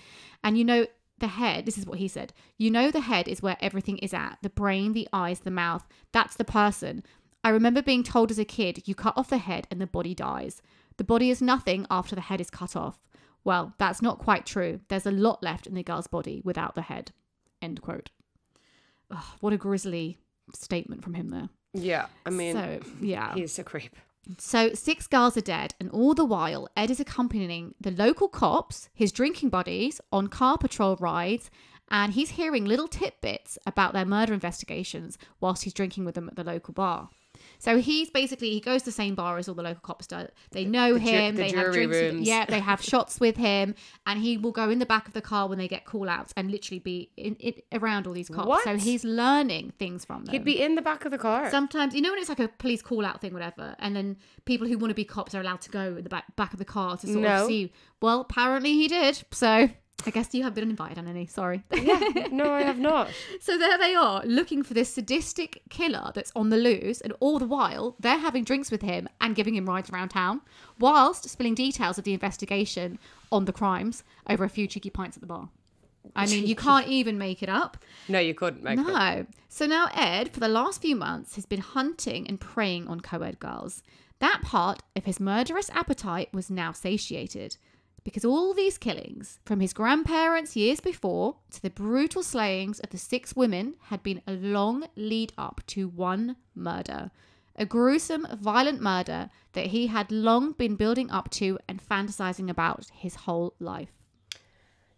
And 0.45 0.57
you 0.57 0.63
know, 0.63 0.87
the 1.19 1.27
head, 1.27 1.65
this 1.65 1.77
is 1.77 1.85
what 1.85 1.99
he 1.99 2.07
said 2.07 2.33
you 2.57 2.71
know, 2.71 2.89
the 2.89 3.01
head 3.01 3.27
is 3.27 3.41
where 3.41 3.57
everything 3.59 3.97
is 3.99 4.13
at 4.13 4.37
the 4.41 4.49
brain, 4.49 4.93
the 4.93 5.09
eyes, 5.11 5.41
the 5.41 5.51
mouth. 5.51 5.87
That's 6.13 6.37
the 6.37 6.45
person. 6.45 7.03
I 7.43 7.49
remember 7.49 7.81
being 7.81 8.03
told 8.03 8.31
as 8.31 8.39
a 8.39 8.45
kid, 8.45 8.87
you 8.87 8.95
cut 8.95 9.17
off 9.17 9.29
the 9.29 9.39
head 9.39 9.67
and 9.69 9.81
the 9.81 9.87
body 9.87 10.15
dies. 10.15 10.61
The 11.01 11.05
body 11.05 11.31
is 11.31 11.41
nothing 11.41 11.87
after 11.89 12.13
the 12.13 12.21
head 12.21 12.39
is 12.39 12.51
cut 12.51 12.75
off. 12.75 12.99
Well, 13.43 13.73
that's 13.79 14.03
not 14.03 14.19
quite 14.19 14.45
true. 14.45 14.81
There's 14.87 15.07
a 15.07 15.11
lot 15.11 15.41
left 15.41 15.65
in 15.65 15.73
the 15.73 15.81
girl's 15.81 16.05
body 16.05 16.43
without 16.45 16.75
the 16.75 16.83
head. 16.83 17.11
End 17.59 17.81
quote. 17.81 18.11
Ugh, 19.09 19.23
what 19.39 19.51
a 19.51 19.57
grisly 19.57 20.19
statement 20.53 21.03
from 21.03 21.15
him 21.15 21.31
there. 21.31 21.49
Yeah, 21.73 22.05
I 22.23 22.29
mean, 22.29 22.53
so, 22.53 22.79
yeah. 23.01 23.33
he's 23.33 23.57
a 23.57 23.63
creep. 23.63 23.95
So, 24.37 24.75
six 24.75 25.07
girls 25.07 25.35
are 25.37 25.41
dead, 25.41 25.73
and 25.79 25.89
all 25.89 26.13
the 26.13 26.23
while, 26.23 26.69
Ed 26.77 26.91
is 26.91 26.99
accompanying 26.99 27.73
the 27.81 27.89
local 27.89 28.27
cops, 28.27 28.89
his 28.93 29.11
drinking 29.11 29.49
buddies, 29.49 29.99
on 30.11 30.27
car 30.27 30.59
patrol 30.59 30.97
rides, 30.97 31.49
and 31.89 32.13
he's 32.13 32.29
hearing 32.29 32.65
little 32.65 32.87
tidbits 32.87 33.57
about 33.65 33.93
their 33.93 34.05
murder 34.05 34.35
investigations 34.35 35.17
whilst 35.39 35.63
he's 35.63 35.73
drinking 35.73 36.05
with 36.05 36.13
them 36.13 36.29
at 36.29 36.35
the 36.35 36.43
local 36.43 36.75
bar. 36.75 37.09
So 37.59 37.77
he's 37.79 38.09
basically 38.09 38.49
he 38.51 38.59
goes 38.59 38.81
to 38.81 38.85
the 38.85 38.91
same 38.91 39.15
bar 39.15 39.37
as 39.37 39.47
all 39.49 39.55
the 39.55 39.63
local 39.63 39.81
cops 39.81 40.07
do. 40.07 40.27
They 40.51 40.65
know 40.65 40.93
The 40.93 40.99
him. 40.99 41.35
the 41.35 41.43
they 41.43 41.51
have 41.51 41.71
drinks. 41.73 41.95
With, 41.95 42.13
rooms. 42.13 42.27
yeah, 42.27 42.45
they 42.45 42.59
have 42.59 42.81
shots 42.91 43.19
with 43.19 43.37
him, 43.37 43.75
and 44.05 44.19
he 44.21 44.37
will 44.37 44.51
go 44.51 44.69
in 44.69 44.79
the 44.79 44.85
back 44.85 45.07
of 45.07 45.13
the 45.13 45.21
car 45.21 45.47
when 45.47 45.57
they 45.57 45.67
get 45.67 45.85
call 45.85 46.09
outs 46.09 46.33
and 46.35 46.49
literally 46.51 46.79
be 46.79 47.09
in, 47.17 47.35
in 47.35 47.53
around 47.71 48.07
all 48.07 48.13
these 48.13 48.29
cops. 48.29 48.63
So 48.63 48.77
he's 48.77 49.03
learning 49.03 49.73
things 49.79 50.05
from 50.05 50.25
them. 50.25 50.33
He'd 50.33 50.43
be 50.45 50.61
in 50.61 50.75
the 50.75 50.81
back 50.81 51.05
of 51.05 51.11
the 51.11 51.17
car. 51.17 51.49
Sometimes 51.51 51.93
you 51.95 52.01
know 52.01 52.09
when 52.11 52.19
it's 52.19 52.29
like 52.29 52.39
a 52.39 52.47
police 52.47 52.81
call 52.81 53.05
out 53.05 53.21
thing, 53.21 53.33
whatever, 53.33 53.75
and 53.79 53.95
then 53.95 54.17
people 54.45 54.67
who 54.67 54.77
want 54.77 54.91
to 54.91 54.95
be 54.95 55.05
cops 55.05 55.35
are 55.35 55.41
allowed 55.41 55.61
to 55.61 55.69
go 55.69 55.95
in 55.97 56.03
the 56.03 56.09
back 56.09 56.35
back 56.35 56.53
of 56.53 56.59
the 56.59 56.65
car 56.65 56.97
to 56.97 57.07
sort 57.07 57.19
No. 57.19 57.43
of 57.43 57.47
see. 57.47 57.71
Well, 58.01 58.21
apparently 58.21 58.73
he 58.73 58.87
did. 58.87 59.21
So 59.31 59.69
I 60.07 60.11
guess 60.11 60.33
you 60.33 60.43
have 60.43 60.53
been 60.53 60.69
invited, 60.69 60.97
on 60.97 61.07
any, 61.07 61.25
Sorry. 61.25 61.63
yeah, 61.71 62.27
no, 62.31 62.51
I 62.51 62.63
have 62.63 62.79
not. 62.79 63.09
so 63.39 63.57
there 63.57 63.77
they 63.77 63.95
are, 63.95 64.23
looking 64.25 64.63
for 64.63 64.73
this 64.73 64.93
sadistic 64.93 65.61
killer 65.69 66.11
that's 66.13 66.31
on 66.35 66.49
the 66.49 66.57
loose, 66.57 67.01
and 67.01 67.13
all 67.19 67.39
the 67.39 67.47
while 67.47 67.95
they're 67.99 68.17
having 68.17 68.43
drinks 68.43 68.71
with 68.71 68.81
him 68.81 69.07
and 69.19 69.35
giving 69.35 69.55
him 69.55 69.65
rides 69.65 69.89
around 69.89 70.09
town, 70.09 70.41
whilst 70.79 71.29
spilling 71.29 71.55
details 71.55 71.97
of 71.97 72.03
the 72.03 72.13
investigation 72.13 72.99
on 73.31 73.45
the 73.45 73.53
crimes 73.53 74.03
over 74.29 74.43
a 74.43 74.49
few 74.49 74.67
cheeky 74.67 74.89
pints 74.89 75.17
at 75.17 75.21
the 75.21 75.27
bar. 75.27 75.49
I 76.15 76.25
mean, 76.25 76.47
you 76.47 76.55
can't 76.55 76.87
even 76.99 77.17
make 77.17 77.43
it 77.43 77.49
up. 77.49 77.77
No, 78.07 78.19
you 78.19 78.33
couldn't 78.33 78.63
make 78.63 78.79
it. 78.79 78.85
No. 78.85 79.25
So 79.49 79.65
now 79.65 79.89
Ed, 79.93 80.31
for 80.31 80.39
the 80.39 80.47
last 80.47 80.81
few 80.81 80.95
months, 80.95 81.35
has 81.35 81.45
been 81.45 81.59
hunting 81.61 82.27
and 82.27 82.39
preying 82.39 82.87
on 82.87 83.01
co 83.01 83.21
ed 83.21 83.39
girls. 83.39 83.83
That 84.19 84.41
part 84.43 84.83
of 84.95 85.05
his 85.05 85.19
murderous 85.19 85.69
appetite 85.71 86.29
was 86.33 86.49
now 86.49 86.71
satiated. 86.71 87.57
Because 88.03 88.25
all 88.25 88.53
these 88.53 88.79
killings, 88.79 89.39
from 89.45 89.59
his 89.59 89.73
grandparents 89.73 90.55
years 90.55 90.79
before 90.79 91.35
to 91.51 91.61
the 91.61 91.69
brutal 91.69 92.23
slayings 92.23 92.79
of 92.79 92.89
the 92.89 92.97
six 92.97 93.35
women, 93.35 93.75
had 93.85 94.01
been 94.01 94.21
a 94.25 94.33
long 94.33 94.87
lead 94.95 95.33
up 95.37 95.61
to 95.67 95.87
one 95.87 96.35
murder. 96.55 97.11
A 97.55 97.65
gruesome, 97.65 98.25
violent 98.39 98.81
murder 98.81 99.29
that 99.53 99.67
he 99.67 99.87
had 99.87 100.11
long 100.11 100.53
been 100.53 100.75
building 100.75 101.11
up 101.11 101.29
to 101.31 101.59
and 101.67 101.79
fantasizing 101.79 102.49
about 102.49 102.87
his 102.93 103.15
whole 103.15 103.53
life. 103.59 103.91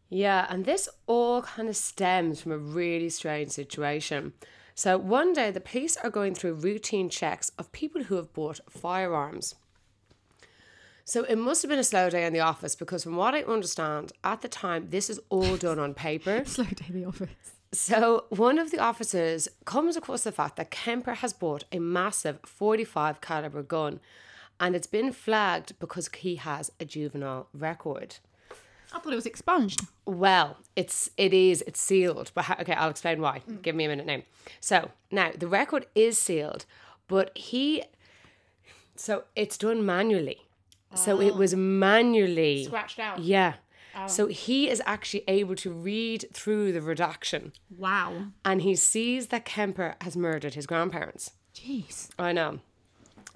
Yeah, 0.09 0.45
and 0.47 0.63
this 0.63 0.87
all 1.07 1.41
kind 1.41 1.67
of 1.67 1.75
stems 1.75 2.39
from 2.39 2.51
a 2.51 2.57
really 2.57 3.09
strange 3.09 3.49
situation. 3.49 4.33
So 4.75 4.97
one 4.97 5.33
day 5.33 5.51
the 5.51 5.59
police 5.59 5.97
are 5.97 6.09
going 6.09 6.35
through 6.35 6.53
routine 6.53 7.09
checks 7.09 7.51
of 7.57 7.71
people 7.71 8.03
who 8.03 8.15
have 8.15 8.31
bought 8.31 8.59
firearms. 8.69 9.55
So 11.05 11.23
it 11.23 11.37
must 11.37 11.61
have 11.61 11.69
been 11.69 11.79
a 11.79 11.83
slow 11.83 12.09
day 12.09 12.25
in 12.25 12.33
the 12.33 12.39
office 12.39 12.75
because 12.75 13.03
from 13.03 13.17
what 13.17 13.35
I 13.35 13.43
understand, 13.43 14.13
at 14.23 14.41
the 14.41 14.47
time 14.47 14.87
this 14.89 15.09
is 15.09 15.19
all 15.29 15.57
done 15.57 15.79
on 15.79 15.93
paper. 15.93 16.43
Slow 16.45 16.63
day 16.65 16.85
in 16.89 17.01
the 17.01 17.05
office. 17.05 17.29
So 17.73 18.25
one 18.29 18.57
of 18.57 18.71
the 18.71 18.79
officers 18.79 19.49
comes 19.65 19.97
across 19.97 20.23
the 20.23 20.31
fact 20.31 20.55
that 20.57 20.71
Kemper 20.71 21.15
has 21.15 21.33
bought 21.33 21.65
a 21.71 21.79
massive 21.79 22.39
45 22.45 23.19
caliber 23.19 23.63
gun 23.63 23.99
and 24.59 24.75
it's 24.75 24.87
been 24.87 25.11
flagged 25.11 25.77
because 25.79 26.09
he 26.15 26.35
has 26.35 26.71
a 26.79 26.85
juvenile 26.85 27.47
record. 27.53 28.17
I 28.93 28.99
thought 28.99 29.11
it 29.11 29.15
was 29.15 29.25
expunged. 29.25 29.81
Well, 30.05 30.57
it's 30.75 31.09
it 31.17 31.33
is 31.33 31.63
it's 31.65 31.81
sealed, 31.81 32.31
but 32.35 32.45
ha- 32.45 32.57
okay, 32.61 32.73
I'll 32.73 32.91
explain 32.91 33.19
why. 33.21 33.41
Mm. 33.49 33.61
Give 33.63 33.75
me 33.75 33.85
a 33.85 33.87
minute 33.89 34.05
now. 34.05 34.21
So 34.59 34.91
now 35.11 35.31
the 35.35 35.47
record 35.47 35.87
is 35.95 36.19
sealed, 36.19 36.65
but 37.07 37.35
he, 37.35 37.83
so 38.95 39.23
it's 39.35 39.57
done 39.57 39.83
manually. 39.83 40.42
So 40.95 41.19
it 41.19 41.31
oh. 41.33 41.37
was 41.37 41.55
manually 41.55 42.63
Oh. 42.63 42.67
Scratched 42.67 42.99
out. 42.99 43.19
Oh. 43.19 43.21
Yeah. 43.21 43.53
So 44.07 44.25
he 44.25 44.69
is 44.69 44.81
actually 44.87 45.23
able 45.27 45.55
to 45.57 45.71
read 45.71 46.25
through 46.33 46.71
the 46.71 46.81
redaction, 46.81 47.53
Wow. 47.77 48.27
and 48.43 48.63
he 48.63 48.75
sees 48.75 49.27
that 49.27 49.45
Kemper 49.45 49.95
has 50.01 50.17
murdered 50.17 50.55
his 50.55 50.65
grandparents. 50.65 51.33
Jeez. 51.53 52.09
I 52.17 52.31
know. 52.33 52.59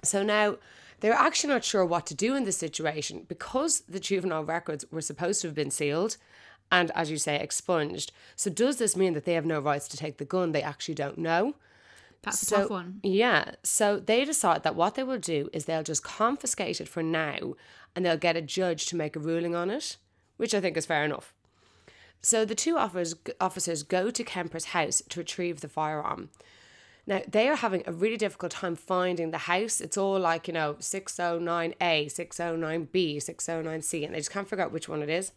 So 0.02 0.24
now 0.24 0.56
they're 0.98 1.12
actually 1.12 1.52
not 1.52 1.62
sure 1.62 1.84
what 1.84 2.06
to 2.06 2.14
do 2.14 2.34
in 2.34 2.42
this 2.44 2.56
situation 2.56 3.24
because 3.28 3.82
the 3.88 4.00
juvenile 4.00 4.44
records 4.44 4.84
were 4.90 5.00
supposed 5.00 5.42
to 5.42 5.46
have 5.48 5.54
been 5.54 5.70
sealed 5.70 6.16
and, 6.72 6.90
as 6.96 7.08
you 7.08 7.18
say, 7.18 7.38
expunged. 7.38 8.10
So 8.34 8.50
does 8.50 8.78
this 8.78 8.96
mean 8.96 9.14
that 9.14 9.24
they 9.24 9.34
have 9.34 9.46
no 9.46 9.60
rights 9.60 9.86
to 9.88 9.96
take 9.96 10.18
the 10.18 10.24
gun? 10.24 10.50
They 10.50 10.62
actually 10.62 10.96
don't 10.96 11.18
know. 11.18 11.54
That's 12.22 12.42
a 12.42 12.46
tough 12.46 12.70
one. 12.70 13.00
yeah, 13.02 13.52
so 13.62 13.98
they 14.00 14.24
decide 14.24 14.62
that 14.64 14.74
what 14.74 14.96
they 14.96 15.04
will 15.04 15.18
do 15.18 15.48
is 15.52 15.64
they'll 15.64 15.82
just 15.82 16.02
confiscate 16.02 16.80
it 16.80 16.88
for 16.88 17.02
now, 17.02 17.54
and 17.94 18.04
they'll 18.04 18.16
get 18.16 18.36
a 18.36 18.42
judge 18.42 18.86
to 18.86 18.96
make 18.96 19.16
a 19.16 19.20
ruling 19.20 19.54
on 19.54 19.70
it, 19.70 19.96
which 20.36 20.54
I 20.54 20.60
think 20.60 20.76
is 20.76 20.86
fair 20.86 21.04
enough. 21.04 21.32
So 22.20 22.44
the 22.44 22.54
two 22.54 22.76
officers 22.76 23.14
officers 23.40 23.82
go 23.82 24.10
to 24.10 24.24
Kemper's 24.24 24.66
house 24.66 25.02
to 25.08 25.20
retrieve 25.20 25.60
the 25.60 25.68
firearm. 25.68 26.30
Now 27.06 27.22
they 27.26 27.48
are 27.48 27.56
having 27.56 27.82
a 27.86 27.92
really 27.92 28.16
difficult 28.16 28.52
time 28.52 28.76
finding 28.76 29.30
the 29.30 29.38
house. 29.38 29.80
It's 29.80 29.96
all 29.96 30.18
like 30.18 30.48
you 30.48 30.54
know 30.54 30.76
six 30.80 31.18
oh 31.20 31.38
nine 31.38 31.74
A, 31.80 32.08
six 32.08 32.40
oh 32.40 32.56
nine 32.56 32.88
B, 32.90 33.20
six 33.20 33.48
oh 33.48 33.62
nine 33.62 33.82
C, 33.82 34.04
and 34.04 34.14
they 34.14 34.18
just 34.18 34.32
can't 34.32 34.48
figure 34.48 34.64
out 34.64 34.72
which 34.72 34.88
one 34.88 35.02
it 35.02 35.08
is. 35.08 35.32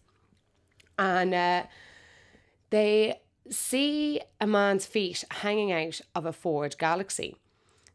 And 0.97 1.33
uh, 1.33 1.63
they 2.71 3.21
see 3.49 4.21
a 4.39 4.47
man's 4.47 4.85
feet 4.85 5.23
hanging 5.31 5.71
out 5.71 6.01
of 6.15 6.25
a 6.25 6.33
Ford 6.33 6.75
Galaxie. 6.77 7.35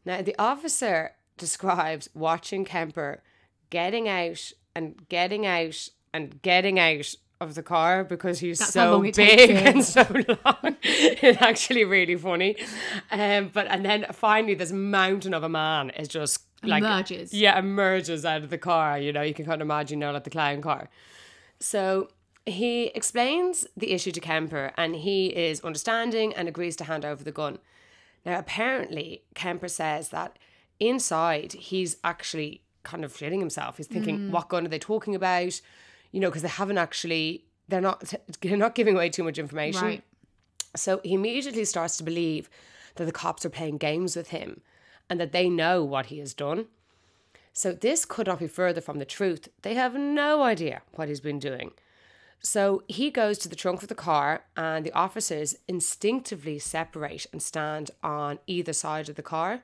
Now, 0.05 0.21
the 0.21 0.35
officer 0.39 1.11
describes 1.37 2.09
watching 2.13 2.65
Kemper 2.65 3.21
getting 3.69 4.07
out 4.07 4.51
and 4.75 5.07
getting 5.09 5.45
out 5.45 5.89
and 6.13 6.41
getting 6.41 6.79
out 6.79 7.15
of 7.39 7.55
the 7.55 7.63
car 7.63 8.03
because 8.03 8.39
he's 8.39 8.59
That's 8.59 8.73
so 8.73 8.93
long 8.93 9.05
it 9.05 9.13
takes 9.13 9.35
big 9.35 9.51
and 9.51 9.83
so 9.83 10.05
long. 10.09 10.77
it's 10.81 11.41
actually 11.41 11.83
really 11.83 12.15
funny. 12.15 12.55
Um, 13.11 13.51
but 13.53 13.67
and 13.67 13.85
then 13.85 14.05
finally, 14.11 14.55
this 14.55 14.71
mountain 14.71 15.33
of 15.33 15.43
a 15.43 15.49
man 15.49 15.91
is 15.91 16.07
just 16.07 16.43
like 16.63 16.83
Emerges. 16.83 17.33
yeah, 17.33 17.59
emerges 17.59 18.25
out 18.25 18.43
of 18.43 18.49
the 18.49 18.57
car. 18.57 18.97
You 18.97 19.13
know, 19.13 19.21
you 19.21 19.33
can 19.33 19.45
kind 19.45 19.61
of 19.61 19.65
imagine, 19.65 19.99
you 19.99 20.07
know, 20.07 20.13
like 20.13 20.23
the 20.23 20.29
clown 20.29 20.61
car. 20.61 20.89
So 21.59 22.09
he 22.47 22.85
explains 22.95 23.67
the 23.75 23.91
issue 23.91 24.11
to 24.11 24.19
Kemper 24.19 24.71
and 24.77 24.95
he 24.95 25.27
is 25.27 25.61
understanding 25.61 26.33
and 26.33 26.47
agrees 26.47 26.75
to 26.77 26.85
hand 26.85 27.03
over 27.03 27.23
the 27.23 27.31
gun. 27.31 27.59
Now, 28.25 28.39
apparently, 28.39 29.23
Kemper 29.35 29.67
says 29.67 30.09
that 30.09 30.37
inside 30.79 31.53
he's 31.53 31.97
actually 32.03 32.61
kind 32.83 33.03
of 33.03 33.13
shitting 33.13 33.39
himself. 33.39 33.77
He's 33.77 33.87
thinking, 33.87 34.19
mm. 34.19 34.29
what 34.31 34.49
gun 34.49 34.65
are 34.65 34.69
they 34.69 34.79
talking 34.79 35.13
about? 35.13 35.59
You 36.11 36.19
know, 36.19 36.29
because 36.29 36.41
they 36.41 36.47
haven't 36.47 36.77
actually, 36.77 37.43
they're 37.67 37.81
not, 37.81 38.13
they're 38.41 38.57
not 38.57 38.75
giving 38.75 38.95
away 38.95 39.09
too 39.09 39.23
much 39.23 39.37
information. 39.37 39.83
Right. 39.83 40.03
So 40.75 41.01
he 41.03 41.13
immediately 41.13 41.65
starts 41.65 41.97
to 41.97 42.03
believe 42.03 42.49
that 42.95 43.05
the 43.05 43.11
cops 43.11 43.45
are 43.45 43.49
playing 43.49 43.77
games 43.77 44.15
with 44.15 44.29
him 44.29 44.61
and 45.09 45.19
that 45.19 45.31
they 45.31 45.49
know 45.49 45.83
what 45.83 46.07
he 46.07 46.19
has 46.19 46.33
done. 46.33 46.67
So 47.53 47.73
this 47.73 48.05
could 48.05 48.27
not 48.27 48.39
be 48.39 48.47
further 48.47 48.81
from 48.81 48.99
the 48.99 49.05
truth. 49.05 49.49
They 49.63 49.73
have 49.73 49.95
no 49.95 50.43
idea 50.43 50.81
what 50.93 51.07
he's 51.07 51.19
been 51.19 51.39
doing. 51.39 51.71
So 52.39 52.83
he 52.87 53.09
goes 53.09 53.37
to 53.39 53.49
the 53.49 53.55
trunk 53.55 53.81
of 53.81 53.89
the 53.89 53.95
car, 53.95 54.43
and 54.55 54.85
the 54.85 54.93
officers 54.93 55.57
instinctively 55.67 56.59
separate 56.59 57.25
and 57.31 57.41
stand 57.41 57.91
on 58.01 58.39
either 58.47 58.73
side 58.73 59.09
of 59.09 59.15
the 59.15 59.23
car. 59.23 59.63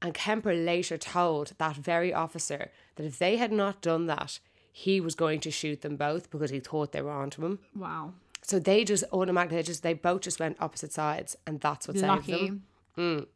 And 0.00 0.14
Kemper 0.14 0.54
later 0.54 0.98
told 0.98 1.52
that 1.58 1.76
very 1.76 2.12
officer 2.12 2.70
that 2.96 3.06
if 3.06 3.18
they 3.18 3.36
had 3.36 3.52
not 3.52 3.82
done 3.82 4.06
that, 4.06 4.38
he 4.72 5.00
was 5.00 5.14
going 5.14 5.40
to 5.40 5.50
shoot 5.50 5.82
them 5.82 5.96
both 5.96 6.30
because 6.30 6.50
he 6.50 6.60
thought 6.60 6.92
they 6.92 7.02
were 7.02 7.10
onto 7.10 7.44
him. 7.44 7.58
Wow. 7.76 8.14
So 8.40 8.58
they 8.58 8.84
just 8.84 9.04
automatically 9.12 9.58
they 9.58 9.62
just 9.62 9.82
they 9.82 9.94
both 9.94 10.22
just 10.22 10.40
went 10.40 10.56
opposite 10.60 10.92
sides, 10.92 11.36
and 11.46 11.60
that's 11.60 11.86
what 11.86 11.98
saved 11.98 12.26
them. 12.26 12.62
Lucky. 12.96 13.26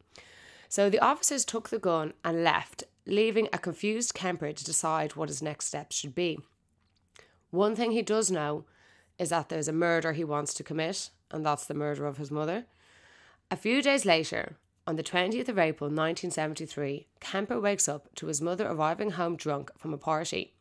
So 0.67 0.89
the 0.89 0.99
officers 0.99 1.45
took 1.45 1.69
the 1.69 1.79
gun 1.79 2.13
and 2.25 2.43
left, 2.43 2.83
leaving 3.05 3.47
a 3.53 3.57
confused 3.57 4.13
Kemper 4.13 4.51
to 4.51 4.63
decide 4.65 5.15
what 5.15 5.29
his 5.29 5.41
next 5.41 5.67
steps 5.67 5.95
should 5.95 6.15
be. 6.15 6.39
One 7.57 7.75
thing 7.75 7.89
he 7.89 8.03
does 8.03 8.29
know 8.29 8.65
is 9.17 9.29
that 9.29 9.49
there's 9.49 9.67
a 9.67 9.73
murder 9.73 10.13
he 10.13 10.23
wants 10.23 10.53
to 10.53 10.63
commit, 10.63 11.09
and 11.31 11.43
that's 11.43 11.65
the 11.65 11.73
murder 11.73 12.05
of 12.05 12.17
his 12.17 12.29
mother. 12.29 12.65
A 13.49 13.55
few 13.55 13.81
days 13.81 14.05
later, 14.05 14.57
on 14.85 14.95
the 14.95 15.01
20th 15.01 15.49
of 15.49 15.57
April 15.57 15.87
1973, 15.87 17.07
Kemper 17.19 17.59
wakes 17.59 17.89
up 17.89 18.13
to 18.13 18.27
his 18.27 18.43
mother 18.43 18.67
arriving 18.67 19.09
home 19.09 19.35
drunk 19.35 19.71
from 19.75 19.91
a 19.91 19.97
party. 19.97 20.53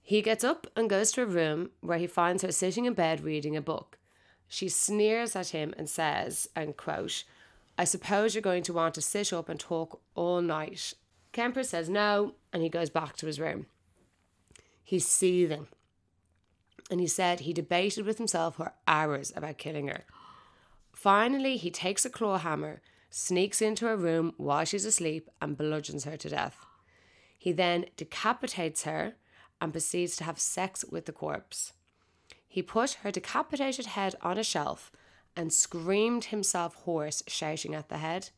He 0.00 0.22
gets 0.22 0.42
up 0.42 0.66
and 0.74 0.88
goes 0.88 1.12
to 1.12 1.24
a 1.24 1.26
room 1.26 1.68
where 1.82 1.98
he 1.98 2.06
finds 2.06 2.42
her 2.42 2.52
sitting 2.52 2.86
in 2.86 2.94
bed 2.94 3.22
reading 3.22 3.54
a 3.54 3.60
book. 3.60 3.98
She 4.48 4.70
sneers 4.70 5.36
at 5.36 5.48
him 5.48 5.74
and 5.76 5.90
says, 5.90 6.48
and 6.56 6.74
quote, 6.78 7.24
I 7.76 7.84
suppose 7.84 8.34
you're 8.34 8.40
going 8.40 8.62
to 8.62 8.72
want 8.72 8.94
to 8.94 9.02
sit 9.02 9.30
up 9.30 9.50
and 9.50 9.60
talk 9.60 10.00
all 10.14 10.40
night. 10.40 10.94
Kemper 11.32 11.64
says 11.64 11.90
no, 11.90 12.32
and 12.50 12.62
he 12.62 12.70
goes 12.70 12.88
back 12.88 13.14
to 13.16 13.26
his 13.26 13.38
room. 13.38 13.66
He's 14.86 15.08
seething. 15.08 15.66
And 16.92 17.00
he 17.00 17.08
said 17.08 17.40
he 17.40 17.52
debated 17.52 18.06
with 18.06 18.18
himself 18.18 18.54
for 18.54 18.72
hours 18.86 19.32
about 19.34 19.58
killing 19.58 19.88
her. 19.88 20.04
Finally, 20.92 21.56
he 21.56 21.72
takes 21.72 22.04
a 22.04 22.10
claw 22.10 22.38
hammer, 22.38 22.80
sneaks 23.10 23.60
into 23.60 23.84
her 23.86 23.96
room 23.96 24.32
while 24.36 24.64
she's 24.64 24.84
asleep, 24.84 25.28
and 25.42 25.58
bludgeons 25.58 26.04
her 26.04 26.16
to 26.16 26.28
death. 26.28 26.64
He 27.36 27.50
then 27.50 27.86
decapitates 27.96 28.84
her 28.84 29.14
and 29.60 29.72
proceeds 29.72 30.14
to 30.18 30.24
have 30.24 30.38
sex 30.38 30.84
with 30.84 31.06
the 31.06 31.12
corpse. 31.12 31.72
He 32.46 32.62
put 32.62 32.98
her 33.02 33.10
decapitated 33.10 33.86
head 33.86 34.14
on 34.22 34.38
a 34.38 34.44
shelf 34.44 34.92
and 35.34 35.52
screamed 35.52 36.26
himself 36.26 36.76
hoarse, 36.76 37.24
shouting 37.26 37.74
at 37.74 37.88
the 37.88 37.98
head. 37.98 38.30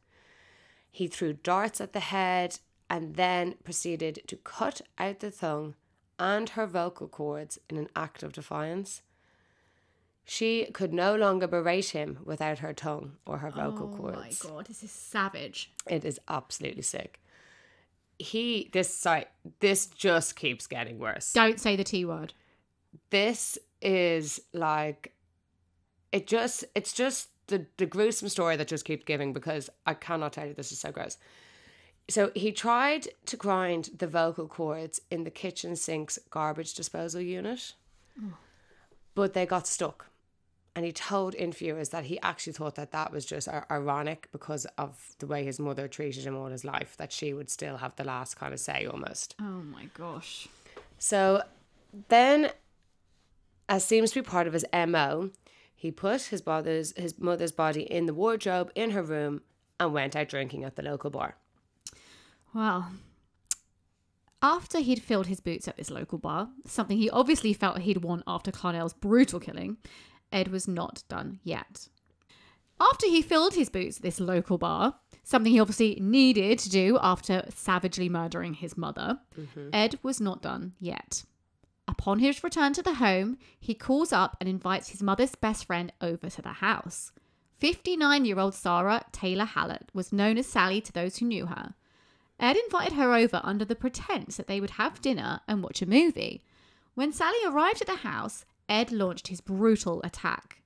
He 0.91 1.09
threw 1.09 1.35
darts 1.35 1.79
at 1.79 1.93
the 1.93 2.01
head 2.01 2.61
and 2.89 3.17
then 3.17 3.57
proceeded 3.65 4.23
to 4.29 4.37
cut 4.37 4.81
out 4.97 5.21
the 5.21 5.31
tongue 5.31 5.75
and 6.19 6.51
her 6.51 6.67
vocal 6.67 7.09
cords 7.09 7.59
in 7.69 7.77
an 7.77 7.89
act 7.95 8.23
of 8.23 8.33
defiance. 8.33 9.03
She 10.25 10.67
could 10.75 10.93
no 10.93 11.15
longer 11.17 11.47
berate 11.47 11.91
him 11.91 12.19
without 12.25 12.59
her 12.59 12.75
tongue 12.75 13.13
or 13.25 13.39
her 13.39 13.51
vocal 13.51 13.91
Oh 13.93 13.97
cords. 13.97 14.45
my 14.45 14.51
god, 14.51 14.67
this 14.67 14.83
is 14.83 14.91
savage. 14.91 15.73
It 15.87 16.05
is 16.05 16.21
absolutely 16.29 16.83
sick. 16.83 17.21
He 18.19 18.69
this 18.73 18.93
sorry, 18.93 19.25
this 19.61 19.87
just 19.87 20.37
keeps 20.37 20.67
getting 20.67 20.99
worse. 20.99 21.33
Don't 21.33 21.59
say 21.61 21.77
the 21.77 21.85
T 21.85 22.05
word. 22.05 22.35
This 23.11 23.59
is 23.81 24.41
like 24.53 25.15
it 26.13 26.27
just 26.27 26.65
it's 26.75 26.93
just 26.93 27.29
the, 27.47 27.65
the 27.79 27.87
gruesome 27.87 28.29
story 28.29 28.57
that 28.57 28.69
just 28.69 28.85
keeps 28.85 29.05
giving 29.05 29.33
because 29.33 29.71
I 29.87 29.95
cannot 29.95 30.35
tell 30.35 30.47
you 30.47 30.53
this 30.53 30.73
is 30.73 30.79
so 30.81 30.91
gross. 30.93 31.17
So 32.11 32.31
he 32.35 32.53
tried 32.53 33.09
to 33.27 33.37
grind 33.37 33.91
the 33.99 34.07
vocal 34.07 34.49
cords 34.49 35.01
in 35.11 35.25
the 35.25 35.31
kitchen 35.31 35.77
sink's 35.77 36.19
garbage 36.31 36.73
disposal 36.75 37.21
unit, 37.21 37.75
but 39.15 39.35
they 39.35 39.45
got 39.45 39.67
stuck. 39.67 40.07
And 40.75 40.87
he 40.87 40.93
told 40.93 41.35
interviewers 41.35 41.89
that 41.89 42.05
he 42.05 42.21
actually 42.21 42.53
thought 42.53 42.77
that 42.77 42.93
that 42.93 43.13
was 43.13 43.27
just 43.27 43.49
ironic 43.71 44.29
because 44.31 44.65
of 44.79 45.17
the 45.19 45.27
way 45.27 45.45
his 45.45 45.59
mother 45.59 45.89
treated 45.89 46.25
him 46.25 46.37
all 46.37 46.47
his 46.47 46.65
life, 46.65 46.97
that 46.99 47.11
she 47.11 47.35
would 47.35 47.51
still 47.51 47.79
have 47.79 47.97
the 47.97 48.05
last 48.05 48.37
kind 48.37 48.55
of 48.55 48.61
say 48.61 48.87
almost. 48.87 49.35
Oh 49.41 49.63
my 49.73 49.87
gosh. 49.93 50.47
So 50.99 51.43
then, 52.09 52.53
as 53.69 53.85
seems 53.85 54.13
to 54.13 54.23
be 54.23 54.27
part 54.27 54.47
of 54.47 54.53
his 54.53 54.65
MO, 54.73 55.31
he 55.75 55.91
put 55.91 56.23
his 56.23 56.47
mother's, 56.47 56.97
his 56.97 57.19
mother's 57.19 57.53
body 57.53 57.83
in 57.83 58.07
the 58.07 58.15
wardrobe 58.15 58.71
in 58.75 58.93
her 58.93 59.03
room 59.03 59.43
and 59.81 59.93
went 59.93 60.15
out 60.15 60.29
drinking 60.29 60.65
at 60.65 60.77
the 60.77 60.83
local 60.83 61.11
bar. 61.11 61.37
Well, 62.59 62.91
after 64.43 64.81
he'd 64.81 65.01
filled 65.01 65.29
his 65.29 65.39
boots 65.39 65.69
at 65.69 65.77
this 65.77 65.91
local 65.91 66.19
bar, 66.19 66.49
something 66.67 66.99
he 66.99 67.09
obviously 67.09 67.53
felt 67.53 67.79
he'd 67.79 68.03
won 68.03 68.25
after 68.27 68.51
Clarnell's 68.51 68.95
brutal 68.95 69.39
killing, 69.39 69.77
Ed 70.33 70.49
was 70.49 70.67
not 70.67 71.05
done 71.09 71.39
yet. 71.45 71.89
After 72.81 73.07
he 73.07 73.23
filled 73.23 73.55
his 73.55 73.69
boots 73.69 73.99
at 73.99 74.03
this 74.03 74.19
local 74.19 74.59
bar, 74.59 74.97
something 75.23 75.53
he 75.53 75.61
obviously 75.61 76.01
needed 76.01 76.59
to 76.59 76.69
do 76.69 76.99
after 77.01 77.45
savagely 77.55 78.09
murdering 78.09 78.55
his 78.55 78.77
mother, 78.77 79.21
mm-hmm. 79.39 79.69
Ed 79.73 80.01
was 80.03 80.21
not 80.21 80.43
done 80.43 80.73
yet. 80.81 81.25
Upon 81.87 82.19
his 82.19 82.43
return 82.43 82.73
to 82.73 82.83
the 82.83 82.95
home, 82.95 83.39
he 83.61 83.73
calls 83.73 84.13
up 84.13 84.37
and 84.41 84.49
invites 84.49 84.89
his 84.89 85.01
mother's 85.01 85.37
best 85.37 85.67
friend 85.67 85.93
over 86.01 86.29
to 86.29 86.43
the 86.43 86.55
house. 86.55 87.13
59 87.59 88.25
year 88.25 88.41
old 88.41 88.57
Sarah 88.57 89.05
Taylor 89.13 89.45
Hallett 89.45 89.91
was 89.95 90.13
known 90.13 90.37
as 90.39 90.49
Sally 90.49 90.81
to 90.81 90.93
those 90.93 91.19
who 91.19 91.27
knew 91.27 91.47
her. 91.47 91.77
Ed 92.41 92.57
invited 92.57 92.95
her 92.95 93.15
over 93.15 93.41
under 93.43 93.65
the 93.65 93.75
pretense 93.75 94.37
that 94.37 94.47
they 94.47 94.61
would 94.61 94.71
have 94.71 95.01
dinner 95.01 95.41
and 95.49 95.63
watch 95.63 95.83
a 95.83 95.87
movie. 95.87 96.43
When 96.95 97.13
Sally 97.13 97.39
arrived 97.47 97.81
at 97.81 97.87
the 97.87 97.97
house, 97.97 98.45
Ed 98.69 98.93
launched 98.93 99.29
his 99.29 99.41
brutal 99.41 100.01
attack. 100.03 100.61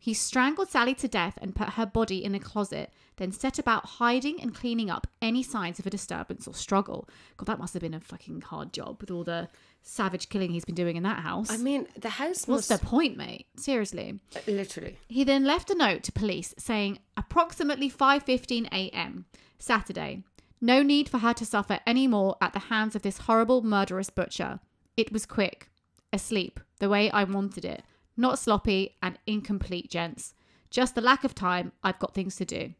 He 0.00 0.14
strangled 0.14 0.70
Sally 0.70 0.94
to 0.94 1.08
death 1.08 1.38
and 1.42 1.56
put 1.56 1.70
her 1.70 1.84
body 1.84 2.24
in 2.24 2.34
a 2.34 2.38
closet, 2.38 2.92
then 3.16 3.32
set 3.32 3.58
about 3.58 3.84
hiding 3.84 4.40
and 4.40 4.54
cleaning 4.54 4.90
up 4.90 5.08
any 5.20 5.42
signs 5.42 5.78
of 5.78 5.86
a 5.86 5.90
disturbance 5.90 6.46
or 6.46 6.54
struggle. 6.54 7.08
God, 7.36 7.46
that 7.46 7.58
must 7.58 7.74
have 7.74 7.82
been 7.82 7.94
a 7.94 8.00
fucking 8.00 8.42
hard 8.42 8.72
job 8.72 9.00
with 9.00 9.10
all 9.10 9.24
the 9.24 9.48
savage 9.82 10.28
killing 10.28 10.52
he's 10.52 10.64
been 10.64 10.76
doing 10.76 10.96
in 10.96 11.02
that 11.02 11.18
house. 11.18 11.50
I 11.50 11.56
mean, 11.56 11.88
the 11.98 12.10
house 12.10 12.46
What's 12.46 12.70
must 12.70 12.80
the 12.80 12.86
point, 12.86 13.16
mate? 13.16 13.46
Seriously. 13.56 14.20
Uh, 14.36 14.40
literally. 14.46 14.98
He 15.08 15.24
then 15.24 15.44
left 15.44 15.68
a 15.68 15.74
note 15.74 16.04
to 16.04 16.12
police 16.12 16.54
saying 16.58 17.00
approximately 17.16 17.90
5:15 17.90 18.66
a.m. 18.72 19.24
Saturday. 19.58 20.22
No 20.60 20.82
need 20.82 21.08
for 21.08 21.18
her 21.18 21.32
to 21.34 21.46
suffer 21.46 21.80
any 21.86 22.06
more 22.06 22.36
at 22.40 22.52
the 22.52 22.58
hands 22.58 22.96
of 22.96 23.02
this 23.02 23.18
horrible 23.18 23.62
murderous 23.62 24.10
butcher. 24.10 24.60
It 24.96 25.12
was 25.12 25.26
quick, 25.26 25.70
asleep, 26.12 26.58
the 26.80 26.88
way 26.88 27.10
I 27.10 27.24
wanted 27.24 27.64
it. 27.64 27.82
Not 28.16 28.38
sloppy 28.38 28.96
and 29.00 29.18
incomplete, 29.26 29.90
gents. 29.90 30.34
Just 30.70 30.94
the 30.94 31.00
lack 31.00 31.22
of 31.22 31.34
time. 31.34 31.72
I've 31.84 32.00
got 32.00 32.14
things 32.14 32.36
to 32.36 32.44
do. 32.44 32.74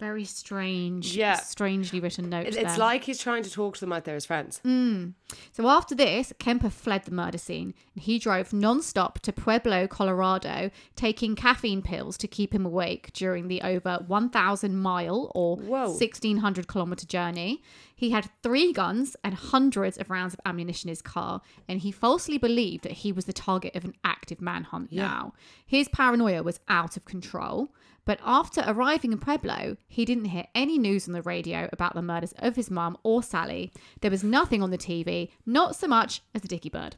Very 0.00 0.24
strange, 0.24 1.14
Yeah. 1.14 1.36
strangely 1.36 2.00
written 2.00 2.28
note. 2.30 2.46
It- 2.46 2.54
there. 2.54 2.64
It's 2.64 2.78
like 2.78 3.04
he's 3.04 3.18
trying 3.18 3.42
to 3.42 3.50
talk 3.50 3.74
to 3.74 3.80
them 3.80 3.92
out 3.92 4.04
there 4.04 4.16
as 4.16 4.24
friends. 4.26 4.60
Mm. 4.64 5.12
So 5.52 5.68
after 5.68 5.94
this, 5.94 6.32
Kemper 6.40 6.70
fled 6.70 7.04
the 7.04 7.10
murder 7.12 7.38
scene 7.38 7.74
and 7.94 8.02
he 8.02 8.18
drove 8.18 8.52
non-stop 8.52 9.20
to 9.20 9.32
Pueblo, 9.32 9.86
Colorado, 9.86 10.70
taking 10.96 11.36
caffeine 11.36 11.82
pills 11.82 12.16
to 12.18 12.26
keep 12.26 12.54
him 12.54 12.64
awake 12.66 13.12
during 13.12 13.46
the 13.48 13.60
over 13.62 14.02
1,000 14.08 14.76
mile 14.76 15.30
or 15.34 15.56
Whoa. 15.58 15.90
1,600 15.92 16.66
kilometer 16.66 17.06
journey. 17.06 17.62
He 17.94 18.10
had 18.10 18.30
three 18.42 18.72
guns 18.72 19.14
and 19.22 19.34
hundreds 19.34 19.98
of 19.98 20.08
rounds 20.08 20.32
of 20.32 20.40
ammunition 20.46 20.88
in 20.88 20.92
his 20.92 21.02
car, 21.02 21.42
and 21.68 21.80
he 21.80 21.92
falsely 21.92 22.38
believed 22.38 22.82
that 22.84 22.92
he 22.92 23.12
was 23.12 23.26
the 23.26 23.34
target 23.34 23.76
of 23.76 23.84
an 23.84 23.94
active 24.02 24.40
manhunt 24.40 24.90
now. 24.90 25.34
His 25.66 25.86
paranoia 25.88 26.42
was 26.42 26.58
out 26.68 26.96
of 26.96 27.04
control. 27.04 27.68
But 28.04 28.20
after 28.24 28.64
arriving 28.66 29.12
in 29.12 29.18
Pueblo, 29.18 29.76
he 29.86 30.04
didn't 30.04 30.26
hear 30.26 30.46
any 30.54 30.78
news 30.78 31.06
on 31.06 31.12
the 31.12 31.22
radio 31.22 31.68
about 31.72 31.94
the 31.94 32.02
murders 32.02 32.34
of 32.38 32.56
his 32.56 32.70
mum 32.70 32.96
or 33.02 33.22
Sally. 33.22 33.72
There 34.00 34.10
was 34.10 34.24
nothing 34.24 34.62
on 34.62 34.70
the 34.70 34.78
TV, 34.78 35.30
not 35.46 35.76
so 35.76 35.86
much 35.86 36.22
as 36.34 36.42
the 36.42 36.48
Dicky 36.48 36.70
Bird. 36.70 36.96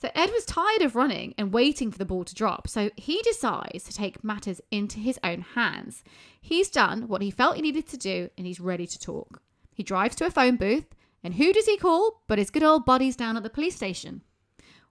So 0.00 0.10
Ed 0.14 0.30
was 0.30 0.44
tired 0.44 0.82
of 0.82 0.94
running 0.94 1.34
and 1.36 1.52
waiting 1.52 1.90
for 1.90 1.98
the 1.98 2.04
ball 2.04 2.24
to 2.24 2.34
drop, 2.34 2.68
so 2.68 2.90
he 2.96 3.20
decides 3.22 3.82
to 3.84 3.92
take 3.92 4.22
matters 4.22 4.60
into 4.70 5.00
his 5.00 5.18
own 5.24 5.40
hands. 5.40 6.04
He's 6.40 6.70
done 6.70 7.08
what 7.08 7.20
he 7.20 7.32
felt 7.32 7.56
he 7.56 7.62
needed 7.62 7.88
to 7.88 7.96
do 7.96 8.30
and 8.38 8.46
he's 8.46 8.60
ready 8.60 8.86
to 8.86 8.98
talk. 8.98 9.42
He 9.74 9.82
drives 9.82 10.14
to 10.16 10.26
a 10.26 10.30
phone 10.30 10.56
booth, 10.56 10.94
and 11.24 11.34
who 11.34 11.52
does 11.52 11.66
he 11.66 11.76
call 11.76 12.22
but 12.28 12.38
his 12.38 12.50
good 12.50 12.62
old 12.62 12.84
buddies 12.84 13.16
down 13.16 13.36
at 13.36 13.42
the 13.42 13.50
police 13.50 13.74
station? 13.74 14.22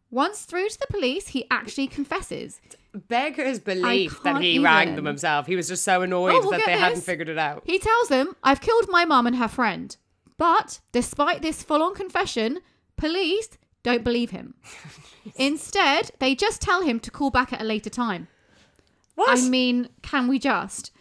Once 0.09 0.43
through 0.45 0.69
to 0.69 0.79
the 0.79 0.87
police, 0.89 1.29
he 1.29 1.45
actually 1.51 1.87
confesses. 1.87 2.61
Beggars 2.93 3.59
belief 3.59 4.21
that 4.23 4.41
he 4.41 4.57
rang 4.57 4.95
them 4.95 5.05
himself. 5.05 5.45
He 5.45 5.55
was 5.55 5.67
just 5.67 5.83
so 5.83 6.01
annoyed 6.01 6.31
Oh, 6.33 6.39
well, 6.41 6.51
that 6.51 6.65
they 6.65 6.77
hadn't 6.77 7.01
figured 7.01 7.29
it 7.29 7.37
out. 7.37 7.63
He 7.65 7.77
tells 7.77 8.07
them, 8.07 8.35
I've 8.43 8.61
killed 8.61 8.87
my 8.89 9.05
mum 9.05 9.27
and 9.27 9.35
her 9.35 9.47
friend. 9.47 9.95
But 10.37 10.79
despite 10.91 11.41
this 11.41 11.61
full 11.63 11.81
on 11.83 11.93
confession, 11.93 12.59
police 12.95 13.57
don't 13.83 14.03
believe 14.03 14.31
him. 14.31 14.55
Instead, 15.35 16.11
they 16.19 16.35
just 16.35 16.61
tell 16.61 16.81
him 16.83 16.99
to 17.01 17.11
call 17.11 17.29
back 17.29 17.51
at 17.51 17.61
a 17.61 17.65
later 17.65 17.89
time. 17.89 18.27
What? 19.15 19.37
I 19.37 19.41
mean, 19.49 19.89
can 20.01 20.27
we 20.27 20.39
just? 20.39 20.91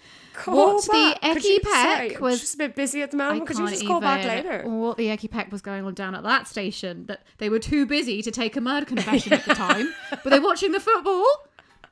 What 0.45 0.85
the 0.85 0.93
back. 0.93 1.21
Could 1.35 1.43
Ecky 1.43 1.63
Peck 1.63 2.21
was- 2.21 2.41
just 2.41 2.55
a 2.55 2.59
bit 2.59 2.75
busy 2.75 3.03
at 3.03 3.11
the 3.11 3.17
I 3.17 3.29
moment. 3.29 3.47
Could 3.47 3.59
you 3.59 3.69
just 3.69 3.87
call 3.87 4.01
back 4.01 4.25
later? 4.25 4.63
What 4.69 4.97
the 4.97 5.07
Ecky 5.07 5.31
Peck 5.31 5.51
was 5.51 5.63
going 5.63 5.85
on 5.85 5.95
down 5.95 6.15
at 6.15 6.23
that 6.23 6.47
station 6.49 7.07
that 7.07 7.23
they 7.39 7.49
were 7.49 7.59
too 7.59 7.87
busy 7.87 8.23
to 8.23 8.31
take 8.31 8.57
a 8.57 8.61
murder 8.61 8.87
confession 8.87 9.33
at 9.33 9.45
the 9.45 9.55
time, 9.67 9.93
but 10.11 10.31
they're 10.31 10.43
watching 10.43 10.73
the 10.73 10.81
football, 10.81 11.27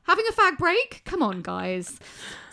having 0.03 0.25
a 0.29 0.33
fag 0.33 0.57
break? 0.57 1.01
Come 1.05 1.21
on, 1.23 1.41
guys. 1.41 1.99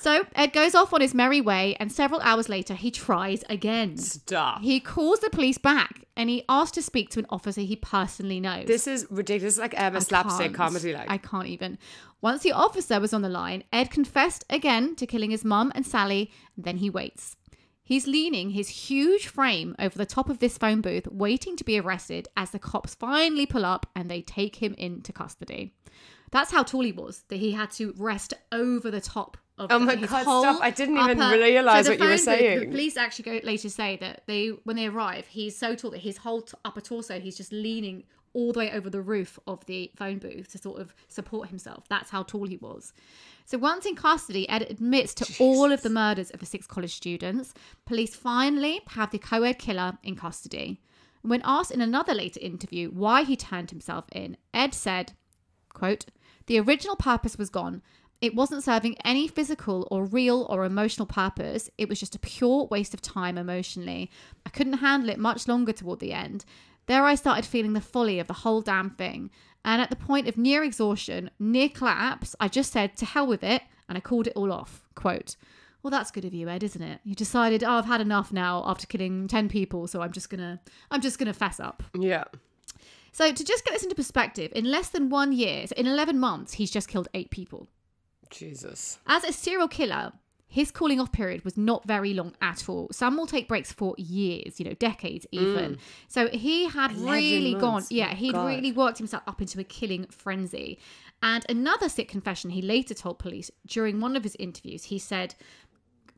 So 0.02 0.26
Ed 0.34 0.52
goes 0.52 0.74
off 0.74 0.92
on 0.92 1.00
his 1.00 1.14
merry 1.14 1.40
way, 1.40 1.76
and 1.78 1.92
several 1.92 2.20
hours 2.22 2.48
later, 2.48 2.74
he 2.74 2.90
tries 2.90 3.44
again. 3.48 3.96
Stop. 3.96 4.60
He 4.60 4.80
calls 4.80 5.20
the 5.20 5.30
police 5.30 5.58
back 5.58 6.02
and 6.16 6.28
he 6.28 6.44
asks 6.48 6.72
to 6.72 6.82
speak 6.82 7.08
to 7.10 7.20
an 7.20 7.26
officer 7.30 7.60
he 7.60 7.76
personally 7.76 8.40
knows. 8.40 8.66
This 8.66 8.88
is 8.88 9.06
ridiculous. 9.10 9.58
Like 9.58 9.80
um, 9.80 9.94
a 9.94 10.00
slapstick 10.00 10.54
comedy. 10.54 10.92
Like 10.92 11.08
I 11.08 11.18
can't 11.18 11.46
even. 11.46 11.78
Once 12.20 12.42
the 12.42 12.50
officer 12.50 12.98
was 12.98 13.12
on 13.12 13.22
the 13.22 13.28
line, 13.28 13.62
Ed 13.72 13.92
confessed 13.92 14.44
again 14.50 14.96
to 14.96 15.06
killing 15.06 15.30
his 15.30 15.44
mum 15.44 15.70
and 15.72 15.86
Sally, 15.86 16.32
and 16.56 16.64
then 16.64 16.78
he 16.78 16.90
waits. 16.90 17.36
He's 17.84 18.08
leaning 18.08 18.50
his 18.50 18.68
huge 18.68 19.28
frame 19.28 19.76
over 19.78 19.96
the 19.96 20.04
top 20.04 20.28
of 20.28 20.40
this 20.40 20.58
phone 20.58 20.80
booth, 20.80 21.06
waiting 21.12 21.56
to 21.56 21.64
be 21.64 21.78
arrested 21.78 22.26
as 22.36 22.50
the 22.50 22.58
cops 22.58 22.96
finally 22.96 23.46
pull 23.46 23.64
up 23.64 23.86
and 23.94 24.10
they 24.10 24.20
take 24.20 24.56
him 24.56 24.74
into 24.74 25.12
custody. 25.12 25.74
That's 26.32 26.50
how 26.50 26.64
tall 26.64 26.80
he 26.82 26.92
was, 26.92 27.22
that 27.28 27.36
he 27.36 27.52
had 27.52 27.70
to 27.72 27.94
rest 27.96 28.34
over 28.50 28.90
the 28.90 29.00
top 29.00 29.36
Oh 29.70 29.78
my 29.78 29.94
God. 29.96 30.60
I 30.60 30.70
didn't 30.70 30.96
even 30.98 31.20
upper- 31.20 31.36
realise 31.38 31.84
the 31.86 31.92
what 31.92 32.00
you 32.00 32.06
were 32.06 32.18
saying. 32.18 32.60
The 32.60 32.66
police 32.66 32.96
actually 32.96 33.40
go 33.40 33.46
later 33.46 33.68
say 33.68 33.96
that 33.96 34.22
they, 34.26 34.48
when 34.64 34.76
they 34.76 34.86
arrive, 34.86 35.26
he's 35.26 35.56
so 35.56 35.74
tall 35.74 35.90
that 35.90 36.00
his 36.00 36.18
whole 36.18 36.42
t- 36.42 36.54
upper 36.64 36.80
torso, 36.80 37.20
he's 37.20 37.36
just 37.36 37.52
leaning 37.52 38.04
all 38.34 38.52
the 38.52 38.60
way 38.60 38.72
over 38.72 38.88
the 38.88 39.00
roof 39.02 39.38
of 39.46 39.64
the 39.66 39.90
phone 39.96 40.18
booth 40.18 40.48
to 40.52 40.58
sort 40.58 40.80
of 40.80 40.94
support 41.08 41.48
himself. 41.48 41.84
That's 41.88 42.10
how 42.10 42.22
tall 42.22 42.46
he 42.46 42.56
was. 42.56 42.92
So 43.44 43.58
once 43.58 43.84
in 43.84 43.94
custody, 43.94 44.48
Ed 44.48 44.62
admits 44.70 45.12
to 45.14 45.34
all 45.38 45.70
of 45.70 45.82
the 45.82 45.90
murders 45.90 46.30
of 46.30 46.40
the 46.40 46.46
six 46.46 46.66
college 46.66 46.94
students. 46.94 47.52
Police 47.84 48.14
finally 48.14 48.80
have 48.90 49.10
the 49.10 49.18
co-ed 49.18 49.58
killer 49.58 49.98
in 50.02 50.16
custody. 50.16 50.80
When 51.20 51.42
asked 51.44 51.70
in 51.70 51.80
another 51.80 52.14
later 52.14 52.40
interview 52.40 52.88
why 52.88 53.22
he 53.24 53.36
turned 53.36 53.70
himself 53.70 54.06
in, 54.12 54.36
Ed 54.54 54.74
said, 54.74 55.12
quote, 55.72 56.06
the 56.46 56.58
original 56.58 56.96
purpose 56.96 57.36
was 57.36 57.50
gone. 57.50 57.82
It 58.22 58.36
wasn't 58.36 58.62
serving 58.62 58.96
any 59.04 59.26
physical 59.26 59.88
or 59.90 60.04
real 60.04 60.46
or 60.48 60.64
emotional 60.64 61.06
purpose. 61.06 61.68
It 61.76 61.88
was 61.88 61.98
just 61.98 62.14
a 62.14 62.20
pure 62.20 62.66
waste 62.70 62.94
of 62.94 63.02
time 63.02 63.36
emotionally. 63.36 64.12
I 64.46 64.50
couldn't 64.50 64.74
handle 64.74 65.10
it 65.10 65.18
much 65.18 65.48
longer 65.48 65.72
toward 65.72 65.98
the 65.98 66.12
end. 66.12 66.44
There 66.86 67.04
I 67.04 67.16
started 67.16 67.44
feeling 67.44 67.72
the 67.72 67.80
folly 67.80 68.20
of 68.20 68.28
the 68.28 68.32
whole 68.32 68.60
damn 68.62 68.90
thing. 68.90 69.30
And 69.64 69.82
at 69.82 69.90
the 69.90 69.96
point 69.96 70.28
of 70.28 70.38
near 70.38 70.62
exhaustion, 70.62 71.30
near 71.40 71.68
collapse, 71.68 72.36
I 72.38 72.46
just 72.46 72.72
said, 72.72 72.96
to 72.98 73.04
hell 73.04 73.26
with 73.26 73.42
it, 73.42 73.62
and 73.88 73.98
I 73.98 74.00
called 74.00 74.28
it 74.28 74.32
all 74.36 74.52
off. 74.52 74.84
Quote, 74.94 75.34
well, 75.82 75.90
that's 75.90 76.12
good 76.12 76.24
of 76.24 76.32
you, 76.32 76.48
Ed, 76.48 76.62
isn't 76.62 76.82
it? 76.82 77.00
You 77.02 77.16
decided, 77.16 77.64
oh, 77.64 77.72
I've 77.72 77.86
had 77.86 78.00
enough 78.00 78.32
now 78.32 78.62
after 78.66 78.86
killing 78.86 79.26
10 79.26 79.48
people, 79.48 79.88
so 79.88 80.00
I'm 80.00 80.12
just 80.12 80.30
gonna, 80.30 80.60
I'm 80.92 81.00
just 81.00 81.18
gonna 81.18 81.34
fess 81.34 81.58
up. 81.58 81.82
yeah. 81.92 82.24
So 83.14 83.30
to 83.30 83.44
just 83.44 83.64
get 83.64 83.74
this 83.74 83.82
into 83.82 83.94
perspective, 83.94 84.52
in 84.54 84.64
less 84.64 84.88
than 84.88 85.10
one 85.10 85.32
year, 85.32 85.66
so 85.66 85.74
in 85.76 85.86
11 85.86 86.18
months, 86.18 86.54
he's 86.54 86.70
just 86.70 86.88
killed 86.88 87.08
eight 87.12 87.30
people. 87.30 87.68
Jesus. 88.32 88.98
As 89.06 89.24
a 89.24 89.32
serial 89.32 89.68
killer, 89.68 90.12
his 90.52 90.70
cooling 90.70 91.00
off 91.00 91.12
period 91.12 91.44
was 91.46 91.56
not 91.56 91.86
very 91.86 92.12
long 92.12 92.34
at 92.42 92.68
all. 92.68 92.88
Some 92.92 93.16
will 93.16 93.26
take 93.26 93.48
breaks 93.48 93.72
for 93.72 93.94
years, 93.96 94.60
you 94.60 94.66
know, 94.66 94.74
decades 94.74 95.26
mm. 95.32 95.40
even. 95.40 95.78
So 96.08 96.28
he 96.28 96.68
had 96.68 96.90
11 96.92 97.10
really 97.10 97.54
gone, 97.54 97.84
yeah, 97.88 98.14
he'd 98.14 98.34
God. 98.34 98.48
really 98.48 98.70
worked 98.70 98.98
himself 98.98 99.22
up 99.26 99.40
into 99.40 99.58
a 99.60 99.64
killing 99.64 100.06
frenzy. 100.06 100.78
And 101.22 101.46
another 101.48 101.88
sick 101.88 102.08
confession 102.08 102.50
he 102.50 102.60
later 102.60 102.92
told 102.92 103.18
police 103.18 103.50
during 103.66 103.98
one 103.98 104.14
of 104.14 104.24
his 104.24 104.36
interviews, 104.38 104.84
he 104.84 104.98
said, 104.98 105.34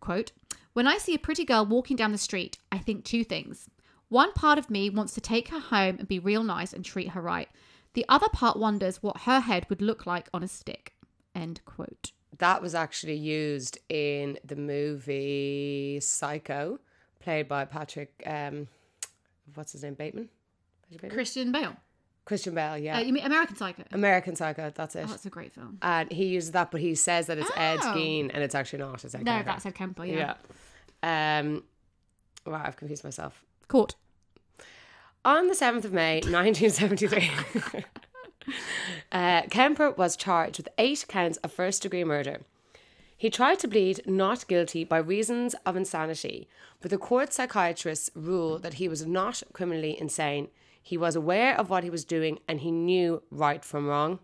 quote, 0.01 0.33
When 0.73 0.89
I 0.89 0.99
see 0.99 1.15
a 1.15 1.19
pretty 1.19 1.45
girl 1.45 1.65
walking 1.65 1.97
down 1.97 2.11
the 2.11 2.19
street, 2.19 2.59
I 2.73 2.79
think 2.79 3.05
two 3.05 3.23
things. 3.23 3.69
One 4.09 4.33
part 4.33 4.59
of 4.59 4.69
me 4.71 4.91
wants 4.91 5.15
to 5.15 5.21
take 5.21 5.49
her 5.49 5.61
home 5.61 5.97
and 5.99 6.09
be 6.09 6.19
real 6.19 6.43
nice 6.43 6.73
and 6.73 6.85
treat 6.85 7.11
her 7.11 7.21
right. 7.21 7.49
The 7.95 8.05
other 8.09 8.29
part 8.29 8.59
wonders 8.59 9.01
what 9.01 9.23
her 9.23 9.41
head 9.41 9.67
would 9.69 9.81
look 9.81 10.07
like 10.07 10.29
on 10.35 10.43
a 10.43 10.49
stick. 10.49 10.94
End 11.35 11.61
quote. 11.65 12.13
That 12.39 12.61
was 12.63 12.75
actually 12.75 13.15
used 13.17 13.79
in 13.89 14.39
the 14.45 14.57
movie 14.57 15.99
Psycho, 16.01 16.81
played 17.21 17.49
by 17.49 17.65
Patrick. 17.65 18.13
Um, 18.27 18.69
what's 19.55 19.73
his 19.73 19.83
name? 19.83 19.95
Bateman. 19.95 20.29
Bateman? 20.91 21.11
Christian 21.11 21.53
Bale. 21.53 21.77
Christian 22.25 22.55
Bale. 22.55 22.79
Yeah. 22.79 22.97
Uh, 22.97 23.01
you 23.01 23.13
mean 23.13 23.25
American 23.25 23.57
Psycho? 23.57 23.85
American 23.93 24.35
Psycho. 24.35 24.73
That's 24.75 24.97
it. 24.97 25.05
Oh, 25.05 25.11
that's 25.11 25.27
a 25.27 25.31
great 25.31 25.53
film. 25.53 25.79
and 25.83 26.11
he 26.11 26.27
uses 26.27 26.53
that, 26.53 26.71
but 26.71 26.81
he 26.81 26.95
says 26.95 27.27
that 27.27 27.39
it's 27.39 27.51
Ed 27.57 27.79
Oh. 27.83 27.95
Gein, 27.95 28.31
and 28.33 28.43
it's 28.43 28.55
actually 28.55 28.79
not. 28.81 29.05
It's 29.05 29.15
Ed 29.15 29.25
No, 29.25 29.33
Kemper. 29.33 29.45
that's 29.47 29.67
Ed 29.67 29.75
Kemper. 29.75 30.05
Yeah. 30.07 30.35
Yeah. 31.03 31.39
Um. 31.41 31.65
Wow, 32.47 32.63
I've 32.65 32.77
confused 32.77 33.05
myself. 33.05 33.45
Court. 33.69 33.95
On 35.25 35.47
the 35.49 35.55
7th 35.55 35.85
of 35.87 35.93
May, 35.93 36.17
1973, 36.25 37.31
uh, 39.13 39.43
Kemper 39.51 39.91
was 39.91 40.17
charged 40.17 40.59
with 40.59 40.69
eight 40.79 41.05
counts 41.09 41.39
of 41.39 41.53
first 41.53 41.83
degree 41.83 42.05
murder. 42.05 42.41
He 43.17 43.31
tried 43.31 43.59
to 43.61 43.69
plead 43.69 44.03
not 44.07 44.47
guilty 44.49 44.85
by 44.85 44.99
reasons 44.99 45.55
of 45.65 45.77
insanity, 45.77 46.49
but 46.81 46.91
the 46.91 46.99
court 46.99 47.33
psychiatrists 47.33 48.11
ruled 48.15 48.63
that 48.63 48.75
he 48.75 48.89
was 48.89 49.07
not 49.07 49.43
criminally 49.53 49.99
insane. 49.99 50.49
He 50.83 50.99
was 50.99 51.17
aware 51.17 51.59
of 51.59 51.71
what 51.71 51.85
he 51.85 51.91
was 51.91 52.05
doing 52.05 52.41
and 52.47 52.61
he 52.61 52.71
knew 52.71 53.23
right 53.31 53.65
from 53.65 53.87
wrong. 53.87 54.19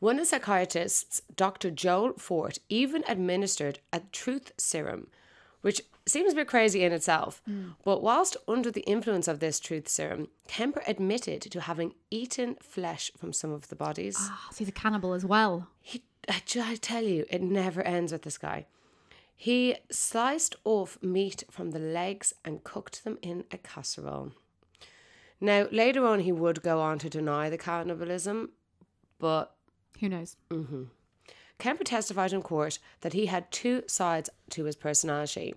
One 0.00 0.16
of 0.16 0.22
the 0.22 0.26
psychiatrists, 0.26 1.22
Dr. 1.34 1.70
Joel 1.70 2.14
Fort, 2.14 2.58
even 2.68 3.04
administered 3.06 3.78
a 3.92 4.00
truth 4.10 4.52
serum, 4.58 5.06
which 5.60 5.80
seems 6.06 6.32
a 6.32 6.36
bit 6.36 6.48
crazy 6.48 6.84
in 6.84 6.92
itself. 6.92 7.40
Hmm. 7.46 7.70
But 7.84 8.02
whilst 8.02 8.36
under 8.46 8.70
the 8.70 8.82
influence 8.82 9.28
of 9.28 9.40
this 9.40 9.58
truth 9.60 9.88
serum, 9.88 10.28
Kemper 10.48 10.82
admitted 10.86 11.42
to 11.42 11.60
having 11.62 11.94
eaten 12.10 12.56
flesh 12.60 13.10
from 13.16 13.32
some 13.32 13.52
of 13.52 13.68
the 13.68 13.76
bodies. 13.76 14.16
Oh, 14.18 14.48
so 14.50 14.58
he's 14.58 14.68
a 14.68 14.72
cannibal 14.72 15.12
as 15.14 15.24
well. 15.24 15.68
He, 15.80 16.02
I, 16.28 16.42
I 16.56 16.76
tell 16.76 17.04
you, 17.04 17.24
it 17.30 17.42
never 17.42 17.82
ends 17.82 18.12
with 18.12 18.22
this 18.22 18.38
guy. 18.38 18.66
He 19.36 19.76
sliced 19.90 20.56
off 20.64 20.98
meat 21.02 21.44
from 21.50 21.72
the 21.72 21.78
legs 21.78 22.32
and 22.44 22.64
cooked 22.64 23.04
them 23.04 23.18
in 23.20 23.44
a 23.50 23.58
casserole. 23.58 24.32
Now, 25.40 25.66
later 25.72 26.06
on, 26.06 26.20
he 26.20 26.32
would 26.32 26.62
go 26.62 26.80
on 26.80 26.98
to 27.00 27.10
deny 27.10 27.50
the 27.50 27.58
cannibalism, 27.58 28.50
but 29.18 29.54
Who 30.00 30.08
knows? 30.08 30.36
Mm-hmm. 30.50 30.84
Kemper 31.58 31.84
testified 31.84 32.32
in 32.32 32.42
court 32.42 32.78
that 33.00 33.12
he 33.12 33.26
had 33.26 33.50
two 33.50 33.82
sides 33.86 34.30
to 34.50 34.64
his 34.64 34.76
personality. 34.76 35.54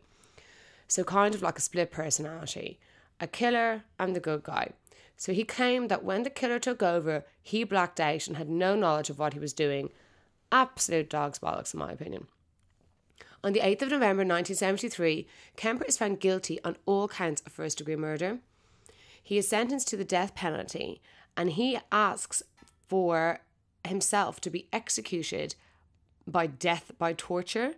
So, 0.88 1.04
kind 1.04 1.36
of 1.36 1.42
like 1.42 1.58
a 1.58 1.62
split 1.62 1.92
personality 1.92 2.80
a 3.20 3.26
killer 3.26 3.84
and 3.98 4.16
the 4.16 4.20
good 4.20 4.44
guy. 4.44 4.72
So, 5.16 5.34
he 5.34 5.44
claimed 5.44 5.90
that 5.90 6.04
when 6.04 6.24
the 6.24 6.30
killer 6.30 6.60
took 6.60 6.84
over, 6.84 7.26
he 7.42 7.64
blacked 7.64 8.00
out 8.00 8.28
and 8.28 8.38
had 8.38 8.50
no 8.50 8.76
knowledge 8.76 9.10
of 9.10 9.20
what 9.20 9.34
he 9.34 9.40
was 9.40 9.54
doing. 9.54 9.90
Absolute 10.52 11.10
dog's 11.10 11.40
bollocks, 11.40 11.74
in 11.74 11.80
my 11.80 11.92
opinion. 11.92 12.28
On 13.44 13.54
the 13.54 13.60
8th 13.60 13.84
of 13.84 13.90
November 13.92 14.24
1973, 14.24 15.28
Kemper 15.56 15.86
is 15.86 15.98
found 15.98 16.20
guilty 16.20 16.60
on 16.64 16.76
all 16.86 17.08
counts 17.08 17.42
of 17.46 17.52
first 17.52 17.78
degree 17.78 17.96
murder. 17.96 18.40
He 19.22 19.38
is 19.38 19.48
sentenced 19.48 19.88
to 19.90 19.98
the 19.98 20.06
death 20.06 20.36
penalty 20.36 21.02
and 21.36 21.52
he 21.52 21.78
asks 21.92 22.42
for 22.88 23.42
himself 23.86 24.42
to 24.42 24.50
be 24.50 24.68
executed 24.74 25.56
by 26.26 26.48
death 26.48 26.92
by 26.98 27.14
torture 27.14 27.76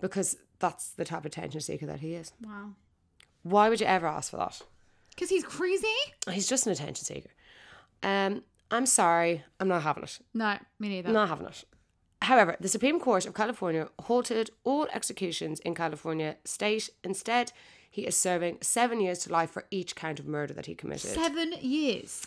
because 0.00 0.36
that's 0.60 0.90
the 0.90 1.04
type 1.04 1.20
of 1.20 1.26
attention 1.26 1.60
seeker 1.60 1.86
that 1.86 2.00
he 2.00 2.14
is. 2.14 2.32
Wow. 2.44 2.70
Why 3.42 3.68
would 3.68 3.80
you 3.80 3.86
ever 3.86 4.06
ask 4.06 4.30
for 4.30 4.36
that? 4.36 4.60
Because 5.10 5.30
he's 5.30 5.44
crazy? 5.44 5.86
He's 6.30 6.48
just 6.48 6.66
an 6.66 6.72
attention 6.72 7.04
seeker. 7.04 7.30
Um, 8.02 8.42
I'm 8.70 8.86
sorry, 8.86 9.42
I'm 9.58 9.68
not 9.68 9.82
having 9.82 10.04
it. 10.04 10.18
No, 10.32 10.56
me 10.78 10.88
neither. 10.88 11.10
Not 11.10 11.28
having 11.28 11.46
it. 11.46 11.64
However, 12.22 12.56
the 12.60 12.68
Supreme 12.68 13.00
Court 13.00 13.26
of 13.26 13.34
California 13.34 13.88
halted 14.02 14.50
all 14.64 14.86
executions 14.92 15.58
in 15.60 15.74
California 15.74 16.36
state. 16.44 16.90
Instead, 17.02 17.52
he 17.90 18.06
is 18.06 18.16
serving 18.16 18.58
seven 18.60 19.00
years 19.00 19.20
to 19.20 19.32
life 19.32 19.50
for 19.50 19.64
each 19.70 19.96
count 19.96 20.20
of 20.20 20.26
murder 20.26 20.52
that 20.54 20.66
he 20.66 20.74
committed. 20.74 21.10
Seven 21.10 21.54
years. 21.60 22.26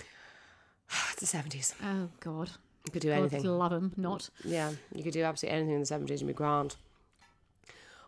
It's 1.12 1.16
the 1.32 1.38
70s. 1.38 1.74
Oh, 1.84 2.10
God. 2.20 2.50
You 2.86 2.92
could 2.92 3.02
do 3.02 3.10
God, 3.10 3.20
anything. 3.20 3.44
love 3.46 3.72
him. 3.72 3.94
Not. 3.96 4.30
Yeah, 4.44 4.74
you 4.94 5.04
could 5.04 5.14
do 5.14 5.24
absolutely 5.24 5.58
anything 5.58 5.76
in 5.76 5.82
the 5.82 5.88
70s 5.88 6.20
and 6.20 6.28
be 6.28 6.34
grand. 6.34 6.76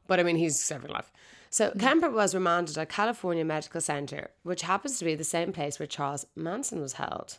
But 0.08 0.20
I 0.20 0.24
mean, 0.24 0.36
he's 0.36 0.60
serving 0.60 0.92
life. 0.92 1.12
So 1.50 1.70
mm-hmm. 1.70 1.80
Kemper 1.80 2.10
was 2.10 2.36
remanded 2.36 2.78
at 2.78 2.90
California 2.90 3.46
Medical 3.46 3.82
Center, 3.82 4.32
which 4.44 4.64
happens 4.64 5.00
to 5.00 5.06
be 5.06 5.16
the 5.16 5.24
same 5.24 5.54
place 5.54 5.80
where 5.80 5.88
Charles 5.88 6.26
Manson 6.36 6.82
was 6.82 6.94
held. 6.94 7.38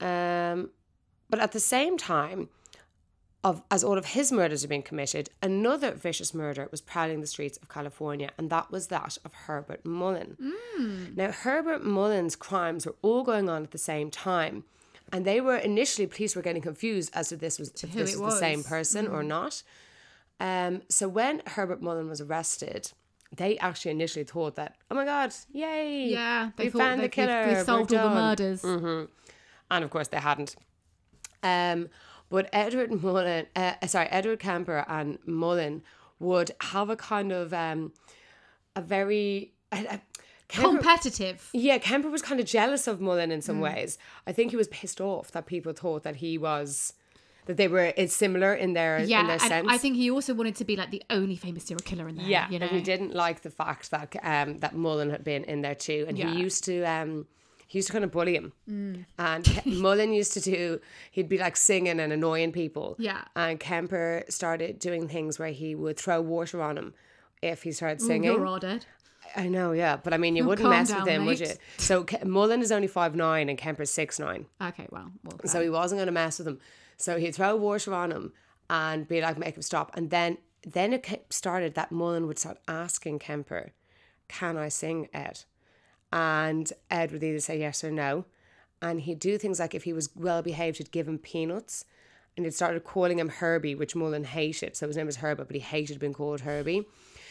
Um, 0.00 0.70
but 1.28 1.40
at 1.40 1.52
the 1.52 1.60
same 1.60 1.96
time, 1.96 2.48
of 3.44 3.62
as 3.70 3.82
all 3.82 3.98
of 3.98 4.06
his 4.06 4.30
murders 4.30 4.64
are 4.64 4.68
being 4.68 4.82
committed, 4.82 5.30
another 5.42 5.90
vicious 5.92 6.32
murder 6.32 6.68
was 6.70 6.80
prowling 6.80 7.20
the 7.20 7.26
streets 7.26 7.58
of 7.58 7.68
California, 7.68 8.30
and 8.38 8.50
that 8.50 8.70
was 8.70 8.88
that 8.88 9.18
of 9.24 9.34
Herbert 9.34 9.84
Mullin. 9.84 10.36
Mm. 10.78 11.16
Now, 11.16 11.32
Herbert 11.32 11.84
Mullin's 11.84 12.36
crimes 12.36 12.86
were 12.86 12.94
all 13.02 13.24
going 13.24 13.48
on 13.48 13.64
at 13.64 13.72
the 13.72 13.78
same 13.78 14.10
time, 14.10 14.64
and 15.12 15.24
they 15.24 15.40
were 15.40 15.56
initially 15.56 16.06
police 16.06 16.36
were 16.36 16.42
getting 16.42 16.62
confused 16.62 17.10
as 17.14 17.30
to 17.30 17.36
this 17.36 17.58
was 17.58 17.70
if 17.82 17.92
this 17.92 18.14
it 18.14 18.20
was 18.20 18.34
the 18.34 18.40
same 18.40 18.58
was. 18.58 18.66
person 18.66 19.06
or 19.08 19.20
mm-hmm. 19.20 19.28
not. 19.28 19.62
Um, 20.40 20.82
so 20.88 21.08
when 21.08 21.42
Herbert 21.46 21.80
Mullin 21.82 22.08
was 22.08 22.20
arrested, 22.20 22.90
they 23.36 23.56
actually 23.58 23.92
initially 23.92 24.24
thought 24.24 24.56
that, 24.56 24.76
oh 24.90 24.94
my 24.94 25.04
god, 25.04 25.32
yay, 25.52 26.06
Yeah. 26.08 26.50
They 26.56 26.64
we 26.64 26.70
found 26.70 27.00
the 27.02 27.08
killer, 27.08 27.54
They, 27.54 27.62
solved 27.62 27.94
all 27.94 28.08
the 28.08 28.14
done." 28.14 28.14
murders. 28.14 28.64
and 29.70 29.84
of 29.84 29.90
course 29.90 30.08
they 30.08 30.18
hadn't. 30.20 30.56
Um, 31.42 31.88
But 32.28 32.48
Edward 32.52 33.02
Mullin, 33.02 33.46
uh, 33.54 33.74
sorry, 33.86 34.06
Edward 34.06 34.38
Kemper 34.40 34.84
and 34.88 35.18
Mullin 35.26 35.82
would 36.18 36.50
have 36.60 36.88
a 36.90 36.96
kind 36.96 37.30
of 37.32 37.52
um, 37.52 37.92
a 38.74 38.80
very. 38.82 39.52
Uh, 39.70 39.98
Kemper, 40.48 40.68
Competitive. 40.68 41.48
yeah, 41.54 41.78
Kemper 41.78 42.10
was 42.10 42.20
kind 42.20 42.38
of 42.38 42.44
jealous 42.46 42.86
of 42.86 43.00
Mullin 43.00 43.30
in 43.32 43.40
some 43.40 43.60
ways. 43.60 43.96
I 44.26 44.32
think 44.32 44.50
he 44.50 44.56
was 44.58 44.68
pissed 44.68 45.00
off 45.00 45.30
that 45.32 45.46
people 45.46 45.72
thought 45.72 46.02
that 46.02 46.16
he 46.16 46.36
was 46.36 46.92
that 47.46 47.56
they 47.56 47.68
were 47.68 47.92
similar 48.06 48.54
in 48.54 48.72
their 48.72 48.98
in 48.98 49.08
Yeah, 49.08 49.22
their 49.24 49.32
and 49.32 49.42
sense. 49.42 49.66
I 49.70 49.78
think 49.78 49.96
he 49.96 50.10
also 50.10 50.32
wanted 50.34 50.56
to 50.56 50.64
be 50.64 50.76
like 50.76 50.90
the 50.90 51.02
only 51.10 51.36
famous 51.36 51.64
serial 51.64 51.82
killer 51.82 52.08
in 52.08 52.16
there. 52.16 52.26
Yeah, 52.26 52.48
you 52.50 52.58
know. 52.58 52.66
and 52.66 52.76
he 52.76 52.82
didn't 52.82 53.14
like 53.14 53.42
the 53.42 53.50
fact 53.50 53.90
that 53.90 54.14
um 54.22 54.58
that 54.58 54.74
Mullin 54.74 55.10
had 55.10 55.24
been 55.24 55.44
in 55.44 55.62
there 55.62 55.74
too, 55.74 56.04
and 56.08 56.16
Yeah. 56.18 56.30
he 56.32 56.40
used 56.40 56.64
to 56.64 56.82
um 56.84 57.26
he 57.66 57.78
used 57.78 57.88
to 57.88 57.92
kind 57.94 58.04
of 58.04 58.12
bully 58.12 58.34
him, 58.34 58.52
Mm. 58.70 59.06
and 59.18 59.62
Mullin 59.66 60.12
used 60.12 60.34
to 60.34 60.40
do 60.40 60.80
he'd 61.10 61.28
be 61.28 61.38
like 61.38 61.56
singing 61.56 61.98
and 62.00 62.12
annoying 62.12 62.52
people. 62.52 62.96
Yeah. 62.98 63.22
and 63.34 63.58
Kemper 63.58 64.24
started 64.28 64.78
doing 64.78 65.08
things 65.08 65.38
where 65.38 65.50
he 65.52 65.74
would 65.74 65.96
throw 65.98 66.20
water 66.20 66.62
on 66.62 66.76
him 66.78 66.94
if 67.40 67.62
he 67.64 67.72
started 67.72 68.00
Ooh, 68.02 68.06
singing. 68.06 68.32
You're 68.32 68.46
all 68.46 68.58
dead. 68.60 68.86
I 69.34 69.48
know, 69.48 69.72
yeah, 69.72 69.96
but 69.96 70.12
I 70.12 70.18
mean, 70.18 70.36
you 70.36 70.44
wouldn't 70.48 70.68
mess 70.68 70.90
down, 70.90 71.00
with 71.04 71.08
him, 71.08 71.24
would 71.26 71.40
you? 71.40 71.52
So 71.78 72.04
Mullin 72.24 72.60
is 72.60 72.70
only 72.70 72.88
five 72.88 73.14
nine 73.16 73.48
and 73.48 73.56
Kemper's 73.56 73.90
six 73.90 74.18
nine. 74.18 74.46
Okay, 74.60 74.86
well, 74.90 75.10
well 75.24 75.40
So 75.46 75.62
he 75.62 75.70
wasn't 75.70 75.98
going 75.98 76.06
to 76.06 76.12
mess 76.12 76.38
with 76.38 76.48
him. 76.48 76.60
So 77.02 77.18
he'd 77.18 77.34
throw 77.34 77.56
water 77.56 77.92
on 77.92 78.12
him 78.12 78.32
and 78.70 79.08
be 79.08 79.20
like, 79.20 79.36
make 79.36 79.56
him 79.56 79.62
stop. 79.62 79.90
And 79.94 80.10
then 80.10 80.38
then 80.64 80.92
it 80.92 81.26
started 81.30 81.74
that 81.74 81.90
Mullin 81.90 82.28
would 82.28 82.38
start 82.38 82.58
asking 82.68 83.18
Kemper, 83.18 83.72
can 84.28 84.56
I 84.56 84.68
sing, 84.68 85.08
Ed? 85.12 85.42
And 86.12 86.72
Ed 86.88 87.10
would 87.10 87.24
either 87.24 87.40
say 87.40 87.58
yes 87.58 87.82
or 87.82 87.90
no. 87.90 88.26
And 88.80 89.00
he'd 89.00 89.18
do 89.18 89.38
things 89.38 89.58
like 89.58 89.74
if 89.74 89.82
he 89.82 89.92
was 89.92 90.10
well 90.14 90.42
behaved, 90.42 90.78
he'd 90.78 90.92
give 90.92 91.08
him 91.08 91.18
peanuts. 91.18 91.84
And 92.36 92.46
he'd 92.46 92.54
started 92.54 92.84
calling 92.84 93.18
him 93.18 93.28
Herbie, 93.28 93.74
which 93.74 93.96
Mullin 93.96 94.24
hated. 94.24 94.76
So 94.76 94.86
his 94.86 94.96
name 94.96 95.06
was 95.06 95.16
Herbert, 95.16 95.48
but 95.48 95.56
he 95.56 95.60
hated 95.60 95.98
being 95.98 96.14
called 96.14 96.42
Herbie. 96.42 96.86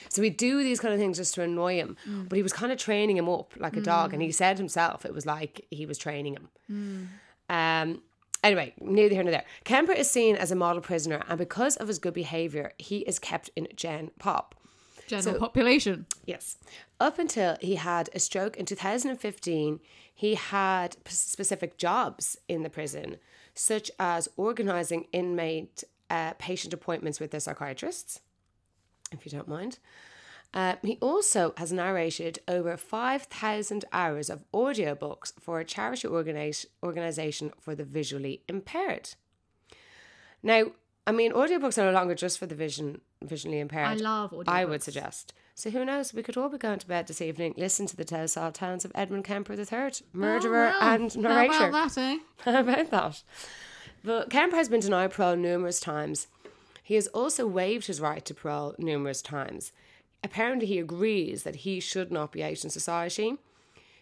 So 0.10 0.22
he'd 0.22 0.38
do 0.38 0.64
these 0.64 0.82
kind 0.82 0.94
of 0.94 1.00
things 1.00 1.18
just 1.18 1.34
to 1.36 1.42
annoy 1.44 1.76
him. 1.76 1.96
Mm. 2.08 2.28
But 2.28 2.36
he 2.36 2.44
was 2.44 2.52
kind 2.54 2.72
of 2.72 2.78
training 2.78 3.16
him 3.16 3.30
up 3.30 3.54
like 3.58 3.78
a 3.78 3.82
dog. 3.82 4.14
And 4.14 4.22
he 4.22 4.30
mm. 4.30 4.34
said 4.34 4.58
himself, 4.58 5.06
it 5.06 5.14
was 5.14 5.26
like 5.26 5.66
he 5.72 5.86
was 5.86 5.98
training 5.98 6.34
him. 6.36 6.50
Mm. 6.70 7.08
Um, 7.50 8.02
anyway, 8.44 8.74
neither 8.80 9.14
here 9.14 9.24
nor 9.24 9.32
there. 9.32 9.46
Kemper 9.64 9.92
is 9.94 10.10
seen 10.10 10.36
as 10.36 10.52
a 10.52 10.56
model 10.56 10.82
prisoner, 10.82 11.24
and 11.28 11.38
because 11.38 11.78
of 11.78 11.88
his 11.88 12.00
good 12.00 12.14
behaviour, 12.14 12.74
he 12.78 13.00
is 13.00 13.20
kept 13.20 13.50
in 13.56 13.68
Gen 13.76 14.12
Pop. 14.20 14.56
general 15.08 15.40
population. 15.40 16.06
Yes. 16.26 16.58
Up 17.00 17.20
until 17.20 17.58
he 17.62 17.76
had 17.76 18.10
a 18.14 18.20
stroke 18.20 18.58
in 18.58 18.66
2015, 18.66 19.80
he 20.14 20.36
had 20.36 20.96
specific 21.08 21.78
jobs 21.78 22.38
in 22.48 22.64
the 22.64 22.70
prison, 22.70 23.18
such 23.54 23.92
as 24.00 24.30
organising 24.38 25.08
inmate 25.12 25.84
uh, 26.10 26.34
patient 26.38 26.74
appointments 26.74 27.20
with 27.20 27.32
their 27.32 27.40
psychiatrists, 27.40 28.22
if 29.12 29.26
you 29.26 29.32
don't 29.32 29.48
mind. 29.48 29.80
Uh, 30.54 30.76
he 30.84 30.98
also 31.02 31.54
has 31.58 31.72
narrated 31.72 32.40
over 32.48 32.76
5,000 32.76 33.86
hours 33.94 34.30
of 34.30 34.44
audiobooks 34.54 35.32
for 35.40 35.60
a 35.60 35.66
charity 35.66 36.08
organi- 36.10 36.66
organisation 36.84 37.52
for 37.60 37.74
the 37.74 37.86
visually 37.86 38.42
impaired. 38.50 39.12
Now, 40.44 40.72
I 41.08 41.12
mean, 41.12 41.32
audiobooks 41.32 41.78
are 41.78 41.86
no 41.86 41.92
longer 41.92 42.16
just 42.16 42.38
for 42.38 42.46
the 42.48 42.56
vision 42.56 43.02
visually 43.24 43.60
impaired. 43.60 43.88
I 43.88 43.94
love 43.96 44.32
audiobooks. 44.32 44.48
I 44.48 44.66
would 44.66 44.84
suggest. 44.84 45.34
So 45.56 45.70
who 45.70 45.86
knows? 45.86 46.14
We 46.14 46.24
could 46.24 46.38
all 46.38 46.50
be 46.50 46.58
going 46.58 46.80
to 46.80 46.88
bed 46.88 47.08
this 47.08 47.22
evening, 47.22 47.54
listen 47.58 47.86
to 47.88 47.96
the 47.96 48.06
telltale 48.06 48.52
tales 48.52 48.84
of 48.86 48.92
Edmund 48.96 49.26
Kemper 49.26 49.54
III, 49.54 49.92
murderer 50.14 50.74
Oh, 50.76 50.80
well. 50.80 50.94
and 50.96 51.14
How 51.14 51.22
narrator. 51.22 51.68
about 51.70 51.94
that, 51.94 51.98
eh? 52.02 52.18
How 52.52 52.60
about 52.62 52.92
that? 52.92 53.24
But 54.04 54.30
Kemper 54.30 54.56
has 54.56 54.70
been 54.70 54.80
denied 54.80 55.12
parole 55.12 55.36
numerous 55.36 55.80
times. 55.80 56.28
He 56.84 56.96
has 56.96 57.08
also 57.08 57.46
waived 57.48 57.88
his 57.88 58.02
right 58.02 58.26
to 58.26 58.34
parole 58.34 58.76
numerous 58.80 59.22
times. 59.22 59.72
Apparently, 60.24 60.68
he 60.68 60.80
agrees 60.80 61.44
that 61.44 61.58
he 61.58 61.80
should 61.80 62.12
not 62.12 62.32
be 62.32 62.44
out 62.44 62.64
in 62.64 62.70
society. 62.70 63.38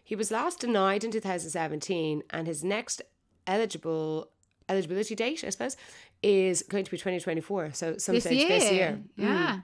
He 0.03 0.15
was 0.15 0.31
last 0.31 0.59
denied 0.59 1.03
in 1.03 1.11
2017, 1.11 2.23
and 2.29 2.47
his 2.47 2.63
next 2.63 3.01
eligible 3.47 4.29
eligibility 4.67 5.15
date, 5.15 5.43
I 5.43 5.49
suppose, 5.49 5.77
is 6.21 6.63
going 6.63 6.83
to 6.83 6.91
be 6.91 6.97
2024. 6.97 7.71
So 7.73 7.97
some 7.97 8.15
This 8.15 8.25
stage 8.25 8.39
year. 8.39 8.47
this 8.49 8.71
year. 8.71 8.99
Yeah. 9.15 9.53
Mm. 9.55 9.63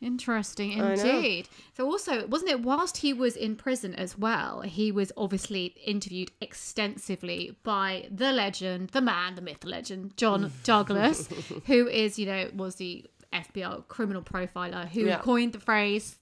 Interesting 0.00 0.72
indeed. 0.72 1.48
So 1.76 1.84
also, 1.86 2.24
wasn't 2.28 2.52
it 2.52 2.60
whilst 2.60 2.98
he 2.98 3.12
was 3.12 3.34
in 3.34 3.56
prison 3.56 3.94
as 3.96 4.16
well, 4.16 4.60
he 4.60 4.92
was 4.92 5.10
obviously 5.16 5.74
interviewed 5.84 6.30
extensively 6.40 7.56
by 7.64 8.06
the 8.08 8.30
legend, 8.32 8.90
the 8.90 9.00
man, 9.00 9.34
the 9.34 9.42
myth, 9.42 9.60
the 9.60 9.68
legend, 9.68 10.16
John 10.16 10.52
Douglas, 10.62 11.28
who 11.66 11.88
is, 11.88 12.16
you 12.16 12.26
know, 12.26 12.48
was 12.54 12.76
the 12.76 13.06
FBI 13.32 13.86
criminal 13.88 14.22
profiler 14.22 14.88
who 14.88 15.02
Yeah. 15.06 15.18
coined 15.18 15.52
the 15.52 15.60
phrase 15.60 16.18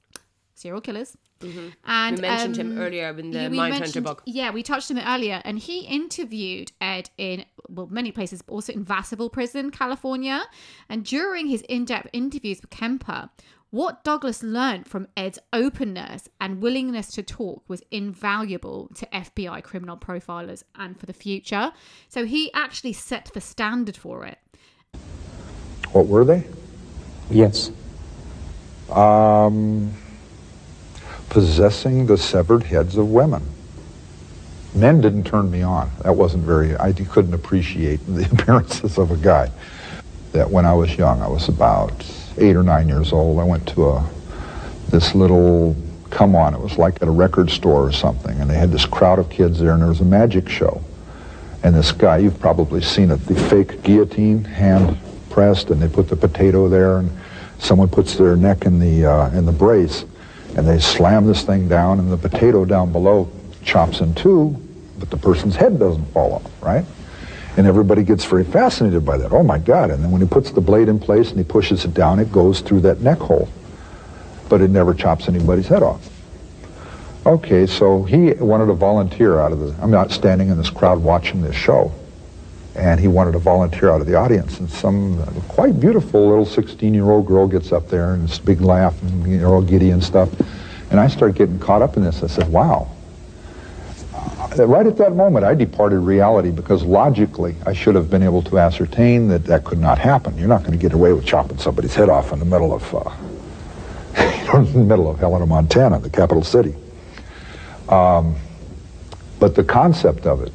serial 0.54 0.80
killers. 0.80 1.16
And 1.84 2.16
We 2.16 2.22
mentioned 2.22 2.56
him 2.56 2.72
um, 2.72 2.78
earlier 2.78 3.10
in 3.18 3.30
the 3.30 3.38
Mindhunter 3.38 4.02
book. 4.02 4.22
Yeah, 4.24 4.50
we 4.52 4.62
touched 4.62 4.90
on 4.90 4.96
it 4.96 5.04
earlier, 5.06 5.42
and 5.44 5.58
he 5.58 5.80
interviewed 5.80 6.72
Ed 6.80 7.10
in 7.18 7.44
well 7.68 7.88
many 7.88 8.10
places, 8.10 8.40
but 8.40 8.54
also 8.54 8.72
in 8.72 8.84
Vacaville 8.86 9.30
Prison, 9.30 9.70
California. 9.70 10.44
And 10.88 11.04
during 11.04 11.46
his 11.48 11.60
in-depth 11.62 12.08
interviews 12.14 12.62
with 12.62 12.70
Kemper, 12.70 13.28
what 13.68 14.02
Douglas 14.02 14.42
learned 14.42 14.86
from 14.88 15.08
Ed's 15.14 15.38
openness 15.52 16.30
and 16.40 16.62
willingness 16.62 17.08
to 17.08 17.22
talk 17.22 17.68
was 17.68 17.82
invaluable 17.90 18.88
to 18.94 19.04
FBI 19.12 19.62
criminal 19.62 19.98
profilers 19.98 20.62
and 20.76 20.98
for 20.98 21.04
the 21.04 21.12
future. 21.12 21.72
So 22.08 22.24
he 22.24 22.50
actually 22.54 22.94
set 22.94 23.30
the 23.34 23.42
standard 23.42 23.96
for 23.96 24.24
it. 24.24 24.38
What 25.92 26.06
were 26.06 26.24
they? 26.24 26.46
Yes. 27.30 27.70
Um, 28.90 29.92
possessing 31.28 32.06
the 32.06 32.16
severed 32.16 32.62
heads 32.62 32.96
of 32.96 33.10
women. 33.10 33.42
Men 34.74 35.00
didn't 35.00 35.24
turn 35.24 35.50
me 35.50 35.62
on. 35.62 35.90
That 36.02 36.14
wasn't 36.14 36.44
very, 36.44 36.76
I 36.76 36.92
couldn't 36.92 37.34
appreciate 37.34 37.96
the 38.06 38.28
appearances 38.32 38.98
of 38.98 39.10
a 39.10 39.16
guy. 39.16 39.50
That 40.32 40.50
when 40.50 40.66
I 40.66 40.74
was 40.74 40.96
young, 40.96 41.22
I 41.22 41.28
was 41.28 41.48
about 41.48 41.92
eight 42.38 42.56
or 42.56 42.62
nine 42.62 42.88
years 42.88 43.12
old, 43.12 43.40
I 43.40 43.44
went 43.44 43.66
to 43.68 43.88
a, 43.88 44.10
this 44.88 45.14
little, 45.14 45.74
come 46.10 46.36
on, 46.36 46.54
it 46.54 46.60
was 46.60 46.76
like 46.76 47.00
at 47.00 47.08
a 47.08 47.10
record 47.10 47.50
store 47.50 47.86
or 47.86 47.92
something, 47.92 48.38
and 48.38 48.48
they 48.50 48.56
had 48.56 48.70
this 48.70 48.84
crowd 48.84 49.18
of 49.18 49.30
kids 49.30 49.58
there, 49.58 49.72
and 49.72 49.80
there 49.80 49.88
was 49.88 50.00
a 50.00 50.04
magic 50.04 50.48
show. 50.48 50.82
And 51.62 51.74
this 51.74 51.90
guy, 51.90 52.18
you've 52.18 52.38
probably 52.38 52.82
seen 52.82 53.10
it, 53.10 53.16
the 53.26 53.34
fake 53.34 53.82
guillotine, 53.82 54.44
hand 54.44 54.98
pressed, 55.36 55.68
and 55.68 55.82
they 55.82 55.88
put 55.88 56.08
the 56.08 56.16
potato 56.16 56.66
there, 56.66 56.96
and 56.96 57.10
someone 57.58 57.88
puts 57.88 58.14
their 58.14 58.36
neck 58.36 58.64
in 58.64 58.78
the 58.78 59.04
uh, 59.04 59.28
in 59.36 59.44
the 59.44 59.52
brace, 59.52 60.06
and 60.56 60.66
they 60.66 60.78
slam 60.78 61.26
this 61.26 61.42
thing 61.42 61.68
down, 61.68 61.98
and 61.98 62.10
the 62.10 62.16
potato 62.16 62.64
down 62.64 62.90
below 62.90 63.30
chops 63.62 64.00
in 64.00 64.14
two, 64.14 64.56
but 64.98 65.10
the 65.10 65.16
person's 65.18 65.54
head 65.54 65.78
doesn't 65.78 66.06
fall 66.06 66.32
off, 66.32 66.62
right? 66.62 66.86
And 67.58 67.66
everybody 67.66 68.02
gets 68.02 68.24
very 68.24 68.44
fascinated 68.44 69.04
by 69.04 69.18
that. 69.18 69.30
Oh 69.30 69.42
my 69.42 69.58
God! 69.58 69.90
And 69.90 70.02
then 70.02 70.10
when 70.10 70.22
he 70.22 70.26
puts 70.26 70.52
the 70.52 70.62
blade 70.62 70.88
in 70.88 70.98
place 70.98 71.28
and 71.28 71.38
he 71.38 71.44
pushes 71.44 71.84
it 71.84 71.92
down, 71.92 72.18
it 72.18 72.32
goes 72.32 72.62
through 72.62 72.80
that 72.80 73.02
neck 73.02 73.18
hole, 73.18 73.46
but 74.48 74.62
it 74.62 74.70
never 74.70 74.94
chops 74.94 75.28
anybody's 75.28 75.68
head 75.68 75.82
off. 75.82 76.08
Okay, 77.26 77.66
so 77.66 78.04
he 78.04 78.32
wanted 78.32 78.68
to 78.68 78.72
volunteer 78.72 79.38
out 79.38 79.52
of 79.52 79.58
the, 79.60 79.76
I'm 79.82 79.90
not 79.90 80.12
standing 80.12 80.48
in 80.48 80.56
this 80.56 80.70
crowd 80.70 81.02
watching 81.02 81.42
this 81.42 81.56
show. 81.56 81.92
And 82.76 83.00
he 83.00 83.08
wanted 83.08 83.32
to 83.32 83.38
volunteer 83.38 83.90
out 83.90 84.00
of 84.00 84.06
the 84.06 84.14
audience. 84.14 84.60
And 84.60 84.70
some 84.70 85.24
quite 85.48 85.80
beautiful 85.80 86.28
little 86.28 86.46
16-year-old 86.46 87.26
girl 87.26 87.48
gets 87.48 87.72
up 87.72 87.88
there 87.88 88.14
and 88.14 88.30
a 88.30 88.42
big 88.42 88.60
laugh 88.60 89.00
and 89.02 89.26
you're 89.30 89.54
all 89.54 89.62
giddy 89.62 89.90
and 89.90 90.02
stuff. 90.02 90.30
And 90.90 91.00
I 91.00 91.08
started 91.08 91.36
getting 91.36 91.58
caught 91.58 91.82
up 91.82 91.96
in 91.96 92.04
this. 92.04 92.22
I 92.22 92.26
said, 92.26 92.48
wow. 92.48 92.88
Uh, 94.14 94.66
Right 94.66 94.86
at 94.86 94.96
that 94.98 95.14
moment, 95.14 95.44
I 95.44 95.54
departed 95.54 96.00
reality 96.00 96.50
because 96.50 96.82
logically 96.82 97.56
I 97.66 97.72
should 97.72 97.94
have 97.94 98.10
been 98.10 98.22
able 98.22 98.42
to 98.42 98.58
ascertain 98.58 99.28
that 99.28 99.44
that 99.44 99.64
could 99.64 99.78
not 99.78 99.98
happen. 99.98 100.38
You're 100.38 100.48
not 100.48 100.60
going 100.60 100.72
to 100.72 100.78
get 100.78 100.92
away 100.92 101.12
with 101.12 101.26
chopping 101.26 101.58
somebody's 101.58 101.94
head 101.94 102.08
off 102.08 102.32
in 102.32 102.38
the 102.38 102.44
middle 102.44 102.74
of, 102.74 102.94
uh, 102.94 104.56
in 104.58 104.72
the 104.72 104.84
middle 104.84 105.10
of 105.10 105.18
Helena, 105.18 105.46
Montana, 105.46 105.98
the 105.98 106.10
capital 106.10 106.42
city. 106.44 106.74
But 109.38 109.54
the 109.54 109.64
concept 109.64 110.26
of 110.26 110.42
it 110.42 110.52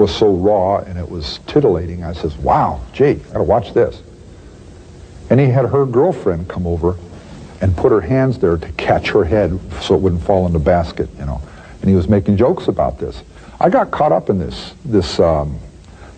was 0.00 0.16
so 0.16 0.32
raw 0.32 0.78
and 0.78 0.98
it 0.98 1.08
was 1.08 1.38
titillating. 1.46 2.02
I 2.02 2.14
says, 2.14 2.36
wow, 2.38 2.80
gee, 2.94 3.14
gotta 3.14 3.44
watch 3.44 3.74
this. 3.74 4.02
And 5.28 5.38
he 5.38 5.46
had 5.46 5.66
her 5.66 5.84
girlfriend 5.84 6.48
come 6.48 6.66
over 6.66 6.96
and 7.60 7.76
put 7.76 7.92
her 7.92 8.00
hands 8.00 8.38
there 8.38 8.56
to 8.56 8.72
catch 8.72 9.10
her 9.10 9.24
head 9.24 9.60
so 9.82 9.94
it 9.94 10.00
wouldn't 10.00 10.22
fall 10.22 10.46
in 10.46 10.54
the 10.54 10.58
basket, 10.58 11.08
you 11.18 11.26
know. 11.26 11.40
And 11.82 11.90
he 11.90 11.94
was 11.94 12.08
making 12.08 12.38
jokes 12.38 12.66
about 12.66 12.98
this. 12.98 13.22
I 13.60 13.68
got 13.68 13.90
caught 13.90 14.10
up 14.10 14.30
in 14.30 14.38
this, 14.38 14.72
this, 14.86 15.20
um, 15.20 15.58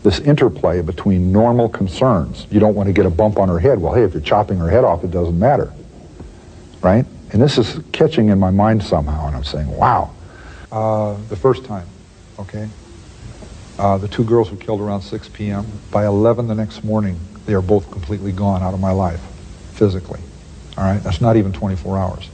this 0.05 0.21
interplay 0.21 0.81
between 0.81 1.33
normal 1.33 1.69
concerns. 1.69 2.47
You 2.51 2.61
don't 2.61 2.77
want 2.77 2.87
to 2.87 2.93
get 2.93 3.05
a 3.05 3.11
bump 3.11 3.39
on 3.39 3.49
her 3.49 3.59
head. 3.59 3.81
Well, 3.81 3.93
hey, 3.93 4.05
if 4.05 4.13
you're 4.13 4.23
chopping 4.23 4.59
her 4.59 4.71
head 4.71 4.85
off, 4.85 5.03
it 5.03 5.11
doesn't 5.11 5.39
matter, 5.39 5.73
right? 6.81 7.05
And 7.33 7.43
this 7.43 7.59
is 7.59 7.81
catching 7.91 8.29
in 8.29 8.39
my 8.39 8.51
mind 8.51 8.85
somehow, 8.85 9.27
and 9.27 9.35
I'm 9.35 9.45
saying, 9.45 9.69
wow. 9.77 10.11
Uh, 10.71 11.17
the 11.29 11.37
first 11.37 11.65
time, 11.65 11.87
okay? 12.39 12.69
Uh, 13.79 13.99
the 13.99 14.09
two 14.09 14.25
girls 14.25 14.51
were 14.51 14.57
killed 14.57 14.81
around 14.81 15.03
6 15.03 15.29
p.m. 15.31 15.67
By 15.91 16.07
11 16.07 16.47
the 16.47 16.55
next 16.55 16.85
morning, 16.85 17.19
they 17.47 17.55
are 17.55 17.63
both 17.63 17.91
completely 17.91 18.33
gone 18.33 18.63
out 18.63 18.75
of 18.75 18.81
my 18.81 18.93
life, 18.93 19.21
physically. 19.73 20.21
All 20.77 20.85
right, 20.85 21.03
that's 21.03 21.21
not 21.21 21.37
even 21.37 21.53
24 21.53 21.99
hours. 21.99 22.29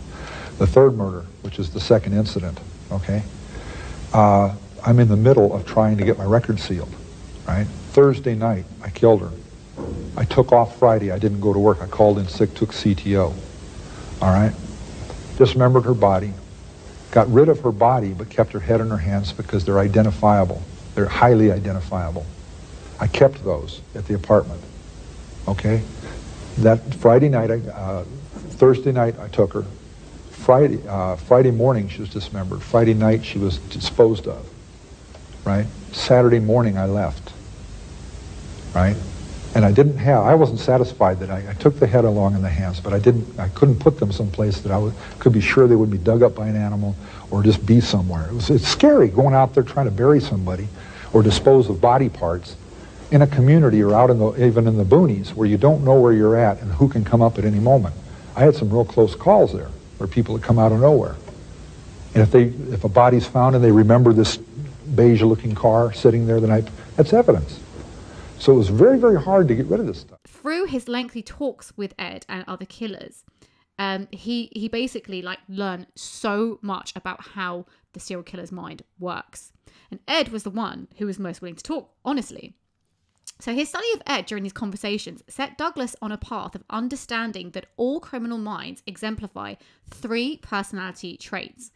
The 0.58 0.66
third 0.66 0.96
murder, 0.96 1.24
which 1.42 1.58
is 1.58 1.70
the 1.70 1.80
second 1.80 2.14
incident, 2.14 2.58
okay, 2.90 3.22
uh, 4.12 4.54
I'm 4.84 4.98
in 5.00 5.08
the 5.08 5.16
middle 5.16 5.54
of 5.54 5.66
trying 5.66 5.96
to 5.98 6.04
get 6.04 6.18
my 6.18 6.24
record 6.24 6.60
sealed, 6.60 6.92
right? 7.46 7.66
Thursday 7.92 8.34
night, 8.34 8.64
I 8.82 8.90
killed 8.90 9.20
her. 9.22 9.30
I 10.16 10.24
took 10.24 10.52
off 10.52 10.78
Friday. 10.78 11.12
I 11.12 11.18
didn't 11.18 11.40
go 11.40 11.52
to 11.52 11.58
work. 11.58 11.80
I 11.80 11.86
called 11.86 12.18
in 12.18 12.26
sick, 12.26 12.54
took 12.54 12.70
CTO. 12.70 13.32
All 14.20 14.32
right? 14.32 14.52
Dismembered 15.36 15.84
her 15.84 15.94
body, 15.94 16.32
got 17.12 17.32
rid 17.32 17.48
of 17.48 17.60
her 17.60 17.70
body, 17.70 18.12
but 18.12 18.28
kept 18.28 18.52
her 18.52 18.60
head 18.60 18.80
and 18.80 18.90
her 18.90 18.98
hands 18.98 19.32
because 19.32 19.64
they're 19.64 19.78
identifiable. 19.78 20.62
They're 20.98 21.06
highly 21.06 21.52
identifiable. 21.52 22.26
I 22.98 23.06
kept 23.06 23.44
those 23.44 23.82
at 23.94 24.08
the 24.08 24.14
apartment. 24.14 24.60
Okay? 25.46 25.80
That 26.58 26.92
Friday 26.96 27.28
night, 27.28 27.52
I, 27.52 27.60
uh, 27.70 28.04
Thursday 28.58 28.90
night, 28.90 29.16
I 29.20 29.28
took 29.28 29.52
her. 29.52 29.64
Friday, 30.32 30.80
uh, 30.88 31.14
Friday 31.14 31.52
morning, 31.52 31.88
she 31.88 32.00
was 32.00 32.10
dismembered. 32.10 32.64
Friday 32.64 32.94
night, 32.94 33.24
she 33.24 33.38
was 33.38 33.58
disposed 33.58 34.26
of. 34.26 34.44
Right? 35.44 35.66
Saturday 35.92 36.40
morning, 36.40 36.76
I 36.76 36.86
left. 36.86 37.32
Right? 38.74 38.96
And 39.54 39.64
I 39.64 39.70
didn't 39.70 39.98
have, 39.98 40.24
I 40.24 40.34
wasn't 40.34 40.58
satisfied 40.58 41.20
that 41.20 41.30
I, 41.30 41.50
I 41.50 41.52
took 41.52 41.78
the 41.78 41.86
head 41.86 42.06
along 42.06 42.34
in 42.34 42.42
the 42.42 42.48
hands, 42.48 42.80
but 42.80 42.92
I 42.92 42.98
didn't, 42.98 43.38
I 43.38 43.50
couldn't 43.50 43.78
put 43.78 44.00
them 44.00 44.10
someplace 44.10 44.62
that 44.62 44.72
I 44.72 44.90
could 45.20 45.32
be 45.32 45.40
sure 45.40 45.68
they 45.68 45.76
would 45.76 45.92
be 45.92 45.98
dug 45.98 46.24
up 46.24 46.34
by 46.34 46.48
an 46.48 46.56
animal 46.56 46.96
or 47.30 47.44
just 47.44 47.64
be 47.64 47.80
somewhere. 47.80 48.26
It 48.26 48.34
was, 48.34 48.50
it's 48.50 48.66
scary 48.66 49.06
going 49.06 49.34
out 49.36 49.54
there 49.54 49.62
trying 49.62 49.86
to 49.86 49.92
bury 49.92 50.20
somebody 50.20 50.66
or 51.12 51.22
dispose 51.22 51.68
of 51.68 51.80
body 51.80 52.08
parts 52.08 52.56
in 53.10 53.22
a 53.22 53.26
community 53.26 53.82
or 53.82 53.94
out 53.94 54.10
in 54.10 54.18
the, 54.18 54.44
even 54.44 54.66
in 54.66 54.76
the 54.76 54.84
boonies 54.84 55.34
where 55.34 55.48
you 55.48 55.56
don't 55.56 55.82
know 55.84 55.98
where 55.98 56.12
you're 56.12 56.36
at 56.36 56.60
and 56.60 56.72
who 56.72 56.88
can 56.88 57.04
come 57.04 57.22
up 57.22 57.38
at 57.38 57.44
any 57.44 57.58
moment. 57.58 57.94
I 58.36 58.40
had 58.40 58.54
some 58.54 58.70
real 58.70 58.84
close 58.84 59.14
calls 59.14 59.52
there 59.52 59.70
where 59.96 60.06
people 60.06 60.36
had 60.36 60.44
come 60.44 60.58
out 60.58 60.72
of 60.72 60.80
nowhere. 60.80 61.16
And 62.14 62.22
if 62.22 62.30
they, 62.30 62.44
if 62.72 62.84
a 62.84 62.88
body's 62.88 63.26
found 63.26 63.54
and 63.54 63.64
they 63.64 63.72
remember 63.72 64.12
this 64.12 64.36
beige 64.36 65.22
looking 65.22 65.54
car 65.54 65.92
sitting 65.92 66.26
there 66.26 66.40
the 66.40 66.46
night, 66.46 66.68
that's 66.96 67.12
evidence. 67.12 67.60
So 68.38 68.52
it 68.52 68.56
was 68.56 68.68
very, 68.68 68.98
very 68.98 69.20
hard 69.20 69.48
to 69.48 69.54
get 69.54 69.66
rid 69.66 69.80
of 69.80 69.86
this 69.86 70.00
stuff. 70.00 70.18
Through 70.26 70.66
his 70.66 70.88
lengthy 70.88 71.22
talks 71.22 71.72
with 71.76 71.94
Ed 71.98 72.24
and 72.28 72.44
other 72.46 72.64
killers, 72.64 73.24
um, 73.78 74.08
he 74.10 74.50
he 74.52 74.68
basically 74.68 75.22
like 75.22 75.38
learned 75.48 75.86
so 75.94 76.58
much 76.62 76.92
about 76.96 77.28
how 77.28 77.66
the 77.92 78.00
serial 78.00 78.22
killer's 78.22 78.52
mind 78.52 78.82
works. 78.98 79.52
And 79.90 80.00
Ed 80.06 80.28
was 80.28 80.42
the 80.42 80.50
one 80.50 80.88
who 80.98 81.06
was 81.06 81.18
most 81.18 81.40
willing 81.40 81.56
to 81.56 81.62
talk 81.62 81.94
honestly. 82.04 82.54
So 83.40 83.54
his 83.54 83.68
study 83.68 83.86
of 83.94 84.02
Ed 84.06 84.26
during 84.26 84.42
these 84.42 84.52
conversations 84.52 85.22
set 85.28 85.56
Douglas 85.56 85.94
on 86.02 86.10
a 86.10 86.18
path 86.18 86.54
of 86.54 86.64
understanding 86.70 87.50
that 87.50 87.66
all 87.76 88.00
criminal 88.00 88.38
minds 88.38 88.82
exemplify 88.86 89.54
three 89.88 90.38
personality 90.38 91.16
traits: 91.16 91.70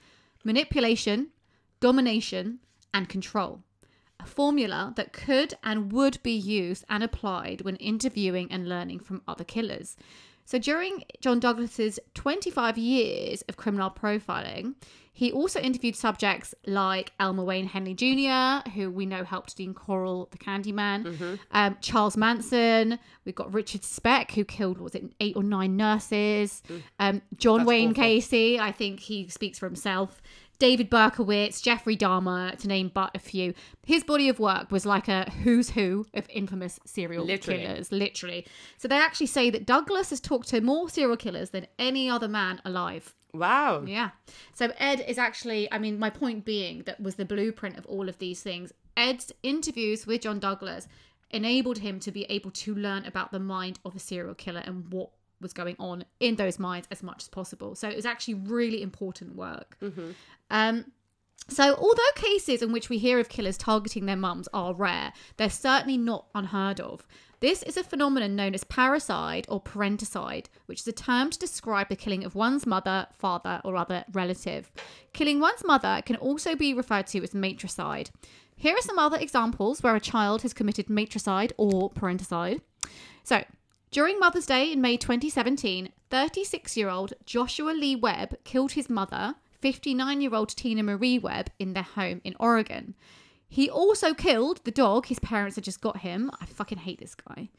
manipulation, 0.44 1.28
domination, 1.80 2.58
and 2.92 3.08
control 3.08 3.62
a 4.22 4.26
formula 4.26 4.92
that 4.96 5.12
could 5.12 5.54
and 5.62 5.92
would 5.92 6.22
be 6.22 6.32
used 6.32 6.84
and 6.88 7.02
applied 7.02 7.62
when 7.62 7.76
interviewing 7.76 8.50
and 8.50 8.68
learning 8.68 9.00
from 9.00 9.22
other 9.26 9.44
killers. 9.44 9.96
So 10.44 10.58
during 10.58 11.04
John 11.20 11.40
Douglas's 11.40 11.98
25 12.14 12.78
years 12.78 13.42
of 13.42 13.56
criminal 13.56 13.90
profiling, 13.90 14.74
he 15.14 15.30
also 15.30 15.60
interviewed 15.60 15.94
subjects 15.94 16.54
like 16.66 17.12
Elmer 17.20 17.44
Wayne 17.44 17.66
Henley 17.66 17.94
Jr., 17.94 18.68
who 18.70 18.90
we 18.90 19.04
know 19.04 19.24
helped 19.24 19.56
Dean 19.56 19.74
Corll, 19.74 20.28
the 20.30 20.38
Candyman, 20.38 21.38
um, 21.50 21.76
Charles 21.82 22.16
Manson. 22.16 22.98
We've 23.24 23.34
got 23.34 23.52
Richard 23.52 23.84
Speck, 23.84 24.32
who 24.32 24.44
killed, 24.44 24.78
what 24.78 24.84
was 24.84 24.94
it, 24.94 25.12
eight 25.20 25.36
or 25.36 25.42
nine 25.42 25.76
nurses. 25.76 26.62
Um, 26.98 27.20
John 27.36 27.58
That's 27.58 27.68
Wayne 27.68 27.90
awful. 27.90 28.02
Gacy, 28.04 28.58
I 28.58 28.72
think 28.72 29.00
he 29.00 29.28
speaks 29.28 29.58
for 29.58 29.66
himself. 29.66 30.22
David 30.58 30.88
Berkowitz, 30.90 31.60
Jeffrey 31.60 31.96
Dahmer, 31.96 32.56
to 32.56 32.68
name 32.68 32.90
but 32.94 33.10
a 33.16 33.18
few. 33.18 33.52
His 33.84 34.04
body 34.04 34.28
of 34.28 34.38
work 34.38 34.70
was 34.70 34.86
like 34.86 35.08
a 35.08 35.28
who's 35.42 35.70
who 35.70 36.06
of 36.14 36.24
infamous 36.30 36.78
serial 36.86 37.24
Literally. 37.24 37.62
killers, 37.64 37.90
literally. 37.90 38.46
So 38.78 38.86
they 38.86 38.96
actually 38.96 39.26
say 39.26 39.50
that 39.50 39.66
Douglas 39.66 40.10
has 40.10 40.20
talked 40.20 40.48
to 40.50 40.60
more 40.60 40.88
serial 40.88 41.16
killers 41.16 41.50
than 41.50 41.66
any 41.80 42.08
other 42.08 42.28
man 42.28 42.62
alive. 42.64 43.12
Wow. 43.34 43.84
Yeah. 43.86 44.10
So 44.52 44.72
Ed 44.78 45.04
is 45.08 45.18
actually, 45.18 45.70
I 45.72 45.78
mean, 45.78 45.98
my 45.98 46.10
point 46.10 46.44
being 46.44 46.82
that 46.82 47.00
was 47.00 47.14
the 47.14 47.24
blueprint 47.24 47.78
of 47.78 47.86
all 47.86 48.08
of 48.08 48.18
these 48.18 48.42
things. 48.42 48.72
Ed's 48.96 49.32
interviews 49.42 50.06
with 50.06 50.22
John 50.22 50.38
Douglas 50.38 50.86
enabled 51.30 51.78
him 51.78 51.98
to 52.00 52.12
be 52.12 52.24
able 52.24 52.50
to 52.50 52.74
learn 52.74 53.06
about 53.06 53.32
the 53.32 53.40
mind 53.40 53.78
of 53.84 53.96
a 53.96 53.98
serial 53.98 54.34
killer 54.34 54.62
and 54.66 54.92
what 54.92 55.10
was 55.40 55.52
going 55.52 55.76
on 55.78 56.04
in 56.20 56.36
those 56.36 56.58
minds 56.58 56.86
as 56.90 57.02
much 57.02 57.22
as 57.22 57.28
possible. 57.28 57.74
So 57.74 57.88
it 57.88 57.96
was 57.96 58.06
actually 58.06 58.34
really 58.34 58.82
important 58.82 59.34
work. 59.34 59.76
Um, 60.50 60.92
so, 61.48 61.74
although 61.74 62.02
cases 62.14 62.62
in 62.62 62.70
which 62.70 62.88
we 62.88 62.98
hear 62.98 63.18
of 63.18 63.28
killers 63.28 63.58
targeting 63.58 64.06
their 64.06 64.16
mums 64.16 64.48
are 64.54 64.74
rare, 64.74 65.12
they're 65.38 65.50
certainly 65.50 65.98
not 65.98 66.26
unheard 66.34 66.78
of. 66.78 67.04
This 67.42 67.64
is 67.64 67.76
a 67.76 67.82
phenomenon 67.82 68.36
known 68.36 68.54
as 68.54 68.62
parricide 68.62 69.46
or 69.48 69.60
parenticide, 69.60 70.46
which 70.66 70.78
is 70.78 70.86
a 70.86 70.92
term 70.92 71.28
to 71.28 71.38
describe 71.40 71.88
the 71.88 71.96
killing 71.96 72.22
of 72.22 72.36
one's 72.36 72.68
mother, 72.68 73.08
father, 73.18 73.60
or 73.64 73.76
other 73.76 74.04
relative. 74.12 74.70
Killing 75.12 75.40
one's 75.40 75.64
mother 75.64 76.02
can 76.06 76.14
also 76.14 76.54
be 76.54 76.72
referred 76.72 77.08
to 77.08 77.20
as 77.20 77.34
matricide. 77.34 78.10
Here 78.54 78.76
are 78.76 78.80
some 78.80 78.96
other 78.96 79.18
examples 79.18 79.82
where 79.82 79.96
a 79.96 80.00
child 80.00 80.42
has 80.42 80.54
committed 80.54 80.88
matricide 80.88 81.52
or 81.56 81.90
parenticide. 81.90 82.60
So, 83.24 83.42
during 83.90 84.20
Mother's 84.20 84.46
Day 84.46 84.70
in 84.70 84.80
May 84.80 84.96
2017, 84.96 85.88
36 86.10 86.76
year 86.76 86.90
old 86.90 87.14
Joshua 87.26 87.72
Lee 87.72 87.96
Webb 87.96 88.36
killed 88.44 88.72
his 88.72 88.88
mother, 88.88 89.34
59 89.60 90.20
year 90.20 90.32
old 90.32 90.50
Tina 90.50 90.84
Marie 90.84 91.18
Webb, 91.18 91.50
in 91.58 91.72
their 91.72 91.82
home 91.82 92.20
in 92.22 92.36
Oregon. 92.38 92.94
He 93.52 93.68
also 93.68 94.14
killed 94.14 94.64
the 94.64 94.70
dog 94.70 95.06
his 95.06 95.18
parents 95.18 95.56
had 95.56 95.64
just 95.64 95.82
got 95.82 95.98
him. 95.98 96.30
I 96.40 96.46
fucking 96.46 96.78
hate 96.78 97.00
this 97.00 97.14
guy. 97.14 97.50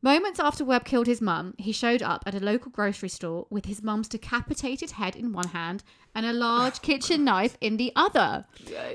Moments 0.00 0.38
after 0.38 0.64
Webb 0.64 0.84
killed 0.84 1.08
his 1.08 1.20
mum, 1.20 1.54
he 1.58 1.72
showed 1.72 2.02
up 2.02 2.22
at 2.24 2.36
a 2.36 2.38
local 2.38 2.70
grocery 2.70 3.08
store 3.08 3.46
with 3.50 3.64
his 3.64 3.82
mum's 3.82 4.06
decapitated 4.06 4.92
head 4.92 5.16
in 5.16 5.32
one 5.32 5.48
hand 5.48 5.82
and 6.14 6.24
a 6.24 6.32
large 6.32 6.82
kitchen 6.88 7.24
knife 7.24 7.56
in 7.60 7.78
the 7.78 7.90
other. 7.96 8.44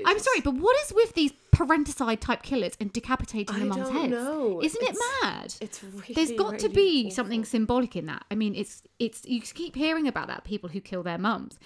I'm 0.06 0.18
sorry, 0.18 0.40
but 0.42 0.54
what 0.54 0.74
is 0.86 0.94
with 0.94 1.12
these 1.14 1.32
parenticide 1.52 2.20
type 2.20 2.42
killers 2.42 2.72
and 2.80 2.90
decapitating 2.90 3.58
the 3.58 3.66
mum's 3.66 3.88
don't 3.88 3.96
heads? 3.96 4.12
know. 4.12 4.62
Isn't 4.62 4.82
it 4.82 4.96
mad? 5.22 5.54
It's 5.60 5.82
really, 5.84 6.14
There's 6.14 6.32
got 6.32 6.58
to 6.60 6.70
be 6.70 7.02
awful. 7.06 7.16
something 7.16 7.44
symbolic 7.44 7.96
in 7.96 8.06
that. 8.06 8.24
I 8.30 8.34
mean, 8.34 8.54
it's 8.54 8.82
it's 8.98 9.26
you 9.26 9.42
keep 9.42 9.76
hearing 9.76 10.08
about 10.08 10.28
that 10.28 10.44
people 10.44 10.70
who 10.70 10.80
kill 10.80 11.02
their 11.02 11.18
mums. 11.18 11.58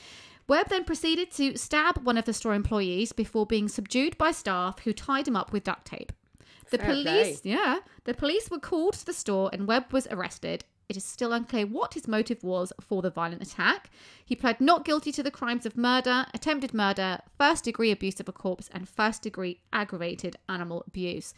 Webb 0.46 0.68
then 0.68 0.84
proceeded 0.84 1.30
to 1.32 1.56
stab 1.56 2.04
one 2.04 2.18
of 2.18 2.26
the 2.26 2.32
store 2.32 2.54
employees 2.54 3.12
before 3.12 3.46
being 3.46 3.68
subdued 3.68 4.18
by 4.18 4.30
staff 4.30 4.80
who 4.80 4.92
tied 4.92 5.26
him 5.26 5.36
up 5.36 5.52
with 5.52 5.64
duct 5.64 5.86
tape. 5.86 6.12
The 6.70 6.78
Fair 6.78 6.86
police, 6.86 7.40
play. 7.40 7.52
yeah, 7.52 7.78
the 8.04 8.14
police 8.14 8.50
were 8.50 8.58
called 8.58 8.94
to 8.94 9.06
the 9.06 9.12
store 9.12 9.50
and 9.52 9.66
Webb 9.66 9.92
was 9.92 10.06
arrested. 10.10 10.64
It 10.88 10.98
is 10.98 11.04
still 11.04 11.32
unclear 11.32 11.66
what 11.66 11.94
his 11.94 12.06
motive 12.06 12.42
was 12.44 12.72
for 12.80 13.00
the 13.00 13.10
violent 13.10 13.42
attack. 13.42 13.88
He 14.24 14.36
pled 14.36 14.60
not 14.60 14.84
guilty 14.84 15.12
to 15.12 15.22
the 15.22 15.30
crimes 15.30 15.64
of 15.64 15.78
murder, 15.78 16.26
attempted 16.34 16.74
murder, 16.74 17.20
first 17.38 17.64
degree 17.64 17.90
abuse 17.90 18.20
of 18.20 18.28
a 18.28 18.32
corpse, 18.32 18.68
and 18.70 18.86
first 18.86 19.22
degree 19.22 19.60
aggravated 19.72 20.36
animal 20.48 20.84
abuse. 20.86 21.32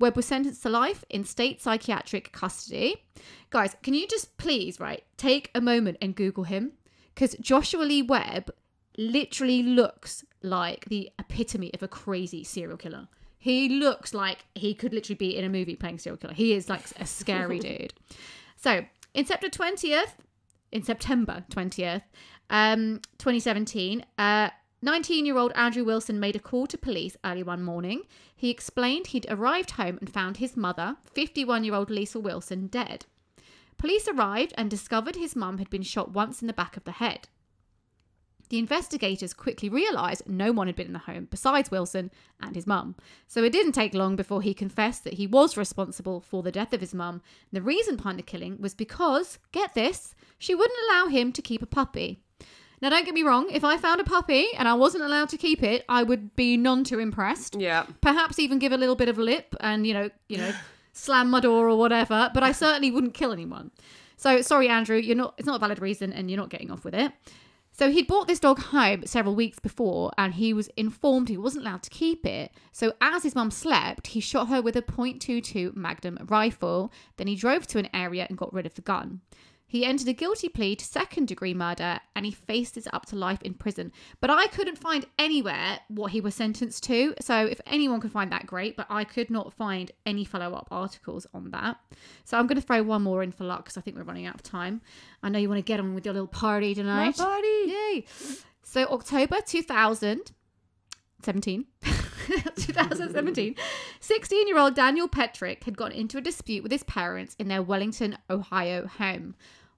Webb 0.00 0.16
was 0.16 0.26
sentenced 0.26 0.62
to 0.62 0.68
life 0.68 1.04
in 1.10 1.24
state 1.24 1.60
psychiatric 1.60 2.32
custody. 2.32 3.04
Guys, 3.50 3.76
can 3.82 3.94
you 3.94 4.06
just 4.06 4.36
please, 4.36 4.78
right, 4.80 5.04
take 5.16 5.50
a 5.54 5.60
moment 5.60 5.98
and 6.00 6.14
Google 6.14 6.44
him? 6.44 6.72
Because 7.18 7.34
Joshua 7.40 7.82
Lee 7.82 8.00
Webb 8.00 8.52
literally 8.96 9.60
looks 9.60 10.24
like 10.40 10.84
the 10.84 11.10
epitome 11.18 11.74
of 11.74 11.82
a 11.82 11.88
crazy 11.88 12.44
serial 12.44 12.76
killer. 12.76 13.08
He 13.36 13.68
looks 13.68 14.14
like 14.14 14.44
he 14.54 14.72
could 14.72 14.94
literally 14.94 15.16
be 15.16 15.36
in 15.36 15.44
a 15.44 15.48
movie 15.48 15.74
playing 15.74 15.98
serial 15.98 16.16
killer. 16.16 16.32
He 16.32 16.52
is 16.52 16.68
like 16.68 16.82
a 16.96 17.04
scary 17.04 17.58
dude. 17.58 17.92
So, 18.54 18.84
in 19.14 19.26
September 19.26 19.52
20th, 19.52 20.12
in 20.70 20.84
September 20.84 21.44
20th, 21.50 22.02
um, 22.50 23.00
2017, 23.18 24.04
uh, 24.16 24.50
19 24.82 25.26
year 25.26 25.38
old 25.38 25.50
Andrew 25.56 25.82
Wilson 25.82 26.20
made 26.20 26.36
a 26.36 26.38
call 26.38 26.68
to 26.68 26.78
police 26.78 27.16
early 27.24 27.42
one 27.42 27.64
morning. 27.64 28.02
He 28.36 28.48
explained 28.48 29.08
he'd 29.08 29.26
arrived 29.28 29.72
home 29.72 29.98
and 29.98 30.08
found 30.08 30.36
his 30.36 30.56
mother, 30.56 30.98
51 31.14 31.64
year 31.64 31.74
old 31.74 31.90
Lisa 31.90 32.20
Wilson, 32.20 32.68
dead. 32.68 33.06
Police 33.78 34.08
arrived 34.08 34.52
and 34.58 34.68
discovered 34.68 35.16
his 35.16 35.36
mum 35.36 35.58
had 35.58 35.70
been 35.70 35.82
shot 35.82 36.10
once 36.10 36.42
in 36.42 36.48
the 36.48 36.52
back 36.52 36.76
of 36.76 36.84
the 36.84 36.92
head. 36.92 37.28
The 38.48 38.58
investigators 38.58 39.34
quickly 39.34 39.68
realised 39.68 40.28
no 40.28 40.52
one 40.52 40.66
had 40.68 40.76
been 40.76 40.86
in 40.86 40.92
the 40.94 41.00
home 41.00 41.28
besides 41.30 41.70
Wilson 41.70 42.10
and 42.40 42.56
his 42.56 42.66
mum. 42.66 42.96
So 43.26 43.44
it 43.44 43.52
didn't 43.52 43.72
take 43.72 43.94
long 43.94 44.16
before 44.16 44.40
he 44.42 44.54
confessed 44.54 45.04
that 45.04 45.14
he 45.14 45.26
was 45.26 45.56
responsible 45.56 46.20
for 46.20 46.42
the 46.42 46.52
death 46.52 46.72
of 46.72 46.80
his 46.80 46.94
mum. 46.94 47.20
The 47.52 47.62
reason 47.62 47.96
behind 47.96 48.18
the 48.18 48.22
killing 48.22 48.56
was 48.58 48.74
because, 48.74 49.38
get 49.52 49.74
this, 49.74 50.14
she 50.38 50.54
wouldn't 50.54 50.78
allow 50.88 51.08
him 51.08 51.30
to 51.32 51.42
keep 51.42 51.62
a 51.62 51.66
puppy. 51.66 52.20
Now, 52.80 52.90
don't 52.90 53.04
get 53.04 53.14
me 53.14 53.22
wrong. 53.22 53.50
If 53.50 53.64
I 53.64 53.76
found 53.76 54.00
a 54.00 54.04
puppy 54.04 54.46
and 54.56 54.68
I 54.68 54.74
wasn't 54.74 55.04
allowed 55.04 55.28
to 55.30 55.36
keep 55.36 55.62
it, 55.62 55.84
I 55.88 56.04
would 56.04 56.34
be 56.36 56.56
none 56.56 56.84
too 56.84 57.00
impressed. 57.00 57.56
Yeah. 57.58 57.86
Perhaps 58.00 58.38
even 58.38 58.58
give 58.58 58.72
a 58.72 58.76
little 58.76 58.94
bit 58.96 59.08
of 59.08 59.18
a 59.18 59.22
lip 59.22 59.54
and 59.60 59.86
you 59.86 59.94
know, 59.94 60.10
you 60.28 60.38
know, 60.38 60.52
slam 60.98 61.30
my 61.30 61.40
door 61.40 61.68
or 61.68 61.76
whatever. 61.76 62.30
But 62.34 62.42
I 62.42 62.52
certainly 62.52 62.90
wouldn't 62.90 63.14
kill 63.14 63.32
anyone. 63.32 63.70
So 64.16 64.42
sorry, 64.42 64.68
Andrew. 64.68 64.96
You're 64.96 65.16
not. 65.16 65.34
It's 65.38 65.46
not 65.46 65.56
a 65.56 65.60
valid 65.60 65.80
reason, 65.80 66.12
and 66.12 66.30
you're 66.30 66.40
not 66.40 66.50
getting 66.50 66.70
off 66.70 66.84
with 66.84 66.94
it. 66.94 67.12
So 67.78 67.92
he'd 67.92 68.08
brought 68.08 68.26
this 68.26 68.40
dog 68.40 68.58
home 68.58 69.06
several 69.06 69.36
weeks 69.36 69.60
before, 69.60 70.10
and 70.18 70.34
he 70.34 70.52
was 70.52 70.68
informed 70.76 71.28
he 71.28 71.36
wasn't 71.36 71.64
allowed 71.64 71.84
to 71.84 71.90
keep 71.90 72.26
it. 72.26 72.50
So 72.72 72.94
as 73.00 73.22
his 73.22 73.36
mum 73.36 73.52
slept, 73.52 74.08
he 74.08 74.20
shot 74.20 74.48
her 74.48 74.60
with 74.60 74.74
a 74.74 74.82
.22 74.82 75.76
Magnum 75.76 76.18
rifle. 76.28 76.92
Then 77.18 77.28
he 77.28 77.36
drove 77.36 77.68
to 77.68 77.78
an 77.78 77.88
area 77.94 78.26
and 78.28 78.36
got 78.36 78.52
rid 78.52 78.66
of 78.66 78.74
the 78.74 78.82
gun. 78.82 79.20
He 79.68 79.84
entered 79.84 80.08
a 80.08 80.14
guilty 80.14 80.48
plea 80.48 80.74
to 80.76 80.84
second 80.84 81.28
degree 81.28 81.52
murder 81.52 82.00
and 82.16 82.24
he 82.24 82.32
faced 82.32 82.78
it 82.78 82.86
up 82.92 83.04
to 83.06 83.16
life 83.16 83.42
in 83.42 83.52
prison. 83.52 83.92
But 84.20 84.30
I 84.30 84.46
couldn't 84.46 84.78
find 84.78 85.04
anywhere 85.18 85.80
what 85.88 86.12
he 86.12 86.22
was 86.22 86.34
sentenced 86.34 86.84
to. 86.84 87.12
So 87.20 87.44
if 87.44 87.60
anyone 87.66 88.00
could 88.00 88.10
find 88.10 88.32
that, 88.32 88.46
great. 88.46 88.76
But 88.76 88.86
I 88.88 89.04
could 89.04 89.28
not 89.28 89.52
find 89.52 89.92
any 90.06 90.24
follow 90.24 90.54
up 90.54 90.68
articles 90.70 91.26
on 91.34 91.50
that. 91.50 91.76
So 92.24 92.38
I'm 92.38 92.46
going 92.46 92.58
to 92.58 92.66
throw 92.66 92.82
one 92.82 93.02
more 93.02 93.22
in 93.22 93.30
for 93.30 93.44
luck 93.44 93.64
because 93.64 93.76
I 93.76 93.82
think 93.82 93.98
we're 93.98 94.04
running 94.04 94.24
out 94.24 94.36
of 94.36 94.42
time. 94.42 94.80
I 95.22 95.28
know 95.28 95.38
you 95.38 95.50
want 95.50 95.58
to 95.58 95.62
get 95.62 95.80
on 95.80 95.94
with 95.94 96.06
your 96.06 96.14
little 96.14 96.26
party 96.26 96.74
tonight. 96.74 97.18
My 97.18 97.24
party. 97.24 97.48
Yay. 97.66 98.06
So 98.62 98.86
October 98.86 99.36
2017. 99.44 101.66
2017, 102.56 103.54
16 104.00 104.48
year 104.48 104.58
old 104.58 104.74
Daniel 104.74 105.08
Petric 105.08 105.64
had 105.64 105.76
gotten 105.76 105.96
into 105.96 106.18
a 106.18 106.22
dispute 106.22 106.62
with 106.62 106.72
his 106.72 106.82
parents 106.82 107.34
in 107.38 107.48
their 107.48 107.62
Wellington, 107.62 108.18
Ohio 108.28 108.86
home. 108.86 109.34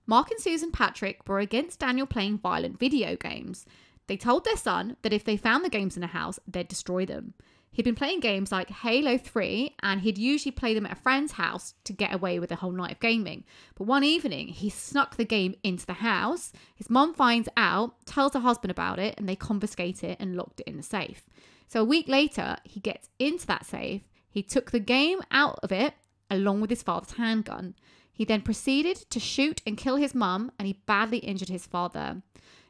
Mark 0.07 0.31
and 0.31 0.41
Susan 0.41 0.73
Petric 0.73 1.29
were 1.29 1.39
against 1.39 1.79
Daniel 1.79 2.07
playing 2.07 2.39
violent 2.39 2.79
video 2.79 3.17
games. 3.17 3.67
They 4.09 4.17
told 4.17 4.45
their 4.45 4.57
son 4.57 4.97
that 5.03 5.13
if 5.13 5.25
they 5.25 5.37
found 5.37 5.65
the 5.65 5.71
games 5.71 5.97
in 5.97 6.01
the 6.01 6.09
house, 6.09 6.41
they'd 6.49 6.67
destroy 6.67 7.07
them. 7.07 7.35
He'd 7.71 7.85
been 7.85 7.95
playing 7.95 8.19
games 8.19 8.51
like 8.51 8.69
Halo 8.69 9.17
3 9.17 9.77
and 9.83 10.01
he'd 10.01 10.19
usually 10.19 10.51
play 10.51 10.75
them 10.75 10.87
at 10.87 10.93
a 10.93 11.01
friend's 11.01 11.33
house 11.33 11.75
to 11.85 11.93
get 11.93 12.13
away 12.13 12.41
with 12.41 12.51
a 12.51 12.57
whole 12.57 12.73
night 12.73 12.93
of 12.93 13.01
gaming. 13.01 13.45
But 13.77 13.87
one 13.87 14.03
evening, 14.03 14.49
he 14.49 14.69
snuck 14.69 15.17
the 15.17 15.25
game 15.25 15.55
into 15.63 15.87
the 15.87 15.93
house. 15.93 16.53
His 16.75 16.91
mom 16.91 17.15
finds 17.15 17.49
out, 17.57 18.05
tells 18.07 18.35
her 18.35 18.41
husband 18.41 18.73
about 18.73 18.99
it, 18.99 19.15
and 19.17 19.29
they 19.29 19.37
confiscate 19.37 20.03
it 20.03 20.19
and 20.19 20.35
locked 20.35 20.61
it 20.61 20.67
in 20.67 20.77
the 20.77 20.83
safe. 20.83 21.23
So 21.71 21.83
a 21.83 21.85
week 21.85 22.09
later, 22.09 22.57
he 22.65 22.81
gets 22.81 23.09
into 23.21 23.47
that 23.47 23.65
safe. 23.65 24.03
He 24.29 24.43
took 24.43 24.73
the 24.73 24.81
game 24.81 25.21
out 25.31 25.61
of 25.63 25.71
it 25.71 25.95
along 26.29 26.61
with 26.61 26.69
his 26.69 26.83
father's 26.83 27.13
handgun. 27.13 27.77
He 28.13 28.25
then 28.25 28.41
proceeded 28.41 28.97
to 29.09 29.21
shoot 29.21 29.63
and 29.65 29.77
kill 29.77 29.95
his 29.95 30.13
mum 30.13 30.51
and 30.59 30.67
he 30.67 30.81
badly 30.87 31.19
injured 31.19 31.49
his 31.49 31.67
father. 31.67 32.23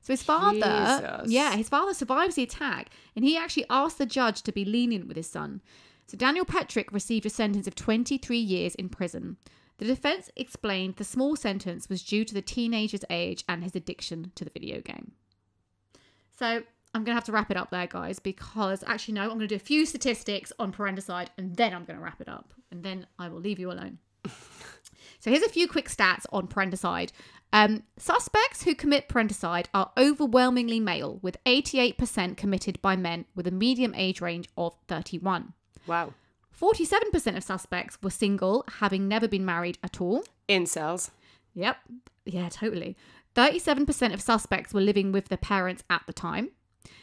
So 0.02 0.12
his 0.12 0.22
father, 0.22 1.14
Jesus. 1.16 1.32
yeah, 1.32 1.56
his 1.56 1.70
father 1.70 1.94
survives 1.94 2.34
the 2.34 2.42
attack 2.42 2.90
and 3.16 3.24
he 3.24 3.38
actually 3.38 3.64
asked 3.70 3.96
the 3.96 4.04
judge 4.04 4.42
to 4.42 4.52
be 4.52 4.66
lenient 4.66 5.08
with 5.08 5.16
his 5.16 5.30
son. 5.30 5.62
So 6.06 6.18
Daniel 6.18 6.44
Petric 6.44 6.92
received 6.92 7.24
a 7.24 7.30
sentence 7.30 7.66
of 7.66 7.74
23 7.74 8.36
years 8.36 8.74
in 8.74 8.90
prison. 8.90 9.38
The 9.78 9.86
defense 9.86 10.28
explained 10.36 10.96
the 10.96 11.04
small 11.04 11.36
sentence 11.36 11.88
was 11.88 12.02
due 12.02 12.26
to 12.26 12.34
the 12.34 12.42
teenager's 12.42 13.04
age 13.08 13.44
and 13.48 13.64
his 13.64 13.74
addiction 13.74 14.32
to 14.34 14.44
the 14.44 14.50
video 14.50 14.82
game. 14.82 15.12
So 16.38 16.64
I'm 16.92 17.04
going 17.04 17.14
to 17.14 17.16
have 17.16 17.24
to 17.24 17.32
wrap 17.32 17.50
it 17.50 17.56
up 17.56 17.70
there, 17.70 17.86
guys, 17.86 18.18
because 18.18 18.82
actually, 18.86 19.14
no, 19.14 19.22
I'm 19.22 19.28
going 19.28 19.40
to 19.40 19.46
do 19.46 19.56
a 19.56 19.60
few 19.60 19.86
statistics 19.86 20.52
on 20.58 20.72
parenticide 20.72 21.28
and 21.38 21.54
then 21.54 21.72
I'm 21.72 21.84
going 21.84 21.98
to 21.98 22.04
wrap 22.04 22.20
it 22.20 22.28
up 22.28 22.52
and 22.70 22.82
then 22.82 23.06
I 23.18 23.28
will 23.28 23.38
leave 23.38 23.60
you 23.60 23.70
alone. 23.70 23.98
so 25.20 25.30
here's 25.30 25.42
a 25.42 25.48
few 25.48 25.68
quick 25.68 25.88
stats 25.88 26.26
on 26.32 26.48
parenticide. 26.48 27.10
Um, 27.52 27.84
suspects 27.96 28.62
who 28.62 28.74
commit 28.74 29.08
parenticide 29.08 29.66
are 29.72 29.92
overwhelmingly 29.96 30.80
male, 30.80 31.18
with 31.22 31.42
88% 31.44 32.36
committed 32.36 32.80
by 32.82 32.96
men 32.96 33.24
with 33.34 33.46
a 33.46 33.52
medium 33.52 33.94
age 33.94 34.20
range 34.20 34.48
of 34.56 34.74
31. 34.88 35.52
Wow. 35.86 36.14
47% 36.60 37.36
of 37.36 37.42
suspects 37.42 37.98
were 38.02 38.10
single, 38.10 38.64
having 38.78 39.08
never 39.08 39.26
been 39.26 39.44
married 39.44 39.78
at 39.82 40.00
all. 40.00 40.24
Incels. 40.48 41.10
Yep. 41.54 41.76
Yeah, 42.26 42.48
totally. 42.48 42.96
37% 43.34 44.12
of 44.12 44.20
suspects 44.20 44.74
were 44.74 44.80
living 44.80 45.12
with 45.12 45.28
their 45.28 45.38
parents 45.38 45.84
at 45.88 46.02
the 46.06 46.12
time. 46.12 46.50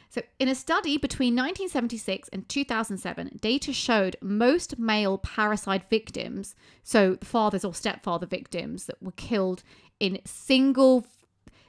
So, 0.10 0.22
in 0.40 0.48
a 0.48 0.56
study 0.56 0.98
between 0.98 1.36
1976 1.36 2.30
and 2.30 2.48
2007, 2.48 3.40
data 3.42 3.74
showed 3.74 4.16
most 4.22 4.80
male 4.80 5.18
parricide 5.18 5.90
victims, 5.90 6.56
so 6.82 7.16
the 7.16 7.26
fathers 7.26 7.66
or 7.66 7.74
stepfather 7.74 8.26
victims 8.26 8.86
that 8.86 9.02
were 9.04 9.12
killed 9.12 9.64
in 10.00 10.20
single 10.26 11.06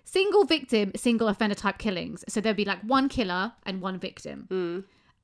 single 0.04 0.44
victim, 0.44 0.92
single 0.96 1.28
offender 1.28 1.54
type 1.54 1.78
killings. 1.78 2.24
So 2.28 2.40
there'd 2.40 2.56
be 2.56 2.64
like 2.64 2.80
one 2.80 3.08
killer 3.08 3.52
and 3.66 3.80
one 3.80 3.98
victim. 3.98 4.46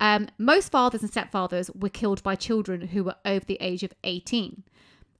Um, 0.00 0.28
most 0.36 0.70
fathers 0.70 1.02
and 1.02 1.10
stepfathers 1.10 1.74
were 1.74 1.88
killed 1.88 2.22
by 2.22 2.34
children 2.34 2.88
who 2.88 3.04
were 3.04 3.16
over 3.24 3.44
the 3.44 3.58
age 3.60 3.82
of 3.82 3.94
18. 4.04 4.64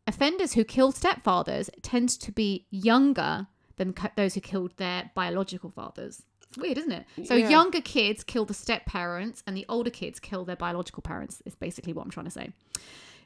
Offenders 0.07 0.53
who 0.53 0.65
killed 0.65 0.97
stepfathers 0.97 1.71
tend 1.81 2.11
to 2.11 2.31
be 2.31 2.67
younger 2.71 3.47
than 3.77 3.95
those 4.17 4.35
who 4.35 4.41
killed 4.41 4.77
their 4.77 5.11
biological 5.15 5.71
fathers. 5.71 6.25
Weird, 6.57 6.79
isn't 6.79 6.93
it? 6.93 7.07
So 7.25 7.35
Yeah. 7.35 7.49
younger 7.49 7.81
kids 7.81 8.25
kill 8.25 8.45
the 8.45 8.55
step 8.55 8.87
parents, 8.87 9.43
and 9.47 9.57
the 9.57 9.65
older 9.69 9.91
kids 9.91 10.19
kill 10.21 10.45
their 10.45 10.57
biological 10.57 11.03
parents. 11.03 11.43
Is 11.47 11.55
basically 11.55 11.93
what 11.93 12.05
I'm 12.05 12.11
trying 12.11 12.27
to 12.27 12.31
say. 12.31 12.53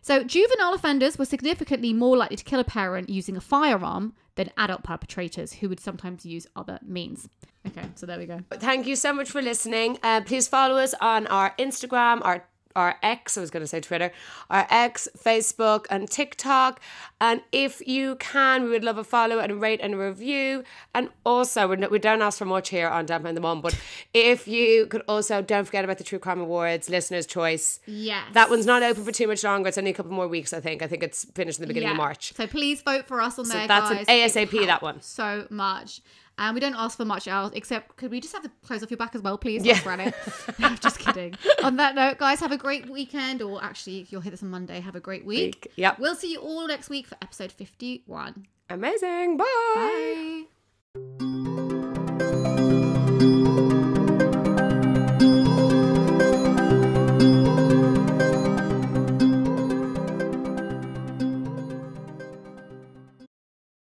So 0.01 0.23
juvenile 0.23 0.75
offenders 0.75 1.19
were 1.19 1.25
significantly 1.25 1.93
more 1.93 2.17
likely 2.17 2.37
to 2.37 2.45
kill 2.45 2.61
a 2.61 2.65
parent 2.65 3.09
using 3.11 3.37
a 3.37 3.41
firearm 3.41 4.15
than 4.37 4.51
adult 4.57 4.85
perpetrators 4.85 5.55
who 5.55 5.69
would 5.69 5.81
sometimes 5.81 6.25
use 6.25 6.47
other 6.55 6.79
means. 6.83 7.29
Okay, 7.67 7.83
so 7.97 8.07
there 8.07 8.19
we 8.19 8.25
go. 8.27 8.41
Thank 8.53 8.87
you 8.87 8.95
so 8.97 9.13
much 9.13 9.29
for 9.31 9.43
listening. 9.43 9.99
Uh, 10.03 10.21
please 10.21 10.47
follow 10.47 10.77
us 10.77 10.95
on 11.01 11.27
our 11.27 11.53
Instagram, 11.59 12.21
our 12.25 12.45
our 12.79 12.97
X, 13.03 13.37
I 13.37 13.41
was 13.41 13.51
going 13.51 13.63
to 13.63 13.67
say 13.67 13.81
Twitter, 13.81 14.13
our 14.49 14.67
X, 14.71 15.09
Facebook, 15.19 15.87
and 15.91 16.09
TikTok. 16.09 16.81
And 17.21 17.43
if 17.51 17.87
you 17.87 18.17
can, 18.17 18.65
we 18.65 18.71
would 18.71 18.85
love 18.85 18.97
a 18.97 19.05
follow 19.05 19.41
and 19.41 19.51
a 19.53 19.55
rate 19.57 19.81
and 19.83 19.95
a 19.95 19.99
review. 19.99 20.63
And 20.95 21.11
also, 21.27 21.67
we 21.69 21.99
don't 21.99 22.23
ask 22.23 22.39
for 22.39 22.45
much 22.45 22.69
here 22.69 22.89
on 22.89 23.07
Damp 23.07 23.25
and 23.25 23.37
the 23.37 23.41
Mum, 23.41 23.61
but 23.61 23.79
if 24.15 24.47
you 24.47 24.87
could 24.87 25.03
also, 25.09 25.43
don't 25.43 25.65
forget 25.65 25.85
about 25.85 25.99
the 25.99 26.05
True 26.05 26.21
Crime 26.21 26.41
Awards, 26.41 26.89
Listener's 26.89 27.27
Choice. 27.27 27.81
Yes. 27.87 28.25
That 28.35 28.49
one's 28.51 28.67
not 28.67 28.83
open 28.83 29.05
for 29.05 29.13
too 29.13 29.27
much 29.27 29.43
longer. 29.43 29.69
It's 29.69 29.79
only 29.79 29.91
a 29.91 29.95
couple 29.95 30.13
more 30.13 30.29
weeks, 30.29 30.53
I 30.53 30.61
think. 30.61 30.81
I 30.83 30.87
think 30.87 31.03
it's 31.03 31.25
finished 31.25 31.59
in 31.59 31.63
the 31.63 31.67
beginning 31.67 31.91
of 31.91 31.97
March. 31.97 32.33
So 32.35 32.47
please 32.47 32.81
vote 32.83 33.07
for 33.07 33.21
us 33.21 33.39
on 33.39 33.49
there, 33.49 33.67
that's 33.67 33.91
an 33.91 33.97
guys. 34.05 34.35
It 34.35 34.51
ASAP, 34.51 34.67
that 34.67 34.83
one. 34.83 35.03
So 35.03 35.47
much. 35.51 36.01
And 36.39 36.55
we 36.55 36.61
don't 36.61 36.75
ask 36.77 36.97
for 36.97 37.05
much 37.05 37.27
else, 37.29 37.53
except 37.55 37.97
could 37.97 38.11
we 38.11 38.21
just 38.21 38.33
have 38.33 38.43
the 38.45 38.51
clothes 38.65 38.83
off 38.83 38.91
your 38.91 38.97
back 38.99 39.15
as 39.15 39.23
well, 39.23 39.37
please? 39.37 39.65
Yeah. 39.65 39.75
Yeah. 39.75 39.83
Granite. 39.83 40.15
No, 40.59 40.75
just 40.77 40.99
kidding. 40.99 41.35
on 41.63 41.77
that 41.77 41.95
note, 41.95 42.19
guys, 42.19 42.41
have 42.41 42.53
a 42.53 42.57
great 42.57 42.89
weekend, 42.89 43.43
or 43.43 43.63
actually, 43.63 44.01
if 44.01 44.11
you'll 44.11 44.21
hear 44.21 44.31
this 44.31 44.43
on 44.43 44.51
Monday, 44.51 44.81
have 44.81 44.97
a 44.97 45.01
great 45.01 45.25
week. 45.25 45.39
Week, 45.67 45.73
yep. 45.77 45.99
We'll 45.99 46.15
see 46.17 46.33
you 46.33 46.39
all 46.41 46.67
next 46.67 46.89
week 46.89 47.07
for 47.07 47.17
episode 47.23 47.53
51. 47.53 48.47
Amazing. 48.71 49.37
Bye. 49.37 50.45
Bye. 50.95 51.68